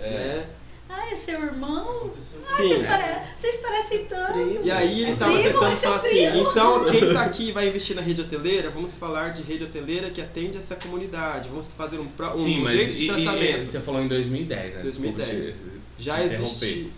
Né? 0.00 0.46
Ah, 0.88 1.10
é 1.12 1.16
seu 1.16 1.42
irmão? 1.42 2.08
Ah, 2.14 2.56
Sim. 2.56 2.68
vocês, 2.68 2.82
pare... 2.84 3.22
vocês 3.36 3.56
parecem 3.56 4.04
tanto. 4.06 4.38
E 4.64 4.70
aí 4.70 5.02
ele 5.02 5.10
É 5.12 5.16
tava 5.16 5.32
primo, 5.32 5.48
tentando 5.52 5.72
é 5.72 5.74
falar 5.74 5.96
assim, 5.96 6.08
primo. 6.30 6.48
então 6.50 6.84
quem 6.90 7.12
tá 7.12 7.22
aqui 7.24 7.48
e 7.48 7.52
vai 7.52 7.68
investir 7.68 7.96
na 7.96 8.02
rede 8.02 8.20
hoteleira, 8.22 8.70
vamos 8.70 8.94
falar 8.94 9.30
de 9.30 9.42
rede 9.42 9.64
hoteleira 9.64 10.10
que 10.10 10.20
atende 10.22 10.56
essa 10.56 10.76
comunidade, 10.76 11.48
vamos 11.48 11.72
fazer 11.72 11.98
um, 11.98 12.06
pro- 12.06 12.34
um 12.36 12.44
Sim, 12.44 12.60
mas 12.62 12.72
jeito 12.76 12.92
e, 12.92 12.94
de 12.96 13.04
e- 13.04 13.06
tratamento. 13.08 13.64
você 13.66 13.80
falou 13.80 14.00
em 14.00 14.08
2010, 14.08 14.74
né? 14.76 14.82
2010. 14.82 15.28
Desculpa 15.28 15.56
te- 15.98 16.02
Já 16.02 16.16
te 16.16 16.22
existe. 16.34 16.92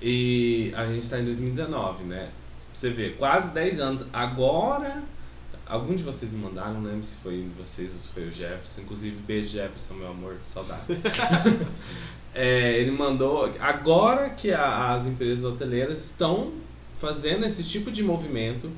E 0.00 0.72
a 0.74 0.86
gente 0.86 1.08
tá 1.08 1.18
em 1.20 1.24
2019, 1.24 2.04
né? 2.04 2.30
Você 2.78 2.90
ver, 2.90 3.16
quase 3.16 3.50
10 3.50 3.80
anos. 3.80 4.06
Agora, 4.12 5.02
algum 5.66 5.96
de 5.96 6.04
vocês 6.04 6.32
me 6.32 6.42
mandaram, 6.44 6.74
não 6.74 6.88
lembro 6.90 7.04
se 7.04 7.16
foi 7.16 7.48
vocês 7.58 7.92
ou 7.92 7.98
se 7.98 8.08
foi 8.12 8.28
o 8.28 8.30
Jefferson. 8.32 8.82
Inclusive, 8.82 9.16
beijo 9.16 9.48
Jefferson, 9.48 9.94
meu 9.94 10.08
amor, 10.08 10.36
saudades. 10.44 10.98
É, 12.34 12.78
ele 12.78 12.90
mandou. 12.92 13.50
Agora 13.58 14.30
que 14.30 14.52
a- 14.52 14.92
as 14.94 15.06
empresas 15.06 15.44
hoteleiras 15.44 16.04
estão 16.04 16.52
fazendo 17.00 17.44
esse 17.44 17.64
tipo 17.64 17.90
de 17.90 18.02
movimento, 18.02 18.70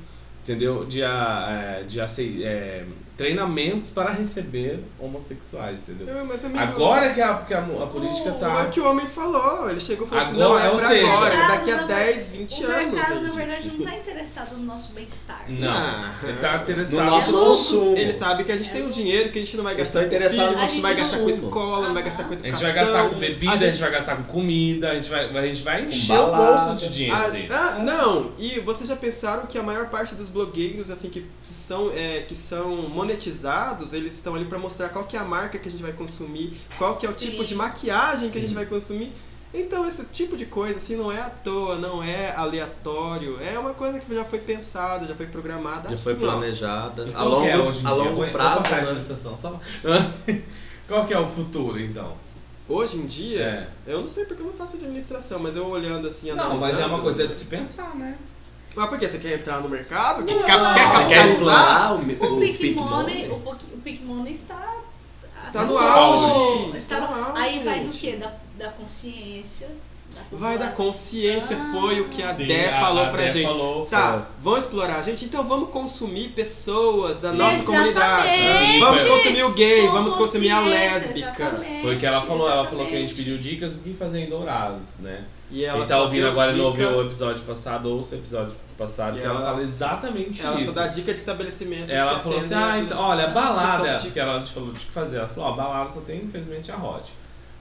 entendeu? 0.42 0.86
De, 0.86 1.02
a- 1.02 1.78
é, 1.80 1.82
de 1.82 2.00
acei- 2.00 2.42
é, 2.44 2.86
treinamentos 3.20 3.90
para 3.90 4.10
receber 4.12 4.80
homossexuais, 4.98 5.88
entendeu? 5.88 6.18
É, 6.18 6.22
mas, 6.22 6.42
amigo, 6.44 6.58
Agora 6.58 7.12
que 7.12 7.20
a, 7.20 7.34
que 7.34 7.52
a, 7.52 7.58
a 7.58 7.86
política 7.86 8.30
Foi 8.30 8.40
tá. 8.40 8.62
o 8.62 8.70
que 8.70 8.80
o 8.80 8.84
homem 8.88 9.06
falou. 9.06 9.68
Ele 9.70 9.78
chegou 9.80 10.06
e 10.06 10.10
falou 10.10 10.24
assim: 10.24 10.40
Agora, 10.40 10.48
não 10.48 10.58
é 10.58 10.70
ou 10.70 10.76
pra 10.78 10.88
seja- 10.88 11.06
agora, 11.12 11.34
é 11.34 11.44
O 11.44 11.48
daqui 11.48 11.70
a 11.70 11.76
mercado, 11.76 11.86
10, 11.88 12.28
20 12.30 12.52
O 12.64 12.66
anos. 12.66 12.92
mercado, 12.94 13.12
ele 13.12 13.20
na 13.20 13.26
disse. 13.28 13.36
verdade, 13.38 13.70
não 13.78 13.84
tá 13.90 13.96
interessado 13.96 14.56
no 14.56 14.64
nosso 14.64 14.92
bem-estar. 14.94 15.44
Não, 15.48 15.68
Ah. 15.70 16.14
ele 16.22 16.38
tá 16.38 16.56
interessado. 16.56 17.04
No 17.04 17.10
nosso 17.10 17.30
É 17.30 17.32
consumo. 17.34 17.96
Ele 17.96 18.14
sabe 18.14 18.44
que 18.44 18.52
a 18.52 18.56
gente 18.56 18.70
É 18.70 18.72
tem 18.72 18.80
um 18.82 18.84
louco. 18.86 18.98
dinheiro 19.00 19.30
que 19.30 19.38
a 19.38 19.42
gente 19.42 19.56
não 19.56 19.64
vai 19.64 19.74
Eles 19.74 19.86
gastar 19.86 20.02
estão 20.04 20.10
com 20.10 20.16
interessados 20.24 20.46
filho, 20.46 20.56
no 20.58 20.64
a 20.64 20.68
gente 20.68 20.80
vai 20.82 20.94
nosso 20.94 21.02
gastar 21.10 21.22
com 21.24 21.30
escola, 21.30 21.86
não 21.88 21.94
vai 21.94 22.02
gastar 22.02 22.24
com 22.24 22.30
A 22.30 22.32
educação. 22.36 22.54
gente 22.56 22.62
vai 22.74 22.84
gastar 22.84 23.08
com 23.10 23.16
bebida, 23.18 23.52
a 23.52 23.56
gente... 23.58 23.70
gente- 23.72 23.80
vai 23.80 23.90
gastar 23.90 24.16
com 24.16 24.22
comida, 24.24 24.90
a 24.90 24.94
gente 24.94 25.10
vai, 25.10 25.36
a 25.38 25.46
gente 25.46 25.62
vai 25.62 25.84
encher 25.84 26.12
o 26.18 26.26
balada. 26.30 26.70
bolso 26.70 26.86
de 26.86 26.94
dinheiro 26.94 27.16
Ah, 27.16 27.28
deles. 27.28 27.50
ah, 27.52 27.78
não, 27.82 28.32
e 28.38 28.58
vocês 28.60 28.88
já 28.88 28.96
pensaram 28.96 29.46
que 29.46 29.58
a 29.58 29.62
maior 29.62 29.88
parte 29.90 30.14
dos 30.14 30.28
blogueiros 30.28 30.90
assim 30.90 31.10
que 31.10 31.24
são, 31.42 31.90
é, 31.94 32.24
que 32.26 32.34
são 32.34 32.68
monetizados, 32.76 33.09
eles 33.92 34.14
estão 34.14 34.34
ali 34.34 34.44
pra 34.44 34.58
mostrar 34.58 34.88
qual 34.90 35.04
que 35.04 35.16
é 35.16 35.20
a 35.20 35.24
marca 35.24 35.58
que 35.58 35.68
a 35.68 35.70
gente 35.70 35.82
vai 35.82 35.92
consumir, 35.92 36.60
qual 36.78 36.96
que 36.96 37.06
é 37.06 37.08
o 37.08 37.12
Sim. 37.12 37.30
tipo 37.30 37.44
de 37.44 37.54
maquiagem 37.54 38.30
que 38.30 38.38
a 38.38 38.40
Sim. 38.40 38.46
gente 38.48 38.54
vai 38.54 38.66
consumir. 38.66 39.12
Então 39.52 39.84
esse 39.84 40.04
tipo 40.06 40.36
de 40.36 40.46
coisa 40.46 40.76
assim 40.76 40.94
não 40.94 41.10
é 41.10 41.18
à 41.20 41.28
toa, 41.28 41.76
não 41.76 42.00
é 42.02 42.32
aleatório, 42.36 43.40
é 43.42 43.58
uma 43.58 43.74
coisa 43.74 43.98
que 43.98 44.14
já 44.14 44.24
foi 44.24 44.38
pensada, 44.38 45.06
já 45.08 45.14
foi 45.16 45.26
programada. 45.26 45.90
Já 45.90 45.96
foi 45.96 46.12
assim, 46.12 46.24
ó. 46.24 46.30
planejada. 46.30 47.02
E 47.08 47.14
A 47.14 47.18
é 47.20 47.22
longo, 47.24 47.68
hoje 47.68 47.82
em 47.82 47.86
a 47.86 47.92
dia? 47.92 48.02
longo 48.04 48.14
vou 48.16 48.26
prazo, 48.28 48.70
né? 48.70 48.80
administração, 48.80 49.36
só- 49.36 49.58
Qual 50.86 51.06
que 51.06 51.14
é 51.14 51.18
o 51.18 51.28
futuro, 51.28 51.78
então? 51.80 52.14
Hoje 52.68 52.98
em 52.98 53.06
dia, 53.06 53.40
É. 53.40 53.68
eu 53.92 54.00
não 54.00 54.08
sei 54.08 54.24
porque 54.24 54.42
eu 54.42 54.46
não 54.46 54.52
faço 54.54 54.76
administração, 54.76 55.40
mas 55.40 55.56
eu 55.56 55.66
olhando 55.66 56.06
assim, 56.06 56.28
Não, 56.30 56.36
mas 56.36 56.46
é 56.46 56.54
analisando- 56.54 56.94
uma 56.94 57.02
coisa 57.02 57.26
de 57.26 57.36
se 57.36 57.46
pensar, 57.46 57.94
né? 57.96 58.16
Mas 58.74 58.88
por 58.88 58.98
que? 58.98 59.08
Você 59.08 59.18
quer 59.18 59.34
entrar 59.40 59.60
no 59.60 59.68
mercado? 59.68 60.24
Quer, 60.24 60.34
Não, 60.34 60.44
quer 60.44 60.74
quer 60.74 60.92
capitalizar? 60.92 61.26
explorar 61.26 61.92
o, 61.94 61.98
O 61.98 62.36
o 62.36 62.40
Pick 62.40 62.58
Pick 62.58 62.76
Money, 62.76 63.28
Money? 63.28 63.30
o, 63.30 63.38
está 64.30 64.76
Está 65.42 65.64
no 65.64 65.76
auge. 65.78 66.76
Está 66.76 67.00
no- 67.00 67.06
auge, 67.06 67.40
Aí 67.42 67.64
vai 67.64 67.80
do 67.80 67.90
que? 67.90 68.16
Da, 68.16 68.32
da 68.58 68.70
consciência. 68.72 69.68
Vai 70.32 70.56
da 70.58 70.68
consciência, 70.68 71.56
foi 71.72 72.00
o 72.00 72.08
que 72.08 72.22
a 72.22 72.32
Sim, 72.32 72.46
Dé 72.46 72.70
a- 72.72 72.80
falou 72.80 73.02
a 73.04 73.08
pra 73.08 73.22
Dé 73.22 73.28
gente. 73.28 73.46
falou, 73.48 73.86
Tá, 73.86 74.26
vão 74.42 74.56
explorar 74.56 74.96
a 74.98 75.02
gente, 75.02 75.24
então 75.24 75.42
vamos 75.42 75.70
consumir 75.70 76.28
pessoas 76.28 77.20
da 77.20 77.30
Sim. 77.32 77.36
nossa 77.36 77.54
Exatamente. 77.56 77.76
comunidade. 77.94 78.28
Sim, 78.72 78.80
vamos 78.80 79.02
foi- 79.02 79.10
consumir 79.10 79.42
o 79.44 79.50
gay, 79.52 79.86
Com 79.86 79.92
vamos 79.92 80.14
consumir 80.14 80.50
a 80.50 80.60
lésbica. 80.60 81.18
exatamente, 81.18 81.82
Foi 81.82 81.96
o 81.96 81.98
que 81.98 82.06
ela 82.06 82.20
falou, 82.22 82.48
ela 82.48 82.64
falou 82.64 82.86
que 82.86 82.94
a 82.94 82.98
gente 83.00 83.12
exatamente. 83.12 83.14
pediu 83.14 83.38
dicas 83.38 83.74
do 83.74 83.82
que 83.82 83.92
fazer 83.92 84.20
em 84.20 84.28
Dourados, 84.30 84.98
né? 85.00 85.24
E 85.50 85.64
ela 85.64 85.78
Quem 85.78 85.86
tá 85.88 85.94
só 85.96 86.02
ouvindo 86.04 86.28
agora 86.28 86.52
e 86.52 86.56
não 86.56 86.70
dica- 86.70 86.84
ouviu 86.84 86.98
o 86.98 87.06
episódio 87.06 87.42
passado, 87.42 87.88
ouça 87.90 88.14
o 88.14 88.18
episódio 88.18 88.56
passado, 88.78 89.18
E 89.18 89.20
que 89.20 89.26
ela, 89.26 89.40
ela- 89.40 89.50
fala 89.50 89.62
exatamente 89.64 90.42
Ela 90.42 90.52
só 90.56 90.62
isso. 90.62 90.74
dá 90.74 90.86
dica 90.86 91.12
de 91.12 91.18
estabelecimento. 91.18 91.90
Ela 91.90 92.20
falou 92.20 92.38
assim, 92.38 92.54
ah, 92.54 92.78
então, 92.78 93.00
olha, 93.00 93.24
a 93.24 93.32
Só 93.32 93.40
balada, 93.40 93.96
dica. 93.96 94.12
que 94.12 94.20
ela 94.20 94.40
te 94.40 94.52
falou 94.52 94.72
de 94.72 94.78
que 94.78 94.92
fazer. 94.92 95.16
Ela 95.18 95.26
falou, 95.26 95.50
ó, 95.50 95.52
a 95.52 95.56
balada 95.56 95.90
só 95.90 96.00
tem, 96.02 96.18
infelizmente, 96.22 96.70
a 96.70 96.76
Rod. 96.76 97.02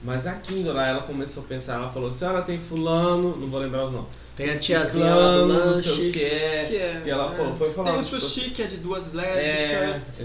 Mas 0.02 0.26
aqui 0.26 0.54
em 0.54 0.62
Dourado, 0.62 0.88
ela 0.98 1.02
começou 1.02 1.42
a 1.42 1.46
pensar, 1.46 1.74
ela 1.74 1.90
falou 1.90 2.08
assim, 2.08 2.24
ela 2.24 2.42
tem 2.42 2.58
fulano, 2.58 3.36
não 3.36 3.48
vou 3.48 3.60
lembrar 3.60 3.84
os 3.84 3.92
nomes. 3.92 4.08
Tem 4.34 4.48
a 4.48 4.56
tiazinha 4.56 5.14
lá 5.14 5.36
do 5.36 5.42
Ciclano, 5.42 5.74
não 5.74 5.82
sei 5.82 5.92
o 5.92 5.96
lanche. 5.96 6.12
que 6.12 6.24
é. 6.24 6.64
Que 6.64 6.76
é, 6.76 7.00
Que 7.04 7.10
ela 7.10 7.30
é. 7.30 7.36
falou, 7.36 7.56
foi 7.56 7.72
falar. 7.72 7.90
Tem 7.90 8.00
o 8.00 8.04
tipo, 8.04 8.20
sushi 8.20 8.50
que 8.50 8.62
é 8.62 8.66
de 8.66 8.78
duas 8.78 9.12
lésbicas. 9.12 9.44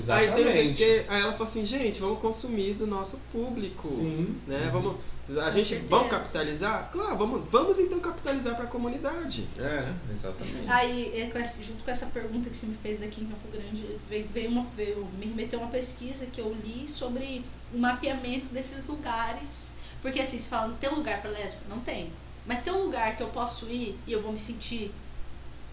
É, 0.08 0.14
Aí 0.14 0.32
tem 0.32 0.48
exatamente. 0.48 0.84
Aí 1.10 1.22
ela 1.22 1.32
falou 1.34 1.48
assim, 1.48 1.66
gente, 1.66 2.00
vamos 2.00 2.20
consumir 2.20 2.76
do 2.76 2.88
nosso 2.88 3.20
público. 3.34 3.86
Sim. 3.86 4.38
Né? 4.48 4.70
Vamos, 4.72 4.96
a 5.44 5.50
gente 5.50 5.76
vamos 5.88 6.10
capitalizar? 6.10 6.90
Claro, 6.92 7.18
vamos, 7.18 7.50
vamos 7.50 7.80
então 7.80 8.00
capitalizar 8.00 8.56
para 8.56 8.66
a 8.66 8.68
comunidade. 8.68 9.48
É, 9.58 9.92
exatamente. 10.12 10.64
Aí, 10.68 11.20
é, 11.20 11.64
junto 11.64 11.84
com 11.84 11.90
essa 11.92 12.06
pergunta 12.06 12.50
que 12.50 12.56
você 12.56 12.68
me 12.68 12.76
fez 12.76 13.02
aqui 13.02 13.22
em 13.22 13.26
Campo 13.26 13.48
Grande, 13.52 14.00
veio, 14.08 14.28
veio 14.30 14.50
uma, 14.52 14.66
veio, 14.76 15.08
me 15.18 15.26
remeteu 15.26 15.60
uma 15.60 15.70
pesquisa 15.70 16.28
que 16.28 16.40
eu 16.40 16.54
li 16.54 16.88
sobre 16.88 17.44
o 17.74 17.78
mapeamento 17.78 18.48
desses 18.48 18.86
lugares. 18.86 19.74
Porque 20.02 20.20
assim, 20.20 20.38
se 20.38 20.48
fala, 20.48 20.76
tem 20.80 20.90
um 20.90 20.96
lugar 20.96 21.22
para 21.22 21.32
lésbica? 21.32 21.66
Não 21.68 21.80
tem. 21.80 22.12
Mas 22.46 22.62
tem 22.62 22.72
um 22.72 22.84
lugar 22.84 23.18
que 23.18 23.24
eu 23.24 23.30
posso 23.30 23.68
ir 23.68 23.98
e 24.06 24.12
eu 24.12 24.22
vou 24.22 24.32
me 24.32 24.38
sentir. 24.38 24.94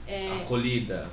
É, 0.06 0.40
Acolhida, 0.42 1.10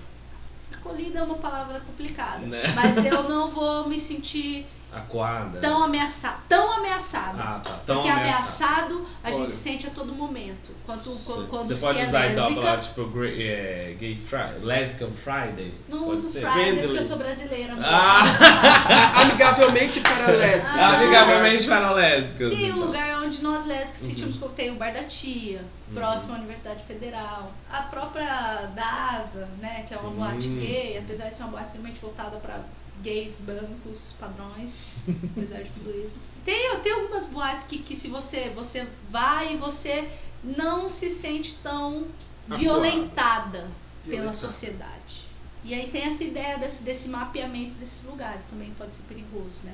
acolhida 0.74 1.20
é 1.20 1.24
uma 1.24 1.36
palavra 1.36 1.80
complicada. 1.82 2.46
né? 2.48 2.64
Mas 2.74 2.98
eu 3.06 3.28
não 3.28 3.50
vou 3.50 3.88
me 3.88 4.00
sentir 4.00 4.66
Acuada. 4.92 5.60
tão 5.60 5.84
ameaçado. 5.84 6.42
Tão 6.50 6.72
ameaçado. 6.74 7.40
Ah, 7.40 7.60
tá. 7.64 7.80
Tão 7.86 7.98
Porque 7.98 8.10
ameaçado. 8.10 8.94
ameaçado 8.96 9.06
a 9.24 9.28
Olha. 9.28 9.38
gente 9.38 9.52
sente 9.52 9.88
a 9.88 9.90
todo 9.92 10.14
momento. 10.14 10.72
Quando, 10.86 11.16
quando, 11.26 11.48
quando 11.48 11.68
Você 11.68 11.76
se 11.76 11.82
pode 11.86 12.00
é 12.00 12.08
usar 12.08 12.32
então 12.32 12.44
a 12.46 12.48
lésbica. 12.48 12.62
palavra 12.66 12.82
tipo 12.82 13.06
gay, 13.08 13.48
é, 13.48 13.96
gay 14.00 14.16
Friday, 14.18 14.60
Lesbian 14.62 15.12
Friday? 15.12 15.74
Não 15.88 16.00
Pode 16.00 16.12
uso 16.12 16.30
ser. 16.32 16.40
Friday 16.42 16.54
porque 16.66 16.78
Friendly. 16.80 16.98
eu 16.98 17.04
sou 17.04 17.18
brasileira. 17.18 17.76
Ah! 17.84 18.24
Amigavelmente 19.22 20.00
para 20.02 20.26
lésbicas. 20.32 20.76
Ah. 20.80 20.96
Amigavelmente 20.98 21.68
para 21.68 21.92
lésbicas. 21.92 22.50
Sim, 22.50 22.66
então. 22.66 22.78
um 22.80 22.86
lugar 22.86 23.22
onde 23.24 23.42
nós 23.44 23.66
lésbicas 23.66 24.02
Uhum. 24.02 24.08
sentimos 24.08 24.38
que 24.38 24.50
tem 24.50 24.72
o 24.72 24.76
Bar 24.76 24.92
da 24.94 25.04
Tia, 25.04 25.60
Uhum. 25.90 25.94
próximo 25.96 26.34
à 26.34 26.38
Universidade 26.38 26.84
Federal. 26.84 27.52
A 27.72 27.82
própria 27.84 28.70
DASA, 28.76 29.48
né, 29.60 29.84
que 29.88 29.94
é 29.94 29.98
uma 29.98 30.10
Sim. 30.10 30.16
boate 30.16 30.48
gay, 30.66 30.98
apesar 30.98 31.30
de 31.30 31.36
ser 31.36 31.44
uma 31.44 31.52
boate 31.52 31.66
extremamente 31.68 32.00
voltada 32.00 32.38
para 32.38 32.60
gays, 33.02 33.40
brancos, 33.40 34.16
padrões, 34.20 34.80
apesar 35.36 35.64
de 35.64 35.70
tudo 35.72 35.90
isso. 36.04 36.22
Tem, 36.46 36.78
tem 36.80 36.94
algumas 36.94 37.26
boates 37.26 37.64
que, 37.66 37.80
que 37.80 37.96
se 37.96 38.08
você, 38.08 38.50
você 38.52 38.88
vai 39.10 39.54
e 39.54 39.58
você 39.58 40.10
não 40.44 40.88
se 40.90 41.10
sente 41.10 41.56
tão 41.62 42.06
Acuada. 42.46 42.58
violentada 42.62 43.60
pela 43.60 43.72
Violentada. 44.06 44.34
sociedade. 44.34 45.28
E 45.64 45.74
aí 45.74 45.90
tem 45.90 46.04
essa 46.04 46.24
ideia 46.24 46.58
desse, 46.58 46.82
desse 46.82 47.10
mapeamento 47.10 47.76
desses 47.76 48.04
lugares, 48.06 48.44
também 48.50 48.72
pode 48.78 48.96
ser 48.96 49.04
perigoso, 49.04 49.60
né? 49.66 49.74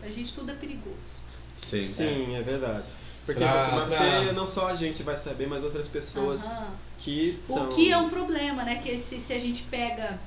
Pra 0.00 0.08
gente 0.10 0.32
tudo 0.32 0.50
é 0.50 0.54
perigoso. 0.54 1.18
Sim. 1.56 1.82
Sim, 1.84 2.34
é 2.36 2.42
verdade. 2.42 2.88
Porque 3.26 3.42
Pra- 3.42 3.66
você 3.68 3.76
mapeia, 3.76 4.22
pra- 4.24 4.32
não 4.32 4.46
só 4.46 4.68
a 4.68 4.74
gente 4.74 5.02
vai 5.02 5.16
saber, 5.16 5.46
mas 5.46 5.62
outras 5.62 5.86
pessoas 5.88 6.62
que 6.98 7.38
são. 7.42 7.66
O 7.66 7.68
que 7.68 7.92
é 7.92 7.98
um 7.98 8.08
problema, 8.08 8.64
né? 8.64 8.76
Que 8.76 8.96
se, 8.96 9.20
se 9.20 9.32
a 9.34 9.38
gente 9.38 9.64
pega. 9.64 10.18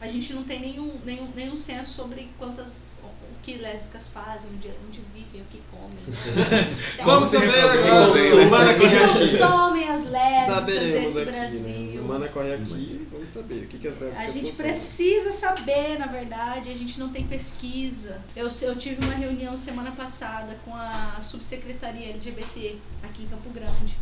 A 0.00 0.06
gente 0.06 0.32
não 0.34 0.44
tem 0.44 0.60
nenhum, 0.60 0.98
nenhum, 1.04 1.28
nenhum 1.34 1.56
senso 1.56 1.92
sobre 1.92 2.30
quantas. 2.38 2.80
O 3.02 3.38
que 3.42 3.58
lésbicas 3.58 4.08
fazem, 4.08 4.50
onde, 4.52 4.68
onde 4.88 5.00
vivem, 5.14 5.40
o 5.40 5.44
que 5.44 5.62
comem. 5.70 5.96
Né? 6.06 6.74
Vamos 7.04 7.28
saber 7.28 7.60
agora. 7.60 8.12
né? 8.12 8.46
Humana 8.46 8.74
que 8.74 8.80
corre 8.80 9.04
aqui. 9.04 9.30
consomem 9.30 9.88
as 9.88 10.04
lésbicas 10.04 10.54
Saberemos 10.54 11.00
desse 11.00 11.20
aqui, 11.20 11.30
né? 11.30 11.38
Brasil. 11.38 12.00
Humana 12.02 12.28
corre 12.28 12.54
aqui, 12.54 13.08
vamos 13.12 13.28
saber 13.28 13.64
o 13.64 13.68
que, 13.68 13.78
que 13.78 13.88
as 13.88 13.98
lésbicas 14.00 14.24
A 14.24 14.28
gente 14.28 14.50
consomem. 14.50 14.72
precisa 14.72 15.32
saber, 15.32 15.98
na 15.98 16.06
verdade, 16.06 16.70
a 16.70 16.74
gente 16.74 16.98
não 16.98 17.10
tem 17.10 17.26
pesquisa. 17.26 18.20
Eu, 18.34 18.48
eu 18.62 18.76
tive 18.76 19.04
uma 19.04 19.14
reunião 19.14 19.56
semana 19.56 19.92
passada 19.92 20.56
com 20.64 20.74
a 20.74 21.20
subsecretaria 21.20 22.10
LGBT 22.10 22.76
aqui 23.04 23.22
em 23.22 23.26
Campo 23.26 23.50
Grande. 23.50 23.96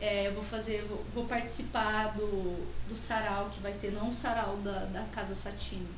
É, 0.00 0.28
eu 0.28 0.34
vou 0.34 0.42
fazer, 0.42 0.84
vou, 0.84 1.04
vou 1.14 1.24
participar 1.24 2.14
do, 2.16 2.66
do 2.88 2.94
sarau 2.94 3.48
que 3.50 3.60
vai 3.60 3.72
ter, 3.72 3.92
não 3.92 4.08
o 4.08 4.12
sarau 4.12 4.56
da, 4.58 4.84
da 4.86 5.02
Casa 5.04 5.34
Satino, 5.34 5.88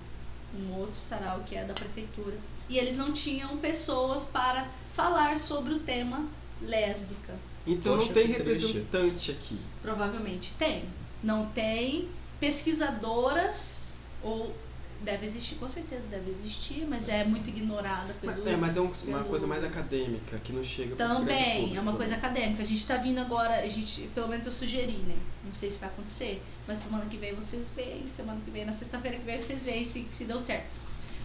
um 0.56 0.74
outro 0.74 0.94
sarau 0.94 1.40
que 1.40 1.56
é 1.56 1.64
da 1.64 1.74
prefeitura. 1.74 2.36
E 2.68 2.78
eles 2.78 2.96
não 2.96 3.12
tinham 3.12 3.56
pessoas 3.58 4.24
para 4.24 4.68
falar 4.92 5.36
sobre 5.36 5.74
o 5.74 5.80
tema 5.80 6.28
lésbica. 6.60 7.38
Então 7.66 7.94
Poxa, 7.96 8.06
não 8.06 8.14
tem 8.14 8.26
representante 8.26 9.30
aqui. 9.30 9.58
Provavelmente 9.82 10.54
tem. 10.54 10.84
Não 11.22 11.46
tem 11.46 12.08
pesquisadoras 12.38 14.02
ou 14.22 14.54
deve 15.00 15.26
existir, 15.26 15.54
com 15.56 15.68
certeza 15.68 16.08
deve 16.08 16.30
existir, 16.30 16.86
mas 16.88 17.08
é 17.08 17.24
muito 17.24 17.48
ignorada 17.48 18.14
pelo 18.20 18.48
é, 18.48 18.56
mas 18.56 18.76
é 18.76 18.80
um- 18.80 18.92
uma 19.06 19.22
coisa 19.24 19.46
mais 19.46 19.62
acadêmica, 19.64 20.38
que 20.40 20.52
não 20.52 20.64
chega 20.64 20.96
também, 20.96 21.76
é 21.76 21.80
uma 21.80 21.92
coisa 21.94 22.16
acadêmica. 22.16 22.62
A 22.62 22.66
gente 22.66 22.84
tá 22.86 22.96
vindo 22.96 23.18
agora, 23.18 23.60
a 23.60 23.68
gente, 23.68 24.02
pelo 24.14 24.28
menos 24.28 24.44
eu 24.46 24.52
sugeri, 24.52 24.96
né? 25.06 25.16
Não 25.44 25.54
sei 25.54 25.70
se 25.70 25.78
vai 25.78 25.88
acontecer, 25.88 26.42
mas 26.66 26.78
semana 26.78 27.06
que 27.06 27.16
vem 27.16 27.32
vocês 27.34 27.70
veem, 27.74 28.08
semana 28.08 28.40
que 28.44 28.50
vem, 28.50 28.64
na 28.64 28.72
sexta-feira 28.72 29.16
que 29.18 29.24
vem 29.24 29.40
vocês 29.40 29.64
veem 29.64 29.84
se, 29.84 30.06
se 30.10 30.24
deu 30.24 30.38
certo. 30.38 30.66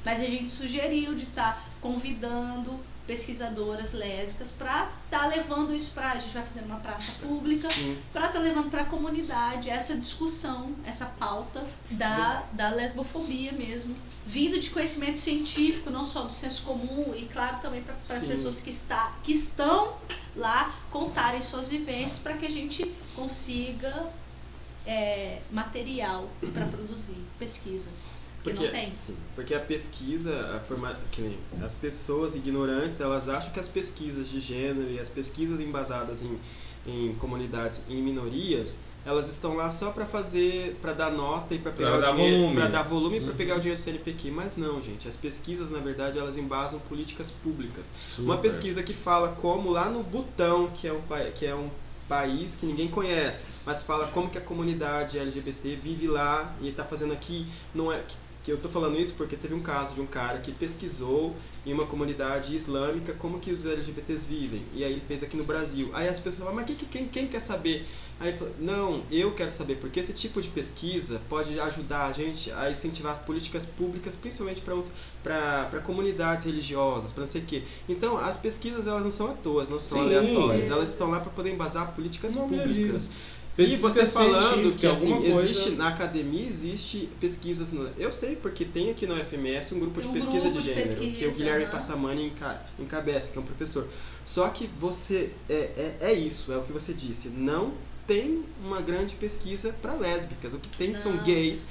Mas 0.05 0.21
a 0.21 0.25
gente 0.25 0.49
sugeriu 0.49 1.15
de 1.15 1.23
estar 1.23 1.67
convidando 1.81 2.79
pesquisadoras 3.05 3.91
lésbicas 3.91 4.51
para 4.51 4.91
estar 5.05 5.27
levando 5.27 5.73
isso 5.73 5.91
para 5.91 6.13
a 6.13 6.19
gente 6.19 6.33
vai 6.33 6.43
fazer 6.43 6.61
uma 6.61 6.77
praça 6.77 7.25
pública 7.25 7.67
para 8.13 8.27
estar 8.27 8.39
levando 8.39 8.69
para 8.69 8.83
a 8.83 8.85
comunidade 8.85 9.69
essa 9.69 9.95
discussão, 9.95 10.73
essa 10.85 11.05
pauta 11.05 11.65
da, 11.91 12.43
da 12.53 12.69
lesbofobia 12.69 13.51
mesmo, 13.51 13.95
vindo 14.25 14.57
de 14.57 14.69
conhecimento 14.69 15.19
científico, 15.19 15.89
não 15.89 16.05
só 16.05 16.23
do 16.23 16.33
senso 16.33 16.63
comum 16.63 17.13
e 17.13 17.25
claro 17.25 17.59
também 17.61 17.83
para 17.83 17.95
as 17.95 18.23
pessoas 18.25 18.61
que, 18.61 18.69
está, 18.69 19.17
que 19.21 19.33
estão 19.33 19.97
lá 20.35 20.73
contarem 20.89 21.41
suas 21.41 21.67
vivências 21.67 22.19
para 22.19 22.35
que 22.35 22.45
a 22.45 22.51
gente 22.51 22.89
consiga 23.15 24.07
é, 24.85 25.41
material 25.51 26.29
para 26.53 26.65
produzir 26.65 27.17
pesquisa. 27.37 27.91
Porque, 28.43 28.59
não 28.59 28.69
tem. 28.71 28.93
Sim, 28.93 29.15
porque 29.35 29.53
a 29.53 29.59
pesquisa, 29.59 30.55
a, 30.55 30.59
por 30.59 30.77
ma- 30.77 30.95
que 31.11 31.21
nem 31.21 31.37
as 31.63 31.75
pessoas 31.75 32.35
ignorantes, 32.35 32.99
elas 32.99 33.29
acham 33.29 33.51
que 33.53 33.59
as 33.59 33.67
pesquisas 33.69 34.27
de 34.29 34.39
gênero 34.39 34.89
e 34.91 34.99
as 34.99 35.09
pesquisas 35.09 35.59
embasadas 35.59 36.21
em 36.21 36.37
em 36.85 37.15
comunidades 37.15 37.81
em 37.87 38.01
minorias, 38.01 38.79
elas 39.05 39.29
estão 39.29 39.55
lá 39.55 39.71
só 39.71 39.91
para 39.91 40.05
fazer, 40.05 40.77
para 40.81 40.91
dar 40.91 41.13
nota 41.13 41.55
e 41.55 41.59
para 41.59 41.71
pegar 41.71 41.91
Pra 41.91 41.97
o 41.97 42.01
dar 42.01 42.11
dinheiro, 42.13 42.37
volume. 42.39 42.55
para 42.57 42.67
dar 42.67 42.83
volume 42.83 43.17
e 43.17 43.19
para 43.21 43.29
Uhum. 43.31 43.37
pegar 43.37 43.55
o 43.55 43.59
dinheiro 43.61 43.79
do 43.81 43.83
CNPq. 43.85 44.29
Mas 44.31 44.57
não, 44.57 44.81
gente, 44.81 45.07
as 45.07 45.15
pesquisas 45.15 45.71
na 45.71 45.79
verdade 45.79 46.19
elas 46.19 46.35
embasam 46.37 46.81
políticas 46.81 47.31
públicas. 47.31 47.89
Super. 48.01 48.23
Uma 48.23 48.37
pesquisa 48.37 48.83
que 48.83 48.93
fala 48.93 49.29
como 49.35 49.69
lá 49.69 49.89
no 49.89 50.03
Butão, 50.03 50.71
que 50.71 50.85
é 50.85 50.91
um, 50.91 51.01
que 51.33 51.45
é 51.45 51.55
um 51.55 51.69
país 52.09 52.53
que 52.53 52.65
ninguém 52.65 52.89
conhece, 52.89 53.45
mas 53.65 53.81
fala 53.83 54.07
como 54.07 54.29
que 54.29 54.37
a 54.37 54.41
comunidade 54.41 55.17
LGBT 55.17 55.77
vive 55.77 56.05
lá 56.07 56.53
e 56.59 56.67
está 56.67 56.83
fazendo 56.83 57.13
aqui, 57.13 57.47
não 57.73 57.89
é 57.93 58.03
que- 58.43 58.51
eu 58.51 58.57
tô 58.57 58.69
falando 58.69 58.99
isso 58.99 59.13
porque 59.15 59.35
teve 59.35 59.53
um 59.53 59.59
caso 59.59 59.93
de 59.93 60.01
um 60.01 60.05
cara 60.05 60.39
que 60.39 60.51
pesquisou 60.51 61.35
em 61.65 61.73
uma 61.73 61.85
comunidade 61.85 62.55
islâmica 62.55 63.13
como 63.13 63.39
que 63.39 63.51
os 63.51 63.65
LGBTs 63.65 64.27
vivem. 64.27 64.63
E 64.73 64.83
aí 64.83 64.91
ele 64.93 65.01
fez 65.07 65.23
aqui 65.23 65.37
no 65.37 65.43
Brasil. 65.45 65.89
Aí 65.93 66.07
as 66.09 66.17
pessoas 66.19 66.39
falam, 66.39 66.55
mas 66.55 66.65
que, 66.65 66.75
que- 66.75 66.85
quem, 66.85 67.07
quem 67.07 67.27
quer 67.27 67.39
saber? 67.39 67.87
Aí 68.19 68.29
ele 68.29 68.37
falou, 68.37 68.53
não, 68.59 69.03
eu 69.11 69.31
quero 69.33 69.51
saber, 69.51 69.77
porque 69.77 69.99
esse 69.99 70.13
tipo 70.13 70.41
de 70.41 70.47
pesquisa 70.49 71.19
pode 71.29 71.59
ajudar 71.59 72.05
a 72.07 72.11
gente 72.11 72.51
a 72.51 72.69
incentivar 72.69 73.23
políticas 73.25 73.65
públicas, 73.65 74.15
principalmente 74.15 74.61
para 74.61 75.79
comunidades 75.83 76.45
religiosas, 76.45 77.11
para 77.11 77.21
não 77.23 77.27
sei 77.31 77.41
o 77.41 77.45
quê. 77.45 77.63
Então, 77.89 78.17
as 78.17 78.37
pesquisas 78.37 78.87
elas 78.87 79.03
não 79.03 79.11
são 79.11 79.31
à 79.31 79.33
toa, 79.33 79.65
não 79.69 79.79
são 79.79 79.97
Sim. 79.99 80.03
aleatórias, 80.05 80.69
elas 80.69 80.89
estão 80.89 81.09
lá 81.09 81.19
para 81.19 81.31
poder 81.31 81.51
embasar 81.53 81.93
políticas 81.95 82.35
Não, 82.35 82.47
públicas. 82.47 83.09
E 83.55 83.55
Pesquisa 83.55 83.81
você 83.81 84.05
falando 84.07 84.75
que 84.75 84.87
assim, 84.87 85.11
coisa- 85.15 85.43
existe 85.43 85.69
na 85.71 85.89
academia 85.89 86.43
existe 86.47 87.07
pesquisas, 87.21 87.71
no- 87.71 87.87
eu 87.99 88.11
sei 88.11 88.35
porque 88.35 88.65
tem 88.65 88.89
aqui 88.89 89.05
no 89.05 89.15
FMS 89.15 89.75
um 89.75 89.79
grupo 89.79 90.01
Tem 90.01 90.09
de 90.09 90.09
um 90.09 90.13
pesquisa 90.13 90.49
grupo 90.49 90.57
de 90.57 90.63
de 90.63 90.69
gênero 90.73 90.89
que 90.89 90.95
o 91.05 91.11
pesquisa, 91.11 91.37
Guilherme 91.37 91.63
aham. 91.65 91.71
Passamani 91.71 92.25
enca- 92.27 92.65
encabeça, 92.79 93.31
que 93.31 93.37
é 93.37 93.41
um 93.41 93.45
professor. 93.45 93.87
Só 94.25 94.47
que 94.49 94.67
você 94.79 95.29
é, 95.47 95.53
é, 95.53 95.97
é 96.01 96.13
isso, 96.13 96.51
é 96.51 96.57
o 96.57 96.63
que 96.63 96.71
você 96.71 96.93
disse, 96.93 97.27
não 97.29 97.73
tem 98.07 98.43
uma 98.61 98.81
grande 98.81 99.13
pesquisa 99.15 99.71
para 99.81 99.93
lésbicas. 99.93 100.53
O 100.53 100.57
que 100.57 100.75
tem 100.75 100.95
são 100.95 101.13
Não. 101.13 101.23
gays. 101.23 101.63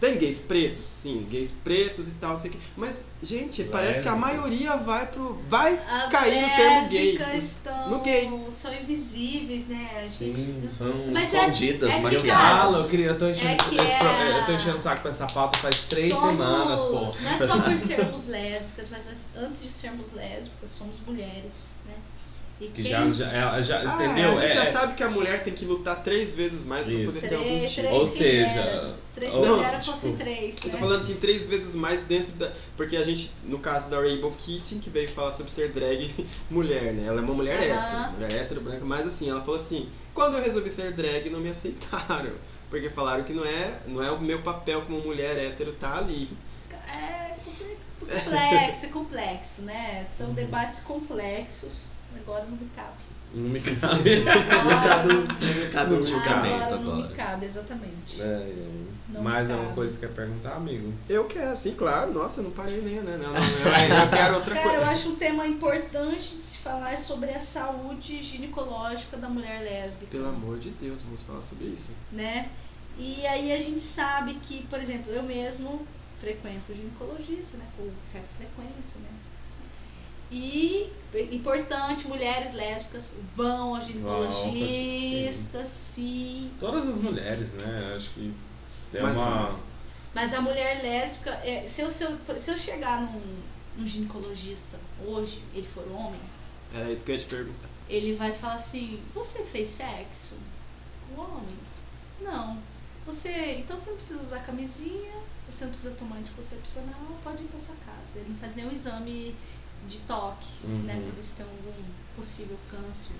Tem 0.00 0.18
gays 0.18 0.38
pretos, 0.38 0.84
sim, 0.84 1.26
gays 1.30 1.50
pretos 1.62 2.06
e 2.06 2.10
tal, 2.20 2.34
não 2.34 2.40
sei 2.40 2.50
o 2.50 2.52
quê. 2.52 2.58
Mas, 2.76 3.02
gente, 3.22 3.64
parece 3.64 4.02
que 4.02 4.08
a 4.08 4.12
Lésbicas. 4.14 4.34
maioria 4.34 4.76
vai 4.76 5.06
pro. 5.06 5.40
Vai 5.48 5.78
As 5.88 6.10
cair 6.10 6.42
no 6.42 6.56
termo 6.56 6.88
gay. 6.88 7.12
lésbicas 7.18 7.44
estão, 7.44 7.90
No 7.90 8.00
gay. 8.00 8.30
são 8.50 8.74
invisíveis, 8.74 9.66
né? 9.68 9.90
A 9.96 10.02
gente- 10.02 10.34
Sim, 10.34 10.68
são 10.76 10.92
Mas 11.12 11.32
é- 11.32 11.38
escondidas, 11.38 11.90
é 11.90 12.26
cara, 12.26 12.62
falo, 12.62 12.76
eu 12.78 12.88
queria, 12.88 13.06
eu 13.06 13.18
tô 13.18 13.28
enchendo, 13.28 13.48
É 13.52 13.56
que 13.56 13.78
é- 13.80 14.40
eu 14.40 14.46
tô 14.46 14.52
enchendo 14.52 14.76
o 14.76 14.80
saco 14.80 15.02
com 15.02 15.08
essa 15.08 15.26
pauta 15.26 15.58
faz 15.58 15.84
três 15.84 16.10
somos, 16.10 16.30
semanas, 16.30 16.80
pô. 16.80 17.22
Não 17.22 17.30
é 17.30 17.38
só 17.38 17.60
por 17.62 17.78
sermos 17.78 18.26
lésbicas, 18.26 18.88
mas 18.90 19.26
antes 19.36 19.62
de 19.62 19.68
sermos 19.70 20.12
lésbicas, 20.12 20.68
somos 20.70 21.00
mulheres, 21.06 21.78
né? 21.86 21.94
E 22.60 22.68
Que 22.68 22.82
quem- 22.82 22.84
já, 22.84 23.10
já, 23.10 23.60
já 23.62 23.80
Ah, 23.80 23.94
entendeu? 24.04 24.30
A 24.30 24.34
gente 24.40 24.44
É- 24.44 24.52
já 24.52 24.62
é- 24.62 24.66
sabe 24.66 24.94
que 24.94 25.02
a 25.02 25.10
mulher 25.10 25.42
tem 25.42 25.52
que 25.52 25.64
lutar 25.64 26.02
três 26.04 26.32
vezes 26.34 26.64
mais 26.64 26.86
pra 26.86 26.94
Isso. 26.96 27.12
poder 27.14 27.28
ter 27.28 27.34
algum 27.34 27.48
Três, 27.48 27.70
tipo. 27.72 27.82
três. 27.82 27.94
Ou 27.94 28.02
seja. 28.02 28.96
Três 29.14 29.34
ou- 29.34 29.46
Não, 29.46 29.78
tipo, 29.80 30.12
três, 30.16 30.56
Eu 30.56 30.62
tô 30.62 30.68
né? 30.76 30.78
falando 30.78 31.00
assim, 31.00 31.14
três 31.16 31.44
vezes 31.46 31.74
mais 31.74 32.00
dentro 32.02 32.32
da. 32.34 32.52
Porque 32.76 32.96
a 32.96 33.02
gente, 33.02 33.32
no 33.44 33.58
caso 33.58 33.90
da 33.90 33.98
Rainbow 34.00 34.30
Kitten, 34.38 34.78
que 34.78 34.88
veio 34.88 35.08
falar 35.10 35.32
sobre 35.32 35.50
ser 35.52 35.70
drag 35.72 36.10
mulher, 36.48 36.92
né? 36.92 37.06
Ela 37.08 37.20
é 37.20 37.24
uma 37.24 37.34
mulher 37.34 37.58
Aham. 37.70 38.02
hétero, 38.06 38.12
mulher 38.12 38.32
hétero, 38.32 38.60
branca, 38.60 38.84
mas 38.84 39.06
assim, 39.06 39.28
ela 39.28 39.40
falou 39.40 39.56
assim: 39.60 39.88
quando 40.14 40.36
eu 40.36 40.42
resolvi 40.42 40.70
ser 40.70 40.92
drag, 40.92 41.28
não 41.30 41.40
me 41.40 41.50
aceitaram. 41.50 42.32
Porque 42.70 42.88
falaram 42.88 43.24
que 43.24 43.32
não 43.32 43.44
é, 43.44 43.78
não 43.86 44.02
é 44.02 44.10
o 44.12 44.20
meu 44.20 44.42
papel 44.42 44.82
como 44.82 45.00
mulher 45.00 45.36
hétero 45.38 45.72
tá 45.72 45.98
ali. 45.98 46.28
É 46.88 47.34
complexo, 47.44 48.86
é 48.86 48.88
complexo, 48.88 49.62
né? 49.62 50.06
São 50.10 50.32
debates 50.32 50.80
complexos. 50.80 51.94
Agora 52.20 52.44
não 52.44 52.56
me 52.56 52.68
cabe. 52.74 53.14
Não 53.34 53.48
me 53.50 53.60
cabe. 53.60 54.10
Não 54.24 54.80
cabe, 54.80 55.10
Agora, 55.10 55.14
não 55.14 55.70
cabe 55.72 55.94
um 55.94 56.06
julgamento 56.06 56.54
agora 56.54 56.76
não 56.78 56.96
me 56.96 57.08
cabe, 57.14 57.46
exatamente. 57.46 58.22
É, 58.22 58.24
é. 58.24 58.84
Não 59.08 59.22
Mais 59.22 59.46
me 59.48 59.52
alguma 59.54 59.64
cabe. 59.70 59.74
coisa 59.74 59.94
que 59.98 60.06
quer 60.06 60.12
perguntar, 60.14 60.54
amigo? 60.54 60.92
Eu 61.08 61.24
quero, 61.24 61.56
sim, 61.56 61.74
claro. 61.74 62.12
Nossa, 62.12 62.40
não 62.42 62.52
parei 62.52 62.80
nem, 62.80 63.00
né? 63.00 63.16
Não, 63.20 63.32
não, 63.32 63.40
eu, 63.40 64.04
eu 64.04 64.10
quero 64.16 64.34
outra 64.36 64.54
Cara, 64.54 64.68
eu 64.68 64.74
coisa. 64.76 64.90
acho 64.92 65.08
um 65.10 65.16
tema 65.16 65.46
importante 65.48 66.36
de 66.36 66.44
se 66.44 66.58
falar 66.58 66.92
é 66.92 66.96
sobre 66.96 67.30
a 67.30 67.40
saúde 67.40 68.22
ginecológica 68.22 69.16
da 69.16 69.28
mulher 69.28 69.62
lésbica. 69.62 70.12
Pelo 70.12 70.28
amor 70.28 70.58
de 70.60 70.70
Deus, 70.70 71.02
vamos 71.02 71.22
falar 71.22 71.42
sobre 71.42 71.66
isso. 71.66 71.88
né? 72.12 72.48
E 72.96 73.26
aí 73.26 73.52
a 73.52 73.58
gente 73.58 73.80
sabe 73.80 74.34
que, 74.34 74.62
por 74.68 74.78
exemplo, 74.78 75.12
eu 75.12 75.24
mesmo 75.24 75.84
frequento 76.20 76.72
ginecologista, 76.72 77.56
né? 77.56 77.64
Com 77.76 77.90
certa 78.04 78.28
frequência, 78.36 79.00
né? 79.00 79.08
E 80.36 80.90
importante, 81.30 82.08
mulheres 82.08 82.52
lésbicas 82.52 83.12
vão 83.36 83.76
ao 83.76 83.80
ginecologista, 83.80 85.64
sim. 85.64 86.50
Todas 86.58 86.88
as 86.88 87.00
mulheres, 87.00 87.52
né? 87.54 87.94
Acho 87.94 88.10
que 88.10 88.34
tem 88.90 89.00
Mas 89.02 89.16
uma. 89.16 89.60
Mas 90.12 90.34
a 90.34 90.40
mulher 90.40 90.82
lésbica, 90.82 91.30
é, 91.44 91.66
se, 91.66 91.82
eu, 91.82 91.90
se, 91.90 92.04
eu, 92.04 92.18
se 92.36 92.50
eu 92.50 92.56
chegar 92.56 93.00
num, 93.00 93.22
num 93.76 93.86
ginecologista 93.86 94.78
hoje, 95.06 95.42
ele 95.54 95.66
for 95.66 95.84
homem, 95.92 96.20
Era 96.72 96.90
isso 96.92 97.04
que 97.04 97.10
eu 97.12 97.16
ia 97.16 97.20
te 97.20 97.26
perguntar. 97.26 97.68
ele 97.88 98.14
vai 98.14 98.32
falar 98.32 98.54
assim: 98.54 99.00
Você 99.14 99.44
fez 99.44 99.68
sexo 99.68 100.36
com 101.08 101.20
homem? 101.20 101.58
Não. 102.20 102.58
Você. 103.06 103.56
Então 103.58 103.78
você 103.78 103.90
não 103.90 103.96
precisa 103.96 104.20
usar 104.22 104.40
camisinha, 104.40 105.12
você 105.48 105.64
não 105.64 105.70
precisa 105.70 105.94
tomar 105.94 106.16
anticoncepcional, 106.16 107.18
pode 107.22 107.42
ir 107.44 107.46
pra 107.46 107.58
sua 107.58 107.74
casa. 107.76 108.18
Ele 108.18 108.30
não 108.30 108.36
faz 108.38 108.54
nenhum 108.56 108.72
exame 108.72 109.34
de 109.86 110.00
toque, 110.00 110.50
Uhum. 110.64 110.78
né? 110.84 110.94
Pra 111.02 111.12
ver 111.14 111.22
se 111.22 111.36
tem 111.36 111.46
algum 111.46 111.82
possível 112.16 112.56
câncer. 112.70 113.12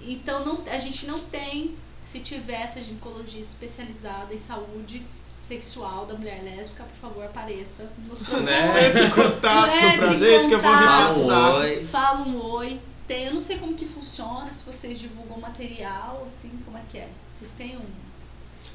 Então 0.00 0.44
não, 0.44 0.62
a 0.70 0.78
gente 0.78 1.06
não 1.06 1.18
tem, 1.18 1.74
se 2.04 2.20
tiver 2.20 2.62
essa 2.62 2.80
ginecologia 2.82 3.40
especializada 3.40 4.32
em 4.34 4.38
saúde 4.38 5.04
sexual 5.40 6.06
da 6.06 6.14
mulher 6.14 6.42
lésbica, 6.42 6.84
por 6.84 6.96
favor, 6.96 7.24
apareça. 7.24 7.90
Nos. 8.06 8.20
Né? 8.42 8.88
Entre 8.88 9.04
em 9.06 9.10
contato 9.10 9.70
Entre 9.76 9.98
pra 9.98 10.14
gente 10.14 10.48
que 10.48 10.54
eu 10.54 10.60
vou. 10.60 10.72
Fala 10.72 11.14
um 11.14 11.58
oi. 11.60 11.84
Fala 11.84 12.20
um 12.26 12.44
oi. 12.52 12.80
Tem, 13.06 13.26
eu 13.26 13.34
não 13.34 13.40
sei 13.40 13.58
como 13.58 13.74
que 13.74 13.86
funciona, 13.86 14.52
se 14.52 14.64
vocês 14.64 14.98
divulgam 14.98 15.38
material, 15.38 16.26
assim, 16.26 16.50
como 16.64 16.76
é 16.76 16.82
que 16.88 16.98
é? 16.98 17.08
Vocês 17.32 17.50
têm 17.56 17.76
um. 17.76 17.84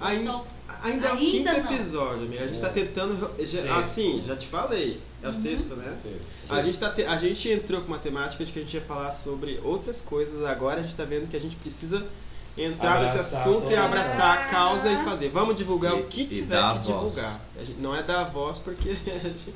Ainda, 0.02 0.32
só- 0.32 0.46
ainda 0.84 1.08
é 1.08 1.14
o 1.14 1.18
quinto 1.18 1.44
não. 1.52 1.74
episódio, 1.74 2.24
amiga. 2.26 2.44
A 2.44 2.48
gente 2.48 2.60
tá 2.60 2.68
É. 2.68 2.72
tentando. 2.72 3.20
já- 3.20 3.28
Sexto. 3.28 3.72
assim, 3.72 4.24
já 4.26 4.36
te 4.36 4.48
falei. 4.48 5.02
É 5.22 5.26
o 5.26 5.28
Uhum. 5.28 5.34
sexto, 5.34 5.76
né? 5.76 5.90
Sexta. 5.92 6.56
A 6.56 6.64
gente, 6.64 6.80
tá 6.80 6.90
te- 6.90 7.04
a 7.06 7.16
gente 7.18 7.50
entrou 7.50 7.82
com 7.82 7.88
uma 7.88 8.00
temática 8.00 8.44
de 8.44 8.52
que 8.52 8.60
a 8.60 8.62
gente 8.64 8.74
ia 8.74 8.82
falar 8.82 9.12
sobre 9.12 9.60
outras 9.64 10.02
coisas. 10.02 10.44
Agora 10.44 10.80
a 10.80 10.84
gente 10.84 10.96
tá 10.96 11.04
vendo 11.06 11.30
que 11.30 11.38
a 11.38 11.40
gente 11.40 11.56
precisa 11.58 12.06
entrar 12.58 13.00
nesse 13.02 13.12
Abraçar 13.12 13.42
assunto 13.42 13.72
e 13.72 13.76
abraçar 13.76 14.38
a 14.38 14.46
causa 14.50 14.92
e 14.92 15.04
fazer. 15.06 15.30
Vamos 15.30 15.56
divulgar 15.56 15.96
E- 15.98 16.02
o 16.02 16.08
que 16.08 16.26
tiver 16.26 16.58
que 16.58 16.68
voz. 16.80 16.86
divulgar. 16.88 17.40
A 17.60 17.64
gente, 17.64 17.80
não 17.80 17.96
é 17.96 18.02
dar 18.04 18.22
a 18.22 18.24
voz 18.26 18.58
porque 18.60 18.90
a 19.10 19.20
gente. 19.30 19.54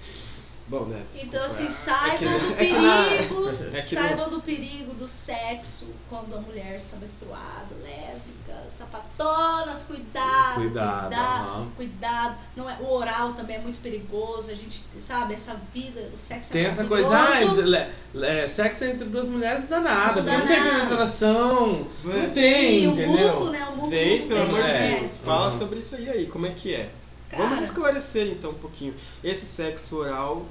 Bom, 0.68 0.86
né? 0.86 1.06
Então, 1.24 1.44
assim, 1.46 1.68
É 1.68 1.70
saibam 1.70 2.40
do 2.40 2.54
é 2.58 2.66
que 2.66 2.74
na- 2.74 3.06
perigo, 3.06 3.50
é 3.72 3.82
que 3.84 3.94
saibam 3.96 4.30
do 4.32 4.42
perigo 4.42 4.94
do 4.96 5.08
sexo 5.08 5.94
quando 6.10 6.36
a 6.36 6.42
mulher 6.42 6.76
está 6.78 6.98
menstruada, 6.98 7.76
lésbica, 7.80 8.66
sapatonas, 8.68 9.84
cuidado, 9.84 10.56
Cuidado, 10.56 11.02
cuidado, 11.02 11.48
aham. 11.50 11.72
cuidado. 11.76 12.38
Não 12.56 12.68
é, 12.68 12.78
o 12.82 12.92
oral 12.92 13.34
também 13.34 13.58
é 13.58 13.60
muito 13.60 13.78
perigoso, 13.80 14.50
a 14.50 14.56
gente 14.56 14.84
sabe, 15.00 15.36
essa 15.36 15.54
vida, 15.72 16.10
o 16.12 16.18
sexo 16.18 16.52
Tem 16.54 16.64
é 16.66 16.70
essa 16.70 16.84
maravilhoso. 16.84 17.12
coisa, 17.12 17.62
ah, 17.62 17.62
le- 17.64 17.92
le- 18.14 18.48
sexo 18.48 18.86
entre 18.86 19.06
duas 19.06 19.28
mulheres 19.28 19.68
dá 19.70 19.80
nada, 19.80 20.24
Não 20.24 20.24
porque 20.24 20.32
dá 20.32 20.38
não 20.40 20.48
tem 20.48 20.60
nada. 20.64 20.80
penetração, 20.88 21.88
não 22.04 22.12
Vem, 22.12 22.30
tem, 22.32 22.84
E 22.84 22.88
o 22.88 22.92
entendeu? 22.92 23.34
muco, 23.36 23.50
né? 23.52 23.66
O 23.66 23.76
muco 23.76 23.90
Vem, 23.90 24.22
não 24.22 24.28
pelo 24.30 24.40
tem, 24.40 24.50
amor 24.50 24.64
de 24.64 24.72
né? 24.74 24.98
Deus. 25.00 25.18
Fala 25.20 25.46
Uhum. 25.46 25.60
sobre 25.60 25.80
isso 25.80 25.96
aí 25.96 26.10
aí, 26.10 26.26
como 26.26 26.48
é 26.48 26.50
que 26.52 26.74
é? 26.74 26.90
Cara, 27.30 27.44
Vamos 27.44 27.60
esclarecer 27.62 28.28
então 28.28 28.52
um 28.52 28.60
pouquinho. 28.60 28.94
Esse 29.24 29.46
sexo 29.46 29.98
oral 29.98 30.46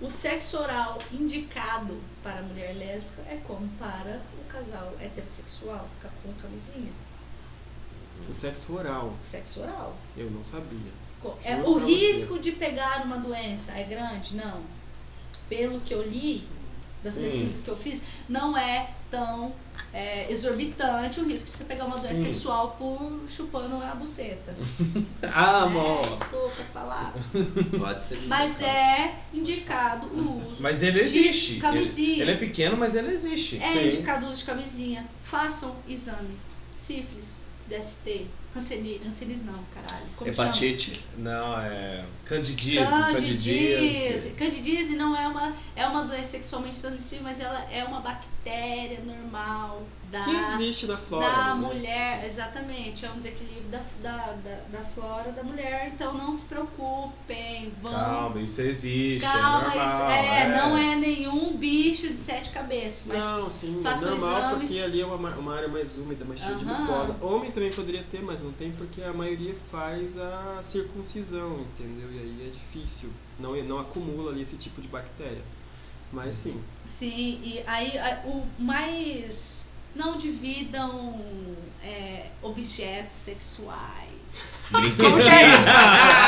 O 0.00 0.10
sexo 0.10 0.58
oral 0.58 0.98
indicado 1.12 2.00
para 2.22 2.40
a 2.40 2.42
mulher 2.42 2.74
lésbica 2.76 3.22
é 3.22 3.36
como 3.46 3.68
para 3.78 4.20
o 4.40 4.44
casal 4.48 4.92
heterossexual, 5.00 5.88
com 6.22 6.32
camisinha. 6.34 6.92
O 8.30 8.34
sexo 8.34 8.74
oral, 8.74 9.14
O 9.20 9.24
sexo 9.24 9.60
oral. 9.62 9.96
eu 10.16 10.30
não 10.30 10.44
sabia. 10.44 10.92
É, 11.44 11.56
Juro 11.56 11.70
o 11.70 11.74
pra 11.76 11.84
você. 11.84 11.94
risco 11.94 12.38
de 12.38 12.52
pegar 12.52 13.04
uma 13.04 13.16
doença 13.18 13.72
é 13.72 13.84
grande? 13.84 14.34
Não. 14.36 14.62
Pelo 15.48 15.80
que 15.80 15.94
eu 15.94 16.02
li, 16.02 16.46
das 17.02 17.14
Sim. 17.14 17.22
pesquisas 17.22 17.64
que 17.64 17.68
eu 17.70 17.76
fiz, 17.76 18.02
não 18.28 18.56
é 18.56 18.90
tão 19.10 19.52
é, 19.92 20.30
exorbitante 20.32 21.20
o 21.20 21.26
risco 21.28 21.50
de 21.50 21.56
você 21.56 21.64
pegar 21.64 21.84
uma 21.84 21.98
doença 21.98 22.14
Sim. 22.16 22.24
sexual 22.32 22.76
por 22.78 23.20
chupando 23.28 23.76
a 23.76 23.94
buceta. 23.94 24.54
Ah, 25.22 25.60
É, 25.60 25.62
amor. 25.64 26.08
desculpa 26.10 26.60
as 26.60 26.70
palavras. 26.70 27.24
Pode 27.78 28.02
ser. 28.02 28.18
Mas 28.26 28.60
é 28.60 29.14
indicado 29.32 30.06
o 30.08 30.50
uso 30.50 30.62
Mas 30.62 30.82
ele 30.82 31.00
existe. 31.00 31.54
de 31.54 31.60
camisinha. 31.60 32.12
Ele, 32.14 32.22
ele 32.22 32.30
é 32.32 32.36
pequeno, 32.36 32.76
mas 32.76 32.94
ele 32.94 33.12
existe. 33.12 33.56
É 33.62 33.72
Sim. 33.72 33.86
indicado 33.86 34.26
o 34.26 34.28
uso 34.28 34.38
de 34.38 34.44
camisinha. 34.44 35.06
Façam 35.22 35.74
exame. 35.88 36.36
Sífilis, 36.74 37.40
DST, 37.68 38.26
hanseníase 38.56 39.44
não, 39.44 39.62
caralho. 39.72 40.06
Como 40.16 40.32
chama? 40.32 40.48
Hepatite. 40.48 41.04
Não, 41.16 41.58
é. 41.60 42.04
Candidíase. 42.24 43.14
Candidíase. 43.14 44.30
Candidíase 44.32 44.96
não 44.96 45.16
é 45.16 45.26
uma, 45.28 45.52
é 45.74 45.86
uma 45.86 46.04
doença 46.04 46.30
sexualmente 46.30 46.80
transmissível, 46.80 47.24
mas 47.24 47.40
ela 47.40 47.60
é 47.70 47.84
uma 47.84 48.00
bactéria 48.00 49.00
normal 49.04 49.82
da, 50.10 50.24
Que 50.24 50.30
existe 50.54 50.86
na 50.86 50.98
flora. 50.98 51.26
da 51.26 51.54
né? 51.54 51.66
mulher, 51.66 52.24
exatamente, 52.26 53.04
é 53.06 53.10
um 53.10 53.16
desequilíbrio 53.16 53.70
da, 53.70 53.80
da, 54.02 54.32
da, 54.44 54.78
da 54.78 54.84
flora 54.84 55.32
da 55.32 55.42
mulher, 55.42 55.90
então 55.94 56.12
não 56.12 56.30
se 56.32 56.44
preocupem, 56.44 57.72
vão. 57.80 57.92
Calma, 57.92 58.40
isso 58.40 58.60
existe. 58.60 59.26
Calma, 59.26 59.72
é 59.72 59.78
normal, 59.78 59.86
isso 59.86 60.02
é, 60.02 60.48
não 60.48 60.76
é 60.76 60.96
nenhum 60.96 61.56
bicho 61.56 62.10
de 62.10 62.20
sete 62.20 62.50
cabeças, 62.50 63.06
mas 63.06 63.24
Não, 63.24 63.50
sim, 63.50 63.80
é 63.80 63.82
façam 63.82 64.10
normal 64.10 64.38
exames. 64.38 64.68
porque 64.68 64.82
ali 64.84 65.00
é 65.00 65.06
uma, 65.06 65.30
uma 65.30 65.56
área 65.56 65.68
mais 65.68 65.96
úmida, 65.96 66.24
mais 66.26 66.40
cheia 66.40 66.54
de 66.56 66.64
mucosa. 66.64 67.16
Homem 67.22 67.50
também 67.50 67.70
poderia 67.72 68.02
ter, 68.10 68.22
mas 68.22 68.41
não 68.42 68.52
tem 68.52 68.72
porque 68.72 69.02
a 69.02 69.12
maioria 69.12 69.54
faz 69.70 70.16
a 70.18 70.60
circuncisão, 70.62 71.60
entendeu? 71.60 72.10
E 72.12 72.18
aí 72.18 72.48
é 72.48 72.50
difícil, 72.50 73.10
não, 73.38 73.54
não 73.64 73.78
acumula 73.80 74.30
ali 74.30 74.42
esse 74.42 74.56
tipo 74.56 74.80
de 74.80 74.88
bactéria. 74.88 75.42
Mas 76.12 76.36
sim, 76.36 76.60
sim, 76.84 77.40
e 77.42 77.62
aí 77.66 77.92
o 78.26 78.44
mais. 78.58 79.70
Não 79.94 80.16
dividam 80.16 81.20
é, 81.84 82.28
objetos 82.42 83.14
sexuais. 83.14 84.10
Brinquedinhos. 84.70 85.26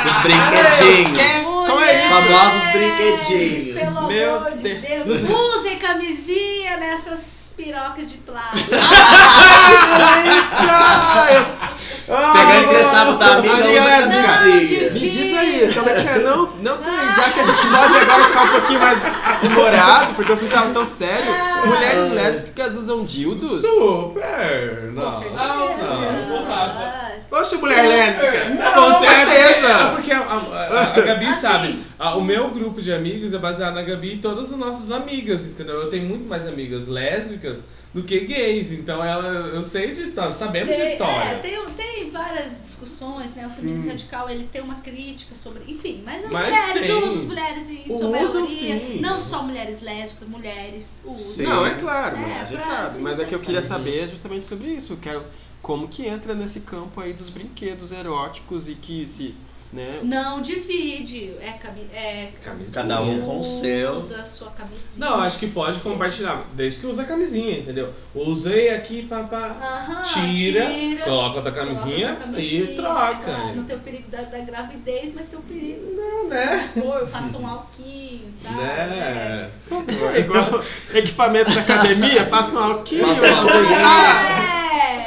Os 0.07 0.17
brinquedinhos. 0.23 1.45
Como 1.45 1.81
é 1.81 1.97
isso? 1.97 2.09
Famosos 2.09 2.73
brinquedinhos. 2.73 3.69
Pelo 3.79 4.07
Meu 4.09 4.37
amor 4.37 4.53
de 4.53 4.75
Deus. 4.75 5.07
Deus. 5.07 5.23
Usem 5.57 5.79
camisinha 5.79 6.77
nessas 6.77 7.53
pirocas 7.57 8.11
de 8.11 8.19
plástico. 8.19 8.71
Pegando 12.07 12.65
emprestado 12.65 13.19
da 13.19 13.27
amiga. 13.37 13.55
Amiga 13.55 13.71
usa 13.83 13.85
lésbica. 13.85 14.39
camisinha. 14.39 14.91
Me 14.91 15.01
diz 15.11 15.39
aí, 15.39 15.71
como 15.75 15.89
é 15.89 15.95
que 16.03 16.09
é? 16.09 16.19
Não, 16.19 16.47
não, 16.63 16.79
peraí, 16.79 17.07
já 17.17 17.31
que 17.31 17.41
a 17.41 17.45
gente 17.45 17.67
pode 17.67 17.97
agora 17.99 18.23
ficar 18.25 18.43
um 18.45 18.49
pouquinho 18.49 18.81
mais 18.81 19.03
humorado, 19.43 20.15
porque 20.15 20.33
eu 20.33 20.37
não 20.37 20.49
tava 20.49 20.71
tão 20.73 20.85
sério. 20.85 21.25
Mulheres 21.67 22.13
lésbicas 22.13 22.77
usam 22.77 23.05
dildos? 23.05 23.61
Super! 23.63 24.91
Não. 24.93 25.15
Certeza. 25.15 25.35
Não, 25.45 25.69
não. 25.69 26.47
Ah, 26.53 27.11
Poxa, 27.31 27.57
mulher 27.57 27.87
lésbica! 27.89 28.45
Não, 28.51 28.73
Com 28.73 28.93
é 28.93 28.99
porque- 28.99 29.07
É 29.07 29.27
certeza! 29.27 29.91
porque 29.95 30.13
a, 30.13 30.19
a- 30.21 30.83
a 30.97 31.01
Gabi 31.01 31.27
Assim. 31.27 31.41
sabe. 31.41 31.79
Ah, 31.99 32.17
o 32.17 32.23
meu 32.23 32.51
grupo 32.51 32.81
de 32.81 32.93
amigos 32.93 33.33
é 33.33 33.39
baseado 33.39 33.75
na 33.75 33.83
Gabi 33.83 34.15
e 34.15 34.19
todas 34.19 34.53
as 34.53 34.59
nossas 34.59 34.91
amigas, 34.93 35.47
entendeu? 35.47 35.77
Eu 35.81 35.89
tenho 35.91 36.05
muito 36.07 36.29
mais 36.29 36.47
amigas 36.47 36.87
lésbicas 36.87 37.61
do 37.95 38.03
que 38.03 38.21
gays, 38.21 38.73
então 38.73 39.03
ela, 39.05 39.25
eu 39.55 39.63
sei 39.63 39.93
de 39.93 40.03
histórias, 40.03 40.35
sabemos 40.35 40.69
de 40.75 40.83
Tem, 40.83 41.01
é, 41.01 41.39
tem, 41.39 41.65
tem 41.77 42.11
várias 42.11 42.61
discussões, 42.61 43.37
né? 43.37 43.47
O 43.47 43.51
feminismo 43.51 43.83
Sim. 43.83 43.89
radical 43.91 44.29
ele 44.29 44.45
tem 44.45 44.61
uma 44.63 44.77
crítica 44.81 45.35
sobre. 45.37 45.63
Enfim, 45.69 46.03
mas 46.05 46.25
as 46.25 46.31
Mas 46.33 46.49
mulheres 46.49 46.85
sim. 46.87 46.93
usam, 46.93 47.19
as 47.19 47.25
mulheres 47.25 47.71
em 47.71 47.89
sua 47.89 48.11
maioria. 48.11 48.49
sim. 48.49 49.01
Não 49.01 49.21
só 49.21 49.43
mulheres 49.45 49.81
lésbicas, 49.81 50.29
mulheres 50.29 50.99
usam. 51.05 51.19
Sim. 51.19 51.43
Não, 51.45 51.65
é 51.65 51.75
claro, 51.75 52.17
É, 52.17 52.21
mas 52.21 52.33
a 52.33 52.45
gente 52.47 52.63
pra 52.63 52.87
sabe. 52.87 53.03
Mas 53.03 53.21
é 53.21 53.25
que 53.25 53.35
eu 53.35 53.41
queria 53.41 53.63
saber 53.63 54.09
justamente 54.09 54.47
sobre 54.49 54.69
isso. 54.69 54.97
Que 54.97 55.11
é 55.11 55.23
como 55.63 55.87
que 55.87 56.05
entra 56.05 56.35
nesse 56.35 56.61
campo 56.61 57.01
aí 57.01 57.13
dos 57.13 57.31
brinquedos 57.31 57.93
eróticos 57.93 58.69
e 58.69 58.75
que 58.75 59.07
se. 59.07 59.37
Né? 59.75 60.01
Não 60.05 60.41
divide. 60.41 61.35
É, 61.41 61.49
é 61.93 62.33
Camisinha. 62.41 62.71
Cada 62.73 63.01
um 63.03 63.23
com 63.23 63.41
o 63.41 63.45
seu. 63.45 63.95
Usa 63.95 64.21
a 64.23 64.25
sua 64.25 64.51
cabecinha. 64.53 65.05
Não, 65.05 65.21
acho 65.21 65.39
que 65.41 65.49
pode 65.49 65.77
Sim. 65.79 65.91
compartilhar, 65.91 66.45
desde 66.53 66.81
que 66.81 66.87
usa 66.87 67.03
a 67.03 67.05
camisinha, 67.05 67.59
entendeu? 67.59 67.93
Usei 68.15 68.71
aqui, 68.71 69.03
papá. 69.03 69.57
Aham, 69.61 70.03
Tira, 70.05 70.67
tira 70.67 71.05
coloca 71.05 71.37
outra 71.39 71.51
coloca 71.51 71.75
camisinha, 71.75 72.15
camisinha, 72.15 72.63
e 72.71 72.77
troca. 72.77 73.31
ah, 73.33 73.53
Não 73.57 73.65
tem 73.65 73.77
o 73.77 73.81
perigo 73.81 74.09
da, 74.09 74.23
da 74.23 74.39
gravidez, 74.39 75.13
mas 75.13 75.27
tem 75.27 75.39
o 75.39 75.43
perigo 75.43 75.93
Não, 75.97 76.29
né? 76.29 76.55
expor, 76.55 77.09
passa 77.09 77.37
um 77.39 77.47
alquinho 77.47 78.29
e 78.29 78.45
tal. 78.45 78.53
Né? 78.55 79.51
É 80.15 80.21
igual 80.21 80.63
equipamento 80.95 81.51
da 81.53 81.61
academia, 81.61 82.27
passa 82.27 82.55
um 82.55 82.59
alquinho. 82.63 83.07
Passa 83.09 83.27
um 83.27 83.39
alquinho. 83.41 83.75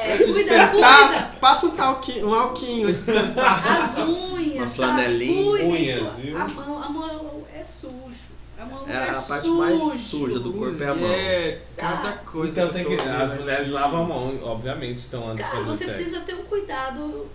É, 0.08 0.18
cuida, 0.18 0.50
sentar, 0.50 0.72
cuida. 0.72 1.28
Passa 1.40 1.66
um, 1.68 1.72
talquinho, 1.72 2.30
um 2.30 2.34
alquinho. 2.34 2.88
As 2.90 3.98
unhas, 4.00 4.57
Uma 4.58 4.68
sabe? 4.68 4.76
flanelinha. 4.94 5.44
Cuida 5.58 5.66
Unhas, 5.66 6.20
viu? 6.20 6.38
A 6.38 6.48
mão, 6.48 6.84
a 6.84 6.90
mão 6.90 7.44
é 7.54 7.64
sujo. 7.64 8.38
A 8.60 8.66
mão 8.66 8.88
É 8.88 8.92
é, 8.92 8.98
a 9.10 9.14
parte 9.14 9.22
sujo. 9.46 9.58
mais 9.58 9.94
suja 10.00 10.40
do 10.40 10.54
corpo 10.54 10.82
é 10.84 10.88
a 10.88 10.96
mão. 10.96 11.10
É, 11.12 11.62
cada 11.76 12.14
coisa. 12.20 12.52
Então 12.52 12.74
tem 12.74 12.86
que. 12.86 12.98
tô 12.98 13.10
As 13.10 13.38
mulheres 13.38 13.70
lavam 13.70 14.04
a 14.04 14.08
mão, 14.08 14.40
obviamente, 14.44 15.06
então 15.08 15.30
antes 15.30 15.46
de 15.46 15.52
Cara, 15.52 15.64
fazer 15.66 15.78
você 15.78 15.84
sexo. 15.86 15.98
precisa 15.98 16.20
ter 16.22 16.36
um 16.36 16.44
cuidado, 16.44 17.28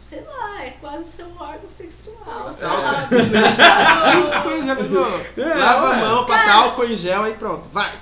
sei 0.00 0.22
lá, 0.22 0.64
é 0.64 0.70
quase 0.80 1.04
o 1.04 1.06
seu 1.06 1.26
órgão 1.38 1.68
sexual, 1.68 2.16
Nossa, 2.24 2.60
sabe? 2.60 3.16
Gente, 3.20 4.30
que 4.30 4.42
coisa, 4.42 4.66
já 4.66 4.76
pensou? 4.76 5.06
É, 5.36 5.54
Lava 5.54 5.90
a 5.90 5.96
mão, 5.96 6.26
passa 6.26 6.52
álcool 6.52 6.84
em 6.84 6.96
gel 6.96 7.24
aí 7.24 7.34
pronto, 7.34 7.68
vai. 7.72 7.92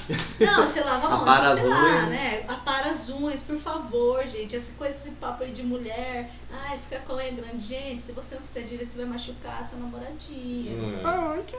Não, 0.40 0.66
você 0.66 0.82
lava 0.82 1.06
a 1.06 1.10
mão, 1.10 1.22
Apara 1.22 1.56
sei 1.56 1.68
lá, 1.68 2.02
né? 2.02 2.44
Apara 2.46 2.90
as 2.90 3.08
unhas, 3.08 3.42
por 3.42 3.56
favor, 3.56 4.24
gente. 4.26 4.54
Essa 4.54 4.72
coisa, 4.74 4.94
esse 4.94 5.10
papo 5.12 5.42
aí 5.42 5.52
de 5.52 5.62
mulher, 5.62 6.30
ai, 6.52 6.78
fica 6.78 7.00
com 7.00 7.14
a 7.14 7.16
unha 7.16 7.32
grande. 7.32 7.66
Gente, 7.66 8.02
se 8.02 8.12
você 8.12 8.34
não 8.34 8.42
fizer 8.42 8.62
direito, 8.62 8.90
você 8.90 8.98
vai 8.98 9.06
machucar 9.06 9.60
a 9.60 9.64
sua 9.64 9.78
namoradinha. 9.78 10.72
Hum. 10.76 11.00
Ai, 11.04 11.42
que 11.46 11.56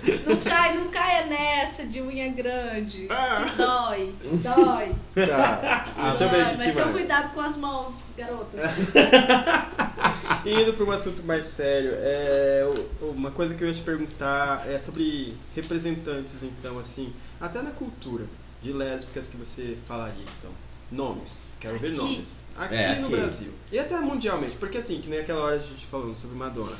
Entendeu? 0.00 0.26
Não 0.26 0.36
cai, 0.36 0.74
não 0.76 0.88
caia 0.88 1.26
nessa 1.26 1.84
de 1.84 2.02
unha 2.02 2.28
grande. 2.28 3.08
Que 3.08 3.56
dói, 3.56 4.14
dói. 4.42 4.94
Tá, 5.26 5.84
deixa 6.02 6.24
eu 6.24 6.28
ver 6.28 6.40
Dói, 6.40 6.42
aqui 6.42 6.56
mas 6.56 6.66
que 6.66 6.72
tenha 6.72 6.88
cuidado 6.88 7.34
com 7.34 7.40
as 7.40 7.56
mãos, 7.60 8.00
garotas. 8.16 8.60
Indo 10.46 10.72
para 10.74 10.84
um 10.84 10.90
assunto 10.90 11.22
mais 11.24 11.46
sério, 11.46 11.90
é, 11.94 12.62
uma 13.02 13.30
coisa 13.30 13.54
que 13.54 13.62
eu 13.62 13.68
ia 13.68 13.74
te 13.74 13.82
perguntar 13.82 14.66
é 14.68 14.78
sobre 14.78 15.36
representantes, 15.54 16.42
então, 16.42 16.78
assim, 16.78 17.12
até 17.40 17.60
na 17.62 17.70
cultura 17.70 18.24
de 18.62 18.72
lésbicas 18.72 19.26
que 19.28 19.36
você 19.36 19.76
falaria, 19.86 20.24
então. 20.38 20.50
Nomes, 20.90 21.48
quero 21.60 21.78
ver 21.78 21.88
Aqui? 21.88 21.96
nomes. 21.98 22.40
Aqui 22.56 22.74
É, 22.74 22.96
no 22.98 23.06
aqui. 23.06 23.16
Brasil. 23.16 23.52
E 23.70 23.78
até 23.78 23.98
mundialmente, 24.00 24.56
porque 24.56 24.78
assim, 24.78 25.00
que 25.00 25.08
nem 25.08 25.20
aquela 25.20 25.40
hora 25.44 25.54
a 25.56 25.58
gente 25.58 25.86
falando 25.86 26.16
sobre 26.16 26.36
Madonna. 26.36 26.76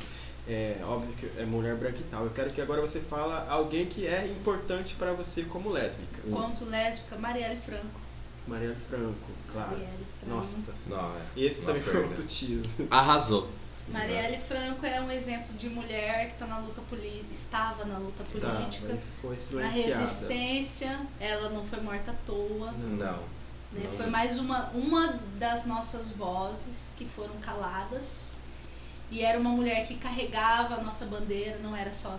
É 0.47 0.77
óbvio 0.83 1.13
que 1.13 1.29
é 1.39 1.45
mulher 1.45 1.75
branca 1.75 1.99
e 1.99 2.03
tal. 2.09 2.23
Eu 2.25 2.31
quero 2.31 2.49
que 2.49 2.59
agora 2.59 2.81
você 2.81 2.99
fala 2.99 3.47
alguém 3.47 3.85
que 3.85 4.07
é 4.07 4.27
importante 4.27 4.95
para 4.95 5.13
você 5.13 5.43
como 5.43 5.69
lésbica. 5.69 6.19
Conto 6.29 6.65
lésbica, 6.65 7.15
Marielle 7.15 7.59
Franco. 7.61 8.01
Marielle 8.47 8.75
Franco, 8.89 9.31
claro. 9.51 9.71
Marielle 9.71 10.05
Franco. 10.19 10.35
Nossa, 10.35 10.73
Não, 10.87 11.15
é. 11.15 11.21
esse 11.37 11.59
Uma 11.61 11.67
também 11.67 11.83
foi 11.83 12.03
outro 12.03 12.25
tiro. 12.25 12.61
Arrasou. 12.89 13.49
Marielle 13.87 14.39
Franco 14.39 14.85
é 14.85 15.01
um 15.01 15.11
exemplo 15.11 15.53
de 15.57 15.69
mulher 15.69 16.29
que 16.29 16.37
tá 16.37 16.45
na 16.45 16.59
luta 16.59 16.81
política, 16.81 17.25
estava 17.31 17.83
na 17.85 17.97
luta 17.97 18.23
política, 18.23 18.95
Tá, 18.95 19.01
foi 19.21 19.61
na 19.61 19.67
resistência. 19.67 20.99
Ela 21.19 21.49
não 21.49 21.65
foi 21.65 21.81
morta 21.81 22.11
à 22.11 22.13
toa. 22.25 22.71
Não. 22.71 22.97
né? 22.97 23.19
Não. 23.73 23.91
Foi 23.97 24.07
mais 24.07 24.37
uma, 24.39 24.69
uma 24.69 25.19
das 25.37 25.65
nossas 25.65 26.11
vozes 26.11 26.93
que 26.97 27.05
foram 27.05 27.35
caladas. 27.41 28.31
E 29.09 29.21
era 29.21 29.37
uma 29.37 29.49
mulher 29.49 29.85
que 29.85 29.95
carregava 29.95 30.75
a 30.75 30.83
nossa 30.83 31.05
bandeira, 31.05 31.57
não 31.59 31.75
era 31.75 31.91
só. 31.91 32.17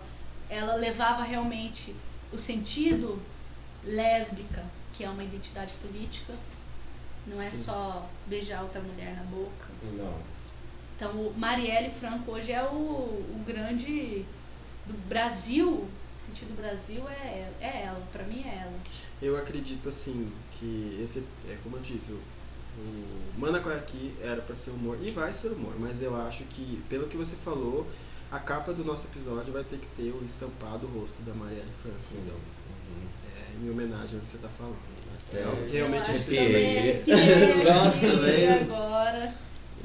Ela 0.51 0.75
levava 0.75 1.23
realmente 1.23 1.97
o 2.31 2.37
sentido 2.37 3.21
lésbica, 3.85 4.65
que 4.93 5.05
é 5.05 5.11
uma 5.11 5.25
identidade 5.25 5.73
política. 5.75 6.35
Não 7.27 7.41
é 7.41 7.51
Sim. 7.51 7.65
só 7.65 8.09
beijar 8.27 8.63
outra 8.63 8.81
mulher 8.81 9.15
na 9.17 9.23
boca. 9.25 9.69
Não. 9.97 10.19
Então, 10.97 11.29
o 11.29 11.39
Marielle 11.39 11.91
Franco 11.91 12.33
hoje 12.33 12.53
é 12.53 12.63
o, 12.63 12.75
o 12.75 13.43
grande 13.47 14.25
do 14.87 14.95
Brasil. 15.09 15.69
O 15.71 16.21
sentido 16.21 16.55
Brasil 16.57 17.09
é, 17.09 17.51
é 17.61 17.83
ela, 17.87 18.01
pra 18.13 18.25
mim 18.25 18.43
é 18.45 18.63
ela. 18.63 18.79
Eu 19.21 19.37
acredito 19.37 19.89
assim 19.89 20.31
que 20.53 21.01
esse 21.03 21.25
é 21.49 21.57
como 21.63 21.77
eu 21.77 21.83
disse, 21.83 22.13
o, 22.13 22.21
o 23.41 23.73
aqui 23.77 24.15
era 24.21 24.41
pra 24.41 24.55
ser 24.55 24.71
humor 24.71 24.99
e 25.03 25.11
vai 25.11 25.33
ser 25.33 25.49
humor, 25.49 25.75
mas 25.79 26.03
eu 26.03 26.15
acho 26.17 26.45
que 26.45 26.83
pelo 26.89 27.09
que 27.09 27.17
você 27.17 27.37
falou, 27.37 27.91
a 28.31 28.39
capa 28.39 28.73
do 28.73 28.85
nosso 28.85 29.07
episódio 29.09 29.53
vai 29.53 29.65
ter 29.65 29.79
que 29.79 29.87
ter 29.97 30.11
o 30.13 30.25
estampado 30.25 30.87
rosto 30.87 31.23
da 31.23 31.35
Marielle 31.35 31.73
Franco. 31.83 32.01
Sim. 32.01 32.23
Então, 32.25 32.37
Uhum. 32.37 33.09
É, 33.61 33.65
em 33.67 33.71
homenagem 33.71 34.15
ao 34.17 34.21
que 34.25 34.31
você 34.31 34.39
tá 34.39 34.49
falando. 34.57 34.77
É, 35.33 35.39
É 35.39 35.45
algo 35.45 35.57
que 35.63 35.77
Eu 35.77 35.89
realmente 35.89 36.11
acho 36.11 36.31
arrepiei. 36.31 36.79
arrepiei 36.79 37.65
Nossa, 37.65 38.65
agora. 38.65 39.35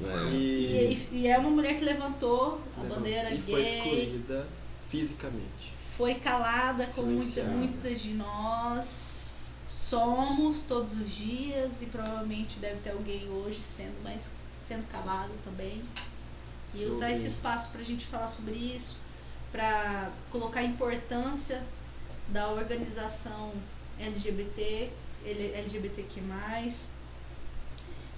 É. 0.04 0.30
E, 0.32 0.36
E, 0.36 1.10
e- 1.22 1.28
é 1.28 1.38
uma 1.38 1.50
mulher 1.50 1.76
que 1.76 1.84
levantou 1.84 2.62
a 2.80 2.84
bandeira 2.84 3.32
e 3.34 3.42
foi 3.42 3.64
gay, 3.64 3.78
excluída 3.78 4.48
fisicamente. 4.90 5.74
foi 5.98 6.16
calada 6.16 6.88
como 6.94 7.08
muitas, 7.08 7.46
muitas 7.48 8.00
de 8.02 8.14
nós 8.14 9.34
somos 9.68 10.64
todos 10.64 10.94
os 10.94 11.10
dias 11.12 11.82
e 11.82 11.88
provavelmente 11.88 12.60
deve 12.60 12.78
ter 12.82 12.92
alguém 12.92 13.28
hoje 13.30 13.60
sendo 13.64 14.02
mais 14.04 14.30
sendo 14.68 14.86
calado 14.88 15.32
também. 15.44 15.82
E 16.76 16.84
usar 16.86 16.92
Sobre- 16.92 17.12
esse 17.14 17.28
espaço 17.28 17.72
pra 17.72 17.82
gente 17.82 18.06
falar 18.08 18.28
sobre 18.28 18.54
isso, 18.54 18.98
pra 19.52 20.12
colocar 20.30 20.60
a 20.60 20.64
importância 20.64 21.64
da 22.30 22.52
organização 22.52 23.52
LGBT, 24.00 24.90
LGBTQ+, 25.26 26.22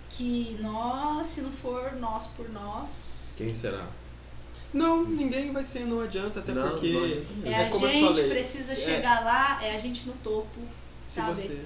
que 0.09 0.57
nós, 0.59 1.27
se 1.27 1.41
não 1.41 1.51
for 1.51 1.93
nós 1.95 2.27
por 2.27 2.49
nós, 2.49 3.33
Quem 3.37 3.53
será? 3.53 3.87
Não, 4.73 5.03
ninguém 5.03 5.51
vai 5.51 5.63
ser, 5.63 5.85
não 5.85 6.01
adianta, 6.01 6.39
até 6.41 6.53
Não, 6.53 6.69
porque 6.69 6.91
não 6.93 7.03
adianta 7.03 7.25
é, 7.45 7.49
É 7.51 7.55
a 7.65 7.69
gente 7.69 8.01
falei, 8.01 8.29
precisa 8.29 8.73
é- 8.73 8.75
chegar 8.75 9.23
lá, 9.23 9.63
é 9.63 9.75
a 9.75 9.77
gente 9.79 10.05
no 10.07 10.13
topo, 10.13 10.59
Se 11.07 11.15
sabe? 11.15 11.41
você. 11.41 11.65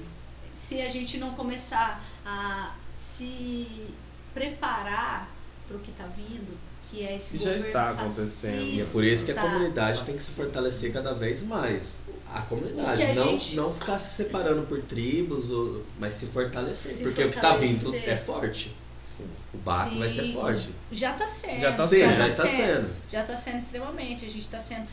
se 0.53 0.81
a 0.81 0.89
gente 0.89 1.17
não 1.17 1.33
começar 1.33 2.01
a 2.25 2.75
se 2.95 3.87
preparar 4.33 5.29
para 5.67 5.77
o 5.77 5.79
que 5.79 5.91
está 5.91 6.05
vindo, 6.07 6.57
que 6.83 7.03
é 7.05 7.15
esse 7.15 7.35
E 7.37 7.39
já 7.39 7.55
está 7.55 7.89
acontecendo. 7.91 8.61
E 8.61 8.81
é 8.81 8.85
por 8.85 9.03
isso 9.03 9.25
que 9.25 9.31
a 9.31 9.35
fascista, 9.35 9.53
comunidade 9.57 10.03
tem 10.05 10.15
que 10.15 10.23
se 10.23 10.31
fortalecer 10.31 10.93
cada 10.93 11.13
vez 11.13 11.41
mais. 11.41 11.99
A 12.33 12.41
comunidade, 12.41 13.01
a 13.03 13.13
não, 13.13 13.29
gente- 13.37 13.55
não 13.55 13.71
ficar 13.71 13.99
se 13.99 14.15
separando 14.23 14.63
por 14.63 14.81
tribos, 14.81 15.51
ou, 15.51 15.83
mas 15.99 16.15
se 16.15 16.25
fortalecer. 16.25 16.91
Se 16.91 17.03
porque 17.03 17.23
o 17.25 17.29
que 17.29 17.39
tá 17.39 17.55
vindo 17.57 17.79
fortalecer. 17.79 18.09
é 18.09 18.15
forte. 18.17 18.75
Sim. 19.05 19.25
O 19.53 19.57
baque 19.57 19.99
vai 19.99 20.09
ser 20.09 20.33
forte. 20.33 20.69
Já 20.91 21.11
está 21.11 21.27
sendo. 21.27 21.59
Já 21.61 21.73
tá 21.73 21.87
Sim, 21.87 21.95
sendo. 21.97 22.15
já 22.15 22.27
está 22.27 22.47
sendo. 22.47 22.89
Já 23.11 23.21
está 23.21 23.37
sendo 23.37 23.57
extremamente. 23.59 24.25
A 24.25 24.29
gente 24.29 24.39
está 24.41 24.59
sendo 24.59 24.87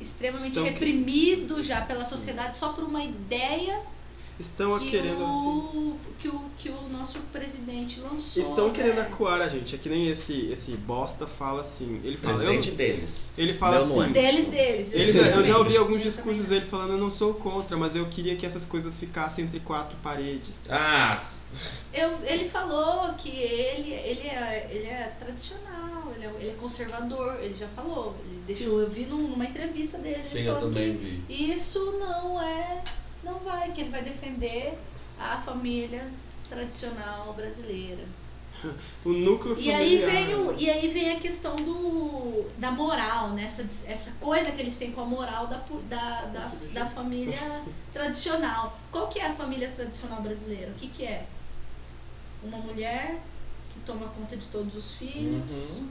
extremamente 0.00 0.48
Estão- 0.48 0.64
reprimido 0.64 1.62
já 1.62 1.82
pela 1.82 2.04
sociedade 2.04 2.58
só 2.58 2.72
por 2.72 2.82
uma 2.82 3.04
ideia 3.04 3.80
Estão 4.40 4.78
que 4.78 4.90
querendo 4.90 5.22
assim. 5.24 5.48
o, 5.48 5.96
que, 6.18 6.28
o, 6.28 6.40
que 6.56 6.68
o 6.70 6.88
nosso 6.88 7.18
presidente 7.32 8.00
lançou. 8.00 8.42
Estão 8.42 8.68
né? 8.68 8.74
querendo 8.74 8.98
acuar 9.00 9.40
a 9.42 9.48
gente. 9.48 9.74
É 9.74 9.78
que 9.78 9.88
nem 9.88 10.08
esse, 10.08 10.50
esse 10.50 10.72
bosta 10.72 11.26
fala 11.26 11.60
assim. 11.60 12.00
Ele 12.02 12.16
fala. 12.16 12.34
eu- 12.34 12.38
Presente 12.38 12.70
deles. 12.72 13.32
ele 13.36 13.54
fala 13.54 13.84
não 13.84 14.00
assim. 14.00 14.12
Deles, 14.12 14.46
deles. 14.46 14.92
Ele 14.94 15.12
já- 15.12 15.26
eu 15.28 15.44
já 15.44 15.58
ouvi 15.58 15.76
alguns 15.76 16.02
discursos 16.02 16.48
dele 16.48 16.64
falando, 16.66 16.92
eu 16.92 16.98
não 16.98 17.10
sou 17.10 17.34
contra, 17.34 17.76
mas 17.76 17.94
eu 17.94 18.06
queria 18.08 18.36
que 18.36 18.46
essas 18.46 18.64
coisas 18.64 18.98
ficassem 18.98 19.44
entre 19.44 19.60
quatro 19.60 19.96
paredes. 20.02 20.70
Ah, 20.70 21.20
Eu, 21.92 22.12
ele 22.24 22.48
falou 22.48 23.12
que 23.14 23.28
ele, 23.28 23.92
ele, 23.92 24.28
é, 24.28 24.68
ele 24.70 24.86
é 24.86 25.12
tradicional, 25.18 26.12
ele 26.14 26.24
é, 26.24 26.30
ele 26.40 26.50
é 26.50 26.54
conservador, 26.54 27.36
ele 27.42 27.54
já 27.54 27.66
falou. 27.68 28.14
Ele 28.24 28.40
deixou, 28.46 28.80
eu 28.80 28.88
vi 28.88 29.04
num- 29.06 29.28
numa 29.30 29.44
entrevista 29.44 29.98
dele, 29.98 30.22
Sim, 30.22 30.38
ele 30.38 30.48
eu 30.48 30.54
falando 30.54 30.72
também 30.72 30.96
que 30.96 31.04
vi. 31.34 31.52
isso 31.52 31.92
não 31.98 32.40
é. 32.40 32.82
Não 33.22 33.38
vai, 33.40 33.72
que 33.72 33.80
ele 33.80 33.90
vai 33.90 34.02
defender 34.02 34.78
a 35.18 35.40
família 35.40 36.10
tradicional 36.48 37.32
brasileira. 37.34 38.04
O 39.04 39.08
núcleo 39.10 39.56
E 39.58 39.72
aí, 39.72 39.96
vem 39.98 40.34
o, 40.34 40.52
e 40.52 40.68
aí 40.68 40.88
vem 40.88 41.12
a 41.12 41.18
questão 41.18 41.56
do, 41.56 42.44
da 42.58 42.70
moral, 42.70 43.30
né? 43.30 43.44
Essa, 43.44 43.62
essa 43.90 44.12
coisa 44.20 44.52
que 44.52 44.60
eles 44.60 44.76
têm 44.76 44.92
com 44.92 45.00
a 45.00 45.04
moral 45.06 45.46
da, 45.46 45.64
da, 45.88 46.24
da, 46.26 46.52
da 46.72 46.86
família 46.86 47.38
tradicional. 47.90 48.78
Qual 48.92 49.08
que 49.08 49.18
é 49.18 49.26
a 49.26 49.34
família 49.34 49.70
tradicional 49.70 50.20
brasileira? 50.20 50.70
O 50.72 50.74
que, 50.74 50.88
que 50.88 51.04
é? 51.06 51.26
Uma 52.42 52.58
mulher 52.58 53.18
que 53.70 53.80
toma 53.80 54.08
conta 54.08 54.36
de 54.36 54.46
todos 54.48 54.74
os 54.74 54.92
filhos, 54.94 55.78
Uhum. 55.78 55.88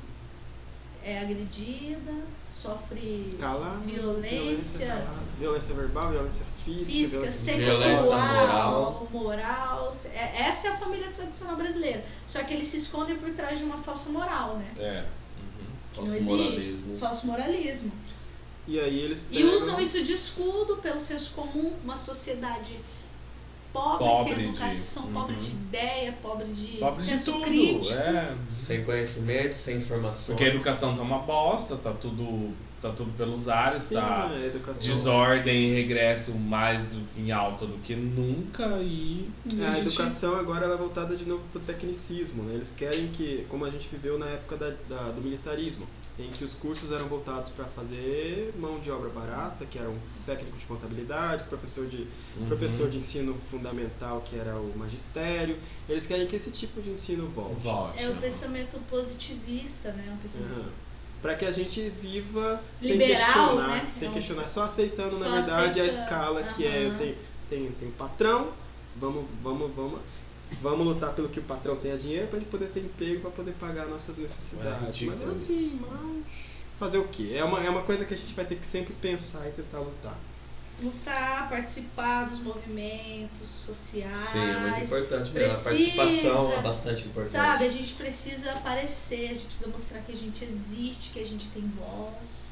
É 1.04 1.20
agredida, 1.20 2.12
sofre 2.48 3.36
Calado, 3.40 3.80
violência, 3.82 4.88
calada, 4.88 5.10
violência 5.40 5.74
verbal, 5.76 6.12
violência 6.12 6.46
física, 6.66 6.86
física, 6.86 7.20
violência 7.22 7.54
Violência 7.58 7.98
sexual, 7.98 8.28
moral. 8.28 9.08
moral. 9.12 9.92
É- 10.14 10.42
essa 10.48 10.68
é 10.68 10.72
a 10.72 10.78
família 10.78 11.10
tradicional 11.12 11.56
brasileira. 11.56 12.04
Só 12.28 12.44
que 12.44 12.54
eles 12.54 12.68
se 12.68 12.78
escondem 12.78 13.16
por 13.18 13.30
trás 13.34 13.58
de 13.58 13.64
uma 13.64 13.78
falsa 13.78 14.10
moral, 14.10 14.58
né? 14.58 14.72
é. 14.78 15.06
Que 15.94 16.02
não 16.02 16.08
Falso 16.08 16.18
existe. 16.18 16.32
moralismo. 16.36 16.98
Falso 16.98 17.28
moralismo. 17.28 17.92
E 18.68 18.80
aí 18.80 19.00
eles 19.00 19.26
E 19.32 19.38
pegam- 19.40 19.56
usam 19.56 19.80
isso 19.80 20.04
de 20.04 20.14
escudo 20.14 20.78
pelo 20.78 21.00
senso 21.00 21.32
comum, 21.32 21.74
uma 21.84 21.96
sociedade 21.96 22.80
pobre, 23.74 24.06
Pobre 24.06 24.24
sem 24.34 24.36
de- 24.44 24.50
educação, 24.50 25.04
uhum. 25.06 25.14
pobre 25.14 25.36
de 25.36 25.50
ideia, 25.52 26.12
pobre 26.22 26.48
de 26.48 26.78
Pobre 26.78 27.02
de 27.02 27.08
senso 27.10 27.32
tudo. 27.34 27.44
crítico. 27.46 27.94
É. 28.00 28.36
Sem 28.50 28.84
conhecimento, 28.84 29.54
sem 29.54 29.78
informações. 29.78 30.26
Porque 30.28 30.44
a 30.44 30.48
educação 30.56 30.96
tá 30.96 31.02
uma 31.02 31.20
bosta, 31.20 31.76
tá 31.78 31.91
tudo, 31.91 32.52
tá 32.82 32.90
tudo 32.91 33.12
pelos 33.18 33.48
ares, 33.48 33.84
Sim, 33.84 33.96
tá 33.96 34.28
a 34.30 34.46
educação. 34.46 34.84
desordem 34.84 35.70
e 35.70 35.74
regresso 35.76 36.34
mais 36.36 36.88
do, 36.88 37.02
em 37.18 37.32
alta 37.32 37.66
do 37.66 37.78
que 37.80 37.96
nunca 37.96 38.66
e 38.82 39.30
a 39.46 39.72
gente- 39.72 39.88
educação 39.88 40.36
agora 40.36 40.66
ela 40.66 40.74
é 40.76 40.78
voltada 40.78 41.16
de 41.16 41.26
novo 41.26 41.44
pro 41.52 41.60
tecnicismo, 41.62 42.44
né? 42.44 42.56
Eles 42.56 42.74
querem 42.76 43.08
que, 43.10 43.46
como 43.50 43.66
a 43.66 43.70
gente 43.70 43.88
viveu 43.90 44.18
na 44.18 44.26
época 44.28 44.58
da, 44.58 44.74
da- 44.90 45.12
do 45.12 45.22
militarismo, 45.22 45.86
em 46.20 46.30
que 46.32 46.44
os 46.44 46.54
cursos 46.54 46.91
eram 46.91 47.08
voltados 47.08 47.50
para 47.52 47.64
fazer 47.66 48.54
mão 48.60 48.80
de 48.80 48.91
obra 48.91 49.10
barata, 49.10 49.66
que 49.66 49.80
era 49.80 49.90
um 49.90 49.98
técnico 50.26 50.58
de 50.58 50.66
contabilidade, 50.66 51.46
professor 51.46 51.88
de, 51.88 52.06
Uhum. 52.38 52.48
professor 52.48 52.90
de 52.90 52.98
ensino 52.98 53.36
fundamental, 53.50 54.22
que 54.22 54.36
era 54.38 54.56
o 54.58 54.78
magistério. 54.78 55.58
Eles 55.88 56.06
querem 56.06 56.28
que 56.28 56.36
esse 56.36 56.52
tipo 56.52 56.82
de 56.82 56.90
ensino 56.90 57.28
volte. 57.30 57.62
Volte. 57.62 58.04
É 58.04 58.10
o 58.10 58.16
pensamento 58.18 58.78
positivista, 58.90 59.91
né? 59.94 60.12
Um 60.14 60.18
pensamento 60.18 60.66
Para 61.22 61.36
que 61.36 61.46
a 61.46 61.52
gente 61.52 61.82
viva 61.90 62.62
sem 62.80 62.94
Liberal, 62.94 63.18
questionar, 63.26 63.68
né? 63.68 63.91
sem 63.98 64.08
É 64.08 64.12
um- 64.12 64.14
questionar, 64.14 64.48
só 64.50 64.64
aceitando 64.64 65.16
só 65.16 65.26
na 65.28 65.36
verdade 65.41 65.82
a 65.82 65.86
escala 65.86 66.44
que 66.54 66.66
é 66.66 66.90
tenho, 66.98 67.18
tenho, 67.50 67.72
tenho 67.74 67.91
patrão, 67.94 68.52
vamos, 68.96 69.26
vamos, 69.44 69.76
vamos, 69.76 70.00
vamos 70.56 70.86
lutar 70.86 71.14
pelo 71.16 71.30
que 71.30 71.40
o 71.40 71.44
patrão 71.44 71.76
tenha 71.78 71.98
dinheiro 71.98 72.28
para 72.28 72.40
gente 72.40 72.50
poder 72.50 72.70
ter 72.72 72.82
emprego 72.82 73.22
para 73.22 73.32
poder 73.32 73.54
pagar 73.54 73.88
nossas 73.88 74.18
necessidades. 74.18 74.80
ridículo 74.82 75.18
mas 75.28 75.30
é 75.30 75.34
assim, 75.34 75.80
mas 75.80 76.26
fazer 76.78 76.98
o 76.98 77.08
quê? 77.10 77.34
É 77.36 77.44
uma, 77.44 77.64
é 77.64 77.70
uma 77.70 77.84
coisa 77.84 78.06
que 78.06 78.14
a 78.14 78.18
gente 78.18 78.34
vai 78.34 78.46
ter 78.46 78.58
que 78.60 78.66
sempre 78.66 78.94
pensar 78.96 79.48
e 79.48 79.52
tentar 79.54 79.80
lutar. 79.82 80.20
lutar, 80.80 81.50
participar 81.50 82.26
dos 82.26 82.40
movimentos 82.40 83.48
sociais. 83.50 84.30
Sim, 84.32 84.50
é 84.50 84.58
muito 84.58 84.80
importante 84.82 85.32
mesmo. 85.34 85.58
A 85.58 85.62
Precisa, 85.62 85.92
participação 85.96 86.52
é 86.54 86.58
bastante 86.62 87.06
importante. 87.08 87.32
Sabe, 87.32 87.66
a 87.66 87.70
gente 87.70 87.94
precisa 87.96 88.54
aparecer, 88.54 89.32
a 89.32 89.34
gente 89.34 89.46
precisa 89.46 89.68
mostrar 89.68 90.02
que 90.02 90.12
a 90.12 90.16
gente 90.16 90.44
existe, 90.46 91.12
que 91.12 91.20
a 91.20 91.26
gente 91.28 91.50
tem 91.52 91.68
voz. 91.68 92.49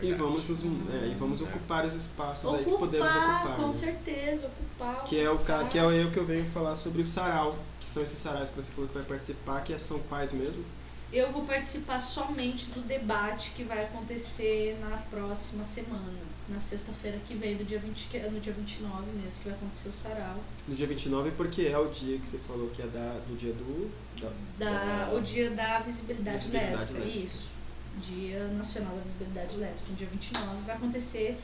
E 0.00 0.12
vamos, 0.14 0.48
nos, 0.48 0.62
é, 0.64 1.08
e 1.08 1.14
vamos 1.18 1.40
É. 1.40 1.44
ocupar 1.44 1.84
os 1.86 1.94
espaços 1.94 2.52
aí 2.54 2.64
que 2.64 2.70
podemos 2.70 3.06
Ocupar, 3.08 3.36
ocupar. 3.38 3.56
com 3.56 3.62
né? 3.66 3.70
certeza, 3.70 4.46
ocupar. 4.46 5.04
Que 5.04 5.18
é 5.20 5.30
o 5.30 5.34
ocupar. 5.34 5.68
que 5.68 5.78
é 5.78 5.84
o 5.84 6.10
que 6.10 6.16
eu 6.18 6.26
venho 6.26 6.44
falar 6.50 6.76
sobre 6.76 7.02
o 7.02 7.06
sarau, 7.06 7.56
que 7.80 7.90
são 7.90 8.02
esses 8.02 8.18
sarais 8.18 8.50
que 8.50 8.56
você 8.56 8.72
falou 8.72 8.88
que 8.88 8.94
vai 8.94 9.04
participar, 9.04 9.60
que 9.62 9.76
são 9.78 9.98
quais 10.08 10.32
mesmo? 10.32 10.64
Eu 11.12 11.30
vou 11.30 11.44
participar 11.44 12.00
somente 12.00 12.70
do 12.70 12.80
debate 12.80 13.50
que 13.52 13.64
vai 13.64 13.84
acontecer 13.84 14.78
na 14.80 14.96
próxima 14.96 15.62
semana. 15.62 16.32
Na 16.48 16.58
sexta-feira 16.58 17.18
que 17.26 17.34
vem, 17.34 17.56
do 17.56 17.64
dia 17.64 17.78
20, 17.78 18.08
que 18.08 18.16
é 18.16 18.28
no 18.30 18.40
dia 18.40 18.52
29 18.52 19.04
mesmo, 19.12 19.42
que 19.42 19.48
vai 19.48 19.58
acontecer 19.58 19.88
o 19.88 19.92
sarau. 19.92 20.36
No 20.66 20.74
dia 20.74 20.86
29, 20.86 21.30
porque 21.32 21.62
é 21.62 21.78
o 21.78 21.88
dia 21.90 22.18
que 22.18 22.26
você 22.26 22.38
falou 22.38 22.68
que 22.70 22.82
é 22.82 22.86
da, 22.86 23.18
do 23.28 23.36
dia 23.36 23.52
do. 23.52 23.90
Da, 24.20 24.30
Da, 24.58 25.12
o 25.14 25.20
dia 25.20 25.50
da 25.50 25.78
visibilidade, 25.80 26.38
Visibilidade 26.38 26.76
lésbica, 26.78 26.98
lésbica. 26.98 27.18
isso. 27.26 27.51
Dia 28.00 28.46
Nacional 28.48 28.96
da 28.96 29.02
Visibilidade 29.02 29.56
Lésbica, 29.56 29.90
no 29.90 29.96
dia 29.96 30.08
29, 30.08 30.60
vai 30.66 30.76
acontecer. 30.76 31.38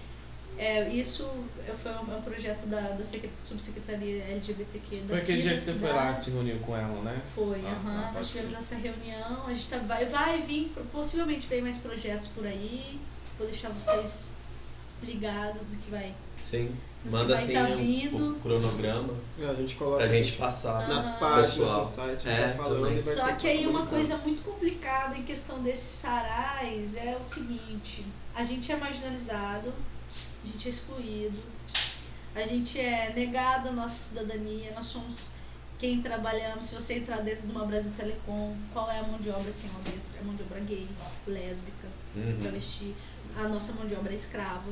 É, 0.56 0.88
isso 0.88 1.28
foi 1.76 1.92
um, 1.92 2.12
é 2.12 2.16
um 2.16 2.22
projeto 2.22 2.66
da, 2.66 2.80
da 2.90 3.04
secre- 3.04 3.30
subsecretaria 3.40 4.24
LGBTQ 4.24 5.04
Foi 5.06 5.18
aquele 5.20 5.40
dia 5.40 5.54
que 5.54 5.60
você 5.60 5.74
foi 5.74 5.88
lá 5.92 6.12
se 6.14 6.30
reuniu 6.30 6.58
com 6.58 6.76
ela, 6.76 7.00
né? 7.02 7.22
Foi, 7.32 7.60
Ah, 7.64 7.70
aham. 7.70 8.02
tá, 8.02 8.12
Nós 8.12 8.28
tivemos 8.28 8.54
essa 8.54 8.74
reunião, 8.74 9.46
a 9.46 9.54
gente 9.54 9.68
tá, 9.68 9.78
vai, 9.78 10.06
vai 10.06 10.40
vir, 10.40 10.70
possivelmente 10.90 11.46
vem 11.46 11.62
mais 11.62 11.78
projetos 11.78 12.26
por 12.28 12.44
aí. 12.44 13.00
Vou 13.38 13.46
deixar 13.46 13.68
vocês 13.68 14.32
ligados 15.00 15.70
no 15.70 15.78
que 15.78 15.90
vai, 15.92 16.12
Sim. 16.40 16.74
Manda 17.04 17.36
que 17.36 17.42
assim 17.42 18.10
tá 18.10 18.16
o 18.16 18.34
cronograma 18.40 19.14
A 19.38 19.54
gente 19.54 19.76
coloca 19.76 20.04
pra 20.04 20.08
gente 20.14 20.32
passar. 20.32 20.88
nas 20.88 21.18
páginas 21.18 21.46
Pessoal. 21.54 21.80
do 21.80 21.86
site, 21.86 22.28
É, 22.28 22.54
falando 22.54 23.00
Só 23.00 23.32
que 23.32 23.46
aí 23.48 23.66
uma 23.66 23.86
coisa 23.86 24.16
muito 24.18 24.42
complicada 24.42 25.16
em 25.16 25.22
questão 25.22 25.62
desses 25.62 25.88
sarais 26.00 26.96
é 26.96 27.16
o 27.18 27.22
seguinte, 27.22 28.04
a 28.34 28.42
gente 28.42 28.70
é 28.72 28.76
marginalizado, 28.76 29.72
a 30.42 30.46
gente 30.46 30.66
é 30.66 30.68
excluído, 30.68 31.40
a 32.34 32.46
gente 32.46 32.78
é 32.78 33.12
negado 33.14 33.68
a 33.68 33.72
nossa 33.72 34.08
cidadania, 34.08 34.72
nós 34.74 34.86
somos 34.86 35.30
quem 35.78 36.02
trabalhamos, 36.02 36.66
se 36.66 36.74
você 36.74 36.94
entrar 36.94 37.18
dentro 37.20 37.46
de 37.46 37.52
uma 37.52 37.64
Brasil 37.64 37.92
Telecom, 37.96 38.56
qual 38.72 38.90
é 38.90 38.98
a 38.98 39.02
mão 39.04 39.18
de 39.20 39.30
obra 39.30 39.52
que 39.52 39.62
tem 39.62 39.70
lá 39.70 39.78
dentro? 39.84 40.18
É 40.20 40.24
mão 40.24 40.34
de 40.34 40.42
obra 40.42 40.58
gay, 40.60 40.88
lésbica, 41.26 41.86
Uhum. 42.16 42.36
travesti, 42.40 42.96
a 43.36 43.46
nossa 43.46 43.72
mão 43.74 43.86
de 43.86 43.94
obra 43.94 44.10
é 44.12 44.16
escrava, 44.16 44.64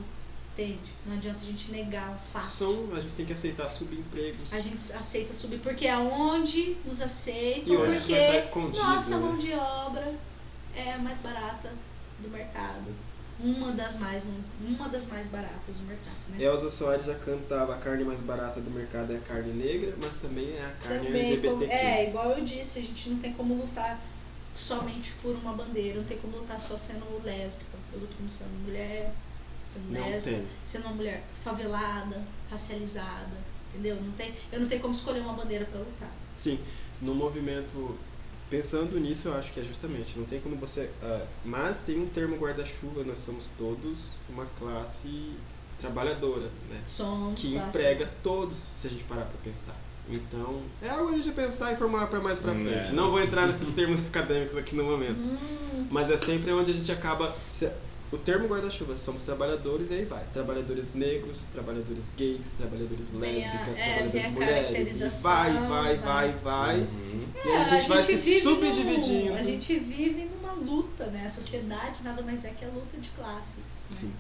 entende? 0.57 0.93
Não 1.05 1.15
adianta 1.15 1.39
a 1.41 1.45
gente 1.45 1.71
negar 1.71 2.11
um 2.11 2.19
fato. 2.33 2.47
São, 2.47 2.89
a 2.95 3.01
gente 3.01 3.15
tem 3.15 3.27
que 3.27 3.35
aceitar 3.35 3.69
subempregos. 3.69 4.53
A 4.53 4.61
gente 4.61 4.93
aceita 4.93 5.35
subir, 5.35 5.59
porque 5.59 5.87
é 5.87 5.97
onde 5.97 6.77
nos 6.85 7.01
e 7.01 7.05
aceitam, 7.05 7.83
onde 7.83 7.99
porque 7.99 8.79
nossa 8.79 9.19
né? 9.19 9.23
mão 9.23 9.37
de 9.37 9.53
obra 9.53 10.15
é 10.75 10.95
a 10.95 10.99
mais 10.99 11.19
barata 11.19 11.71
do 12.21 12.29
mercado. 12.31 13.07
Uma 13.39 13.73
das 13.73 13.99
mais, 13.99 14.27
uma 14.67 14.89
das 14.89 15.07
mais 15.09 15.27
baratas 15.27 15.75
do 15.75 15.85
mercado, 15.85 16.17
né? 16.31 16.43
Elza 16.43 16.71
Soares 16.71 17.05
já 17.05 17.15
cantava 17.17 17.75
a 17.75 17.79
carne 17.79 18.03
mais 18.03 18.19
barata 18.21 18.63
do 18.63 18.71
mercado 18.71 19.13
é 19.13 19.17
a 19.17 19.21
carne 19.21 19.53
negra, 19.53 19.95
mas 20.01 20.17
também 20.17 20.55
é 20.55 20.65
a 20.65 20.71
carne 20.83 21.07
Também, 21.07 21.33
LGBTQ. 21.33 21.71
é, 21.71 22.09
igual 22.09 22.31
eu 22.31 22.43
disse, 22.43 22.79
a 22.79 22.83
gente 22.83 23.11
não 23.11 23.19
tem 23.19 23.35
como 23.35 23.55
lutar 23.55 24.01
somente 24.55 25.13
por 25.21 25.35
uma 25.35 25.53
bandeira, 25.53 25.99
não 25.99 26.07
tem 26.07 26.17
como 26.17 26.35
lutar 26.39 26.59
só 26.59 26.79
sendo 26.79 27.05
lésbica. 27.23 27.77
Eu 27.93 28.01
luto 28.01 28.17
como 28.17 28.31
sendo 28.31 28.65
mulher, 28.65 29.13
sendo 29.77 29.93
Não 29.93 30.09
lésbica, 30.11 30.37
tem. 30.37 30.47
sendo 30.65 30.85
uma 30.87 30.95
mulher 30.95 31.23
favelada, 31.45 32.23
racializada, 32.51 33.37
entendeu? 33.73 33.97
Não 34.03 34.13
tem, 34.13 34.35
eu 34.53 34.61
não 34.61 34.67
tenho 34.69 34.81
como 34.81 34.95
escolher 34.95 35.21
uma 35.21 35.33
bandeira 35.35 35.65
pra 35.67 35.81
lutar. 35.81 36.11
Sim, 36.37 36.59
no 37.01 37.15
movimento. 37.15 37.97
Pensando 38.49 38.97
nisso, 39.01 39.27
eu 39.27 39.35
acho 39.37 39.53
que 39.53 39.59
é 39.59 39.65
justamente, 39.65 40.17
não 40.17 40.25
tem 40.25 40.41
como 40.41 40.55
você. 40.55 40.89
ah, 41.03 41.27
mas 41.45 41.81
tem 41.81 41.99
um 42.01 42.07
termo 42.09 42.37
guarda-chuva, 42.37 43.03
nós 43.03 43.19
somos 43.19 43.51
todos 43.59 44.11
uma 44.29 44.47
classe 44.57 45.35
trabalhadora, 45.81 46.49
né? 46.71 46.81
Somos 46.85 47.41
Que 47.41 47.53
classe- 47.55 47.69
emprega 47.69 48.09
todos, 48.23 48.57
se 48.57 48.87
a 48.87 48.91
gente 48.91 49.03
parar 49.03 49.25
pra 49.25 49.39
pensar. 49.43 49.75
Então, 50.09 50.63
é 50.81 50.89
algo 50.89 51.13
a 51.13 51.17
gente 51.17 51.33
pensar 51.33 51.73
e 51.73 51.77
formar 51.77 52.07
para 52.07 52.21
mais 52.21 52.39
pra 52.39 52.53
Hum, 52.53 52.65
frente. 52.65 52.91
é. 52.91 52.93
Não 52.93 53.11
vou 53.11 53.21
entrar 53.21 53.49
nesses 53.49 53.69
termos 53.71 53.99
acadêmicos 54.07 54.57
aqui 54.57 54.77
no 54.77 54.85
momento. 54.85 55.19
Hum, 55.19 55.89
Mas 55.91 56.09
é 56.09 56.17
sempre 56.17 56.53
onde 56.53 56.71
a 56.71 56.75
gente 56.75 56.93
acaba. 56.93 57.37
O 58.13 58.17
termo 58.17 58.47
guarda-chuva, 58.47 58.97
somos 58.97 59.25
trabalhadores 59.25 59.91
e 59.91 59.95
aí 59.95 60.05
vai. 60.05 60.25
Trabalhadores 60.33 60.95
negros, 60.95 61.39
trabalhadores 61.53 62.05
gays, 62.17 62.47
trabalhadores 62.57 63.09
a- 63.13 63.19
lésbicas, 63.19 63.77
é, 63.79 63.95
trabalhadores 63.95 64.25
a 64.25 64.31
mulheres. 64.31 65.01
E 65.01 65.23
vai, 65.23 65.53
vai, 65.67 65.97
vai, 65.99 66.33
vai. 66.39 66.77
Uhum. 66.81 67.27
E 67.45 67.49
aí 67.49 67.57
a 67.57 67.65
gente 67.65 67.89
vai 67.89 68.03
se 68.05 68.41
subdividindo. 68.41 69.31
num- 69.33 69.37
a 69.37 69.43
gente 69.43 69.79
vive 69.81 70.25
numa 70.25 70.53
luta, 70.53 71.07
né? 71.07 71.25
A 71.27 71.29
sociedade 71.29 72.03
nada 72.05 72.23
mais 72.23 72.45
é 72.45 72.51
que 72.51 72.65
a 72.65 72.69
luta 72.69 72.97
de 72.97 73.09
classes. 73.11 73.83
né? 73.91 73.97
Sim. 74.01 74.13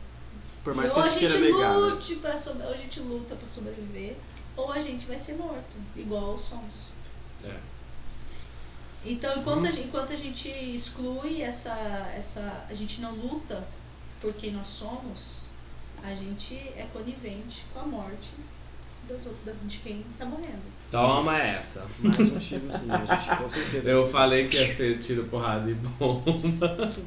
Por 0.64 0.72
e 0.72 0.76
mais 0.76 0.88
ou 0.90 0.94
que 0.96 1.00
a 1.00 1.04
a 1.04 1.08
gente 1.10 1.20
gente 1.30 1.42
queira 1.42 1.56
negar. 1.56 1.72
né? 1.74 1.78
lute 1.78 2.16
para 2.16 2.36
sobre... 2.36 2.64
ou 2.64 2.72
a 2.72 2.76
gente 2.76 2.98
luta 2.98 3.36
para 3.36 3.46
sobreviver, 3.46 4.16
ou 4.56 4.72
a 4.72 4.80
gente 4.80 5.06
vai 5.06 5.16
ser 5.16 5.34
morto, 5.34 5.76
igual 5.94 6.36
somos. 6.36 6.86
É. 7.44 7.54
Então, 9.08 9.38
enquanto, 9.38 9.66
a, 9.66 9.70
enquanto 9.70 10.12
a 10.12 10.16
gente 10.16 10.48
exclui 10.48 11.40
essa, 11.40 11.72
essa. 12.16 12.66
A 12.68 12.74
gente 12.74 13.00
não 13.00 13.14
luta 13.14 13.66
por 14.20 14.34
quem 14.34 14.50
nós 14.52 14.66
somos, 14.66 15.46
a 16.02 16.12
gente 16.14 16.56
é 16.56 16.88
conivente 16.92 17.64
com 17.72 17.78
a 17.78 17.86
morte 17.86 18.32
das, 19.08 19.26
outras- 19.26 19.56
de 19.64 19.78
quem 19.78 20.04
tá 20.18 20.24
morrendo. 20.24 20.76
Toma 20.90 21.36
essa. 21.36 21.84
Mais 21.98 22.18
um 22.18 22.38
tirozinho, 22.38 22.94
a 22.94 23.04
gente 23.04 23.36
com 23.36 23.48
certeza. 23.48 23.90
Eu 23.90 24.06
falei 24.08 24.46
que 24.46 24.56
ia 24.56 24.72
ser 24.74 24.98
tiro, 24.98 25.24
porrada 25.24 25.68
e 25.68 25.74
bom. 25.74 26.22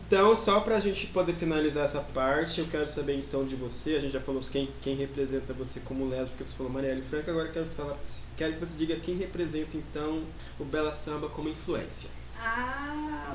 Então, 0.08 0.36
só 0.36 0.60
pra 0.60 0.80
gente 0.82 1.08
poder 1.08 1.34
finalizar 1.34 1.86
essa 1.86 2.02
parte, 2.02 2.60
eu 2.60 2.68
quero 2.68 2.90
saber 2.90 3.16
então 3.18 3.46
de 3.46 3.56
você. 3.56 3.96
A 3.96 4.00
gente 4.02 4.12
já 4.12 4.20
falou 4.20 4.42
quem, 4.42 4.68
quem 4.82 4.96
representa 4.96 5.54
você 5.54 5.80
como 5.80 6.08
lésbica, 6.10 6.36
porque 6.38 6.50
você 6.52 6.58
falou 6.58 6.72
Marielle 6.74 7.02
Franca, 7.04 7.32
agora 7.32 7.48
eu 7.48 7.54
quero 7.54 7.66
falar. 7.68 7.96
Quero 8.36 8.54
que 8.54 8.60
você 8.60 8.78
diga 8.78 8.96
quem 8.98 9.16
representa 9.18 9.78
então 9.78 10.24
o 10.60 10.66
Bela 10.66 10.94
Samba 10.94 11.30
como 11.30 11.48
influência. 11.48 12.10
Ah, 12.42 13.34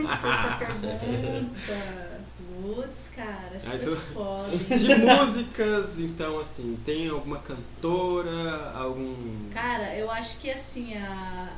Isso, 0.00 0.26
essa 0.28 0.56
pergunta. 0.58 2.00
Putz, 2.62 3.10
cara, 3.14 3.52
Aí 3.52 3.60
super 3.60 3.78
você- 3.78 4.12
foda. 4.12 4.56
De 4.76 4.94
músicas, 4.96 5.98
então 5.98 6.38
assim, 6.40 6.78
tem 6.84 7.08
alguma 7.08 7.38
cantora, 7.38 8.70
algum. 8.74 9.48
Cara, 9.52 9.96
eu 9.96 10.10
acho 10.10 10.38
que 10.38 10.50
assim, 10.50 10.94
a 10.96 11.48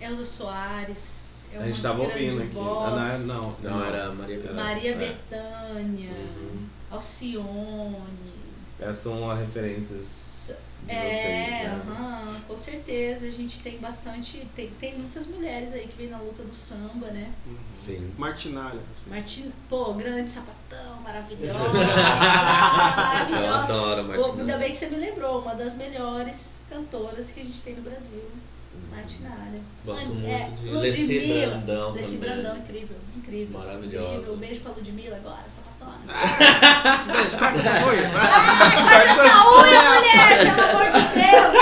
Elza 0.00 0.24
Soares 0.24 1.46
é 1.52 1.58
A 1.58 1.66
gente 1.66 1.80
tava 1.82 2.02
ouvindo 2.02 2.42
aqui. 2.42 2.56
Ah, 2.58 3.18
não, 3.26 3.50
não. 3.62 3.70
Não, 3.78 3.84
era 3.84 4.12
Maria 4.12 4.36
Bethânia. 4.38 4.62
Maria 4.64 4.90
É. 4.92 4.94
Bethânia, 4.98 6.10
Uhum. 6.10 6.66
Alcione. 6.90 8.36
Essas 8.78 8.98
são 8.98 9.30
as 9.30 9.38
referências 9.38 10.35
de 10.84 10.92
É, 10.94 11.00
vocês, 11.00 11.24
né? 11.72 11.82
aham, 11.88 12.40
com 12.46 12.56
certeza. 12.56 13.26
A 13.26 13.30
gente 13.30 13.60
tem 13.60 13.78
bastante. 13.78 14.46
Tem, 14.54 14.68
tem 14.78 14.98
muitas 14.98 15.26
mulheres 15.26 15.72
aí 15.72 15.86
que 15.88 15.96
vêm 15.96 16.08
na 16.08 16.18
luta 16.18 16.42
do 16.42 16.54
samba, 16.54 17.08
né? 17.08 17.32
Sim. 17.74 18.12
Martinalha. 18.18 18.80
assim. 18.92 19.10
Martina, 19.10 19.52
pô, 19.68 19.92
grande 19.94 20.30
sapatão, 20.30 21.00
maravilhosa. 21.02 21.58
Eu 21.76 22.96
maravilhosa. 22.96 23.58
adoro 23.64 24.00
a 24.00 24.04
Pô, 24.04 24.08
Martina. 24.10 24.40
ainda 24.42 24.58
bem 24.58 24.70
que 24.70 24.76
você 24.76 24.86
me 24.88 24.96
lembrou, 24.96 25.40
uma 25.40 25.54
das 25.54 25.74
melhores 25.74 26.62
cantoras 26.68 27.30
que 27.30 27.40
a 27.40 27.44
gente 27.44 27.60
tem 27.62 27.74
no 27.74 27.82
Brasil, 27.82 28.22
Martinalha. 28.90 29.60
Gosto 29.84 30.08
Mano, 30.08 30.14
muito 30.20 30.30
é, 30.30 30.48
de 30.48 30.64
Ludmilla. 30.64 30.80
Leci 30.80 31.46
Brandão 31.46 31.92
Leci. 31.92 32.16
Brandão, 32.18 32.56
incrível, 32.56 32.96
incrível. 33.16 33.58
Maravilhosa. 33.58 34.12
Incrível. 34.14 34.34
Um 34.34 34.38
beijo 34.38 34.60
pra 34.60 34.72
Ludmilla 34.72 35.16
agora, 35.16 35.44
sapatona. 35.48 35.98
Beijo, 37.12 37.38
corta 37.38 37.58
essa 37.58 37.86
unha, 37.86 38.08
vai. 38.08 39.06
Essa 39.06 39.22
unha, 39.50 39.82
mulher, 39.94 40.38
pelo 40.38 40.62
amor 40.70 40.86
de 40.90 41.02
Deus! 41.14 41.55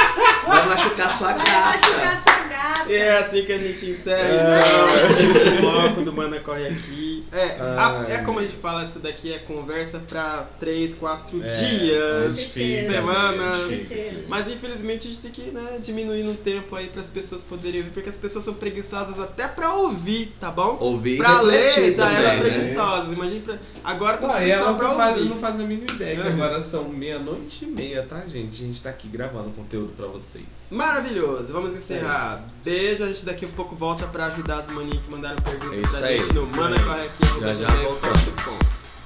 Vai 0.64 0.76
machucar 0.76 1.10
sua 1.10 1.32
Vai 1.32 1.38
machucar 1.38 2.00
gata. 2.00 2.12
essa 2.30 2.48
gata. 2.48 2.92
E 2.92 2.94
é 2.96 3.18
assim 3.18 3.44
que 3.44 3.52
a 3.52 3.58
gente 3.58 3.86
encerra 3.86 4.18
É. 4.28 5.58
o 5.58 5.60
bloco 5.60 6.02
do 6.02 6.12
Mana 6.12 6.40
Corre 6.40 6.66
Aqui. 6.68 7.24
É, 7.32 7.56
a- 7.60 8.04
é 8.08 8.18
como 8.18 8.38
a 8.38 8.42
gente 8.42 8.56
fala, 8.56 8.82
essa 8.82 8.98
daqui 9.00 9.32
é 9.32 9.38
conversa 9.40 9.98
pra 10.08 10.46
3, 10.60 10.94
4 10.94 11.42
É, 11.42 11.48
dias, 11.48 12.36
difícil, 12.36 12.90
semanas. 12.92 13.62
Com 13.62 13.68
certeza. 13.68 14.24
Mas 14.28 14.46
infelizmente 14.48 15.06
a 15.08 15.10
gente 15.10 15.20
tem 15.22 15.30
que 15.32 15.42
né, 15.50 15.78
diminuir 15.80 16.22
no 16.22 16.34
tempo 16.34 16.76
aí 16.76 16.86
para 16.88 17.00
as 17.00 17.08
pessoas 17.10 17.42
poderem 17.42 17.80
ouvir, 17.80 17.92
porque 17.92 18.08
as 18.08 18.16
pessoas 18.16 18.44
são 18.44 18.54
preguiçosas 18.54 19.18
até 19.18 19.48
pra 19.48 19.72
ouvir, 19.74 20.32
tá 20.40 20.50
bom? 20.50 20.76
Ouvir 20.80 21.16
Pra 21.16 21.40
ler 21.40 21.68
já 21.92 22.04
também, 22.06 22.16
eram 22.24 22.28
né? 22.36 22.38
preguiçosas, 22.50 23.12
imagina 23.12 23.40
pra... 23.44 23.58
agora 23.82 24.16
tá 24.18 24.26
Não, 24.28 24.34
preguiçosa 24.34 24.62
elas 24.64 24.76
pra 24.78 24.88
não 24.88 24.96
fazem, 24.96 25.16
ouvir. 25.16 25.28
não 25.30 25.38
fazem 25.38 25.64
a 25.64 25.68
mínima 25.68 25.90
ideia 25.92 26.20
que 26.20 26.28
agora 26.28 26.62
são 26.62 26.84
meia-noite 26.88 27.64
e 27.64 27.68
meia, 27.68 28.02
tá, 28.08 28.20
gente? 28.26 28.62
A 28.62 28.66
gente 28.66 28.82
tá 28.82 28.90
aqui 28.90 29.08
gravando 29.08 29.50
conteúdo 29.50 29.92
pra 29.96 30.06
vocês. 30.06 30.44
Maravilhoso, 30.70 31.52
vamos 31.52 31.72
encerrar. 31.72 32.42
Beijo, 32.64 33.04
a 33.04 33.08
gente 33.08 33.24
daqui 33.24 33.44
a 33.44 33.48
pouco 33.48 33.74
volta 33.76 34.06
pra 34.06 34.26
ajudar 34.26 34.58
as 34.60 34.68
maninhas 34.68 35.02
que 35.04 35.10
mandaram 35.10 35.36
perguntas 35.42 35.76
É 35.76 35.80
isso 35.82 35.96
pra 35.98 36.06
aí, 36.06 36.22
gente 36.22 36.32
no 36.34 36.46
Mana. 36.48 36.76
Corre 36.82 37.00
Aqui. 37.00 37.40
Já 37.40 37.54
já 37.54 37.68
voltamos. 37.76 38.32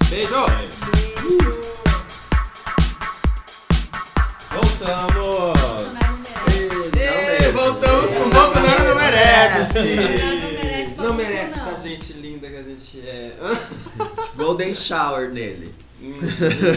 Beijo! 0.09 0.35
Beijo. 0.57 1.61
Voltamos! 4.51 5.59
Bolsonaro 6.39 6.85
não 6.85 6.95
merece. 6.95 7.45
E 7.45 7.53
voltamos 7.53 8.13
com 8.15 8.21
o 8.21 8.31
Bolsonaro 8.31 8.85
não 8.85 8.95
merece! 8.97 10.95
Não 10.97 11.15
merece 11.15 11.55
essa 11.59 11.77
gente 11.77 12.13
linda 12.15 12.49
que 12.49 12.57
a 12.57 12.63
gente 12.63 13.01
é. 13.01 13.37
Golden 14.37 14.75
Shower 14.75 15.31
nele. 15.31 15.75
Hum. 16.01 16.15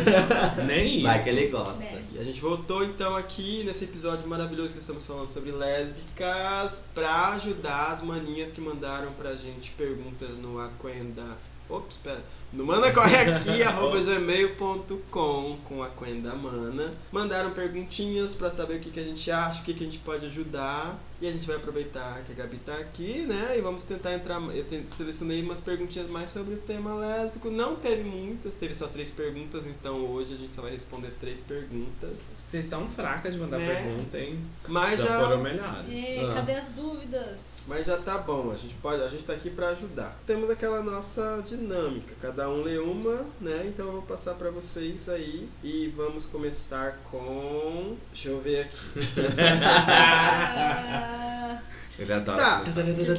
Nem 0.66 0.96
isso. 0.96 1.04
Vai 1.04 1.24
que 1.24 1.30
ele 1.30 1.48
gosta. 1.48 1.84
Né? 1.84 2.04
E 2.14 2.20
a 2.20 2.24
gente 2.24 2.42
voltou 2.42 2.84
então 2.84 3.16
aqui 3.16 3.64
nesse 3.64 3.84
episódio 3.84 4.28
maravilhoso 4.28 4.74
que 4.74 4.80
estamos 4.80 5.06
falando 5.06 5.32
sobre 5.32 5.52
lésbicas 5.52 6.86
pra 6.94 7.30
ajudar 7.34 7.92
as 7.92 8.02
maninhas 8.02 8.52
que 8.52 8.60
mandaram 8.60 9.12
pra 9.14 9.36
gente 9.36 9.72
perguntas 9.72 10.38
no 10.38 10.60
Aquenda. 10.60 11.38
Ops, 11.70 11.96
espera. 11.96 12.24
No 12.54 12.66
manacorreaqui, 12.66 13.64
arroba 13.64 13.98
Ops. 13.98 14.06
gmail.com 14.08 15.58
com 15.68 15.84
a 15.84 15.90
Quenda 15.90 16.34
Mana. 16.36 16.92
Mandaram 17.12 17.52
perguntinhas 17.52 18.36
pra 18.36 18.50
saber 18.52 18.76
o 18.76 18.80
que, 18.80 18.90
que 18.92 19.00
a 19.00 19.04
gente 19.04 19.30
acha, 19.32 19.62
o 19.62 19.64
que, 19.64 19.74
que 19.74 19.84
a 19.84 19.86
gente 19.86 20.00
pode 20.00 20.26
ajudar. 20.26 21.00
E 21.22 21.28
a 21.28 21.32
gente 21.32 21.46
vai 21.46 21.56
aproveitar 21.58 22.20
que 22.26 22.32
a 22.32 22.36
Gabi 22.36 22.58
tá 22.58 22.74
aqui, 22.78 23.20
né? 23.28 23.54
E 23.56 23.62
vamos 23.62 23.84
tentar 23.84 24.12
entrar. 24.16 24.42
Eu 24.56 24.66
selecionei 24.98 25.44
umas 25.44 25.60
perguntinhas 25.62 26.10
mais 26.10 26.32
sobre 26.32 26.56
o 26.56 26.58
tema 26.58 26.96
lésbico. 26.96 27.52
Não 27.52 27.76
teve 27.76 28.02
muitas, 28.04 28.56
teve 28.56 28.74
só 28.74 28.88
três 28.88 29.12
perguntas, 29.12 29.64
então 29.68 30.00
hoje 30.08 30.34
a 30.34 30.38
gente 30.38 30.56
só 30.56 30.64
vai 30.64 30.72
responder 30.72 31.14
três 31.20 31.40
perguntas. 31.42 32.18
Vocês 32.38 32.66
estão 32.66 32.90
fracas 32.90 33.36
de 33.36 33.40
mandar 33.40 33.60
Né? 33.60 33.68
pergunta, 33.84 34.18
hein? 34.20 34.40
Mas 34.68 35.00
já, 35.00 35.06
já, 35.06 35.20
foram 35.20 35.44
melhores. 35.44 35.88
E, 35.90 36.26
Ah. 36.26 36.34
cadê 36.34 36.54
as 36.54 36.70
dúvidas? 36.70 37.66
mas 37.70 37.86
já 37.86 37.98
tá 37.98 38.18
bom, 38.18 38.50
a 38.52 38.58
gente 38.58 38.74
pode, 38.76 39.04
a 39.04 39.08
gente 39.08 39.24
tá 39.24 39.34
aqui 39.34 39.52
pra 39.52 39.70
ajudar. 39.70 40.18
Temos 40.26 40.50
aquela 40.50 40.82
nossa 40.82 41.44
dinâmica, 41.48 42.16
cada 42.20 42.41
um 42.50 42.64
lê 42.64 42.78
uma, 42.78 43.26
né? 43.40 43.66
Então 43.68 43.88
eu 43.88 43.94
vou 43.94 44.02
passar 44.04 44.36
pra 44.36 44.50
vocês 44.50 45.10
aí 45.10 45.50
e 45.64 45.88
vamos 45.96 46.26
começar 46.26 46.98
com, 47.10 47.98
deixa 48.12 48.30
eu 48.30 48.40
ver 48.40 48.62
aqui. 48.62 49.02
Ele 52.02 52.14
adora 52.14 52.38
Tá. 52.38 52.64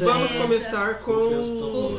Vamos 0.01 0.33
começar 0.33 0.95
com 1.01 1.13
os 1.13 1.49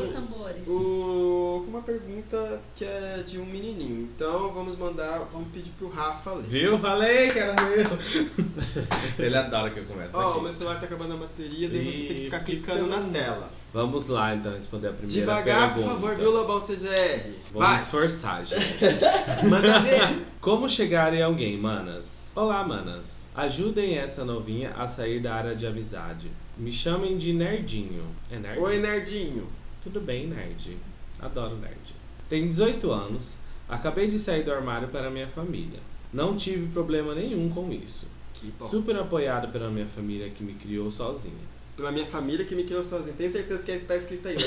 tambores. 0.09 0.67
o, 0.67 1.61
com 1.63 1.69
uma 1.71 1.81
pergunta 1.81 2.59
que 2.75 2.83
é 2.83 3.23
de 3.25 3.39
um 3.39 3.45
menininho. 3.45 4.09
Então 4.13 4.51
vamos 4.53 4.77
mandar, 4.77 5.19
vamos 5.31 5.47
pedir 5.53 5.71
pro 5.77 5.87
Rafa 5.87 6.33
ler. 6.33 6.43
Viu? 6.43 6.77
Falei 6.79 7.29
que 7.29 7.39
era 7.39 7.55
meu. 7.55 7.85
Ele 9.17 9.37
adora 9.37 9.69
que 9.69 9.79
eu 9.79 9.85
comece 9.85 10.13
Ó, 10.13 10.29
aqui. 10.31 10.39
o 10.39 10.41
meu 10.41 10.51
celular 10.51 10.79
tá 10.79 10.85
acabando 10.85 11.13
a 11.13 11.17
bateria, 11.17 11.69
daí 11.69 11.85
você 11.85 12.07
tem 12.07 12.15
que 12.17 12.23
ficar 12.25 12.39
clicando 12.41 12.87
na 12.87 12.99
tela. 13.01 13.49
Vamos 13.73 14.07
lá, 14.07 14.35
então, 14.35 14.51
responder 14.51 14.89
a 14.89 14.93
primeira 14.93 15.19
Devagar, 15.21 15.69
por 15.69 15.75
pergunta. 15.83 15.93
favor, 15.95 16.15
viu, 16.15 16.31
Lobão 16.31 16.59
CGR? 16.59 17.31
Vamos 17.53 17.67
Vai, 17.67 17.79
esforçar, 17.79 18.45
gente. 18.45 18.61
manda 19.49 19.79
ver. 19.79 20.25
Como 20.41 20.67
chegar 20.69 21.13
em 21.13 21.23
alguém, 21.23 21.57
manas? 21.57 22.31
Olá, 22.35 22.63
manas. 22.63 23.23
Ajudem 23.33 23.97
essa 23.97 24.23
novinha 24.23 24.71
a 24.77 24.87
sair 24.87 25.19
da 25.19 25.33
área 25.33 25.55
de 25.55 25.65
amizade. 25.65 26.29
Me 26.57 26.71
chamem 26.71 27.17
de 27.17 27.33
Nerdinho. 27.33 28.05
É 28.31 28.37
nerd? 28.37 28.59
Oi, 28.59 28.77
Nerdinho. 28.79 29.47
Tudo 29.83 29.99
bem, 29.99 30.27
nerd. 30.27 30.77
Adoro 31.19 31.55
nerd. 31.57 31.95
Tenho 32.29 32.47
18 32.47 32.91
anos. 32.91 33.37
Acabei 33.67 34.07
de 34.07 34.19
sair 34.19 34.43
do 34.43 34.51
armário 34.51 34.87
para 34.89 35.09
minha 35.09 35.27
família. 35.27 35.79
Não 36.11 36.37
tive 36.37 36.67
problema 36.67 37.15
nenhum 37.15 37.49
com 37.49 37.71
isso. 37.71 38.07
Que 38.33 38.51
bom. 38.59 38.65
Super 38.67 38.95
apoiado 38.97 39.51
pela 39.51 39.69
minha 39.69 39.87
família 39.87 40.29
que 40.29 40.43
me 40.43 40.53
criou 40.53 40.91
sozinha. 40.91 41.53
Pela 41.75 41.91
minha 41.91 42.05
família 42.05 42.45
que 42.45 42.53
me 42.53 42.65
criou 42.65 42.83
sozinho. 42.83 43.15
Tenho 43.15 43.31
certeza 43.31 43.63
que 43.63 43.79
tá 43.79 43.95
escrito 43.95 44.27
aí. 44.27 44.35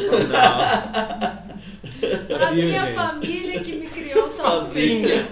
A 2.41 2.53
minha 2.53 2.95
família 2.95 3.61
que 3.61 3.74
me 3.77 3.87
criou 3.89 4.28
sozinha. 4.31 5.27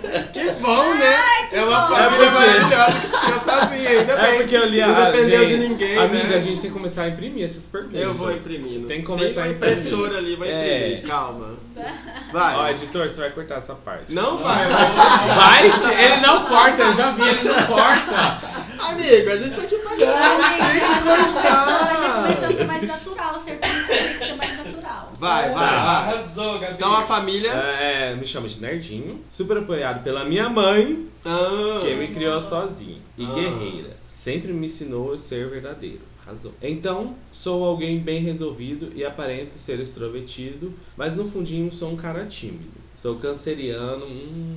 Bom, 0.61 0.95
né? 0.95 1.15
Ai, 1.17 1.49
É 1.53 1.65
uma 1.65 1.81
bom. 1.83 1.95
família 1.95 2.27
É 2.27 2.31
porque- 2.31 2.31
maravilhosa 2.31 2.93
que 2.93 3.07
fica 3.27 3.39
sozinha, 3.41 3.89
ainda 3.91 4.13
É 4.13 4.21
bem. 4.23 4.37
porque 4.39 4.57
eu 4.57 4.67
li 4.67 4.83
a. 4.83 4.87
Não 4.89 5.05
dependeu 5.13 5.47
gente, 5.47 5.61
de 5.61 5.69
ninguém, 5.69 5.99
Amiga, 5.99 6.25
né? 6.29 6.37
a 6.37 6.41
gente 6.41 6.61
tem 6.61 6.71
que 6.71 6.77
começar 6.77 7.03
a 7.03 7.09
imprimir 7.09 7.45
essas 7.45 7.67
perguntas. 7.67 8.01
Eu 8.01 8.15
vou 8.15 8.33
imprimindo. 8.33 8.87
Tem 8.89 9.01
que 9.01 9.07
começar 9.07 9.43
a 9.43 9.49
imprimir. 9.49 9.77
impressora 9.79 10.19
ali, 10.19 10.37
vai 10.37 10.49
É. 10.51 10.89
imprimir. 10.89 11.07
Calma. 11.09 11.55
Ó, 11.77 12.33
Vai. 12.33 12.71
editor, 12.73 13.09
você 13.09 13.21
vai 13.21 13.31
cortar 13.31 13.57
essa 13.59 13.75
parte. 13.75 14.13
Não 14.13 14.39
vai. 14.39 14.65
Vai, 15.35 15.71
sim, 15.71 15.93
ele 15.99 16.17
não 16.19 16.45
corta, 16.45 16.83
eu 16.83 16.95
já 16.95 17.11
vi, 17.13 17.23
ele 17.23 17.43
não 17.49 17.67
corta. 17.67 18.39
Amigo, 18.79 19.31
a 19.31 19.37
gente 19.37 19.55
tá 19.55 19.63
aqui 19.63 19.77
pra 19.79 19.91
Amigo, 19.93 20.13
vai 20.13 20.39
vai 20.39 20.59
ter 20.73 20.81
que 20.81 22.13
começar 22.13 22.47
a 22.49 22.53
ser 22.53 22.65
mais 22.65 22.83
natural. 22.87 23.39
Ser 23.39 23.51
artista 23.53 23.87
tem 23.93 24.15
que 24.15 24.19
ser 24.27 24.35
mais 24.37 24.57
natural. 24.57 25.13
Vai, 25.25 25.45
vai, 25.51 25.55
Tá. 25.55 25.85
vai. 25.85 26.15
Arrasou, 26.15 26.59
Gabi. 26.59 26.75
Então 26.75 26.93
a 26.95 27.03
família. 27.03 27.51
É, 27.51 28.15
me 28.15 28.27
chama 28.27 28.47
de 28.47 28.61
Nerdinho, 28.61 29.21
super 29.31 29.57
apoiado 29.57 30.03
pela 30.05 30.25
minha 30.25 30.49
mãe, 30.51 31.09
Ah, 31.25 31.79
que 31.81 31.95
me 31.95 32.07
criou 32.09 32.41
sozinha, 32.41 33.01
e 33.17 33.25
Ah. 33.25 33.33
guerreira. 33.33 33.97
Sempre 34.13 34.53
me 34.53 34.67
ensinou 34.67 35.15
a 35.15 35.19
ser 35.19 35.49
verdadeiro. 35.49 36.03
Arrasou. 36.25 36.53
Então, 36.63 37.15
sou 37.33 37.65
alguém 37.65 37.99
bem 37.99 38.21
resolvido 38.21 38.93
e 38.95 39.05
aparento 39.05 39.55
ser 39.55 39.81
extrovertido, 39.81 40.73
mas 40.97 41.17
no 41.17 41.29
fundinho 41.29 41.71
sou 41.73 41.91
um 41.91 41.97
cara 41.97 42.25
tímido. 42.27 42.71
Sou 42.97 43.17
canceriano. 43.17 44.07
Hum. 44.07 44.57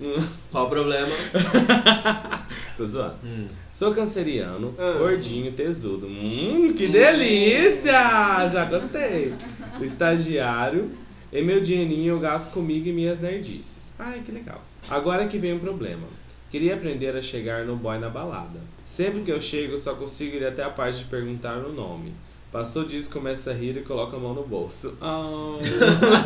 Qual 0.52 0.66
o 0.66 0.70
problema? 0.70 1.08
Tô 2.76 2.86
zoando. 2.86 3.16
Hum. 3.24 3.46
Sou 3.72 3.94
canceriano, 3.94 4.74
Ah. 4.78 4.96
gordinho, 4.98 5.52
tesudo. 5.52 6.06
Hum, 6.06 6.74
que 6.74 6.86
delícia! 6.88 8.46
Já 8.48 8.64
gostei. 8.66 9.34
Estagiário. 9.80 10.90
E 11.32 11.42
meu 11.42 11.60
dinheirinho 11.60 12.14
eu 12.14 12.20
gasto 12.20 12.52
comigo 12.52 12.88
e 12.88 12.92
minhas 12.92 13.20
nerdices. 13.20 13.92
Ai, 13.98 14.20
que 14.24 14.30
legal. 14.32 14.62
Agora 14.88 15.26
que 15.26 15.38
vem 15.38 15.54
o 15.56 15.60
problema. 15.60 16.06
Queria 16.50 16.74
aprender 16.74 17.16
a 17.16 17.20
chegar 17.22 17.64
no 17.64 17.76
boy 17.76 17.98
na 17.98 18.08
balada. 18.08 18.60
Sempre 18.84 19.22
que 19.22 19.32
eu 19.32 19.40
chego, 19.40 19.72
eu 19.74 19.78
só 19.78 19.94
consigo 19.94 20.36
ir 20.36 20.46
até 20.46 20.62
a 20.62 20.70
parte 20.70 20.98
de 21.00 21.04
perguntar 21.06 21.58
o 21.58 21.72
nome. 21.72 22.14
Passou 22.52 22.84
disso, 22.84 23.10
começa 23.10 23.50
a 23.50 23.52
rir 23.54 23.76
e 23.76 23.82
coloca 23.82 24.16
a 24.16 24.20
mão 24.20 24.32
no 24.32 24.44
bolso. 24.46 24.96
Ah. 25.00 25.58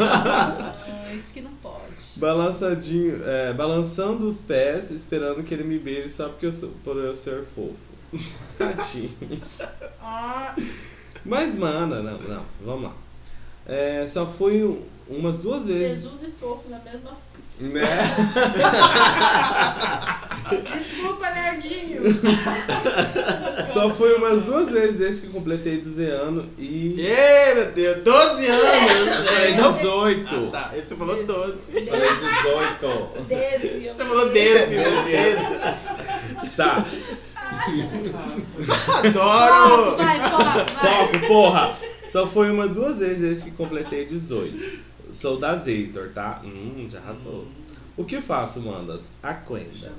Ah, 0.03 1.15
isso 1.15 1.33
que 1.35 1.41
não 1.41 1.53
pode. 1.55 1.81
Balançadinho, 2.17 3.23
é, 3.25 3.53
balançando 3.53 4.27
os 4.27 4.41
pés, 4.41 4.91
esperando 4.91 5.43
que 5.43 5.53
ele 5.55 5.65
me 5.65 5.79
beije 5.79 6.11
só 6.11 6.29
porque 6.29 6.47
eu 6.47 6.53
sou, 6.53 6.71
por 6.85 6.97
eu 6.97 7.15
ser 7.15 7.43
fofo. 7.45 7.75
Tadinho. 8.59 9.11
Ah, 10.01 10.55
Mas, 11.25 11.55
mana, 11.55 12.01
não, 12.03 12.19
não, 12.19 12.43
vamos 12.65 12.85
lá. 12.85 12.93
É, 13.67 14.07
só 14.07 14.27
fui 14.27 14.65
um- 14.65 14.83
umas 15.11 15.41
duas 15.41 15.67
vezes. 15.67 16.03
tesudo 16.05 16.27
e 16.27 16.31
fofo 16.41 16.69
na 16.71 16.79
mesma. 16.79 17.11
Né? 17.61 17.83
Desculpa, 20.79 21.31
nerdinho. 21.31 22.03
Só 23.73 23.91
fui 23.91 24.15
umas 24.15 24.43
duas 24.43 24.71
vezes 24.71 24.97
desde 24.97 25.27
que 25.27 25.33
completei 25.33 25.77
12 25.79 26.05
anos 26.07 26.47
e. 26.59 26.99
Ê, 27.01 27.55
meu 27.55 27.73
Deus, 27.73 27.99
12 28.03 28.47
anos! 28.47 29.31
Falei 29.31 29.55
Não- 29.57 29.73
18. 29.73 30.35
Ah, 30.35 30.51
tá, 30.71 30.71
esse 30.79 30.95
falou 30.95 31.23
12. 31.25 31.87
Falei 31.87 32.09
18. 32.09 33.23
Desse. 33.29 33.85
eu- 33.85 33.95
Você 33.95 34.05
falou 34.05 34.31
10, 34.31 34.69
meu 34.71 35.05
Deus. 35.05 36.57
Tá, 36.57 36.87
Adoro! 39.05 39.97
vai, 39.97 40.19
foco, 40.31 40.45
vai. 40.45 40.67
foco, 41.11 41.27
porra! 41.27 41.77
Só 42.11 42.27
foi 42.27 42.51
uma 42.51 42.67
duas 42.67 42.99
vezes 42.99 43.21
desde 43.21 43.45
que 43.45 43.51
completei 43.57 44.05
18. 44.07 44.90
Sou 45.13 45.39
da 45.39 45.57
Zeitor, 45.57 46.11
tá? 46.15 46.41
Hum, 46.45 46.87
já 46.89 46.99
arrasou. 46.99 47.47
O 47.97 48.05
que 48.05 48.21
faço, 48.21 48.61
mandas? 48.61 49.11
A 49.23 49.35
Quenda. 49.35 49.93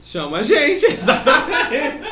Chama 0.00 0.38
a 0.38 0.42
gente, 0.42 0.84
exatamente. 0.90 2.08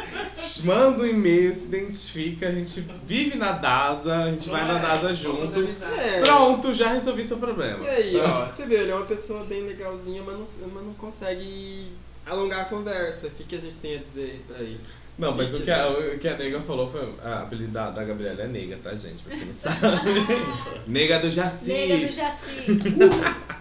Manda 0.65 1.03
um 1.03 1.07
e-mail, 1.07 1.53
se 1.53 1.65
identifica, 1.65 2.49
a 2.49 2.53
gente 2.53 2.87
vive 3.05 3.37
na 3.37 3.53
DASA, 3.53 4.17
a 4.17 4.33
gente 4.33 4.49
vai 4.49 4.65
na 4.65 4.79
DASA 4.79 5.13
junto. 5.13 5.61
É. 5.99 6.21
Pronto, 6.21 6.73
já 6.73 6.93
resolvi 6.93 7.25
seu 7.25 7.39
problema. 7.39 7.85
E 7.85 7.89
aí, 7.89 8.17
ó, 8.17 8.47
você 8.49 8.65
vê, 8.65 8.77
ele 8.77 8.93
é 8.93 8.95
uma 8.95 9.07
pessoa 9.07 9.45
bem 9.45 9.63
legalzinha, 9.63 10.23
mas 10.23 10.61
não, 10.61 10.69
mas 10.69 10.85
não 10.85 10.95
consegue 10.95 11.91
alongar 12.25 12.61
a 12.61 12.65
conversa. 12.67 13.27
O 13.27 13.31
que, 13.31 13.43
que 13.43 13.57
a 13.57 13.61
gente 13.61 13.77
tem 13.77 13.97
a 13.97 14.03
dizer 14.03 14.45
pra 14.47 14.63
isso? 14.63 15.10
Não, 15.21 15.37
mas 15.37 15.61
o 15.61 15.63
que, 15.63 15.71
a, 15.71 15.89
o 15.91 16.19
que 16.19 16.27
a 16.29 16.37
nega 16.37 16.61
falou 16.63 16.91
foi. 16.91 17.15
A 17.23 17.43
habilidade 17.43 17.95
da 17.97 18.05
Gabriela 18.05 18.43
é 18.43 18.47
nega, 18.49 18.79
tá, 18.83 18.95
gente? 18.95 19.23
Pra 19.23 19.37
quem 19.37 19.47
não 19.47 19.53
sabe. 19.55 19.77
nega 20.87 21.19
do 21.21 21.31
Jaci. 21.31 21.73
Nega 21.73 22.07
do 22.07 22.13
Jaci. 22.13 22.67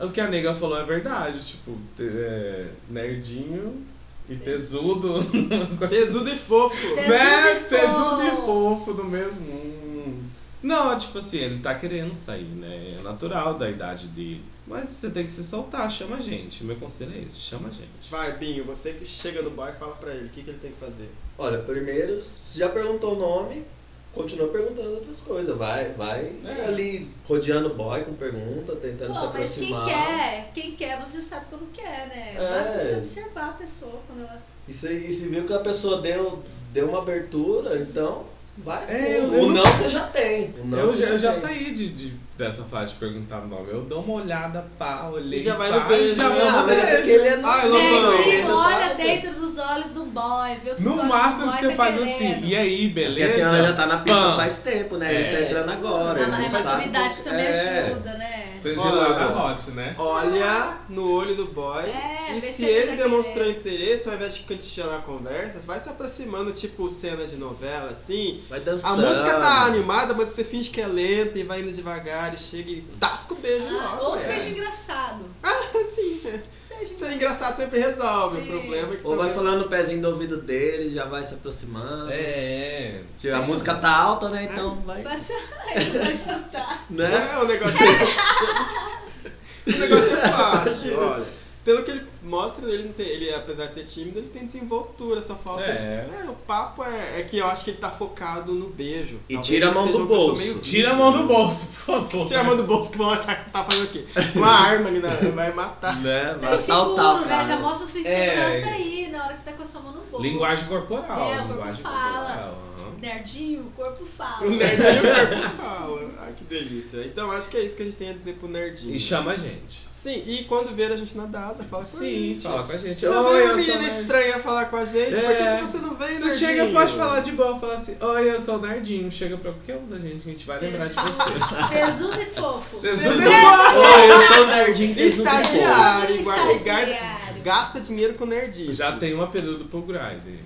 O 0.00 0.10
que 0.10 0.20
a 0.20 0.26
nega 0.26 0.52
falou 0.52 0.76
é 0.80 0.82
verdade, 0.84 1.38
tipo, 1.40 1.78
é, 2.00 2.66
nerdinho 2.90 3.86
e 4.28 4.34
tesudo. 4.34 5.22
Tesudo 5.88 6.28
e 6.28 6.36
fofo. 6.36 6.76
Tesudo 6.96 7.08
né? 7.08 7.52
e 7.52 7.64
Tesudo 7.64 8.22
e 8.26 8.30
fofo. 8.30 8.46
fofo 8.84 8.94
do 8.94 9.04
mesmo. 9.04 10.24
Não, 10.60 10.98
tipo 10.98 11.18
assim, 11.18 11.38
ele 11.38 11.60
tá 11.60 11.74
querendo 11.76 12.14
sair, 12.16 12.42
né? 12.42 12.96
É 12.98 13.02
natural 13.02 13.54
da 13.54 13.70
idade 13.70 14.08
dele. 14.08 14.42
Mas 14.66 14.90
você 14.90 15.10
tem 15.10 15.24
que 15.26 15.32
se 15.32 15.42
soltar, 15.42 15.90
chama 15.90 16.16
a 16.16 16.20
gente. 16.20 16.62
Meu 16.64 16.76
conselho 16.76 17.12
é 17.14 17.18
esse, 17.26 17.36
chama 17.38 17.68
a 17.68 17.72
gente. 17.72 18.08
Vai, 18.10 18.36
Binho, 18.36 18.64
você 18.64 18.92
que 18.92 19.04
chega 19.04 19.42
no 19.42 19.50
bar 19.50 19.72
e 19.74 19.78
fala 19.78 19.94
pra 19.96 20.14
ele 20.14 20.26
o 20.26 20.28
que, 20.28 20.42
que 20.42 20.50
ele 20.50 20.58
tem 20.60 20.70
que 20.70 20.78
fazer. 20.78 21.08
Olha, 21.36 21.58
primeiro, 21.58 22.22
se 22.22 22.60
já 22.60 22.68
perguntou 22.68 23.14
o 23.14 23.18
nome, 23.18 23.64
continua 24.12 24.46
perguntando 24.48 24.90
outras 24.92 25.18
coisas. 25.20 25.56
Vai, 25.56 25.88
vai 25.94 26.32
É. 26.44 26.66
ali 26.66 27.10
rodeando 27.26 27.70
o 27.70 27.74
boy 27.74 28.02
com 28.02 28.14
pergunta, 28.14 28.76
tentando 28.76 29.12
se 29.14 29.20
Pô, 29.20 29.30
mas 29.32 29.54
quem 29.56 29.74
aproximar. 29.74 29.84
quer, 29.86 30.50
quem 30.54 30.76
quer, 30.76 31.00
você 31.02 31.20
sabe 31.20 31.46
quando 31.50 31.72
quer, 31.72 32.06
né? 32.06 32.34
É. 32.36 32.38
Basta 32.38 32.78
você 32.78 32.96
observar 32.98 33.48
a 33.48 33.52
pessoa 33.54 34.00
quando 34.06 34.20
ela. 34.20 34.40
E 34.68 34.72
se, 34.72 34.88
e 34.92 35.12
se 35.12 35.26
viu 35.26 35.44
que 35.44 35.52
a 35.52 35.58
pessoa 35.58 36.00
deu, 36.00 36.40
deu 36.72 36.88
uma 36.88 36.98
abertura, 37.00 37.78
então 37.78 38.26
vai. 38.56 38.84
É, 38.88 39.20
o 39.22 39.48
não- 39.50 39.62
você 39.66 39.88
já 39.88 40.06
tem. 40.06 40.54
Eu, 40.56 40.86
você 40.88 40.98
já, 40.98 41.06
eu 41.08 41.18
já 41.18 41.32
tem. 41.32 41.40
saí 41.40 41.72
de, 41.72 41.88
de- 41.88 42.22
dessa 42.42 42.64
fase 42.64 42.92
de 42.92 42.98
perguntar 42.98 43.38
o 43.38 43.46
nome. 43.46 43.70
Eu 43.70 43.82
dou 43.82 44.02
uma 44.02 44.14
olhada, 44.22 44.64
pá, 44.78 45.08
olhei. 45.12 45.38
E 45.38 45.42
já 45.42 45.54
vai 45.54 45.70
pá, 45.70 45.78
no 45.80 45.86
beijo, 45.88 46.14
já 46.16 46.26
Ah, 46.26 46.30
no 46.30 46.70
é 46.72 46.74
beijo. 46.74 46.96
porque 46.96 47.10
ele 47.10 47.28
é 47.28 47.32
ele 47.32 47.42
Nerdinho, 47.42 48.48
não 48.48 48.62
tá 48.62 48.66
olha 48.68 48.86
assim. 48.86 49.02
dentro 49.02 49.34
dos 49.40 49.58
olhos 49.58 49.90
do 49.90 50.04
boy, 50.04 50.56
que 50.62 50.70
os 50.70 50.80
No 50.80 51.04
máximo 51.04 51.52
que 51.52 51.58
você 51.60 51.68
tá 51.68 51.74
faz 51.76 51.94
querendo. 51.94 52.14
assim, 52.14 52.46
e 52.46 52.56
aí, 52.56 52.88
Porque 52.88 52.94
beleza? 53.00 53.30
a 53.30 53.34
senhora 53.34 53.64
já 53.68 53.72
tá 53.74 53.86
na 53.86 53.98
pista 53.98 54.36
faz 54.36 54.56
tempo, 54.58 54.96
né? 54.96 55.14
Ele 55.14 55.24
É. 55.24 55.32
tá 55.36 55.42
entrando 55.42 55.70
agora. 55.72 56.18
A, 56.20 56.22
ele 56.38 56.46
a 56.46 56.50
sabe 56.50 56.64
maturidade 56.64 57.22
também 57.22 57.44
é. 57.46 57.80
ajuda, 57.90 58.14
né? 58.14 58.38
Vocês 58.60 58.78
Olha, 58.78 58.90
viram 58.90 59.10
lá 59.10 59.18
na 59.34 59.52
Hot, 59.52 59.70
né? 59.72 59.94
Olha 59.98 60.76
no 60.88 61.10
olho 61.12 61.34
do 61.34 61.46
boy. 61.46 61.82
É, 61.84 62.36
e 62.36 62.40
se 62.42 62.64
ele 62.64 62.72
ele 62.90 62.96
tá 62.96 63.02
demonstrou 63.04 63.34
querendo. 63.44 63.58
interesse, 63.58 64.08
ao 64.08 64.14
invés 64.14 64.34
de 64.36 64.42
continuar 64.44 64.96
a 64.96 65.00
conversa, 65.02 65.58
vai 65.66 65.80
se 65.80 65.88
aproximando, 65.88 66.52
tipo 66.52 66.88
cena 66.88 67.26
de 67.26 67.36
novela, 67.36 67.90
assim. 67.90 68.42
Vai 68.48 68.60
A 68.60 68.62
dançando. 68.62 69.02
música 69.02 69.34
tá 69.40 69.62
animada, 69.64 70.14
mas 70.14 70.28
você 70.30 70.44
finge 70.44 70.70
que 70.70 70.80
é 70.80 70.86
lenta 70.86 71.38
e 71.38 71.42
vai 71.42 71.60
indo 71.60 71.72
devagar 71.72 72.31
e 72.34 72.38
chega 72.38 72.70
e 72.70 72.80
tasca 73.00 73.34
o 73.34 73.36
beijo 73.36 73.66
Ah, 73.68 73.94
logo. 73.96 74.04
ou 74.10 74.16
é. 74.16 74.18
seja 74.18 74.48
engraçado. 74.48 75.24
Assim, 75.42 76.20
é. 76.26 76.40
Seja 76.68 76.94
Ser 76.94 77.12
engraçado 77.12 77.56
sempre 77.56 77.78
resolve. 77.80 78.42
Sim. 78.42 78.48
O 78.56 78.60
problema 78.60 78.94
é 78.94 78.96
que 78.96 79.06
Ou 79.06 79.16
vai 79.16 79.28
também- 79.28 79.34
falando 79.34 79.58
no 79.62 79.68
pezinho 79.68 80.00
do 80.00 80.08
ouvido 80.08 80.40
dele, 80.40 80.94
já 80.94 81.04
vai 81.04 81.24
se 81.24 81.34
aproximando. 81.34 82.08
É. 82.10 83.02
Tipo, 83.18 83.34
A 83.34 83.42
música 83.42 83.74
tá 83.74 83.94
alta, 83.94 84.28
né? 84.30 84.48
Então 84.50 84.76
vai. 84.82 85.02
Passa- 85.02 85.34
Ele 85.74 85.98
vai 85.98 86.12
escutar. 86.12 86.84
Né? 86.90 87.30
É, 87.34 87.38
o 87.38 87.44
negócio 87.46 87.76
é... 87.78 89.70
o 89.74 89.78
negócio 89.78 90.16
é 90.16 90.28
fácil, 90.28 90.98
olha. 90.98 91.26
Pelo 91.64 91.82
que 91.84 91.90
ele 91.92 92.06
mostra, 92.22 92.68
ele, 92.70 92.92
ele, 92.98 93.34
apesar 93.34 93.66
de 93.66 93.74
ser 93.74 93.84
tímido, 93.84 94.18
ele 94.18 94.28
tem 94.28 94.46
desenvoltura, 94.46 95.20
só 95.20 95.34
falta. 95.36 95.62
É. 95.64 96.06
o 96.28 96.32
papo 96.34 96.84
é, 96.84 97.20
é 97.20 97.22
que 97.24 97.38
eu 97.38 97.46
acho 97.46 97.64
que 97.64 97.70
ele 97.70 97.78
tá 97.78 97.90
focado 97.90 98.52
no 98.52 98.68
beijo. 98.68 99.18
E 99.28 99.34
Talvez 99.34 99.46
tira 99.46 99.68
a 99.68 99.72
mão 99.72 99.90
do 99.90 100.06
bolso. 100.06 100.36
meio 100.36 100.58
Tira 100.58 100.92
a 100.92 100.94
mão 100.94 101.12
do 101.12 101.26
bolso, 101.26 101.66
por 101.66 101.84
favor. 102.08 102.26
Tira 102.26 102.40
a 102.40 102.44
mão 102.44 102.56
do 102.56 102.62
bolso 102.64 102.90
que 102.90 102.98
vão 102.98 103.10
achar 103.10 103.36
que 103.36 103.44
você 103.44 103.50
tá 103.50 103.64
fazendo 103.64 103.84
o 103.84 103.88
quê? 103.88 104.04
Uma 104.34 104.48
arma 104.48 104.88
ali, 104.88 105.00
na, 105.00 105.08
vai 105.08 105.52
matar. 105.52 105.96
Né? 105.96 106.24
Vai 106.40 106.40
Tem 106.40 106.48
assaltar 106.50 107.04
seguro, 107.04 107.22
o 107.22 107.26
né? 107.26 107.28
cara. 107.28 107.44
Já 107.44 107.58
mostra 107.58 107.86
sua 107.86 108.00
É. 108.00 108.02
insegurança 108.02 108.70
aí, 108.70 109.08
na 109.10 109.24
hora 109.24 109.34
que 109.34 109.40
você 109.40 109.44
tá 109.50 109.52
com 109.56 109.62
a 109.62 109.66
sua 109.66 109.80
mão 109.82 109.92
no 109.92 110.00
bolso. 110.02 110.22
Linguagem 110.26 110.64
corporal. 110.66 111.20
É, 111.20 111.34
o 111.34 111.36
corpo 111.38 111.52
linguagem 111.54 111.82
fala. 111.82 112.24
corporal. 112.26 112.58
Nerdinho, 113.00 113.62
o 113.62 113.70
corpo 113.72 114.06
fala. 114.06 114.46
O 114.46 114.50
nerdinho 114.50 115.02
corpo 115.02 115.56
fala. 115.56 116.10
Ai, 116.20 116.32
que 116.38 116.44
delícia. 116.44 117.04
Então 117.04 117.32
acho 117.32 117.48
que 117.48 117.56
é 117.56 117.64
isso 117.64 117.74
que 117.74 117.82
a 117.82 117.84
gente 117.84 117.96
tem 117.96 118.10
a 118.10 118.12
dizer 118.12 118.34
pro 118.34 118.46
nerdinho. 118.48 118.94
E 118.94 119.00
chama 119.00 119.32
a 119.32 119.36
gente. 119.36 119.88
Sim, 120.02 120.20
e 120.26 120.44
quando 120.48 120.74
ver 120.74 120.90
a 120.90 120.96
gente 120.96 121.16
na 121.16 121.26
DASA, 121.26 121.62
fala 121.62 121.84
com 121.84 121.96
a 121.96 122.00
Sim, 122.00 122.34
gente. 122.34 122.42
fala 122.42 122.64
com 122.64 122.72
a 122.72 122.76
gente. 122.76 122.98
Você 122.98 123.08
não 123.08 123.24
Oi, 123.24 123.42
uma 123.42 123.50
eu 123.52 123.56
menina 123.56 123.86
estranha 123.86 124.38
falar 124.40 124.64
com 124.64 124.76
a 124.76 124.84
gente? 124.84 125.10
Por 125.14 125.20
que, 125.36 125.42
É. 125.42 125.56
que 125.60 125.66
você 125.68 125.78
não 125.78 125.94
vem, 125.94 126.08
Você 126.14 126.24
nerdinho? 126.24 126.32
chega, 126.50 126.66
pode 126.72 126.92
falar 126.94 127.20
de 127.20 127.30
boa, 127.30 127.60
fala 127.60 127.74
assim, 127.74 127.96
oi, 128.00 128.30
eu 128.34 128.40
sou 128.40 128.56
o 128.56 128.60
Nerdinho. 128.60 129.12
Chega 129.12 129.36
pra 129.36 129.52
qualquer 129.52 129.76
um 129.76 129.86
da 129.86 129.98
gente, 130.00 130.16
a 130.16 130.30
gente 130.32 130.44
vai 130.44 130.58
lembrar 130.58 130.86
de 130.88 130.94
você. 130.94 131.74
Tesudo 131.86 132.20
e 132.20 132.26
fofo. 132.26 132.80
Jesus. 132.82 133.06
Oi, 133.16 134.10
eu 134.10 134.20
sou 134.22 134.42
o 134.42 134.46
nerdinho 134.48 134.94
desse 134.96 135.18
Estagiário, 135.18 136.16
e 136.16 136.22
guarda, 136.24 136.42
e 136.52 136.56
Estagiário. 136.56 136.94
guarda- 136.94 137.40
gasta 137.44 137.80
dinheiro 137.80 138.14
com 138.14 138.26
nerdice. 138.26 138.74
Já 138.74 138.92
tem 138.96 139.14
um 139.14 139.22
apelido 139.22 139.64
pro 139.66 139.82
Grindr. 139.82 140.42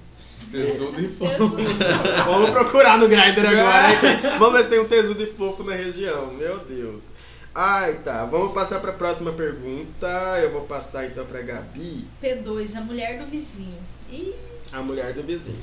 Tesudo 0.53 1.01
e 1.01 1.09
fofo. 1.09 1.31
Tesudo 1.33 1.63
e 1.63 1.65
fofo. 1.65 2.25
Vamos 2.31 2.51
procurar 2.51 2.99
no 2.99 3.09
Grindr 3.09 3.41
agora. 3.47 3.89
Vamos 4.39 4.59
ver 4.59 4.65
se 4.65 4.71
tem 4.71 4.81
um 4.81 4.87
tesudo 4.87 5.23
e 5.23 5.27
fofo 5.33 5.63
na 5.65 5.75
região. 5.75 6.27
Meu 6.39 6.59
Deus. 6.59 7.03
Ai, 7.59 8.01
tá. 8.05 8.27
Vamos 8.27 8.53
passar 8.53 8.81
pra 8.81 8.93
próxima 8.93 9.33
pergunta. 9.33 10.07
Eu 10.43 10.53
vou 10.53 10.63
passar 10.67 11.07
então 11.07 11.25
pra 11.25 11.41
Gabi, 11.41 12.07
P2, 12.23 12.77
a 12.77 12.81
mulher 12.83 13.19
do 13.19 13.25
vizinho. 13.25 13.79
Eita, 14.13 14.37
a 14.75 14.83
mulher 14.83 15.15
do 15.15 15.23
vizinho. 15.23 15.63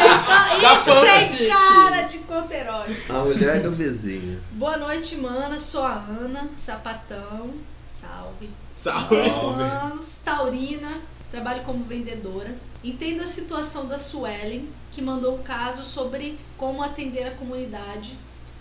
tem, 0.00 0.20
ca- 0.24 0.60
Da 0.60 0.74
isso 0.74 1.36
tem 1.38 1.48
cara 1.50 2.02
de 2.02 2.18
conto 2.20 2.50
erótico. 2.52 3.12
A 3.12 3.18
mulher 3.24 3.60
do 3.60 3.70
vizinho. 3.72 4.42
Boa 4.52 4.76
noite, 4.78 5.16
mana. 5.16 5.58
Sou 5.58 5.82
a 5.82 5.92
Ana, 5.94 6.48
sapatão. 6.56 7.50
Salve. 7.92 8.48
Salve. 8.78 9.08
31 9.16 9.50
anos, 9.60 10.16
taurina, 10.24 10.92
trabalho 11.30 11.62
como 11.64 11.84
vendedora. 11.84 12.54
Entendo 12.82 13.22
a 13.22 13.26
situação 13.26 13.84
da 13.86 13.98
Suelen, 13.98 14.70
que 14.90 15.02
mandou 15.02 15.34
um 15.36 15.42
caso 15.42 15.84
sobre 15.84 16.38
como 16.56 16.82
atender 16.82 17.26
a 17.26 17.32
comunidade. 17.32 18.18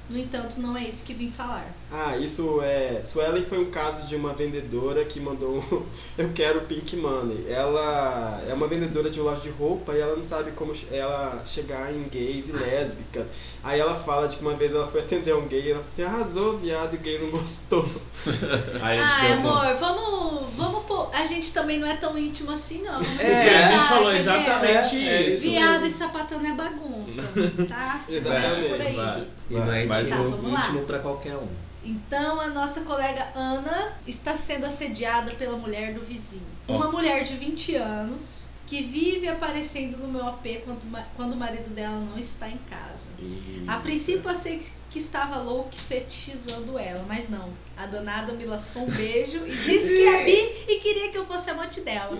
No 0.10 0.18
entanto, 0.18 0.60
não 0.60 0.76
é 0.76 0.88
isso 0.88 1.06
que 1.06 1.14
vim 1.14 1.30
falar. 1.30 1.72
Ah, 1.92 2.16
isso 2.18 2.62
é. 2.62 3.02
Suelen 3.02 3.44
foi 3.46 3.58
um 3.60 3.72
caso 3.72 4.08
de 4.08 4.16
uma 4.16 4.32
vendedora 4.34 5.04
que 5.06 5.20
mandou 5.20 5.58
um 5.58 5.84
Eu 6.18 6.32
quero 6.34 6.62
Pink 6.62 6.96
Money. 6.96 7.46
Ela 7.50 8.44
é 8.48 8.54
uma 8.54 8.68
vendedora 8.68 9.10
de 9.10 9.20
loja 9.20 9.42
de 9.42 9.50
roupa 9.50 9.94
e 9.94 10.00
ela 10.00 10.16
não 10.16 10.24
sabe 10.24 10.52
como 10.52 10.72
ela 10.92 11.42
chegar 11.48 11.92
em 11.92 12.04
gays 12.04 12.48
e 12.48 12.52
lésbicas. 12.52 13.32
Aí 13.64 13.80
ela 13.80 13.96
fala 13.96 14.28
de 14.28 14.36
que 14.38 14.42
uma 14.44 14.54
vez 14.56 14.72
ela 14.74 14.88
foi 14.88 15.02
atender 15.02 15.34
um 15.36 15.48
gay 15.48 15.62
e 15.68 15.72
ela 15.72 15.84
falou 15.84 15.88
assim: 15.88 16.04
arrasou, 16.04 16.58
viado, 16.60 16.94
e 16.94 16.98
o 16.98 17.00
gay 17.00 17.20
não 17.20 17.32
gostou. 17.32 17.84
Aí 18.82 19.00
a 19.00 19.04
gente 19.04 19.26
Ah, 19.26 19.34
amor, 19.34 19.76
vamos, 19.80 20.54
vamos 20.54 20.86
pôr. 20.86 21.10
A 21.14 21.26
gente 21.26 21.52
também 21.52 21.80
não 21.80 21.88
é 21.88 21.98
tão 21.98 22.16
íntimo 22.18 22.52
assim, 22.52 22.84
não. 22.84 23.02
Vamos 23.02 23.20
É, 23.20 23.64
a 23.64 23.72
gente 23.72 23.88
falou 23.88 24.14
entendeu? 24.14 24.34
exatamente 24.36 25.08
É, 25.08 25.24
é 25.24 25.30
isso. 25.30 25.42
Viado 25.42 25.86
e 25.86 25.90
sapatão 25.90 26.46
é 26.46 26.54
bagunça, 26.54 27.24
tá? 27.68 28.06
Exatamente, 28.08 28.56
Começa 28.56 28.70
por 28.70 28.82
aí. 28.82 28.96
vai. 28.96 29.28
E 29.50 29.54
não 29.56 29.74
é 29.74 29.86
Vai, 29.88 30.04
íntimo, 30.04 30.38
tá, 30.38 30.60
íntimo 30.60 30.86
pra 30.86 31.00
qualquer 31.00 31.36
um. 31.36 31.48
Então 31.84 32.40
a 32.42 32.48
nossa 32.48 32.82
colega 32.82 33.28
Ana 33.36 33.94
está 34.06 34.36
sendo 34.36 34.66
assediada 34.66 35.32
pela 35.32 35.58
mulher 35.58 35.94
do 35.94 36.02
vizinho. 36.02 36.44
Ó. 36.68 36.76
Uma 36.76 36.92
mulher 36.92 37.24
de 37.24 37.36
20 37.38 37.76
anos 37.76 38.50
que 38.68 38.84
vive 38.84 39.28
aparecendo 39.28 39.98
no 39.98 40.08
meu 40.08 40.28
AP 40.28 40.46
quando, 40.64 40.82
quando 41.16 41.34
o 41.34 41.36
marido 41.38 41.70
dela 41.74 41.96
não 42.00 42.20
está 42.20 42.48
em 42.48 42.58
casa. 42.70 43.10
E- 43.18 43.64
A 43.68 43.78
princípio 43.78 44.30
eu 44.30 44.36
sei 44.36 44.62
que 44.92 45.00
estava 45.00 45.38
louco 45.38 45.70
e 45.74 45.80
fetichizando 45.80 46.78
ela, 46.78 47.04
mas 47.08 47.30
não. 47.30 47.50
A 47.78 47.86
danada 47.88 48.34
me 48.34 48.46
lascou 48.46 48.84
um 48.84 48.90
beijo 48.92 49.38
e 49.48 49.52
disse 49.52 49.88
que 49.88 50.06
é 50.08 50.24
bi 50.26 50.66
e 50.72 50.80
queria 50.80 51.10
que 51.10 51.18
eu 51.18 51.26
fosse 51.26 51.50
amante 51.50 51.82
dela. 51.82 52.16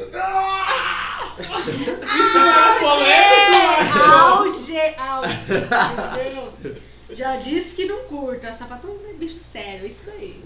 Isso 1.40 2.38
é 2.38 2.80
polêmico! 2.80 4.00
Auge, 4.04 4.80
auge, 4.98 5.38
meu 5.52 6.54
Deus. 6.64 6.78
Já 7.10 7.38
disse 7.38 7.76
que 7.76 7.86
não 7.86 8.04
curto, 8.04 8.46
a 8.46 8.54
sapatão 8.54 8.96
é 9.10 9.14
bicho 9.14 9.40
sério, 9.40 9.86
isso 9.86 10.04
daí. 10.06 10.44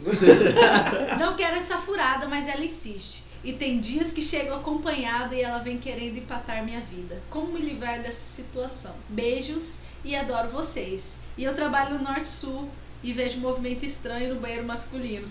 Não 1.19 1.35
quero 1.35 1.57
essa 1.57 1.77
furada, 1.77 2.27
mas 2.27 2.47
ela 2.47 2.63
insiste. 2.63 3.23
E 3.43 3.51
tem 3.51 3.81
dias 3.81 4.13
que 4.13 4.21
chego 4.21 4.53
acompanhada 4.53 5.35
e 5.35 5.41
ela 5.41 5.59
vem 5.59 5.77
querendo 5.77 6.17
empatar 6.17 6.63
minha 6.63 6.79
vida. 6.79 7.21
Como 7.29 7.51
me 7.51 7.59
livrar 7.59 8.01
dessa 8.01 8.21
situação? 8.35 8.95
Beijos 9.09 9.81
e 10.05 10.15
adoro 10.15 10.49
vocês. 10.49 11.19
E 11.37 11.43
eu 11.43 11.53
trabalho 11.53 11.97
no 11.97 12.03
Norte 12.05 12.27
Sul 12.27 12.69
e 13.03 13.11
vejo 13.11 13.41
movimento 13.41 13.83
estranho 13.83 14.33
no 14.33 14.39
banheiro 14.39 14.65
masculino. 14.65 15.27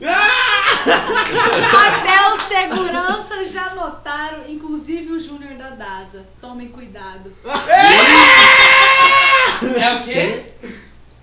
Até 1.86 2.34
os 2.34 2.42
seguranças 2.42 3.50
já 3.50 3.74
notaram, 3.74 4.46
inclusive 4.46 5.12
o 5.12 5.18
Júnior 5.18 5.54
da 5.54 5.70
DASA. 5.70 6.26
Tomem 6.40 6.68
cuidado. 6.68 7.32
É 9.62 9.94
o 9.94 10.02
quê? 10.02 10.44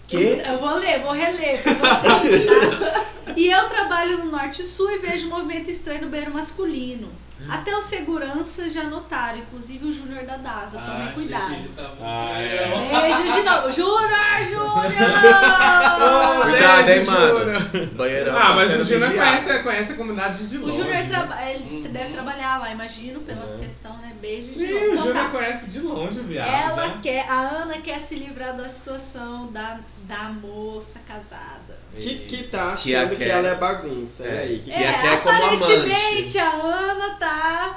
Que? 0.10 0.42
Eu 0.44 0.58
vou 0.60 0.76
ler, 0.76 1.02
vou 1.02 1.12
reler 1.12 1.62
pra 1.62 1.74
vocês, 1.74 2.46
tá? 2.48 3.06
E 3.38 3.48
eu 3.48 3.70
trabalho 3.70 4.18
no 4.18 4.26
Norte 4.26 4.64
Sul 4.64 4.92
e 4.92 4.98
vejo 4.98 5.28
um 5.28 5.30
movimento 5.30 5.70
estranho 5.70 6.02
no 6.02 6.10
banheiro 6.10 6.34
masculino. 6.34 7.08
Até 7.48 7.76
os 7.78 7.86
seguranças 7.86 8.74
já 8.74 8.84
notaram, 8.84 9.38
inclusive 9.40 9.88
o 9.88 9.94
Júnior 9.94 10.24
da 10.26 10.38
DASA. 10.38 10.80
Ah, 10.80 10.86
Tomem 10.86 11.12
cuidado. 11.14 11.56
Ah, 12.02 12.42
é. 12.42 12.68
Beijo 13.02 13.34
de 13.34 13.42
novo. 13.44 13.72
Júnior, 13.72 14.44
Júnior! 14.44 14.84
Cuidado, 16.44 16.90
hein, 16.90 17.06
mano. 17.06 17.88
Banheirão 17.94 18.38
Ah, 18.38 18.42
tá 18.48 18.54
mas 18.56 18.72
sendo 18.72 18.82
o 18.82 18.86
Júnior 18.86 19.12
conhece, 19.12 19.60
conhece 19.60 19.92
a 19.94 19.96
comunidade 19.96 20.50
de 20.50 20.58
O 20.58 20.62
longe. 20.66 20.78
Júnior 20.78 20.96
né? 20.96 21.06
traba- 21.08 21.42
ele 21.50 21.76
Uhum. 21.78 21.82
deve 21.92 22.14
trabalhar 22.14 22.58
lá, 22.60 22.72
imagino, 22.72 23.20
pela 23.22 23.56
É. 23.56 23.58
questão, 23.58 23.98
né? 23.98 24.14
Beijo 24.22 24.52
de 24.52 24.64
Ih, 24.66 24.72
novo. 24.74 24.86
o 24.86 24.90
Então 24.94 25.06
Júnior 25.06 25.24
tá. 25.26 25.30
conhece 25.30 25.70
de 25.70 25.80
longe 25.80 26.20
o 26.20 26.24
viado. 26.24 26.48
Ela 26.50 26.86
já. 26.88 26.98
quer, 27.02 27.30
a 27.30 27.34
Ana 27.40 27.78
quer 27.78 28.00
se 28.00 28.16
livrar 28.16 28.56
da 28.56 28.68
situação 28.70 29.48
da, 29.52 29.80
da 30.08 30.24
moça 30.30 31.00
casada. 31.08 31.80
Que, 31.96 32.16
que 32.28 32.44
tá 32.44 32.76
Que 32.76 32.96
achando 32.96 33.10
que, 33.12 33.16
quer- 33.18 33.30
ela 33.30 33.48
é 33.50 33.56
bagunça. 33.56 34.24
É. 34.26 34.40
Aí? 34.44 34.60
Que 34.60 34.72
Que 34.72 34.84
a 34.86 34.94
quer 35.02 35.22
como 35.22 35.36
aparentemente 35.36 36.38
a 36.38 36.52
Ana 36.52 37.10
tá 37.16 37.29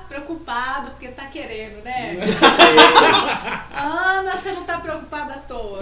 preocupada 0.08 0.90
porque 0.90 1.08
tá 1.08 1.26
querendo, 1.26 1.82
né? 1.84 2.16
Ana, 3.74 4.36
você 4.36 4.52
não 4.52 4.64
tá 4.64 4.78
preocupada 4.78 5.34
à 5.34 5.38
toa. 5.38 5.80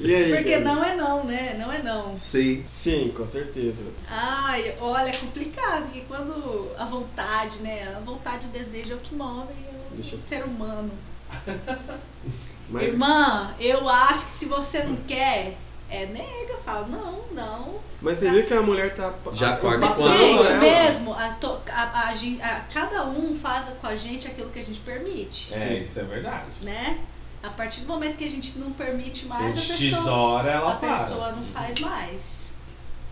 E 0.00 0.14
aí? 0.14 0.34
Porque 0.34 0.58
Gabi? 0.58 0.64
não 0.64 0.84
é 0.84 0.96
não, 0.96 1.24
né? 1.24 1.54
Não 1.58 1.72
é 1.72 1.82
não. 1.82 2.16
Sim. 2.18 2.64
Sim, 2.68 3.12
com 3.16 3.26
certeza. 3.26 3.90
Ai, 4.08 4.74
olha, 4.80 5.10
é 5.10 5.16
complicado, 5.16 5.90
que 5.92 6.00
quando 6.02 6.70
a 6.76 6.84
vontade, 6.86 7.58
né? 7.60 7.94
A 7.96 8.00
vontade 8.00 8.46
e 8.46 8.48
o 8.48 8.52
desejo 8.52 8.92
é 8.92 8.96
o 8.96 9.00
que 9.00 9.14
move 9.14 9.52
o 9.92 9.94
Deixa 9.94 10.16
eu- 10.16 10.18
ser 10.18 10.44
humano. 10.44 10.90
Mas 12.68 12.92
Irmã, 12.92 13.54
eu 13.60 13.88
acho 13.88 14.24
que 14.24 14.30
se 14.30 14.46
você 14.46 14.82
não 14.82 14.96
quer, 14.96 15.54
é 15.94 16.06
nega, 16.06 16.56
fala, 16.64 16.86
não, 16.86 17.20
não. 17.32 17.74
Mas 18.02 18.18
você 18.18 18.30
viu 18.30 18.44
que 18.46 18.52
a 18.54 18.60
mulher 18.62 18.94
tá. 18.94 19.12
Já 19.32 19.50
a- 19.50 19.54
acorda 19.54 19.86
a- 19.86 19.94
com 19.94 20.02
gente, 20.02 20.46
ela. 20.46 20.58
mesmo, 20.60 21.12
a 21.14 21.28
to- 21.30 21.60
a- 21.70 22.08
a 22.10 22.10
a- 22.10 22.60
cada 22.72 23.04
um 23.06 23.34
faz 23.34 23.66
com 23.80 23.86
a 23.86 23.96
gente 23.96 24.26
aquilo 24.26 24.50
que 24.50 24.58
a 24.58 24.64
gente 24.64 24.80
permite, 24.80 25.54
É, 25.54 25.78
isso 25.78 25.98
é 26.00 26.02
verdade. 26.04 26.44
né? 26.62 26.98
A 27.42 27.50
partir 27.50 27.82
do 27.82 27.86
momento 27.88 28.16
que 28.16 28.24
a 28.24 28.30
gente 28.30 28.58
não 28.58 28.72
permite 28.72 29.26
mais, 29.26 29.56
a 29.58 29.74
pessoa, 29.74 30.40
a 30.40 30.74
para. 30.76 30.90
pessoa 30.90 31.32
não 31.32 31.44
faz 31.44 31.78
mais. 31.80 32.54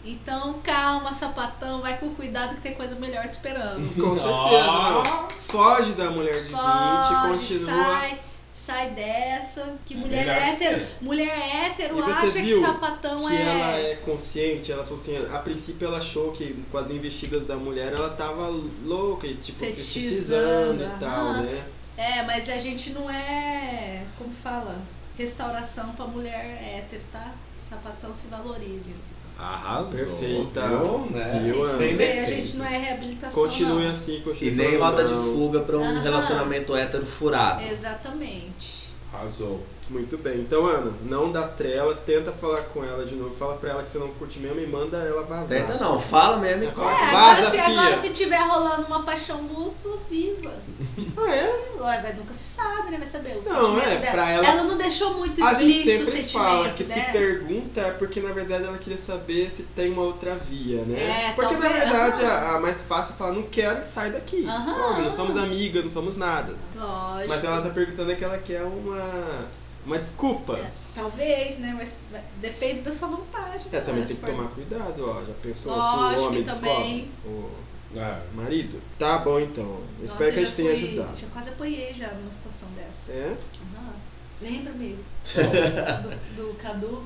Então, 0.05 0.55
calma, 0.65 1.13
sapatão, 1.13 1.81
vai 1.81 1.97
com 1.99 2.13
cuidado 2.15 2.57
que 2.57 2.61
tem 2.61 2.75
coisa 2.75 2.95
melhor 2.97 3.23
te 3.29 3.33
esperando. 3.33 3.95
Com 3.95 4.17
certeza. 4.17 4.27
Não. 4.27 5.29
Foge 5.47 5.93
da 5.93 6.11
mulher 6.11 6.43
de 6.45 6.49
20, 6.49 6.57
Foge, 6.59 7.39
continua. 7.55 7.85
sai, 7.85 8.19
sai 8.63 8.91
dessa. 8.91 9.75
Que 9.85 9.95
É 9.95 9.97
mulher 9.97 10.27
melhor 10.27 10.57
que 10.57 10.65
hétero, 10.65 10.87
mulher 11.03 11.39
hétero 11.39 12.05
acha 12.05 12.43
que 12.43 12.61
sapatão 12.61 13.27
que 13.27 13.37
ela 13.37 13.77
é. 13.79 13.93
é 13.93 13.97
consciente, 13.97 14.71
ela 14.71 14.85
falou 14.85 15.01
assim, 15.01 15.17
a 15.17 15.39
princípio 15.39 15.89
ela 15.89 15.99
achou 15.99 16.33
que 16.33 16.65
com 16.71 16.79
as 16.79 16.91
investidas 16.91 17.47
da 17.47 17.57
mulher 17.57 17.93
ela 17.93 18.11
tava 18.11 18.49
louca 18.85 19.27
e 19.27 19.35
tipo 19.35 19.59
Fetichizando, 19.59 20.79
fetichizando 20.79 20.85
e 20.85 21.01
tal, 21.01 21.33
né? 21.43 21.67
É, 21.97 22.23
mas 22.23 22.49
a 22.49 22.59
gente 22.59 22.91
não 22.91 23.11
é. 23.11 24.05
Como 24.17 24.33
fala? 24.33 24.81
Restauração 25.19 25.93
pra 25.93 26.07
mulher 26.07 26.63
hétero, 26.63 27.03
tá? 27.11 27.35
Sapatão 27.59 28.15
se 28.15 28.29
valorize. 28.29 28.95
Arrasou. 29.43 29.99
Perfeita. 29.99 30.69
Viu, 30.69 31.07
né? 31.11 31.43
Gente, 31.79 32.03
é- 32.03 32.21
a 32.23 32.27
gente 32.27 32.57
não 32.57 32.65
é 32.65 32.79
reabilitação. 32.79 33.43
Continue 33.43 33.83
não. 33.83 33.91
assim, 33.91 34.17
E 34.19 34.21
continue 34.21 34.51
nem 34.53 34.79
falando 34.79 34.99
rota 35.01 35.05
de 35.09 35.15
fuga 35.15 35.61
pra 35.61 35.79
um 35.79 35.83
Aham. 35.85 36.01
relacionamento 36.01 36.77
hétero 36.77 37.05
furado. 37.05 37.63
Exatamente. 37.63 38.89
Arrasou. 39.13 39.61
Muito 39.93 40.17
bem. 40.17 40.41
Então, 40.41 40.65
Ana, 40.67 40.93
não 41.05 41.31
dá 41.31 41.47
trela, 41.49 41.95
tenta 41.95 42.33
falar 42.33 42.63
com 42.63 42.83
ela 42.83 43.05
de 43.05 43.15
novo, 43.15 43.35
fala 43.35 43.57
pra 43.57 43.71
ela 43.71 43.83
que 43.83 43.91
você 43.91 43.99
não 43.99 44.09
curte 44.09 44.39
mesmo 44.39 44.59
e 44.59 44.67
manda 44.67 44.97
ela 44.97 45.23
vazar. 45.23 45.47
Tenta 45.49 45.75
não, 45.77 45.99
fala 45.99 46.39
mesmo 46.39 46.65
e 46.65 46.67
É, 46.67 46.71
corta. 46.71 47.05
agora, 47.05 47.43
Vaza, 47.43 47.51
se, 47.51 47.59
agora 47.59 47.99
se 48.01 48.09
tiver 48.11 48.39
rolando 48.41 48.87
uma 48.87 49.03
paixão 49.03 49.43
mútua, 49.43 49.99
viva. 50.09 50.51
Ah, 51.17 51.35
é? 51.35 51.73
Ué, 51.79 52.01
vai, 52.01 52.13
nunca 52.15 52.33
se 52.33 52.43
sabe, 52.57 52.91
né? 52.91 52.97
Vai 52.99 53.07
saber 53.07 53.37
o 53.37 53.43
Não, 53.49 53.65
sentimento 53.67 53.87
é, 53.89 53.97
dela. 53.99 54.13
pra 54.13 54.31
ela- 54.31 54.65
não 54.65 54.79
deixou 54.79 55.15
muito 55.15 55.41
explícito 55.41 56.03
o 56.03 56.07
sempre 56.07 56.21
sentimento, 56.23 56.33
fala 56.33 56.71
que 56.71 56.85
né? 56.85 56.95
se 56.95 57.13
pergunta 57.13 57.81
é 57.81 57.91
porque 57.93 58.21
na 58.21 58.33
verdade 58.33 58.65
ela 58.65 58.79
queria 58.79 58.99
saber 58.99 59.51
se 59.51 59.63
tem 59.65 59.91
uma 59.93 60.03
outra 60.03 60.35
via, 60.37 60.83
né? 60.85 61.29
É, 61.29 61.33
porque 61.35 61.55
na 61.55 61.61
talvez, 61.61 61.85
verdade 61.85 62.25
aham. 62.25 62.33
a, 62.33 62.57
a 62.57 62.61
mais 62.61 62.83
fácil 62.83 63.15
é 63.15 63.17
falar, 63.19 63.33
não 63.33 63.43
quero 63.43 63.81
e 63.81 63.85
sai 63.85 64.11
daqui. 64.11 64.45
Aham, 64.47 64.75
Sabe? 64.75 65.03
Não 65.03 65.13
somos 65.13 65.37
amigas, 65.37 65.85
não 65.85 65.91
somos 65.91 66.17
nada. 66.17 66.55
Lógico. 66.75 67.29
Mas 67.29 67.45
ela 67.45 67.61
tá 67.63 67.71
perguntando 67.71 68.11
é 68.13 68.15
que 68.15 68.25
ela 68.25 68.39
quer 68.39 68.63
uma, 68.63 69.41
uma 69.87 69.99
desculpa. 69.99 70.57
É, 70.59 70.71
talvez, 70.95 71.59
né? 71.59 71.75
Mas 71.77 72.01
depende 72.41 72.83
da 72.83 72.93
sua 72.93 73.09
vontade. 73.09 73.67
É, 73.73 73.81
também 73.81 74.01
né? 74.01 74.07
tem 74.07 74.17
Se 74.17 74.23
que 74.23 74.27
tomar 74.31 74.49
cuidado, 74.51 75.05
ó. 75.09 75.21
Já 75.25 75.33
pensou 75.43 75.73
se 75.75 75.79
Lógico, 75.79 76.21
o 76.23 76.27
homem 76.29 76.45
também. 76.45 77.09
descobre? 77.09 77.11
O 77.27 77.99
É. 77.99 78.21
marido? 78.35 78.81
Tá 78.99 79.19
bom 79.19 79.39
então. 79.41 79.65
Eu 79.65 79.79
Nossa, 80.01 80.05
espero 80.13 80.33
que 80.33 80.39
a 80.41 80.45
gente 80.45 80.55
tenha 80.57 80.77
fui- 80.77 80.87
ajudado. 80.89 81.17
Já 81.19 81.27
quase 81.29 81.49
apanhei 81.51 81.93
já 81.95 82.09
numa 82.13 82.33
situação 82.33 82.69
dessa. 82.71 83.13
É? 83.13 83.37
Aham. 83.77 83.93
Lembra, 84.41 84.73
amigo? 84.73 84.99
do, 86.37 86.37
do 86.49 86.55
Cadu? 86.55 87.03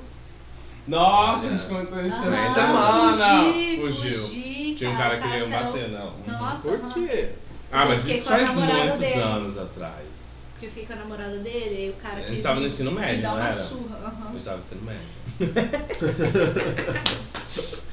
Nossa, 0.86 1.46
a 1.48 1.50
gente 1.50 1.66
comentou 1.66 2.06
isso 2.06 2.16
Aham, 2.16 2.34
essa 2.36 2.54
semana. 2.54 3.12
Fugi, 3.52 3.76
Fugiu. 3.80 4.18
fugi, 4.22 4.74
Tinha 4.78 4.90
um 4.90 4.96
cara, 4.96 5.16
cara 5.18 5.20
que 5.20 5.28
queria 5.28 5.46
saiu- 5.46 5.66
bater, 5.66 5.88
não. 5.90 6.14
Nossa, 6.26 6.78
Por 6.78 6.94
quê? 6.94 7.30
Ah, 7.72 7.84
mas 7.86 8.06
isso 8.06 8.28
faz 8.28 8.50
muitos 8.54 9.00
dele. 9.00 9.20
anos 9.20 9.58
atrás. 9.58 10.25
Porque 10.58 10.86
com 10.86 10.92
a 10.92 10.96
namorada 10.96 11.36
dele, 11.38 11.76
aí 11.76 11.90
o 11.90 11.94
cara 12.02 12.20
Ele 12.20 12.28
quis 12.30 12.38
estava 12.38 12.60
no 12.60 12.66
ensino 12.66 12.90
médio, 12.92 13.22
dar 13.22 13.28
não 13.30 13.36
uma 13.36 13.44
era? 13.46 13.54
surra. 13.56 13.96
aham. 14.06 14.30
Eu 14.32 14.38
estava 14.38 14.56
no 14.56 14.62
ensino 14.62 14.82
médio. 14.82 15.06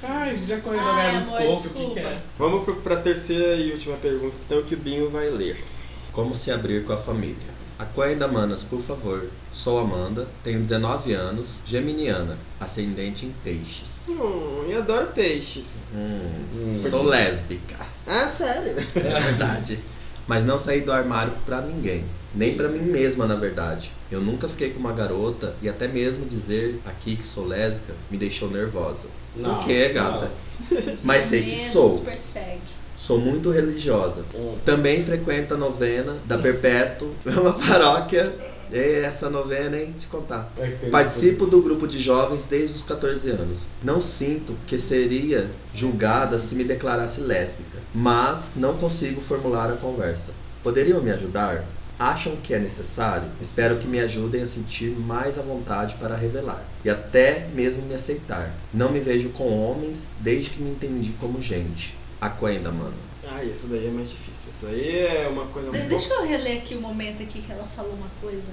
Ai, 0.04 0.32
a 0.32 0.36
gente 0.36 0.48
já 0.48 0.60
correu 0.60 0.80
Ai, 0.80 0.86
na 0.86 1.02
guerra 1.04 1.20
dos 1.20 1.28
amor, 1.30 1.42
cocos, 1.42 1.66
o 1.66 1.70
que, 1.74 1.90
que 1.94 2.00
é? 2.00 2.18
Vamos 2.38 2.64
pro- 2.66 2.76
pra 2.78 2.98
terceira 2.98 3.56
e 3.56 3.72
última 3.72 3.96
pergunta, 3.98 4.36
então, 4.46 4.62
que 4.64 4.76
o 4.76 4.78
Binho 4.78 5.10
vai 5.10 5.30
ler. 5.30 5.64
Como 6.12 6.36
se 6.36 6.52
abrir 6.52 6.84
com 6.86 6.94
a 6.94 6.98
família? 6.98 7.54
Aquaida 7.80 8.28
Manas, 8.28 8.64
por 8.64 8.82
favor. 8.82 9.30
Sou 9.52 9.80
Amanda, 9.80 10.28
tenho 10.44 10.60
19 10.60 11.14
anos, 11.14 11.62
geminiana, 11.66 12.38
ascendente 12.60 13.26
em 13.26 13.32
peixes. 13.44 14.02
Hum, 14.08 14.66
eu 14.70 14.80
adoro 14.80 15.08
peixes. 15.12 15.72
Hum, 15.94 16.20
Hum. 16.54 16.78
sou 16.90 17.04
lésbica. 17.04 17.78
Ah, 18.06 18.28
sério? 18.30 18.76
É 18.96 19.20
verdade. 19.20 19.80
Mas 20.28 20.44
não 20.44 20.58
saí 20.58 20.82
do 20.82 20.92
armário 20.92 21.34
pra 21.46 21.62
ninguém. 21.62 22.06
Nem 22.34 22.56
pra 22.56 22.70
mim 22.70 22.80
mesma, 22.80 23.26
na 23.28 23.36
verdade. 23.36 23.92
Eu 24.12 24.20
nunca 24.20 24.48
fiquei 24.48 24.72
com 24.72 24.80
uma 24.80 24.94
garota 24.94 25.56
e 25.62 25.70
até 25.70 25.88
mesmo 25.88 26.26
dizer 26.26 26.80
aqui 26.86 27.16
que 27.16 27.26
sou 27.26 27.46
lésbica 27.46 27.94
me 28.10 28.18
deixou 28.18 28.50
nervosa. 28.50 29.08
Por 29.36 29.66
quê, 29.66 29.90
Nossa. 29.90 29.94
gata? 29.94 30.32
Mas 31.04 31.26
sei 31.26 31.44
que 31.44 31.58
sou. 31.58 32.00
persegue. 32.02 32.62
Sou 32.96 33.20
muito 33.20 33.50
religiosa. 33.52 34.24
Hum. 34.36 34.56
Também 34.64 35.02
frequento 35.02 35.56
a 35.56 35.58
novena 35.58 36.18
da 36.26 36.38
Perpétuo, 36.38 37.14
é 37.26 37.40
uma 37.40 37.54
paróquia. 37.54 38.53
E 38.74 39.06
essa 39.06 39.30
novena, 39.30 39.78
hein? 39.78 39.94
Te 39.96 40.08
contar. 40.08 40.52
É 40.58 40.90
Participo 40.90 41.46
do 41.46 41.62
grupo 41.62 41.88
de 41.88 42.00
jovens 42.00 42.48
desde 42.48 42.76
os 42.76 42.82
14 42.82 43.30
anos. 43.30 43.68
Não 43.84 44.02
sinto 44.02 44.58
que 44.66 44.80
seria 44.80 45.48
julgada 45.72 46.40
se 46.40 46.56
me 46.56 46.64
declarasse 46.64 47.22
lésbica, 47.22 47.78
mas 47.94 48.54
não 48.56 48.76
consigo 48.76 49.22
formular 49.22 49.72
a 49.72 49.78
conversa. 49.78 50.32
Poderiam 50.64 51.00
me 51.02 51.12
ajudar? 51.12 51.64
Acham 52.00 52.36
que 52.38 52.56
é 52.56 52.60
necessário? 52.60 53.30
Espero 53.40 53.78
que 53.78 53.88
me 53.88 54.00
ajudem 54.00 54.42
a 54.42 54.48
sentir 54.48 54.90
mais 54.90 55.38
à 55.38 55.44
vontade 55.44 55.96
para 56.00 56.16
revelar 56.16 56.66
e 56.84 56.90
até 56.90 57.48
mesmo 57.54 57.86
me 57.86 57.94
aceitar. 57.94 58.56
Não 58.74 58.92
me 58.92 59.00
vejo 59.00 59.30
com 59.30 59.56
homens 59.56 60.08
desde 60.20 60.50
que 60.50 60.62
me 60.62 60.72
entendi 60.72 61.12
como 61.20 61.40
gente. 61.40 61.96
Aquenda, 62.26 62.72
mano. 62.72 62.94
Ah, 63.28 63.44
isso 63.44 63.68
daí 63.68 63.88
é 63.88 63.92
mais 63.92 64.10
difícil. 64.10 64.52
Isso 64.52 64.66
aí 64.66 65.00
é 65.00 65.28
uma 65.32 65.46
coisa 65.48 65.72
De- 65.72 65.78
muito... 65.78 65.90
Deixa 65.90 66.14
eu 66.14 66.26
reler 66.26 66.58
aqui 66.58 66.76
o 66.76 66.82
momento 66.82 67.22
aqui 67.24 67.42
que 67.42 67.52
ela 67.52 67.66
falou 67.66 67.94
uma 67.94 68.10
coisa. 68.22 68.52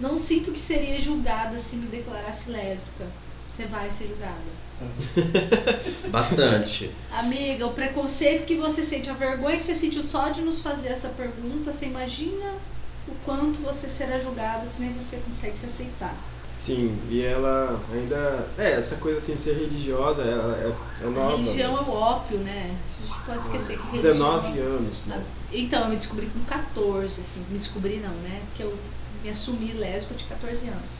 Não 0.00 0.16
sinto 0.16 0.52
que 0.52 0.58
seria 0.58 1.00
julgada 1.00 1.58
se 1.58 1.76
me 1.76 1.86
declarasse 1.86 2.50
lésbica. 2.50 3.06
Você 3.48 3.64
vai 3.66 3.90
ser 3.90 4.08
julgada. 4.08 4.58
Bastante. 6.10 6.90
Amiga, 7.10 7.66
o 7.66 7.72
preconceito 7.72 8.46
que 8.46 8.56
você 8.56 8.82
sente, 8.84 9.10
a 9.10 9.14
vergonha 9.14 9.56
que 9.56 9.62
você 9.62 9.74
sentiu 9.74 10.02
só 10.02 10.28
de 10.28 10.42
nos 10.42 10.60
fazer 10.60 10.88
essa 10.88 11.08
pergunta, 11.08 11.72
você 11.72 11.86
imagina 11.86 12.54
o 13.08 13.12
quanto 13.24 13.60
você 13.60 13.88
será 13.88 14.18
julgada 14.18 14.66
se 14.66 14.80
nem 14.80 14.92
você 14.92 15.16
consegue 15.16 15.58
se 15.58 15.66
aceitar. 15.66 16.14
Sim, 16.58 16.98
e 17.08 17.22
ela 17.22 17.80
ainda... 17.92 18.48
É, 18.58 18.72
essa 18.72 18.96
coisa 18.96 19.18
assim, 19.18 19.36
ser 19.36 19.54
religiosa, 19.54 20.22
ela 20.22 20.56
é, 20.56 21.02
é 21.02 21.06
A 21.06 21.10
nova. 21.10 21.36
religião 21.36 21.78
é 21.78 21.80
o 21.80 21.90
ópio, 21.90 22.38
né? 22.38 22.76
A 23.00 23.06
gente 23.06 23.24
pode 23.24 23.40
esquecer 23.40 23.78
que 23.78 23.86
religião... 23.86 24.12
19 24.12 24.58
anos, 24.58 25.06
né? 25.06 25.24
Então, 25.52 25.84
eu 25.84 25.88
me 25.88 25.96
descobri 25.96 26.26
com 26.26 26.40
14, 26.40 27.20
assim. 27.20 27.46
Me 27.48 27.58
descobri 27.58 28.00
não, 28.00 28.10
né? 28.10 28.42
Porque 28.46 28.64
eu 28.64 28.76
me 29.22 29.30
assumi 29.30 29.72
lésbica 29.72 30.16
de 30.16 30.24
14 30.24 30.68
anos. 30.68 30.98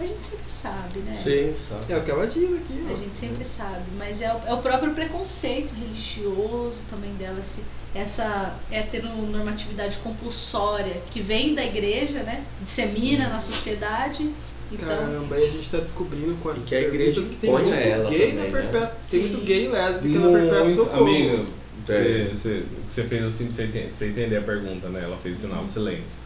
A 0.00 0.06
gente 0.06 0.22
sempre 0.22 0.50
sabe, 0.50 0.98
né? 1.00 1.14
Sim, 1.14 1.54
só. 1.54 1.78
É 1.88 1.96
o 1.96 2.02
que 2.02 2.10
ela 2.10 2.26
diz 2.26 2.52
aqui, 2.52 2.84
ó. 2.88 2.94
A 2.94 2.96
gente 2.96 3.16
sempre 3.16 3.44
sabe, 3.44 3.84
mas 3.96 4.22
é 4.22 4.34
o, 4.34 4.38
é 4.46 4.54
o 4.54 4.58
próprio 4.58 4.92
preconceito 4.92 5.72
religioso 5.74 6.86
também 6.90 7.14
dela, 7.14 7.38
esse, 7.40 7.62
essa 7.94 8.56
heteronormatividade 8.72 9.98
compulsória 9.98 11.00
que 11.10 11.20
vem 11.20 11.54
da 11.54 11.64
igreja, 11.64 12.24
né? 12.24 12.44
Dissemina 12.60 13.28
na 13.28 13.38
sociedade. 13.38 14.32
Então, 14.72 14.88
Caramba, 14.88 15.34
aí 15.36 15.44
a 15.48 15.50
gente 15.50 15.70
tá 15.70 15.78
descobrindo 15.78 16.34
com 16.36 16.48
E 16.48 16.52
essas 16.52 16.64
que 16.68 16.74
a 16.74 16.80
igreja 16.80 17.22
que 17.22 17.36
tem 17.36 17.50
muito 17.50 17.72
ela 17.72 18.10
gay 18.10 18.18
também, 18.20 18.34
na 18.34 18.42
né? 18.44 18.50
perpétua. 18.50 18.86
Tem 18.88 19.20
Sim. 19.20 19.28
muito 19.28 19.44
gay 19.44 19.64
e 19.64 19.68
lésbica 19.68 20.18
na 20.18 20.28
perpétua 20.32 20.64
Muito, 20.64 20.76
socorro. 20.76 21.02
amiga, 21.02 21.34
É. 21.36 21.44
você, 21.86 22.28
você, 22.32 22.62
você 22.88 23.04
fez 23.04 23.24
assim 23.24 23.44
pra 23.46 23.52
você, 23.54 23.64
ente- 23.64 23.78
pra 23.80 23.92
você 23.92 24.06
entender 24.08 24.36
a 24.38 24.42
pergunta, 24.42 24.88
né? 24.88 25.02
Ela 25.04 25.16
fez 25.16 25.38
o 25.38 25.42
Uhum. 25.44 25.50
sinal 25.50 25.64
de 25.64 25.68
silêncio. 25.70 26.22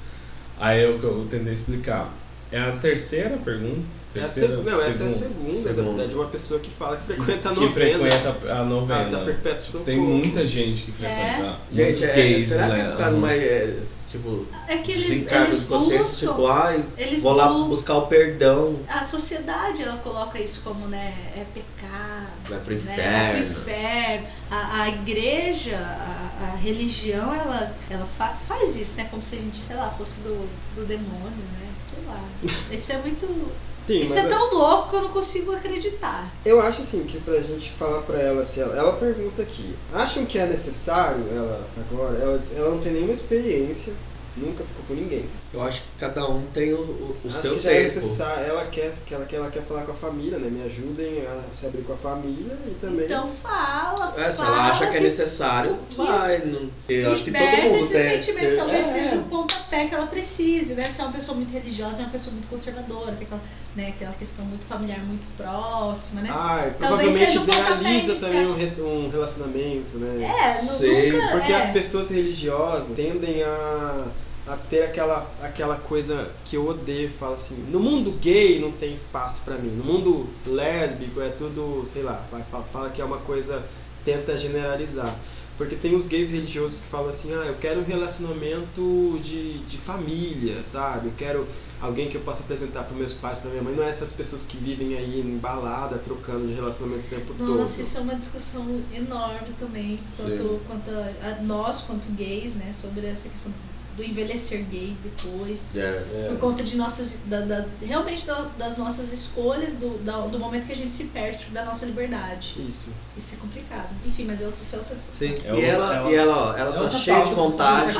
Aí 0.58 0.82
eu, 0.82 1.00
eu 1.02 1.26
tentei 1.30 1.52
explicar. 1.52 2.14
É 2.50 2.58
a 2.58 2.72
terceira 2.72 3.36
pergunta? 3.36 3.80
É 4.14 4.20
a 4.20 4.22
Terceira, 4.22 4.56
seg- 4.56 4.64
Não, 4.64 4.74
essa 4.74 4.86
é 4.86 4.88
a 4.88 4.92
segunda, 4.92 5.12
segunda, 5.12 5.44
na 5.52 5.52
Segunda. 5.62 5.82
verdade, 5.82 6.14
uma 6.14 6.26
pessoa 6.28 6.60
que 6.60 6.70
fala 6.70 6.96
que 6.96 7.04
frequenta 7.14 7.50
a 7.50 7.52
Que 7.54 7.60
novena. 7.60 7.72
frequenta 8.08 8.52
a 8.52 8.58
Ah, 8.60 8.64
novena. 8.64 9.10
da 9.10 9.24
Perpétua 9.24 9.60
Socorro. 9.62 9.84
Tem 9.84 9.98
muita 9.98 10.46
gente 10.46 10.82
que 10.84 10.92
frequenta. 10.92 11.56
Gente, 11.70 11.84
muitos 11.84 12.02
é, 12.04 12.14
gays, 12.14 12.48
será 12.48 12.66
que 12.66 12.72
né? 12.72 12.80
é 12.80 12.84
por 12.90 12.96
causa 12.98 13.16
mais, 13.18 13.42
é, 13.42 13.76
tipo, 14.10 14.46
é 14.66 14.78
que 14.78 14.92
eles, 14.92 15.26
eles 15.30 15.60
consciência, 15.64 16.28
buscam. 16.28 16.28
tipo, 16.28 16.46
ai, 16.46 16.84
eles 16.96 17.22
vou 17.22 17.32
lá 17.32 17.48
bu- 17.48 17.68
buscar 17.68 17.96
o 17.96 18.06
perdão, 18.06 18.76
A 18.88 19.04
sociedade 19.04 19.82
ela 19.82 19.98
coloca 19.98 20.40
isso 20.40 20.62
como 20.62 20.86
né, 20.88 21.14
é 21.36 21.44
pecado. 21.44 22.48
vai 22.48 22.60
pro 22.60 22.74
né? 22.74 22.80
inferno. 22.80 23.14
Vai 23.14 23.42
pro 23.44 23.60
inferno. 23.60 24.26
A, 24.50 24.82
a 24.82 24.88
igreja, 24.88 25.76
a, 25.78 26.44
a 26.52 26.56
religião, 26.56 27.34
ela, 27.34 27.76
ela 27.90 28.06
fa- 28.06 28.36
faz 28.48 28.76
isso, 28.76 28.96
né? 28.96 29.06
Como 29.10 29.22
se 29.22 29.36
a 29.36 29.38
gente, 29.38 29.58
sei 29.58 29.76
lá, 29.76 29.90
fosse 29.90 30.20
do, 30.20 30.48
do 30.74 30.86
demônio, 30.86 31.44
né? 31.52 31.68
Sei 31.88 31.98
lá. 32.06 32.20
Isso 32.70 32.92
é 32.92 32.98
muito. 32.98 33.52
Sim, 33.88 34.02
isso 34.02 34.14
mas 34.14 34.24
é 34.24 34.28
tão 34.28 34.54
louco 34.54 34.90
que 34.90 34.96
eu 34.96 35.02
não 35.02 35.08
consigo 35.08 35.52
acreditar. 35.52 36.30
Eu 36.44 36.60
acho 36.60 36.82
assim 36.82 37.02
que 37.04 37.18
pra 37.20 37.40
gente 37.40 37.70
falar 37.70 38.02
pra 38.02 38.20
ela, 38.20 38.42
assim, 38.42 38.60
ela, 38.60 38.76
ela 38.76 38.92
pergunta 38.92 39.42
aqui, 39.42 39.74
acham 39.92 40.24
que 40.24 40.38
é 40.38 40.46
necessário 40.46 41.24
ela 41.34 41.66
agora? 41.76 42.18
Ela, 42.18 42.40
ela 42.54 42.70
não 42.70 42.80
tem 42.80 42.92
nenhuma 42.92 43.14
experiência, 43.14 43.92
nunca 44.36 44.62
ficou 44.62 44.84
com 44.86 44.94
ninguém. 44.94 45.24
Eu 45.52 45.62
acho 45.62 45.80
que 45.80 45.88
cada 45.98 46.28
um 46.28 46.42
tem 46.52 46.72
o, 46.74 46.78
o, 46.80 47.16
acho 47.26 47.38
seu 47.38 47.54
que 47.54 47.60
já 47.60 47.70
é 47.72 47.84
tempo. 47.84 47.94
necessário, 47.96 48.44
ela 48.44 48.66
quer, 48.66 48.94
que 49.06 49.14
ela, 49.14 49.24
quer, 49.24 49.36
ela 49.36 49.50
quer 49.50 49.62
falar 49.64 49.82
com 49.82 49.92
a 49.92 49.94
família, 49.94 50.38
né? 50.38 50.48
Me 50.50 50.62
ajudem 50.64 51.22
a 51.26 51.54
se 51.54 51.66
abrir 51.66 51.82
com 51.82 51.94
a 51.94 51.96
família 51.96 52.56
e 52.66 52.74
também. 52.74 53.06
Então 53.06 53.28
fala. 53.42 54.14
É, 54.16 54.30
se 54.30 54.36
fala 54.36 54.48
ela 54.48 54.70
acha 54.70 54.86
que 54.86 54.96
é 54.96 55.00
necessário, 55.00 55.78
que- 55.88 55.96
vai. 55.96 56.38
Não, 56.40 56.68
eu 56.88 57.12
acho 57.12 57.24
que 57.24 57.32
todo 57.32 57.40
mundo 57.42 57.84
esse 57.84 57.92
tem. 57.92 58.22
sentimento, 58.22 58.56
talvez 58.56 58.86
é. 58.86 58.92
seja 58.92 59.16
o 59.16 59.24
pontapé 59.24 59.86
que 59.86 59.94
ela 59.94 60.06
precise, 60.06 60.74
né? 60.74 60.84
Se 60.84 61.00
é 61.00 61.04
uma 61.04 61.12
pessoa 61.12 61.36
muito 61.36 61.50
religiosa, 61.52 62.02
é 62.02 62.04
uma 62.04 62.12
pessoa 62.12 62.32
muito 62.34 62.48
conservadora, 62.48 63.12
tem 63.12 63.26
aquela, 63.26 63.42
né, 63.78 63.90
aquela 63.90 64.12
questão 64.12 64.44
muito 64.44 64.66
familiar, 64.66 64.98
muito 65.04 65.26
próxima, 65.36 66.20
né? 66.20 66.30
Ai, 66.32 66.74
Talvez 66.78 67.12
provavelmente 67.12 67.24
seja 67.26 67.40
pontapé 67.40 67.74
idealiza 67.80 68.26
também 68.26 68.46
um, 68.48 69.06
um 69.06 69.08
relacionamento, 69.08 69.96
né? 69.98 70.24
É, 70.24 70.62
nu- 70.64 70.68
Sei, 70.72 71.12
nunca. 71.12 71.28
Porque 71.28 71.52
é. 71.52 71.56
as 71.56 71.70
pessoas 71.70 72.10
religiosas 72.10 72.96
tendem 72.96 73.42
a, 73.44 74.08
a 74.48 74.56
ter 74.56 74.82
aquela, 74.82 75.30
aquela 75.40 75.76
coisa 75.76 76.28
que 76.44 76.56
eu 76.56 76.66
odeio, 76.66 77.08
fala 77.10 77.36
assim, 77.36 77.54
no 77.70 77.78
mundo 77.78 78.10
gay 78.20 78.58
não 78.58 78.72
tem 78.72 78.92
espaço 78.92 79.42
pra 79.44 79.54
mim, 79.54 79.70
no 79.70 79.84
mundo 79.84 80.28
lésbico 80.44 81.20
é 81.20 81.28
tudo, 81.28 81.84
sei 81.86 82.02
lá, 82.02 82.26
fala 82.72 82.90
que 82.90 83.00
é 83.00 83.04
uma 83.04 83.18
coisa, 83.18 83.62
tenta 84.04 84.36
generalizar. 84.36 85.14
Porque 85.58 85.74
tem 85.74 85.96
os 85.96 86.06
gays 86.06 86.30
religiosos 86.30 86.82
que 86.82 86.86
falam 86.88 87.10
assim, 87.10 87.34
ah, 87.34 87.44
eu 87.46 87.56
quero 87.56 87.80
um 87.80 87.84
relacionamento 87.84 89.18
de, 89.20 89.58
de 89.64 89.76
família, 89.76 90.64
sabe? 90.64 91.08
Eu 91.08 91.14
quero 91.18 91.48
alguém 91.80 92.08
que 92.08 92.16
eu 92.16 92.20
possa 92.20 92.40
apresentar 92.40 92.84
para 92.84 92.96
meus 92.96 93.12
pais, 93.12 93.40
para 93.40 93.50
minha 93.50 93.62
mãe. 93.62 93.74
Não 93.74 93.82
é 93.82 93.88
essas 93.88 94.12
pessoas 94.12 94.42
que 94.42 94.56
vivem 94.56 94.96
aí 94.96 95.20
em 95.20 95.36
balada, 95.36 95.98
trocando 95.98 96.46
de 96.46 96.54
relacionamento 96.54 97.06
o 97.06 97.10
tempo 97.10 97.34
todo. 97.34 97.56
Nossa, 97.56 97.82
isso 97.82 97.98
é 97.98 98.00
uma 98.00 98.14
discussão 98.14 98.80
enorme 98.94 99.52
também, 99.58 99.98
quanto, 100.16 100.42
Sim. 100.42 100.60
quanto 100.64 100.90
a, 100.90 101.26
a 101.26 101.42
nós, 101.42 101.82
quanto 101.82 102.06
gays, 102.12 102.54
né, 102.54 102.72
sobre 102.72 103.06
essa 103.06 103.28
questão 103.28 103.52
do 103.98 104.04
envelhecer 104.04 104.64
gay 104.64 104.96
depois, 105.02 105.66
É. 105.74 106.26
por 106.28 106.38
conta 106.38 106.62
de 106.62 106.76
nossas, 106.76 107.18
da, 107.24 107.40
da- 107.40 107.66
realmente 107.82 108.24
da- 108.24 108.42
das 108.56 108.78
nossas 108.78 109.12
escolhas, 109.12 109.72
do, 109.74 109.98
da- 109.98 110.20
do 110.28 110.38
momento 110.38 110.66
que 110.66 110.72
a 110.72 110.76
gente 110.76 110.94
se 110.94 111.04
perde 111.06 111.46
da 111.46 111.64
nossa 111.64 111.84
liberdade. 111.84 112.56
Isso. 112.70 112.90
Isso 113.16 113.34
é 113.34 113.38
complicado. 113.38 113.88
Enfim, 114.06 114.24
mas 114.24 114.40
eu- 114.40 114.52
isso 114.62 114.76
é 114.76 114.78
outra 114.78 114.94
discussão. 114.94 115.28
Sim, 115.28 115.34
É 115.44 115.48
e 115.50 115.52
o- 115.52 115.64
ela, 115.64 115.94
é 115.96 116.02
o- 116.02 116.10
e 116.10 116.14
ela, 116.14 116.36
ó, 116.36 116.56
ela 116.56 116.76
É 116.76 116.78
tá 116.88 116.90
cheia 116.96 117.24
de 117.24 117.34
vontade, 117.34 117.96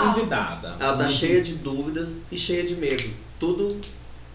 ela 0.79 0.97
tá 0.97 1.05
Uhum. 1.05 1.11
cheia 1.11 1.43
de 1.43 1.55
dúvidas 1.57 2.17
e 2.31 2.37
cheia 2.37 2.63
de 2.63 2.77
medo. 2.77 3.11
Tudo 3.41 3.81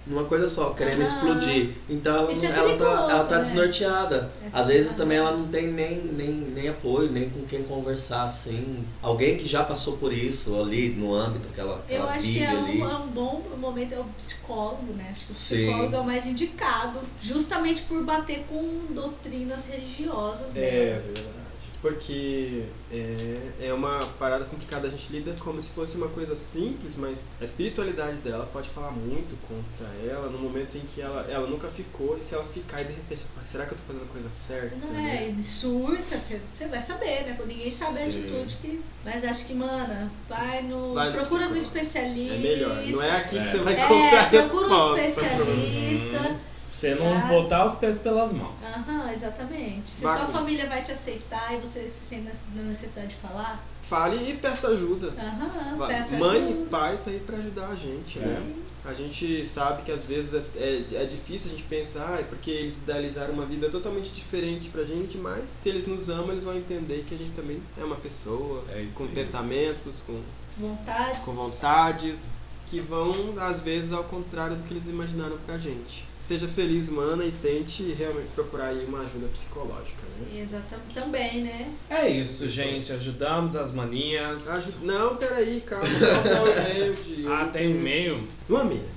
numa 0.05 0.25
coisa 0.25 0.47
só, 0.49 0.71
querendo 0.71 0.95
Aham. 0.95 1.03
explodir. 1.03 1.69
Então 1.89 2.13
ela, 2.15 2.31
é 2.31 2.35
tá, 2.35 2.63
perigoso, 2.63 2.83
ela 2.85 3.25
tá 3.25 3.37
né? 3.37 3.43
desnorteada. 3.43 4.31
É, 4.41 4.49
Às 4.51 4.67
vezes 4.67 4.91
também 4.95 5.17
ela 5.17 5.31
não 5.37 5.47
tem 5.47 5.67
nem, 5.67 6.01
nem, 6.01 6.31
nem 6.33 6.67
apoio, 6.69 7.11
nem 7.11 7.29
com 7.29 7.41
quem 7.45 7.63
conversar 7.63 8.23
assim. 8.23 8.85
Alguém 9.01 9.37
que 9.37 9.47
já 9.47 9.63
passou 9.63 9.97
por 9.97 10.11
isso 10.11 10.59
ali 10.59 10.89
no 10.89 11.13
âmbito 11.13 11.47
que 11.49 11.59
ela, 11.59 11.81
que 11.87 11.93
Eu 11.93 12.01
ela 12.01 12.11
acho 12.11 12.21
vive 12.27 12.39
que 12.39 12.43
é 12.43 12.49
ali. 12.49 12.81
um, 12.81 12.89
é 12.89 12.95
um 12.97 13.07
bom 13.07 13.43
momento, 13.57 13.93
é 13.95 13.99
o 13.99 14.03
psicólogo, 14.17 14.93
né? 14.93 15.09
Acho 15.11 15.25
que 15.27 15.31
o 15.31 15.35
Sim. 15.35 15.55
psicólogo 15.65 15.95
é 15.95 15.99
o 15.99 16.05
mais 16.05 16.25
indicado, 16.25 16.99
justamente 17.21 17.83
por 17.83 18.03
bater 18.03 18.45
com 18.49 18.87
doutrinas 18.93 19.65
religiosas 19.65 20.55
É 20.55 20.59
dela. 20.59 21.01
verdade. 21.01 21.42
Porque 21.83 22.63
é, 22.89 23.67
é 23.67 23.73
uma 23.73 23.99
parada 24.17 24.45
complicada. 24.45 24.87
A 24.87 24.89
gente 24.89 25.11
lida 25.11 25.35
como 25.41 25.61
se 25.61 25.67
fosse 25.71 25.97
uma 25.97 26.07
coisa 26.07 26.33
simples, 26.37 26.95
mas 26.95 27.19
a 27.41 27.43
espiritualidade 27.43 28.15
dela 28.19 28.49
pode 28.53 28.69
falar 28.69 28.91
muito 28.91 29.37
contra 29.45 29.85
ela 30.09 30.29
no 30.29 30.39
momento 30.39 30.77
em 30.77 30.81
que 30.81 31.01
ela, 31.01 31.29
ela 31.29 31.45
nunca 31.45 31.67
ficou, 31.67 32.17
e 32.17 32.23
se 32.23 32.33
ela 32.33 32.45
ficar 32.45 32.81
e 32.81 32.85
de 32.85 32.93
repente 32.93 33.21
ela 33.21 33.31
fala, 33.35 33.45
será 33.47 33.65
que 33.65 33.73
eu 33.73 33.77
tô 33.79 33.83
fazendo 33.91 34.03
a 34.09 34.13
coisa 34.13 34.29
certa? 34.31 34.75
Não 34.77 34.93
né? 34.93 35.17
é, 35.17 35.27
ele 35.27 35.43
surta, 35.43 36.15
você, 36.15 36.39
você 36.55 36.67
vai 36.67 36.81
saber, 36.81 37.25
né? 37.25 37.37
Ninguém 37.45 37.69
sabe 37.69 38.01
a 38.01 38.09
Sim. 38.09 38.19
atitude 38.21 38.57
que. 38.61 38.81
Mas 39.03 39.21
acho 39.25 39.45
que, 39.45 39.53
mana, 39.53 40.09
vai 40.29 40.61
no. 40.63 40.93
Vai 40.93 41.07
no 41.09 41.17
procura 41.17 41.49
no 41.49 41.55
psicólogo. 41.55 41.57
especialista. 41.57 42.33
É 42.33 42.37
melhor. 42.37 42.83
Não 42.87 43.03
é 43.03 43.11
aqui 43.11 43.29
que 43.31 43.37
É. 43.39 43.51
você 43.51 43.57
vai 43.57 43.75
É, 43.75 43.85
encontrar 43.85 44.29
procura 44.29 44.67
um 44.69 44.95
especialista. 44.95 46.19
Pra 46.19 46.52
você 46.73 46.95
não 46.95 47.13
Ah. 47.17 47.27
botar 47.27 47.65
os 47.65 47.75
pés 47.75 47.99
pelas 47.99 48.33
mãos. 48.33 48.55
Aham, 48.63 49.11
exatamente. 49.11 49.89
Se 49.89 50.03
Bacana. 50.03 50.25
sua 50.25 50.33
família 50.39 50.67
vai 50.67 50.81
te 50.81 50.91
aceitar 50.91 51.53
e 51.53 51.57
você 51.59 51.87
se 51.87 52.05
sente 52.05 52.31
na 52.55 52.63
necessidade 52.63 53.07
de 53.09 53.15
falar, 53.15 53.63
Fale 53.83 54.31
e 54.31 54.35
peça 54.37 54.69
ajuda. 54.69 55.13
aham, 55.17 55.87
peça 55.87 56.17
Mãe 56.17 56.41
ajuda. 56.45 56.61
e 56.61 56.65
pai 56.65 56.99
tá 57.03 57.11
aí 57.11 57.19
pra 57.19 57.37
ajudar 57.37 57.67
a 57.67 57.75
gente, 57.75 58.17
né? 58.19 58.53
A 58.85 58.91
gente 58.93 59.45
sabe 59.47 59.83
que 59.83 59.91
às 59.91 60.07
vezes 60.07 60.33
é, 60.33 60.43
é, 60.57 61.03
é 61.03 61.05
difícil 61.05 61.47
a 61.47 61.51
gente 61.51 61.63
pensar, 61.63 62.15
ah, 62.15 62.19
é 62.19 62.23
porque 62.23 62.49
eles 62.51 62.77
idealizaram 62.77 63.33
uma 63.33 63.45
vida 63.45 63.69
totalmente 63.69 64.11
diferente 64.11 64.69
pra 64.69 64.83
gente, 64.83 65.17
mas 65.17 65.49
se 65.61 65.69
eles 65.69 65.85
nos 65.87 66.09
amam, 66.09 66.31
eles 66.31 66.43
vão 66.43 66.57
entender 66.57 67.05
que 67.07 67.13
a 67.15 67.17
gente 67.17 67.31
também 67.31 67.61
é 67.79 67.83
uma 67.83 67.95
pessoa 67.97 68.63
É 68.69 68.81
isso 68.81 68.97
com 68.97 69.03
aí. 69.05 69.11
pensamentos, 69.11 70.01
com, 70.01 70.19
Vontades. 70.57 71.19
com 71.25 71.31
vontades, 71.33 72.35
que 72.67 72.79
vão, 72.81 73.13
às 73.39 73.61
vezes, 73.61 73.91
ao 73.93 74.03
contrário 74.05 74.55
do 74.57 74.63
que 74.63 74.73
eles 74.73 74.85
imaginaram 74.87 75.37
pra 75.45 75.57
gente. 75.57 76.05
Seja 76.27 76.47
feliz, 76.47 76.87
mana, 76.87 77.25
e 77.25 77.31
tente 77.31 77.83
realmente 77.91 78.29
procurar 78.33 78.67
aí 78.67 78.85
uma 78.85 78.99
ajuda 79.01 79.27
psicológica, 79.27 80.03
né? 80.03 80.25
Sim, 80.31 80.39
exatamente. 80.41 80.93
Também, 80.93 81.41
né? 81.43 81.73
É 81.89 82.09
isso, 82.09 82.49
gente. 82.49 82.93
Ajudamos 82.93 83.55
as 83.57 83.73
maninhas. 83.73 84.47
Aju- 84.47 84.85
Não, 84.85 85.17
peraí, 85.17 85.59
calma, 85.61 85.85
qual 85.85 86.47
é 86.47 86.61
o 86.63 86.71
e-mail 86.79 86.93
de... 86.95 87.27
Ah, 87.27 87.49
tem 87.51 87.71
e-mail? 87.71 88.25
Uma 88.49 88.63
milha. 88.63 88.93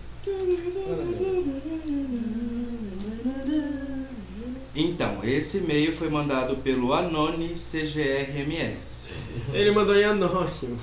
Então, 4.79 5.21
esse 5.25 5.57
e-mail 5.57 5.91
foi 5.91 6.11
mandado 6.11 6.57
pelo 6.57 6.93
Anoni 6.93 7.55
CGRMS. 7.55 9.15
Ele 9.51 9.71
mandou 9.71 9.97
em 9.97 10.05
anônimo. 10.05 10.79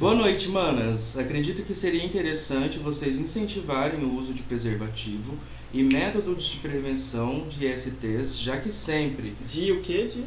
Boa 0.00 0.16
noite, 0.16 0.48
manas. 0.48 1.16
Acredito 1.16 1.62
que 1.62 1.72
seria 1.76 2.04
interessante 2.04 2.80
vocês 2.80 3.20
incentivarem 3.20 4.02
o 4.02 4.16
uso 4.16 4.34
de 4.34 4.42
preservativo 4.42 5.38
e 5.72 5.84
métodos 5.84 6.46
de 6.46 6.56
prevenção 6.56 7.46
de 7.46 7.64
ISTs, 7.64 8.36
já 8.36 8.56
que 8.56 8.72
sempre 8.72 9.36
De 9.46 9.70
o 9.70 9.80
quê? 9.80 10.08
De 10.08 10.24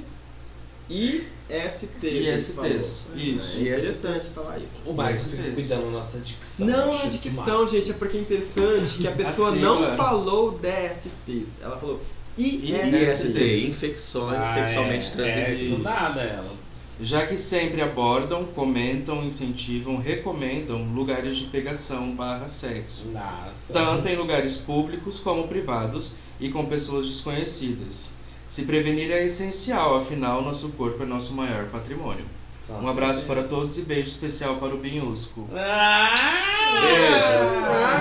IST. 0.89 1.89
ISTs, 2.01 3.07
isso. 3.17 3.57
É 3.57 3.61
interessante 3.61 4.29
falar 4.29 4.59
isso. 4.59 4.81
O 4.85 4.93
Marcos 4.93 5.23
fica 5.23 5.43
é 5.43 5.51
cuidando 5.51 5.85
da 5.87 5.91
nossa 5.91 6.19
dicção. 6.19 6.65
Não, 6.65 6.91
isso 6.91 7.09
dicção, 7.09 7.67
gente, 7.67 7.91
é 7.91 7.93
porque 7.93 8.15
é 8.15 8.21
interessante 8.21 8.97
que 8.97 9.07
a 9.09 9.11
pessoa 9.15 9.49
Assim, 9.49 9.59
não 9.59 9.97
falou 9.97 10.57
DSTs. 10.57 11.61
Ela 11.61 11.77
falou 11.77 12.01
IST. 12.37 13.67
Infecções 13.67 14.39
Ah, 14.39 14.53
sexualmente 14.53 15.07
é, 15.07 15.11
transmissíveis. 15.11 15.59
É, 15.61 15.63
estudada 15.65 16.21
ela. 16.21 16.53
já 16.99 17.25
que 17.25 17.37
sempre 17.37 17.81
abordam, 17.81 18.45
comentam, 18.45 19.23
incentivam, 19.23 19.97
recomendam 19.97 20.83
lugares 20.93 21.37
de 21.37 21.45
pegação 21.45 22.15
barra 22.15 22.47
sexo. 22.47 23.07
Nossa. 23.09 23.73
tanto 23.73 24.07
em 24.07 24.15
lugares 24.15 24.57
públicos 24.57 25.19
como 25.19 25.47
privados 25.47 26.13
e 26.39 26.49
com 26.49 26.65
pessoas 26.65 27.07
desconhecidas. 27.07 28.11
Se 28.47 28.63
prevenir 28.63 29.11
é 29.11 29.25
essencial, 29.25 29.97
afinal, 29.97 30.41
nosso 30.41 30.69
corpo 30.69 31.03
é 31.03 31.05
nosso 31.05 31.33
maior 31.33 31.65
patrimônio. 31.65 32.25
Nossa, 32.69 32.83
Um 32.83 32.87
abraço 32.89 33.23
é. 33.23 33.25
para 33.25 33.43
todos 33.43 33.77
e 33.77 33.81
beijo 33.81 34.09
especial 34.09 34.55
para 34.57 34.73
o 34.73 34.77
Binhusco. 34.77 35.47
Ah! 35.55 36.09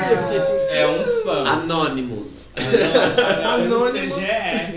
Fiquei 0.08 0.40
com 0.40 0.74
É 0.74 0.86
um 0.88 1.22
fã. 1.24 1.44
Anônimos. 1.50 2.50
Anônimos. 3.44 4.14
CGR. 4.14 4.75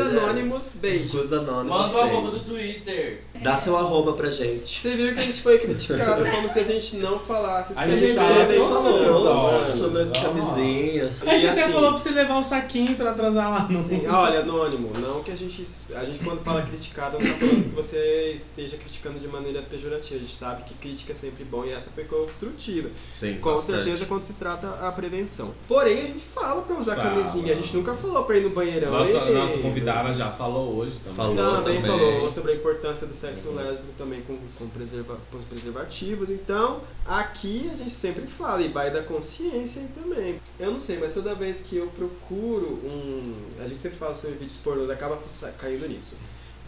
Anônimos, 0.00 0.76
beijo. 0.80 1.18
Os 1.18 1.32
anônimos. 1.32 1.76
Manda 1.78 1.94
o 1.96 2.00
arroba 2.00 2.30
beijos. 2.30 2.42
do 2.46 2.54
Twitter. 2.54 3.20
Dá 3.42 3.56
seu 3.56 3.76
arroba 3.76 4.12
pra 4.12 4.30
gente. 4.30 4.80
Você 4.80 4.96
viu 4.96 5.14
que 5.14 5.20
a 5.20 5.22
gente 5.22 5.40
foi 5.42 5.58
criticado 5.58 6.24
como 6.30 6.48
se 6.48 6.58
a 6.58 6.62
gente 6.64 6.96
não 6.96 7.18
falasse 7.18 7.72
A 7.72 7.76
sobre 7.76 7.96
gente 7.96 8.10
isso. 8.12 8.20
fala 8.20 8.44
Bem 8.44 8.58
todos 8.58 8.74
falou, 8.76 9.16
os 9.16 9.24
mano. 9.24 9.40
olhos. 9.40 9.66
sobre 9.74 10.02
as 10.02 10.08
ó. 10.08 10.12
camisinhas. 10.22 11.22
A 11.22 11.26
gente 11.32 11.44
E 11.44 11.48
até 11.48 11.62
assim- 11.64 11.72
falou 11.72 11.92
pra 11.92 11.98
você 12.00 12.10
levar 12.10 12.38
o 12.38 12.42
saquinho 12.44 12.96
pra 12.96 13.10
atrasar 13.12 13.50
lá 13.50 13.68
no. 13.68 13.82
Sim, 13.82 14.06
olha, 14.06 14.40
anônimo, 14.40 14.92
não 14.98 15.22
que 15.22 15.30
a 15.30 15.36
gente. 15.36 15.66
A 15.94 16.04
gente 16.04 16.18
quando 16.22 16.42
fala 16.44 16.62
criticado 16.62 17.18
não 17.18 17.32
tá 17.32 17.38
falando 17.38 17.62
que 17.64 17.74
você 17.76 18.32
esteja 18.36 18.76
criticando 18.76 19.18
de 19.18 19.26
maneira 19.28 19.62
pejorativa. 19.62 20.16
A 20.16 20.18
gente 20.22 20.34
sabe 20.36 20.64
que 20.64 20.74
crítica 20.74 21.12
é 21.12 21.14
sempre 21.14 21.44
bom 21.44 21.64
e 21.64 21.70
essa 21.72 21.90
foi 21.90 22.04
construtiva. 22.04 22.88
Sim, 23.12 23.38
Com 23.40 23.54
bastante. 23.54 23.76
certeza 23.84 24.04
quando 24.06 24.24
se 24.24 24.32
trata 24.34 24.68
a 24.86 24.92
prevenção. 24.92 25.52
Porém, 25.66 25.98
a 25.98 26.06
gente 26.06 26.24
fala 26.24 26.62
pra 26.62 26.76
usar 26.76 26.96
Fala. 26.96 27.10
camisinha, 27.10 27.52
a 27.52 27.56
gente 27.56 27.74
nunca 27.76 27.94
falou 27.94 28.24
pra 28.24 28.36
ir 28.36 28.42
no 28.42 28.50
banheirão. 28.50 28.90
Nossa, 28.92 29.24
nossa 29.30 29.58
convidada 29.58 29.89
já 30.14 30.30
falou 30.30 30.74
hoje 30.76 30.94
também. 31.00 31.14
Falou. 31.16 31.36
também, 31.36 31.82
também. 31.82 31.82
falou 31.98 32.30
sobre 32.30 32.52
a 32.52 32.54
importância 32.56 33.06
do 33.06 33.14
sexo 33.14 33.48
Uhum. 33.48 33.54
lésbico 33.56 33.92
também 33.98 34.20
com, 34.22 34.38
com, 34.58 34.68
preserva, 34.68 35.18
com 35.30 35.38
os 35.38 35.44
preservativos. 35.44 36.30
Então, 36.30 36.80
aqui 37.04 37.68
a 37.72 37.76
gente 37.76 37.90
sempre 37.90 38.26
fala, 38.26 38.62
e 38.62 38.68
vai 38.68 38.90
da 38.90 39.02
consciência 39.02 39.82
aí 39.82 39.88
também. 39.88 40.40
Eu 40.58 40.70
não 40.72 40.80
sei, 40.80 40.98
mas 40.98 41.14
toda 41.14 41.34
vez 41.34 41.60
que 41.60 41.76
eu 41.76 41.86
procuro 41.88 42.66
um. 42.84 43.34
A 43.60 43.66
gente 43.66 43.78
sempre 43.78 43.98
fala 43.98 44.14
sobre 44.14 44.36
vídeos 44.36 44.58
pornôs, 44.58 44.90
acaba 44.90 45.18
sa- 45.26 45.52
caindo 45.52 45.88
nisso. 45.88 46.16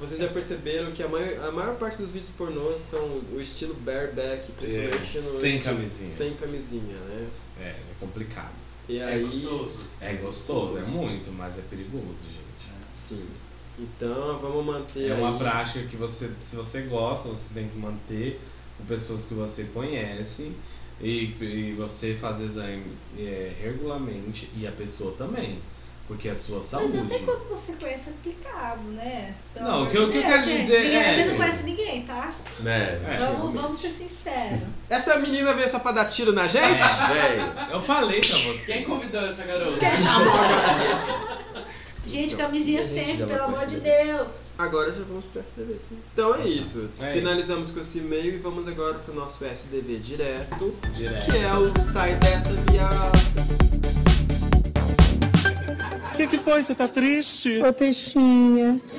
Vocês 0.00 0.18
já 0.20 0.28
perceberam 0.28 0.90
que 0.90 1.02
a 1.02 1.08
maior, 1.08 1.48
a 1.48 1.52
maior 1.52 1.76
parte 1.76 1.98
dos 1.98 2.10
vídeos 2.10 2.30
pornôs 2.32 2.80
são 2.80 3.20
o 3.32 3.40
estilo 3.40 3.74
bareback, 3.74 4.50
principalmente 4.52 4.96
É, 5.16 5.20
no 5.20 5.40
sem 5.40 5.54
estilo- 5.56 5.62
camisinha. 5.76 6.10
Sem 6.10 6.34
camisinha, 6.34 6.96
né? 7.08 7.28
É, 7.60 7.64
é 7.68 7.76
complicado. 8.00 8.50
E 8.88 8.98
É 8.98 9.04
aí, 9.04 9.22
gostoso. 9.22 9.78
É 10.00 10.12
gostoso, 10.14 10.78
é 10.78 10.80
muito, 10.82 11.30
mas 11.30 11.56
é 11.56 11.62
perigoso, 11.62 12.24
gente. 12.24 12.41
Sim. 13.16 13.26
Então, 13.78 14.38
vamos 14.38 14.64
manter 14.66 15.10
É 15.10 15.14
uma 15.14 15.32
aí- 15.32 15.38
prática 15.38 15.82
que 15.86 15.96
você, 15.96 16.30
se 16.42 16.56
você 16.56 16.82
gosta, 16.82 17.28
você 17.28 17.46
tem 17.54 17.68
que 17.68 17.76
manter 17.78 18.40
com 18.78 18.84
pessoas 18.84 19.24
que 19.26 19.34
você 19.34 19.64
conhece 19.64 20.52
e, 21.00 21.34
e 21.40 21.74
você 21.76 22.14
fazer 22.14 22.44
exame 22.44 22.84
é, 23.18 23.52
regularmente 23.62 24.50
e 24.56 24.66
a 24.66 24.72
pessoa 24.72 25.14
também, 25.16 25.58
porque 26.06 26.28
é 26.28 26.32
a 26.32 26.36
sua 26.36 26.60
saúde. 26.60 26.98
Mas 26.98 27.06
até 27.12 27.18
quando 27.24 27.48
você 27.48 27.72
conhece 27.72 28.10
é 28.10 28.12
complicado, 28.12 28.82
né? 28.90 29.34
Pelo 29.54 29.66
Não, 29.66 29.84
o 29.84 29.90
que 29.90 29.96
eu- 29.96 30.10
que 30.10 30.18
eu 30.18 30.22
quero 30.22 30.42
gente. 30.42 30.60
dizer 30.60 30.78
Ninguém- 30.82 30.96
é- 30.98 31.08
A 31.08 31.12
gente 31.12 31.28
não 31.30 31.36
conhece 31.36 31.62
ninguém, 31.64 32.02
tá? 32.02 32.34
Né? 32.60 32.82
É, 32.82 33.16
vamos, 33.18 33.36
realmente. 33.36 33.62
vamos 33.62 33.78
ser 33.78 33.90
sinceros. 33.90 34.60
Essa 34.90 35.18
menina 35.18 35.54
veio 35.54 35.68
só 35.70 35.78
pra 35.78 35.92
dar 35.92 36.04
tiro 36.04 36.32
na 36.32 36.46
gente? 36.46 36.82
Véi, 37.08 37.38
Eu 37.72 37.80
falei 37.80 38.20
pra 38.20 38.28
você. 38.28 38.62
Quem 38.66 38.84
convidou 38.84 39.24
essa 39.26 39.44
garota? 39.44 39.78
Quem 39.78 39.96
chamou 39.96 40.32
Gente, 42.04 42.34
camisinha 42.36 42.80
a 42.80 42.82
gente 42.82 42.94
já 42.98 43.04
sempre, 43.06 43.26
pelo 43.26 43.42
amor 43.44 43.66
de. 43.66 43.78
Deus. 43.80 44.48
Agora 44.58 44.90
já 44.92 45.02
vamos 45.04 45.24
pro 45.26 45.40
SDV, 45.40 45.78
sim. 45.88 45.96
Então 46.12 46.34
é 46.34 46.46
isso. 46.46 46.90
É. 47.00 47.12
Finalizamos 47.12 47.70
com 47.70 47.80
esse 47.80 47.98
e-mail 47.98 48.34
e 48.34 48.38
vamos 48.38 48.66
agora 48.68 48.94
pro 48.98 49.14
nosso 49.14 49.44
SDV 49.44 49.98
direto, 49.98 50.74
Direto. 50.92 51.30
que 51.30 51.38
é 51.38 51.54
o 51.54 51.78
Sai 51.80 52.14
Dessa 52.16 52.50
Viada. 52.70 53.12
O 56.12 56.16
que, 56.16 56.26
que 56.26 56.38
foi? 56.38 56.62
Você 56.62 56.74
tá 56.74 56.86
triste? 56.88 57.60
Ô, 57.62 57.72
Teixinha. 57.72 58.80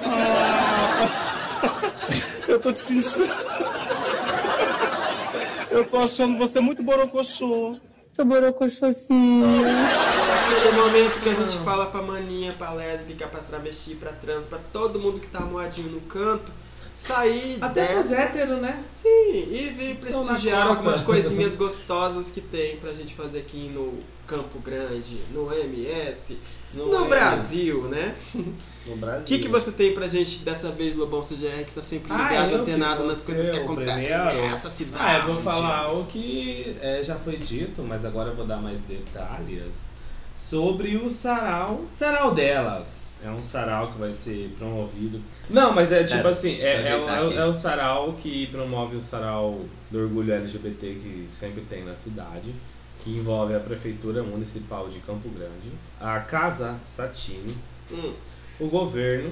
Eu 2.47 2.59
tô 2.59 2.71
te 2.71 2.79
sentindo. 2.79 3.27
Eu 5.71 5.85
tô 5.85 5.97
achando 5.97 6.37
você 6.37 6.59
muito 6.59 6.83
borocochô. 6.83 7.77
Tô 8.15 8.23
borocochosinha. 10.53 10.57
Aquele 10.57 10.75
momento 10.77 11.21
que 11.21 11.29
a 11.29 11.33
gente 11.33 11.57
fala 11.63 11.85
pra 11.87 12.01
maninha, 12.01 12.53
pra 12.53 12.71
lésbica, 12.73 13.27
pra 13.27 13.39
travesti, 13.41 13.95
pra 13.95 14.11
trans, 14.11 14.45
pra 14.45 14.59
todo 14.71 14.99
mundo 14.99 15.19
que 15.19 15.27
tá 15.27 15.41
moadinho 15.41 15.89
no 15.89 16.01
canto, 16.01 16.51
sair 16.93 17.57
Até 17.61 17.87
dessa... 17.87 18.15
héteros, 18.15 18.61
né? 18.61 18.83
Sim, 18.93 19.47
e 19.49 19.73
vir 19.75 19.99
Estão 20.05 20.25
prestigiar 20.25 20.67
algumas 20.67 21.01
coisinhas 21.01 21.55
gostosas 21.55 22.29
que 22.29 22.41
tem 22.41 22.77
pra 22.77 22.93
gente 22.93 23.15
fazer 23.15 23.39
aqui 23.39 23.69
no 23.73 23.99
Campo 24.27 24.59
Grande, 24.59 25.19
no 25.31 25.51
MS, 25.53 26.37
no 26.73 27.05
é. 27.05 27.07
Brasil, 27.07 27.83
né? 27.83 28.15
No 28.85 28.97
Brasil. 28.97 29.21
O 29.21 29.25
que, 29.25 29.39
que 29.39 29.47
você 29.47 29.71
tem 29.71 29.93
pra 29.93 30.09
gente 30.09 30.39
dessa 30.39 30.69
vez, 30.69 30.97
Lobão 30.97 31.21
CGR, 31.21 31.63
que 31.65 31.71
tá 31.73 31.81
sempre 31.81 32.11
Ah, 32.11 32.27
ligado, 32.29 32.51
eu 32.51 32.59
antenado 32.59 33.05
nas 33.05 33.21
coisas 33.21 33.49
que 33.49 33.57
o 33.57 33.63
acontecem 33.63 34.09
primeiro. 34.09 34.41
nessa 34.49 34.69
cidade? 34.69 35.03
Ah, 35.05 35.17
eu 35.19 35.33
vou 35.33 35.41
falar 35.41 35.93
o 35.93 36.03
que 36.05 36.75
é, 36.81 37.01
já 37.01 37.15
foi 37.15 37.37
dito, 37.37 37.81
mas 37.81 38.03
agora 38.03 38.31
eu 38.31 38.35
vou 38.35 38.45
dar 38.45 38.57
mais 38.57 38.81
detalhes 38.81 39.85
sobre 40.35 40.97
o 40.97 41.09
sarau. 41.09 41.85
Sarau 41.93 42.33
delas. 42.33 43.19
É 43.23 43.29
um 43.29 43.39
sarau 43.41 43.91
que 43.91 43.97
vai 43.99 44.11
ser 44.11 44.53
promovido. 44.57 45.21
Não, 45.49 45.73
mas 45.73 45.91
é 45.93 46.03
tipo 46.03 46.17
Pera, 46.17 46.29
assim, 46.29 46.59
é, 46.59 46.89
é, 46.89 46.95
o- 46.97 47.07
é 47.07 47.21
o- 47.23 47.39
é 47.39 47.45
o 47.45 47.53
sarau 47.53 48.13
que 48.13 48.47
promove 48.47 48.97
o 48.97 49.01
sarau 49.01 49.61
do 49.89 49.99
orgulho 49.99 50.33
LGBT 50.33 50.95
que 51.01 51.25
sempre 51.29 51.61
tem 51.61 51.83
na 51.85 51.95
cidade. 51.95 52.53
Que 53.01 53.11
envolve 53.17 53.53
a 53.53 53.59
Prefeitura 53.59 54.23
Municipal 54.23 54.87
de 54.89 54.99
Campo 54.99 55.27
Grande, 55.29 55.71
a 55.99 56.19
Casa 56.21 56.77
Satine, 56.83 57.55
Hum, 57.91 58.13
o 58.59 58.67
governo 58.67 59.29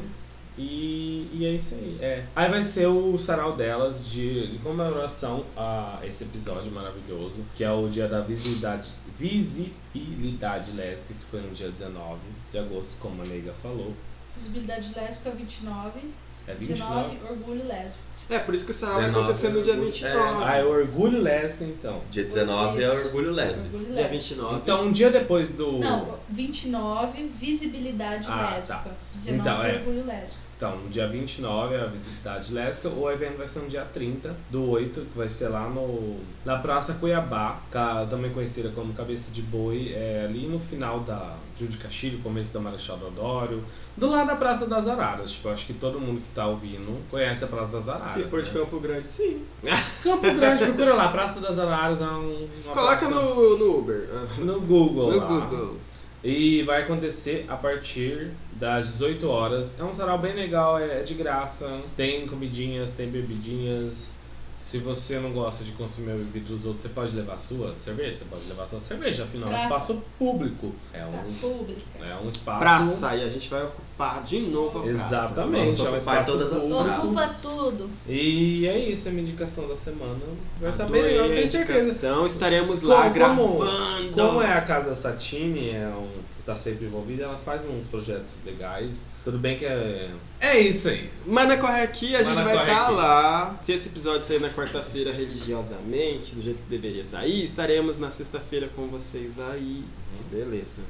E, 0.57 1.29
e 1.33 1.45
é 1.45 1.51
isso 1.51 1.73
aí. 1.75 1.97
É. 2.01 2.25
Aí 2.35 2.49
vai 2.49 2.63
ser 2.63 2.87
o 2.87 3.17
sarau 3.17 3.55
delas 3.55 4.05
de, 4.05 4.47
de 4.47 4.57
comemoração 4.59 5.45
a 5.55 5.99
esse 6.03 6.23
episódio 6.23 6.71
maravilhoso, 6.71 7.45
que 7.55 7.63
é 7.63 7.71
o 7.71 7.87
dia 7.87 8.07
da 8.07 8.21
visibilidade, 8.21 8.89
visibilidade 9.17 10.71
lésbica, 10.71 11.13
que 11.19 11.25
foi 11.31 11.41
no 11.41 11.51
dia 11.51 11.69
19 11.69 12.19
de 12.51 12.57
agosto, 12.57 12.95
como 12.99 13.21
a 13.21 13.25
Neiga 13.25 13.53
falou. 13.61 13.93
Visibilidade 14.35 14.93
lésbica 14.93 15.31
29, 15.31 15.99
É 16.47 16.53
29? 16.53 17.09
19, 17.15 17.31
orgulho 17.31 17.67
lésbico. 17.67 18.10
É, 18.31 18.39
por 18.39 18.55
isso 18.55 18.63
que 18.65 18.71
o 18.71 18.73
sarau 18.73 18.95
vai 18.95 19.05
19 19.07 19.25
acontecer 19.29 19.49
no 19.49 19.61
dia 19.61 19.73
orgulho- 19.73 19.91
29. 19.91 20.43
Ah, 20.45 20.55
é 20.57 20.63
o 20.63 20.69
orgulho 20.69 21.21
lésbico 21.21 21.63
então. 21.69 22.01
Dia 22.09 22.23
19 22.23 22.81
é 22.81 22.87
Isso. 22.87 23.05
Orgulho 23.07 23.31
Lésbico. 23.31 23.65
Orgulho 23.65 23.85
Dia 23.93 24.03
lésbico. 24.03 24.17
29. 24.17 24.55
Então, 24.55 24.85
um 24.85 24.91
dia 24.91 25.11
depois 25.11 25.51
do. 25.51 25.73
Não, 25.79 26.17
29, 26.29 27.23
visibilidade 27.37 28.25
Ah, 28.29 28.51
lésbica. 28.55 28.73
tá. 28.79 28.91
19, 29.13 29.41
Então, 29.41 29.63
é. 29.65 29.75
orgulho 29.75 30.05
lésbico. 30.05 30.41
Então, 30.61 30.77
no 30.77 30.89
dia 30.89 31.07
29 31.07 31.73
é 31.73 31.81
a 31.81 31.87
visibilidade 31.87 32.53
lésbica, 32.53 32.89
o 32.89 33.09
evento 33.09 33.35
vai 33.35 33.47
ser 33.47 33.61
no 33.61 33.67
dia 33.67 33.83
30 33.83 34.35
do 34.51 34.69
8, 34.69 35.01
que 35.11 35.17
vai 35.17 35.27
ser 35.27 35.47
lá 35.47 35.67
no 35.67 36.19
na 36.45 36.59
Praça 36.59 36.93
Cuiabá, 36.93 37.59
também 38.07 38.31
conhecida 38.31 38.69
como 38.69 38.93
Cabeça 38.93 39.31
de 39.31 39.41
Boi, 39.41 39.91
é 39.91 40.25
ali 40.29 40.45
no 40.47 40.59
final 40.59 40.99
da 40.99 41.35
Júlio 41.57 41.71
de 41.71 41.79
Castilho, 41.79 42.19
começo 42.19 42.53
da 42.53 42.59
Marechal 42.59 42.97
Deodoro, 42.97 43.63
do 43.97 44.07
lado 44.07 44.27
da 44.27 44.35
Praça 44.35 44.67
das 44.67 44.87
Araras. 44.87 45.31
Tipo, 45.31 45.49
acho 45.49 45.65
que 45.65 45.73
todo 45.73 45.99
mundo 45.99 46.21
que 46.21 46.29
tá 46.29 46.45
ouvindo 46.45 46.95
conhece 47.09 47.43
a 47.43 47.47
Praça 47.47 47.71
das 47.71 47.89
Araras. 47.89 48.11
Se 48.11 48.23
for 48.25 48.43
de 48.43 48.53
né? 48.53 48.59
Campo 48.59 48.79
Grande, 48.79 49.07
sim. 49.07 49.43
Campo 50.03 50.31
Grande, 50.31 50.63
procura 50.65 50.93
lá, 50.93 51.07
Praça 51.07 51.39
das 51.39 51.57
Araras 51.57 52.01
é 52.01 52.05
um, 52.05 52.47
Coloca 52.71 52.97
praça- 52.97 53.09
no, 53.09 53.57
no 53.57 53.79
Uber. 53.79 54.09
no 54.37 54.61
Google. 54.61 55.11
No 55.11 55.17
lá. 55.17 55.25
Google. 55.25 55.77
E 56.23 56.61
vai 56.63 56.83
acontecer 56.83 57.45
a 57.47 57.55
partir 57.55 58.29
das 58.53 58.87
18 58.89 59.27
horas. 59.27 59.79
É 59.79 59.83
um 59.83 59.91
sarau 59.91 60.19
bem 60.19 60.33
legal, 60.33 60.77
é 60.77 61.01
de 61.01 61.15
graça. 61.15 61.81
Tem 61.97 62.27
comidinhas, 62.27 62.93
tem 62.93 63.09
bebidinhas. 63.09 64.20
Se 64.61 64.77
você 64.77 65.19
não 65.19 65.33
gosta 65.33 65.63
de 65.63 65.71
consumir 65.71 66.11
a 66.11 66.15
bebida 66.15 66.45
dos 66.45 66.65
outros, 66.65 66.83
você 66.83 66.89
pode 66.89 67.13
levar 67.15 67.33
a 67.33 67.37
sua 67.37 67.73
cerveja. 67.75 68.19
Você 68.19 68.25
pode 68.25 68.45
levar 68.47 68.63
a 68.63 68.67
sua 68.67 68.79
cerveja, 68.79 69.23
afinal 69.23 69.49
é 69.49 69.51
um 69.51 69.53
Praça. 69.55 69.65
espaço 69.65 70.03
público. 70.17 70.71
É 70.93 70.99
Praça 70.99 71.17
um, 71.27 71.33
pública. 71.33 71.81
é 71.99 72.15
um 72.23 72.29
espaço. 72.29 72.59
Praça. 72.59 73.15
E 73.15 73.23
a 73.23 73.27
gente 73.27 73.49
vai 73.49 73.63
ocupar 73.63 74.23
de 74.23 74.39
novo 74.39 74.79
a 74.79 74.83
praça. 74.83 74.89
Exatamente, 75.07 75.61
Vamos 75.63 75.79
é 75.79 75.81
um 75.81 75.85
ocupar 75.85 75.97
espaço 75.97 76.31
todas 76.31 76.53
as 76.53 76.61
público. 76.61 76.83
praças. 76.83 77.05
Ocupa 77.05 77.27
tudo. 77.41 77.89
E 78.07 78.67
é 78.67 78.79
isso, 78.79 79.07
é 79.07 79.11
a 79.11 79.13
minha 79.13 79.27
indicação 79.27 79.67
da 79.67 79.75
semana. 79.75 80.19
Vai 80.59 80.71
estar 80.71 80.85
bem 80.85 81.01
Adorei 81.01 81.17
legal, 81.17 81.35
tenho 81.35 81.47
certeza. 81.47 82.25
Estaremos 82.27 82.81
lá 82.83 83.01
Como- 83.03 83.13
gravando. 83.13 84.13
Como 84.13 84.41
é 84.41 84.53
a 84.53 84.61
casa 84.61 84.89
da 84.89 84.95
Satine, 84.95 85.71
é 85.71 85.87
um, 85.87 86.07
que 86.37 86.43
tá 86.45 86.55
sempre 86.55 86.85
envolvida, 86.85 87.23
ela 87.23 87.37
faz 87.37 87.65
uns 87.65 87.87
projetos 87.87 88.35
legais. 88.45 89.05
Tudo 89.23 89.37
bem 89.37 89.55
que 89.57 89.65
é. 89.65 90.09
É 90.39 90.59
isso 90.59 90.89
aí. 90.89 91.09
Mana 91.25 91.55
Corre 91.57 91.81
Aqui, 91.83 92.15
a 92.15 92.23
gente 92.23 92.33
Mana 92.33 92.43
vai 92.45 92.57
Corre 92.57 92.71
estar 92.71 92.85
Aqui. 92.85 92.93
lá. 92.95 93.59
Se 93.61 93.71
esse 93.73 93.89
episódio 93.89 94.25
sair 94.25 94.39
na 94.41 94.49
quarta-feira 94.49 95.13
religiosamente, 95.13 96.33
do 96.33 96.41
jeito 96.41 96.63
que 96.63 96.69
deveria 96.69 97.05
sair, 97.05 97.43
estaremos 97.45 97.99
na 97.99 98.09
sexta-feira 98.09 98.67
com 98.75 98.87
vocês 98.87 99.39
aí. 99.39 99.85
Beleza. 100.31 100.81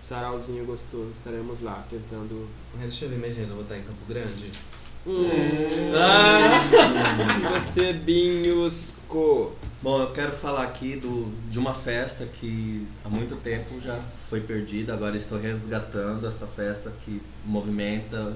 Sarauzinho 0.00 0.64
gostoso, 0.66 1.10
estaremos 1.10 1.62
lá 1.62 1.84
tentando. 1.90 2.48
Deixa 2.78 3.06
eu 3.06 3.08
ver, 3.08 3.16
imagina, 3.16 3.48
eu 3.48 3.54
vou 3.54 3.62
estar 3.62 3.76
em 3.78 3.82
Campo 3.82 4.04
Grande. 4.08 4.52
Hum. 5.06 5.28
Ah! 5.96 7.58
Você, 7.60 7.92
Binhosco? 7.92 9.52
Bom, 9.84 10.00
eu 10.00 10.10
quero 10.12 10.32
falar 10.32 10.62
aqui 10.62 10.96
do, 10.96 11.26
de 11.50 11.58
uma 11.58 11.74
festa 11.74 12.24
que 12.24 12.88
há 13.04 13.08
muito 13.10 13.36
tempo 13.36 13.78
já 13.82 13.94
foi 14.30 14.40
perdida, 14.40 14.94
agora 14.94 15.14
estou 15.14 15.38
resgatando 15.38 16.26
essa 16.26 16.46
festa 16.46 16.90
que 17.04 17.20
movimenta 17.44 18.34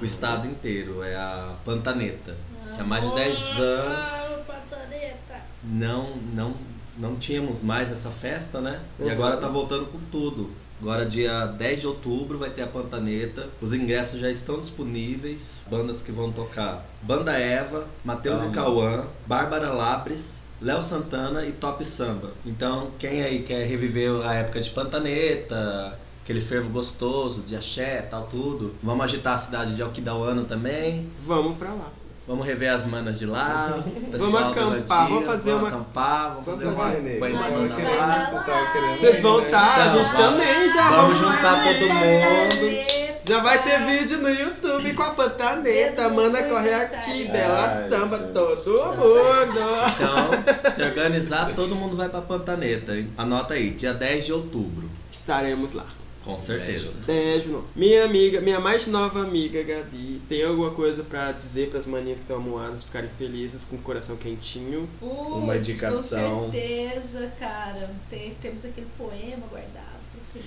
o 0.00 0.04
estado 0.04 0.46
inteiro, 0.46 1.02
é 1.02 1.16
a 1.16 1.56
Pantaneta. 1.64 2.36
Que 2.76 2.80
há 2.80 2.84
mais 2.84 3.04
de 3.08 3.12
10 3.12 3.36
anos 3.58 4.06
Ah, 4.06 4.38
pantaneta. 4.46 5.42
não, 5.64 6.14
não, 6.32 6.54
não 6.96 7.16
tínhamos 7.16 7.60
mais 7.60 7.90
essa 7.90 8.08
festa, 8.10 8.60
né? 8.60 8.80
E 9.00 9.02
Uhum. 9.02 9.10
agora 9.10 9.36
tá 9.36 9.48
voltando 9.48 9.86
com 9.86 9.98
tudo. 10.12 10.48
Agora, 10.80 11.04
dia 11.04 11.44
10 11.46 11.80
de 11.80 11.86
outubro, 11.88 12.38
vai 12.38 12.50
ter 12.50 12.62
a 12.62 12.68
Pantaneta. 12.68 13.48
Os 13.60 13.72
ingressos 13.72 14.20
já 14.20 14.30
estão 14.30 14.60
disponíveis. 14.60 15.64
Bandas 15.68 16.02
que 16.02 16.12
vão 16.12 16.30
tocar: 16.30 16.84
Banda 17.02 17.32
Eva, 17.32 17.88
Matheus 18.04 18.44
e 18.44 18.50
Cauã, 18.50 19.08
Bárbara 19.26 19.70
Labres, 19.70 20.37
Léo 20.60 20.82
Santana 20.82 21.44
e 21.44 21.52
Top 21.52 21.84
Samba. 21.84 22.32
Então, 22.44 22.88
quem 22.98 23.22
aí 23.22 23.42
quer 23.42 23.66
reviver 23.66 24.10
a 24.26 24.34
época 24.34 24.60
de 24.60 24.70
Pantaneta, 24.70 25.96
aquele 26.24 26.40
fervo 26.40 26.68
gostoso 26.70 27.42
de 27.42 27.54
axé 27.56 28.02
tal, 28.02 28.24
tudo, 28.24 28.74
vamos 28.82 29.04
agitar 29.04 29.34
a 29.34 29.38
cidade 29.38 29.76
de 29.76 29.82
Alquidauano 29.82 30.44
também. 30.44 31.10
Vamos 31.24 31.56
pra 31.56 31.68
lá. 31.70 31.90
Vamos 32.26 32.46
rever 32.46 32.70
as 32.70 32.84
manas 32.84 33.18
de 33.18 33.24
lá. 33.24 33.82
Vamos 34.12 34.34
acampar, 34.42 35.08
vamos 35.08 35.24
fazer 35.24 35.54
uma- 35.54 35.68
acampar, 35.68 36.28
vamos 36.30 36.44
Vamos 36.44 36.60
fazer 36.60 36.74
fazer, 36.76 37.16
uma 37.16 37.26
a 37.26 37.30
vai 37.30 37.32
Vocês 37.32 37.72
estavam 37.72 38.72
querendo- 38.72 38.98
Vocês 39.00 39.22
vão 39.22 39.38
estar, 39.40 39.80
a 39.80 39.86
Então, 39.86 40.04
gente 40.04 40.12
vamos- 40.12 40.38
também 40.42 40.72
já. 40.72 40.90
Vamos 40.90 41.18
juntar 41.18 41.54
ver. 41.64 41.78
todo 41.78 41.88
mundo. 41.94 42.88
Já 43.24 43.40
vai 43.42 43.62
ter 43.62 43.78
vídeo 43.86 44.18
no 44.18 44.28
YouTube 44.30 44.57
com 44.94 45.02
a 45.02 45.10
Pantaneta, 45.10 46.08
Mana 46.08 46.42
Corre 46.44 46.72
Aqui, 46.72 47.24
Bela 47.24 47.82
Ai, 47.84 47.90
Samba, 47.90 48.18
gente. 48.18 48.32
todo 48.32 48.96
mundo. 48.96 49.60
Então, 49.94 50.70
se 50.72 50.82
organizar, 50.82 51.54
todo 51.54 51.74
mundo 51.74 51.96
vai 51.96 52.08
pra 52.08 52.20
Pantaneta. 52.22 52.96
hein? 52.96 53.10
Anota 53.16 53.54
aí, 53.54 53.70
dia 53.70 53.92
10 53.94 54.26
de 54.26 54.32
outubro. 54.32 54.88
Estaremos 55.10 55.72
lá. 55.72 55.86
Com 56.24 56.38
certeza. 56.38 56.94
Beijo. 57.06 57.48
não. 57.48 57.64
Minha 57.74 58.04
amiga, 58.04 58.40
minha 58.40 58.60
mais 58.60 58.86
nova 58.86 59.20
amiga, 59.22 59.62
Gabi, 59.62 60.20
tem 60.28 60.42
alguma 60.44 60.72
coisa 60.72 61.02
pra 61.02 61.32
dizer 61.32 61.70
pras 61.70 61.86
maninhas 61.86 62.18
que 62.18 62.24
estão 62.24 62.36
amuadas 62.36 62.84
ficarem 62.84 63.08
felizes 63.16 63.64
com 63.64 63.76
o 63.76 63.78
coração 63.78 64.16
quentinho? 64.16 64.86
Uma 65.00 65.54
Putz, 65.54 65.68
indicação. 65.70 66.46
Com 66.46 66.52
certeza, 66.52 67.32
cara. 67.38 67.90
Tem- 68.10 68.34
temos 68.42 68.64
aquele 68.64 68.88
poema 68.98 69.46
guardado. 69.48 69.87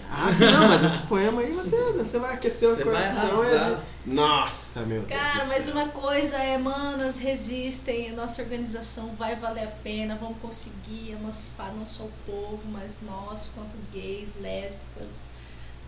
Ah, 0.10 0.30
não, 0.52 0.68
mas 0.68 0.84
esse 0.84 1.00
poema 1.08 1.42
aí 1.42 1.52
você, 1.54 1.76
você 1.94 2.20
vai 2.20 2.34
aquecer 2.36 2.70
Você 2.70 2.82
o 2.82 2.84
coração. 2.84 3.44
é 3.44 3.76
de- 3.76 4.12
Nossa, 4.14 4.80
meu 4.86 5.02
Deus. 5.04 5.20
Cara, 5.22 5.46
mas 5.46 5.68
uma 5.70 5.88
coisa 5.90 6.38
é, 6.38 6.58
manas, 6.58 7.18
resistem, 7.20 8.12
a 8.12 8.14
nossa 8.14 8.42
organização 8.42 9.16
vai 9.16 9.36
valer 9.36 9.64
a 9.64 9.72
pena, 9.72 10.16
vamos 10.16 10.38
conseguir 10.40 11.12
emancipar 11.12 11.74
não 11.74 11.86
só 11.86 12.04
o 12.04 12.12
povo, 12.26 12.62
mas 12.66 13.00
nós, 13.02 13.52
quanto 13.56 13.76
gays, 13.92 14.34
lésbicas, 14.40 15.28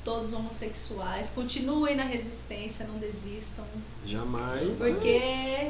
todos 0.04 0.34
homossexuais. 0.34 1.30
Continuem 1.30 1.96
na 1.96 2.04
resistência, 2.04 2.86
não 2.86 2.98
desistam, 3.00 3.66
Jamais. 4.06 4.78
porque 4.78 5.20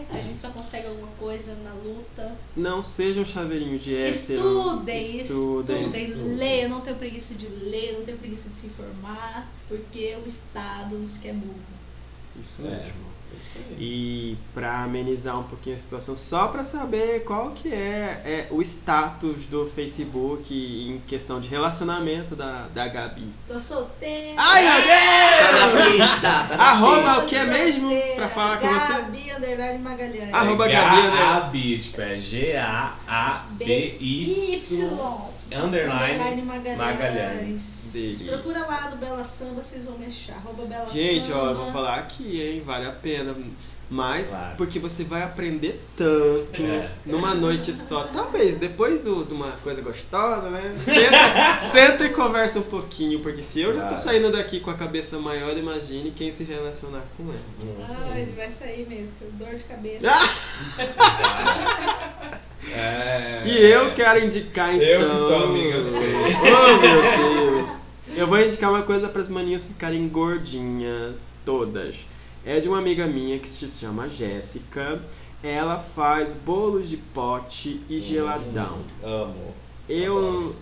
a 0.09 0.19
gente 0.19 0.39
só 0.39 0.49
consegue 0.51 0.87
alguma 0.87 1.07
coisa 1.19 1.55
na 1.63 1.73
luta. 1.73 2.35
Não 2.55 2.83
seja 2.83 3.21
um 3.21 3.25
chaveirinho 3.25 3.77
de 3.79 3.95
hétero. 3.95 4.09
Estudem, 4.11 5.21
Estudem. 5.21 5.21
estudem, 5.21 5.85
estudem. 5.85 6.35
leiam, 6.35 6.69
não 6.69 6.81
tenho 6.81 6.95
preguiça 6.97 7.33
de 7.35 7.47
ler, 7.47 7.93
não 7.97 8.03
tenho 8.05 8.17
preguiça 8.17 8.49
de 8.49 8.59
se 8.59 8.67
informar, 8.67 9.47
porque 9.67 10.15
o 10.23 10.27
Estado 10.27 10.97
nos 10.97 11.17
quer 11.17 11.33
burro. 11.33 11.55
Isso 12.41 12.61
É. 12.65 12.69
mesmo. 12.69 13.12
E 13.77 14.37
pra 14.53 14.83
amenizar 14.83 15.39
um 15.39 15.43
pouquinho 15.43 15.75
a 15.75 15.79
situação, 15.79 16.15
só 16.15 16.47
pra 16.47 16.63
saber 16.63 17.23
qual 17.25 17.51
que 17.51 17.73
é, 17.73 18.21
é 18.25 18.47
o 18.51 18.61
status 18.61 19.45
do 19.45 19.65
Facebook 19.67 20.53
em 20.53 20.99
questão 21.07 21.39
de 21.39 21.47
relacionamento 21.49 22.35
da, 22.35 22.67
da 22.73 22.87
Gabi. 22.87 23.27
Tô 23.47 23.57
solteira. 23.59 24.35
Ai, 24.37 24.63
meu 24.63 24.73
Tá 24.73 25.51
Deus! 25.51 25.75
na 25.75 25.81
pista, 25.91 26.21
tá 26.49 26.57
na 26.57 26.63
Arroba 26.63 27.01
pista. 27.01 27.19
o 27.19 27.25
que 27.27 27.35
é 27.35 27.45
mesmo 27.45 27.89
pra 28.15 28.29
falar 28.29 28.57
com 28.59 28.67
você? 28.67 28.93
Gabi 28.93 29.31
Underline 29.37 29.79
Magalhães. 29.79 30.33
Arroba 30.33 30.67
Gabi, 30.67 31.01
né? 31.01 31.11
G-A-B, 31.11 31.77
tipo, 31.79 32.01
é 32.01 32.19
G-A-A-B-Y. 32.19 33.99
Y. 34.01 34.89
Underline 35.51 36.41
Magalhães. 36.77 37.82
Se 37.93 38.23
procura 38.25 38.59
lá 38.65 38.87
do 38.89 38.97
Bela 38.97 39.23
Samba, 39.23 39.61
vocês 39.61 39.85
vão 39.85 39.97
me 39.97 40.05
achar. 40.05 40.35
Arroba 40.35 40.65
Bela 40.65 40.89
Gente, 40.91 41.27
Samba. 41.27 41.37
ó, 41.37 41.49
eu 41.51 41.55
vou 41.55 41.71
falar 41.71 41.99
aqui, 41.99 42.41
hein? 42.41 42.61
Vale 42.65 42.87
a 42.87 42.91
pena. 42.91 43.35
Mas, 43.89 44.29
Claro. 44.29 44.55
porque 44.57 44.79
você 44.79 45.03
vai 45.03 45.21
aprender 45.21 45.79
tanto 45.95 46.63
É. 46.63 46.89
numa 47.05 47.35
noite 47.35 47.75
só. 47.75 48.05
Talvez, 48.13 48.55
depois 48.55 49.01
do- 49.01 49.23
de 49.23 49.33
uma 49.33 49.51
coisa 49.63 49.81
gostosa, 49.81 50.49
né? 50.49 50.73
Senta, 50.77 51.61
senta 51.61 52.05
e 52.05 52.09
conversa 52.09 52.57
um 52.59 52.63
pouquinho, 52.63 53.19
porque 53.19 53.43
se 53.43 53.59
eu 53.61 53.73
já 53.73 53.81
tô 53.81 53.87
Claro. 53.89 54.03
saindo 54.03 54.31
daqui 54.31 54.59
com 54.61 54.71
a 54.71 54.73
cabeça 54.73 55.19
maior, 55.19 55.55
imagine 55.55 56.09
quem 56.11 56.31
se 56.31 56.43
relacionar 56.43 57.03
com 57.15 57.25
ela. 57.29 58.09
Ai, 58.13 58.25
vai 58.35 58.49
sair 58.49 58.87
mesmo, 58.89 59.13
que 59.19 59.25
dor 59.43 59.53
de 59.55 59.63
cabeça. 59.65 60.07
É. 62.75 63.43
E 63.45 63.57
eu 63.71 63.93
quero 63.93 64.23
indicar 64.25 64.73
então. 64.73 64.87
Eu 64.87 65.11
que 65.11 65.17
sou 65.19 65.43
amiga 65.43 65.83
feia. 65.83 66.17
Oh, 66.41 66.81
meu 66.81 67.01
Deus! 67.57 67.83
Eu 68.15 68.25
vou 68.25 68.39
indicar 68.39 68.71
uma 68.71 68.83
coisa 68.83 69.09
para 69.09 69.21
as 69.21 69.29
maninhas 69.29 69.67
ficarem 69.67 70.07
gordinhas, 70.07 71.35
todas. 71.45 71.97
É 72.45 72.59
de 72.59 72.67
uma 72.67 72.77
amiga 72.77 73.07
minha 73.07 73.39
que 73.39 73.49
se 73.49 73.69
chama 73.69 74.09
Jéssica. 74.09 75.01
Ela 75.41 75.79
faz 75.79 76.33
bolos 76.33 76.89
de 76.89 76.97
pote 76.97 77.81
e 77.89 77.99
geladão. 77.99 78.81
Amo. 79.01 79.53
Eu, 79.87 80.53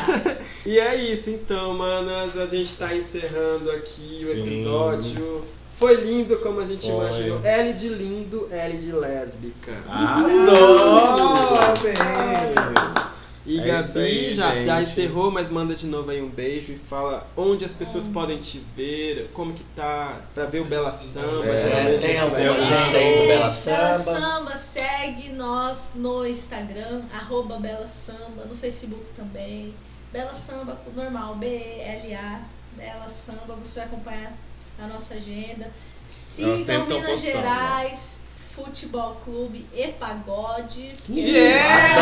e 0.64 0.78
é 0.78 0.96
isso 0.96 1.28
então, 1.28 1.74
manas. 1.74 2.34
A 2.38 2.46
gente 2.46 2.74
tá 2.76 2.96
encerrando 2.96 3.70
aqui 3.72 4.24
o 4.24 4.32
Sim. 4.32 4.42
episódio. 4.42 5.44
Foi 5.76 5.96
lindo 5.96 6.38
como 6.38 6.60
a 6.60 6.66
gente 6.66 6.86
Foi. 6.86 6.94
imaginou. 6.94 7.44
L 7.44 7.72
de 7.74 7.88
lindo, 7.90 8.48
L 8.50 8.78
de 8.78 8.90
lésbica. 8.90 9.74
Arrasou! 9.86 11.56
Parabéns! 11.56 13.19
E 13.46 13.58
É 13.58 13.64
Gabi 13.66 13.98
aí, 13.98 14.34
já, 14.34 14.54
já 14.54 14.82
encerrou, 14.82 15.30
mas 15.30 15.48
manda 15.48 15.74
de 15.74 15.86
novo 15.86 16.10
aí 16.10 16.20
um 16.20 16.28
beijo 16.28 16.72
e 16.72 16.76
fala 16.76 17.26
onde 17.36 17.64
as 17.64 17.72
pessoas 17.72 18.06
Hum. 18.06 18.12
podem 18.12 18.38
te 18.38 18.58
ver, 18.76 19.30
como 19.32 19.54
que 19.54 19.64
tá, 19.74 20.20
pra 20.34 20.44
ver 20.44 20.60
o 20.60 20.66
Bela 20.66 20.92
Samba. 20.92 21.46
É, 21.46 21.60
geralmente 21.68 22.00
tem 22.00 22.18
alguma 22.18 22.38
agenda 22.38 22.98
aí 22.98 23.12
do 23.12 23.26
Bela 23.26 23.26
Bela 23.28 23.50
Samba. 23.50 24.20
Samba, 24.20 24.56
segue 24.56 25.30
nós 25.30 25.92
no 25.94 26.26
Instagram, 26.26 27.02
arroba 27.12 27.58
Bela 27.58 27.86
Samba, 27.86 28.44
no 28.46 28.54
Facebook 28.54 29.04
também. 29.16 29.74
Bela 30.12 30.34
Samba, 30.34 30.78
normal, 30.94 31.36
B-E-L-A, 31.36 32.40
Bela 32.76 33.08
Samba, 33.08 33.54
você 33.54 33.78
vai 33.80 33.88
acompanhar 33.88 34.32
a 34.78 34.86
nossa 34.86 35.14
agenda. 35.14 35.70
Sigam 36.06 36.86
Minas 36.86 37.10
postando. 37.10 37.16
Gerais, 37.18 38.19
Futebol 38.64 39.16
Clube 39.24 39.66
e 39.74 39.88
Pagode. 39.88 40.92
Yeah! 41.08 42.00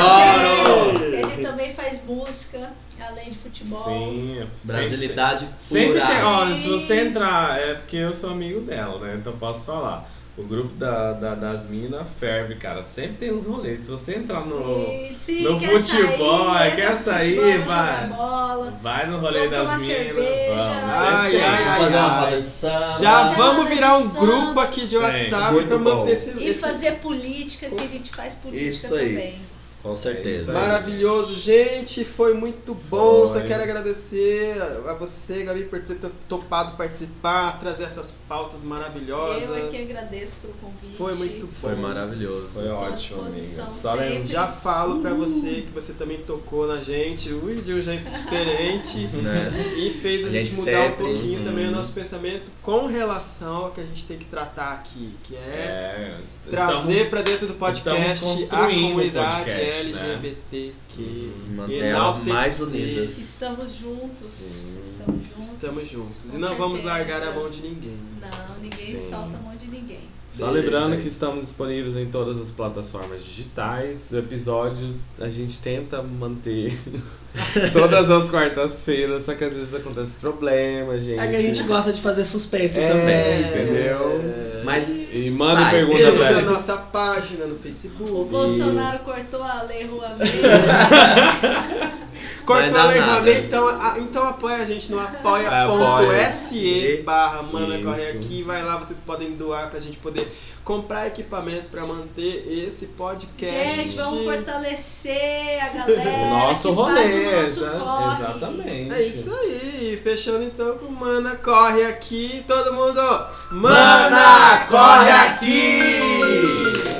A 1.18 1.28
gente 1.28 1.42
também 1.42 1.72
faz 1.72 2.04
música, 2.04 2.72
além 3.02 3.30
de 3.30 3.38
futebol. 3.38 3.82
Sim, 3.84 4.46
Brasilidade 4.64 5.48
Sempre 5.60 5.92
pura. 6.00 6.06
tem, 6.06 6.22
ó, 6.24 6.54
se 6.54 6.68
você 6.70 7.00
entrar, 7.00 7.58
é 7.58 7.74
porque 7.74 7.96
eu 7.96 8.14
sou 8.14 8.30
amigo 8.30 8.60
dela, 8.60 8.98
né? 9.00 9.16
Então 9.20 9.32
posso 9.38 9.66
falar. 9.66 10.10
O 10.36 10.44
grupo 10.44 10.72
da, 10.74 11.14
da- 11.14 11.34
das 11.34 11.68
minas 11.68 12.06
ferve, 12.20 12.54
cara. 12.54 12.84
Sempre 12.84 13.14
tem 13.16 13.32
uns 13.32 13.44
rolês. 13.44 13.80
Se 13.80 13.90
você 13.90 14.14
entrar 14.18 14.46
no. 14.46 14.56
Sim, 14.84 15.16
sim, 15.18 15.42
no 15.42 15.58
quer 15.58 15.70
futebol, 15.82 16.44
sair, 16.54 16.70
quer 16.76 16.78
entra 16.82 16.90
no 16.90 16.96
sair, 16.96 17.34
futebol, 17.36 17.66
vai. 17.66 18.02
jogar 18.04 18.16
bola. 18.16 18.78
Vai 18.80 19.06
no 19.10 19.18
rolê 19.18 19.48
Vamos 19.48 19.68
das 19.72 19.80
minas. 19.80 20.06
Vamos. 20.14 20.94
Ai, 20.94 21.30
sempre 21.32 21.44
ai, 21.44 21.64
ai, 21.64 21.78
fazer 21.80 21.96
uma 21.96 22.06
ai. 22.06 22.24
roda 22.30 22.40
de 22.42 22.48
samba. 22.48 22.88
Já 23.00 23.24
Fazer 23.24 23.36
vamos 23.36 23.68
virar 23.68 23.98
um 23.98 24.08
samba. 24.08 24.20
grupo 24.20 24.60
aqui 24.60 24.80
de 24.82 24.88
Sim. 24.90 24.96
WhatsApp 24.98 25.52
Muito 25.54 25.68
pra 25.70 25.78
manter 25.78 26.12
esse, 26.12 26.30
E 26.38 26.54
fazer 26.54 26.92
política, 27.00 27.70
que 27.70 27.82
a 27.82 27.88
gente 27.88 28.10
faz 28.14 28.36
política 28.36 28.68
Isso 28.70 28.94
aí. 28.94 29.08
também. 29.08 29.38
Com 29.82 29.94
certeza. 29.94 30.52
Maravilhoso, 30.52 31.34
gente. 31.38 32.04
Foi 32.04 32.34
muito 32.34 32.74
bom. 32.74 33.28
Foi. 33.28 33.40
Só 33.40 33.46
quero 33.46 33.62
agradecer 33.62 34.60
a 34.86 34.94
você, 34.94 35.44
Gabi, 35.44 35.64
por 35.64 35.80
ter 35.80 35.94
to- 35.96 36.10
topado 36.28 36.76
participar, 36.76 37.58
trazer 37.60 37.84
essas 37.84 38.18
pautas 38.28 38.62
maravilhosas. 38.62 39.48
Eu 39.48 39.66
é 39.66 39.68
que 39.68 39.82
agradeço 39.82 40.38
pelo 40.40 40.54
convite. 40.54 40.96
Foi 40.96 41.14
muito 41.14 41.46
bom. 41.46 41.52
Foi 41.60 41.76
maravilhoso. 41.76 42.48
Foi 42.52 42.62
Estou 42.64 42.78
ótimo, 42.78 43.20
amiga. 43.22 44.26
Já 44.26 44.48
falo 44.48 45.00
pra 45.00 45.14
você 45.14 45.62
que 45.62 45.70
você 45.72 45.92
também 45.92 46.18
tocou 46.18 46.66
na 46.66 46.78
gente, 46.82 47.32
ui, 47.32 47.54
de 47.54 47.72
um 47.74 47.80
jeito 47.80 48.08
diferente. 48.10 49.08
Né? 49.28 49.74
E 49.76 49.90
fez 50.00 50.24
a, 50.24 50.28
A 50.28 50.30
gente, 50.30 50.46
gente 50.50 50.56
mudar 50.60 50.86
um 50.86 50.92
pouquinho 50.92 51.38
uhum. 51.40 51.44
também 51.44 51.66
o 51.68 51.70
nosso 51.70 51.92
pensamento 51.92 52.50
com 52.62 52.86
relação 52.86 53.56
ao 53.66 53.70
que 53.72 53.80
a 53.80 53.84
gente 53.84 54.06
tem 54.06 54.16
que 54.18 54.24
tratar 54.26 54.72
aqui, 54.74 55.14
que 55.24 55.34
é, 55.34 55.38
É, 55.38 56.16
trazer 56.50 56.78
estamos- 56.92 57.08
pra 57.08 57.22
dentro 57.22 57.46
do 57.46 57.54
podcast 57.54 58.24
a 58.50 58.66
comunidade 58.68 59.50
podcast, 59.68 59.92
né? 59.92 60.12
LGBTQ. 60.14 61.32
Manter 61.50 61.84
ela 61.84 62.16
mais 62.18 62.60
unidas. 62.60 63.18
Estamos 63.18 63.74
juntos. 63.74 64.18
Sim. 64.18 64.80
Estamos 64.82 65.26
juntos. 65.26 65.48
Estamos 65.52 65.88
juntos. 65.90 66.22
com 66.30 66.36
E 66.36 66.40
não 66.40 66.56
vamos 66.56 66.80
certeza. 66.80 66.98
largar 66.98 67.22
a 67.28 67.32
mão 67.34 67.50
de 67.50 67.60
ninguém. 67.62 67.98
Não, 68.20 68.58
ninguém 68.60 68.96
Sim. 68.96 69.08
solta 69.10 69.36
a 69.36 69.40
mão 69.40 69.56
de 69.56 69.66
ninguém. 69.68 70.08
Só 70.30 70.48
Beleza, 70.48 70.64
lembrando 70.66 70.92
aí. 70.94 71.00
que 71.00 71.08
estamos 71.08 71.46
disponíveis 71.46 71.96
em 71.96 72.06
todas 72.06 72.36
as 72.38 72.50
plataformas 72.50 73.24
digitais. 73.24 74.06
Os 74.10 74.18
episódios 74.18 74.96
a 75.18 75.28
gente 75.28 75.58
tenta 75.60 76.02
manter 76.02 76.76
todas 77.72 78.10
as 78.10 78.28
quartas-feiras, 78.30 79.22
só 79.22 79.34
que 79.34 79.42
às 79.44 79.54
vezes 79.54 79.74
acontece 79.74 80.16
problema, 80.18 81.00
gente. 81.00 81.18
É 81.18 81.26
que 81.28 81.36
a 81.36 81.40
gente 81.42 81.62
gosta 81.62 81.92
de 81.92 82.00
fazer 82.02 82.24
suspense 82.26 82.78
É, 82.78 82.88
também. 82.88 83.40
entendeu? 83.64 84.20
Mas 84.64 85.10
E 85.12 85.30
manda 85.30 85.62
sai. 85.62 85.70
pergunta 85.76 85.96
Temos 85.98 86.18
pra 86.18 86.38
a 86.38 86.42
nossa 86.42 86.76
página 86.76 87.46
no 87.46 87.54
O 87.54 87.58
Facebook. 87.58 88.12
Bolsonaro 88.30 88.98
cortou 89.00 89.42
a 89.42 89.62
lei 89.62 89.86
Rouanet. 89.86 90.30
Cortou 92.48 92.62
Vai 92.62 92.70
dar 92.72 92.82
a 92.82 92.86
Lei 92.86 92.98
nada. 93.00 93.12
Rouanet, 93.12 93.44
então, 93.46 93.68
a- 93.68 93.94
então 93.98 94.26
apoia 94.26 94.56
a 94.56 94.64
gente 94.64 94.90
no 94.90 94.98
apoia.se 94.98 97.02
barra 97.04 97.42
Mana 97.42 97.78
Corre 97.84 98.02
Isso. 98.08 98.16
Aqui. 98.16 98.42
Vai 98.42 98.62
lá, 98.64 98.78
vocês 98.78 98.98
podem 98.98 99.32
doar 99.32 99.68
pra 99.68 99.78
gente 99.80 99.98
poder 99.98 100.26
comprar 100.64 101.06
equipamento 101.06 101.68
pra 101.70 101.84
manter 101.86 102.46
esse 102.66 102.86
podcast. 102.86 103.76
Gente, 103.76 103.96
vamos 103.96 104.24
fortalecer 104.24 105.62
a 105.62 105.68
galera. 105.68 106.10
O 106.10 106.30
nosso 106.30 106.72
rolê, 106.72 106.94
faz 106.94 107.14
o 107.14 107.22
nosso 107.22 107.36
exa- 107.64 107.70
corre. 107.78 108.24
exatamente. 108.24 108.92
É 108.92 109.02
isso 109.02 109.30
aí, 109.34 110.00
fechando 110.02 110.42
então 110.44 110.78
com 110.78 110.90
Mana 110.90 111.36
Corre 111.36 111.84
Aqui, 111.84 112.42
todo 112.48 112.72
mundo, 112.72 113.26
Mana 113.50 114.64
Corre 114.70 115.10
Aqui! 115.10 115.80
Beijo! 116.20 116.97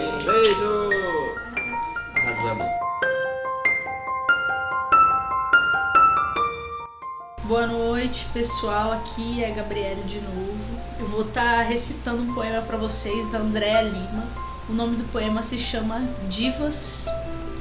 Boa 7.48 7.66
noite, 7.66 8.26
pessoal. 8.34 8.92
Aqui 8.92 9.42
é 9.42 9.50
a 9.50 9.54
Gabriele 9.54 10.02
de 10.02 10.20
novo. 10.20 10.78
Eu 11.00 11.06
vou 11.06 11.22
estar 11.22 11.62
recitando 11.62 12.24
um 12.24 12.34
poema 12.34 12.60
para 12.60 12.76
vocês 12.76 13.24
da 13.32 13.38
Andréa 13.38 13.80
Lima. 13.80 14.28
O 14.68 14.74
nome 14.74 14.96
do 14.96 15.04
poema 15.04 15.42
se 15.42 15.56
chama 15.56 16.06
Divas. 16.28 17.06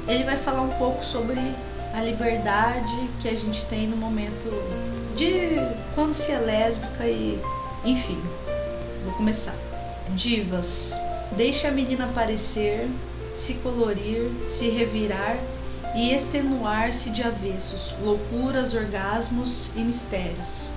Ele 0.06 0.24
vai 0.24 0.36
falar 0.36 0.60
um 0.60 0.68
pouco 0.68 1.02
sobre 1.02 1.40
a 1.94 2.02
liberdade 2.02 3.08
que 3.18 3.30
a 3.30 3.34
gente 3.34 3.64
tem 3.64 3.86
no 3.86 3.96
momento 3.96 4.50
de 5.16 5.52
quando 5.94 6.12
se 6.12 6.32
é 6.32 6.38
lésbica 6.38 7.06
e 7.06 7.40
enfim. 7.82 8.22
Vou 9.06 9.14
começar. 9.14 9.56
Divas. 10.10 11.00
Deixe 11.32 11.66
a 11.66 11.70
menina 11.70 12.04
aparecer, 12.04 12.90
se 13.34 13.54
colorir, 13.54 14.30
se 14.48 14.68
revirar 14.68 15.38
e 15.94 16.12
extenuar-se 16.12 17.10
de 17.10 17.22
avessos, 17.22 17.94
loucuras, 18.00 18.74
orgasmos 18.74 19.70
e 19.74 19.80
mistérios. 19.80 20.68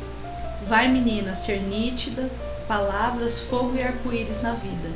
Vai, 0.65 0.87
menina, 0.87 1.35
ser 1.35 1.61
nítida, 1.61 2.29
palavras, 2.67 3.39
fogo 3.39 3.75
e 3.75 3.81
arco-íris 3.81 4.41
na 4.41 4.53
vida. 4.53 4.89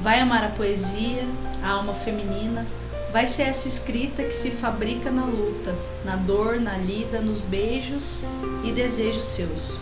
Vai 0.00 0.20
amar 0.20 0.44
a 0.44 0.48
poesia, 0.48 1.24
a 1.62 1.70
alma 1.70 1.94
feminina, 1.94 2.66
vai 3.12 3.26
ser 3.26 3.42
essa 3.42 3.68
escrita 3.68 4.22
que 4.24 4.34
se 4.34 4.50
fabrica 4.52 5.10
na 5.10 5.24
luta, 5.24 5.76
na 6.04 6.16
dor, 6.16 6.58
na 6.58 6.76
lida, 6.78 7.20
nos 7.20 7.40
beijos 7.40 8.24
e 8.64 8.72
desejos 8.72 9.26
seus. 9.26 9.78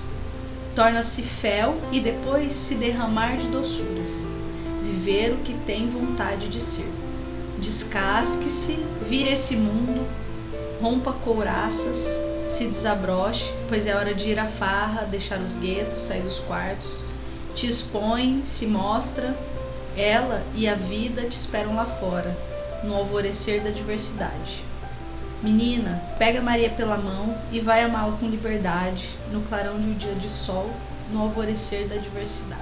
Torna-se 0.74 1.22
fel 1.22 1.80
e 1.92 2.00
depois 2.00 2.52
se 2.52 2.74
derramar 2.74 3.36
de 3.36 3.48
doçuras. 3.48 4.26
Viver 4.82 5.32
o 5.32 5.38
que 5.38 5.54
tem 5.64 5.88
vontade 5.88 6.48
de 6.48 6.60
ser 6.60 6.99
descasque-se, 7.60 8.84
vire 9.06 9.30
esse 9.30 9.56
mundo, 9.56 10.08
rompa 10.80 11.12
couraças, 11.12 12.20
se 12.48 12.66
desabroche, 12.66 13.54
pois 13.68 13.86
é 13.86 13.94
hora 13.94 14.14
de 14.14 14.30
ir 14.30 14.38
à 14.38 14.46
farra, 14.46 15.04
deixar 15.04 15.38
os 15.40 15.54
guetos, 15.54 16.00
sair 16.00 16.22
dos 16.22 16.40
quartos. 16.40 17.04
Te 17.54 17.66
expõe, 17.68 18.42
se 18.44 18.66
mostra, 18.66 19.36
ela 19.96 20.42
e 20.54 20.68
a 20.68 20.74
vida 20.74 21.22
te 21.22 21.32
esperam 21.32 21.76
lá 21.76 21.86
fora, 21.86 22.36
no 22.82 22.94
alvorecer 22.94 23.62
da 23.62 23.70
diversidade. 23.70 24.64
Menina, 25.42 26.02
pega 26.18 26.40
Maria 26.40 26.70
pela 26.70 26.96
mão 26.96 27.36
e 27.52 27.60
vai 27.60 27.82
amá-la 27.82 28.16
com 28.16 28.28
liberdade, 28.28 29.18
no 29.32 29.42
clarão 29.42 29.78
de 29.78 29.88
um 29.88 29.94
dia 29.94 30.14
de 30.14 30.28
sol, 30.28 30.68
no 31.12 31.20
alvorecer 31.20 31.88
da 31.88 31.96
diversidade. 31.96 32.60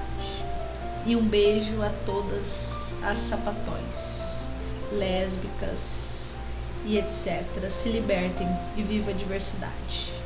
E 1.06 1.16
um 1.16 1.24
beijo 1.24 1.82
a 1.82 1.90
todas 2.04 2.94
as 3.02 3.18
sapatões 3.18 4.27
lésbicas 4.92 6.36
e 6.84 6.98
etc. 6.98 7.68
Se 7.68 7.88
libertem 7.88 8.48
e 8.76 8.82
viva 8.82 9.10
a 9.10 9.14
diversidade. 9.14 10.17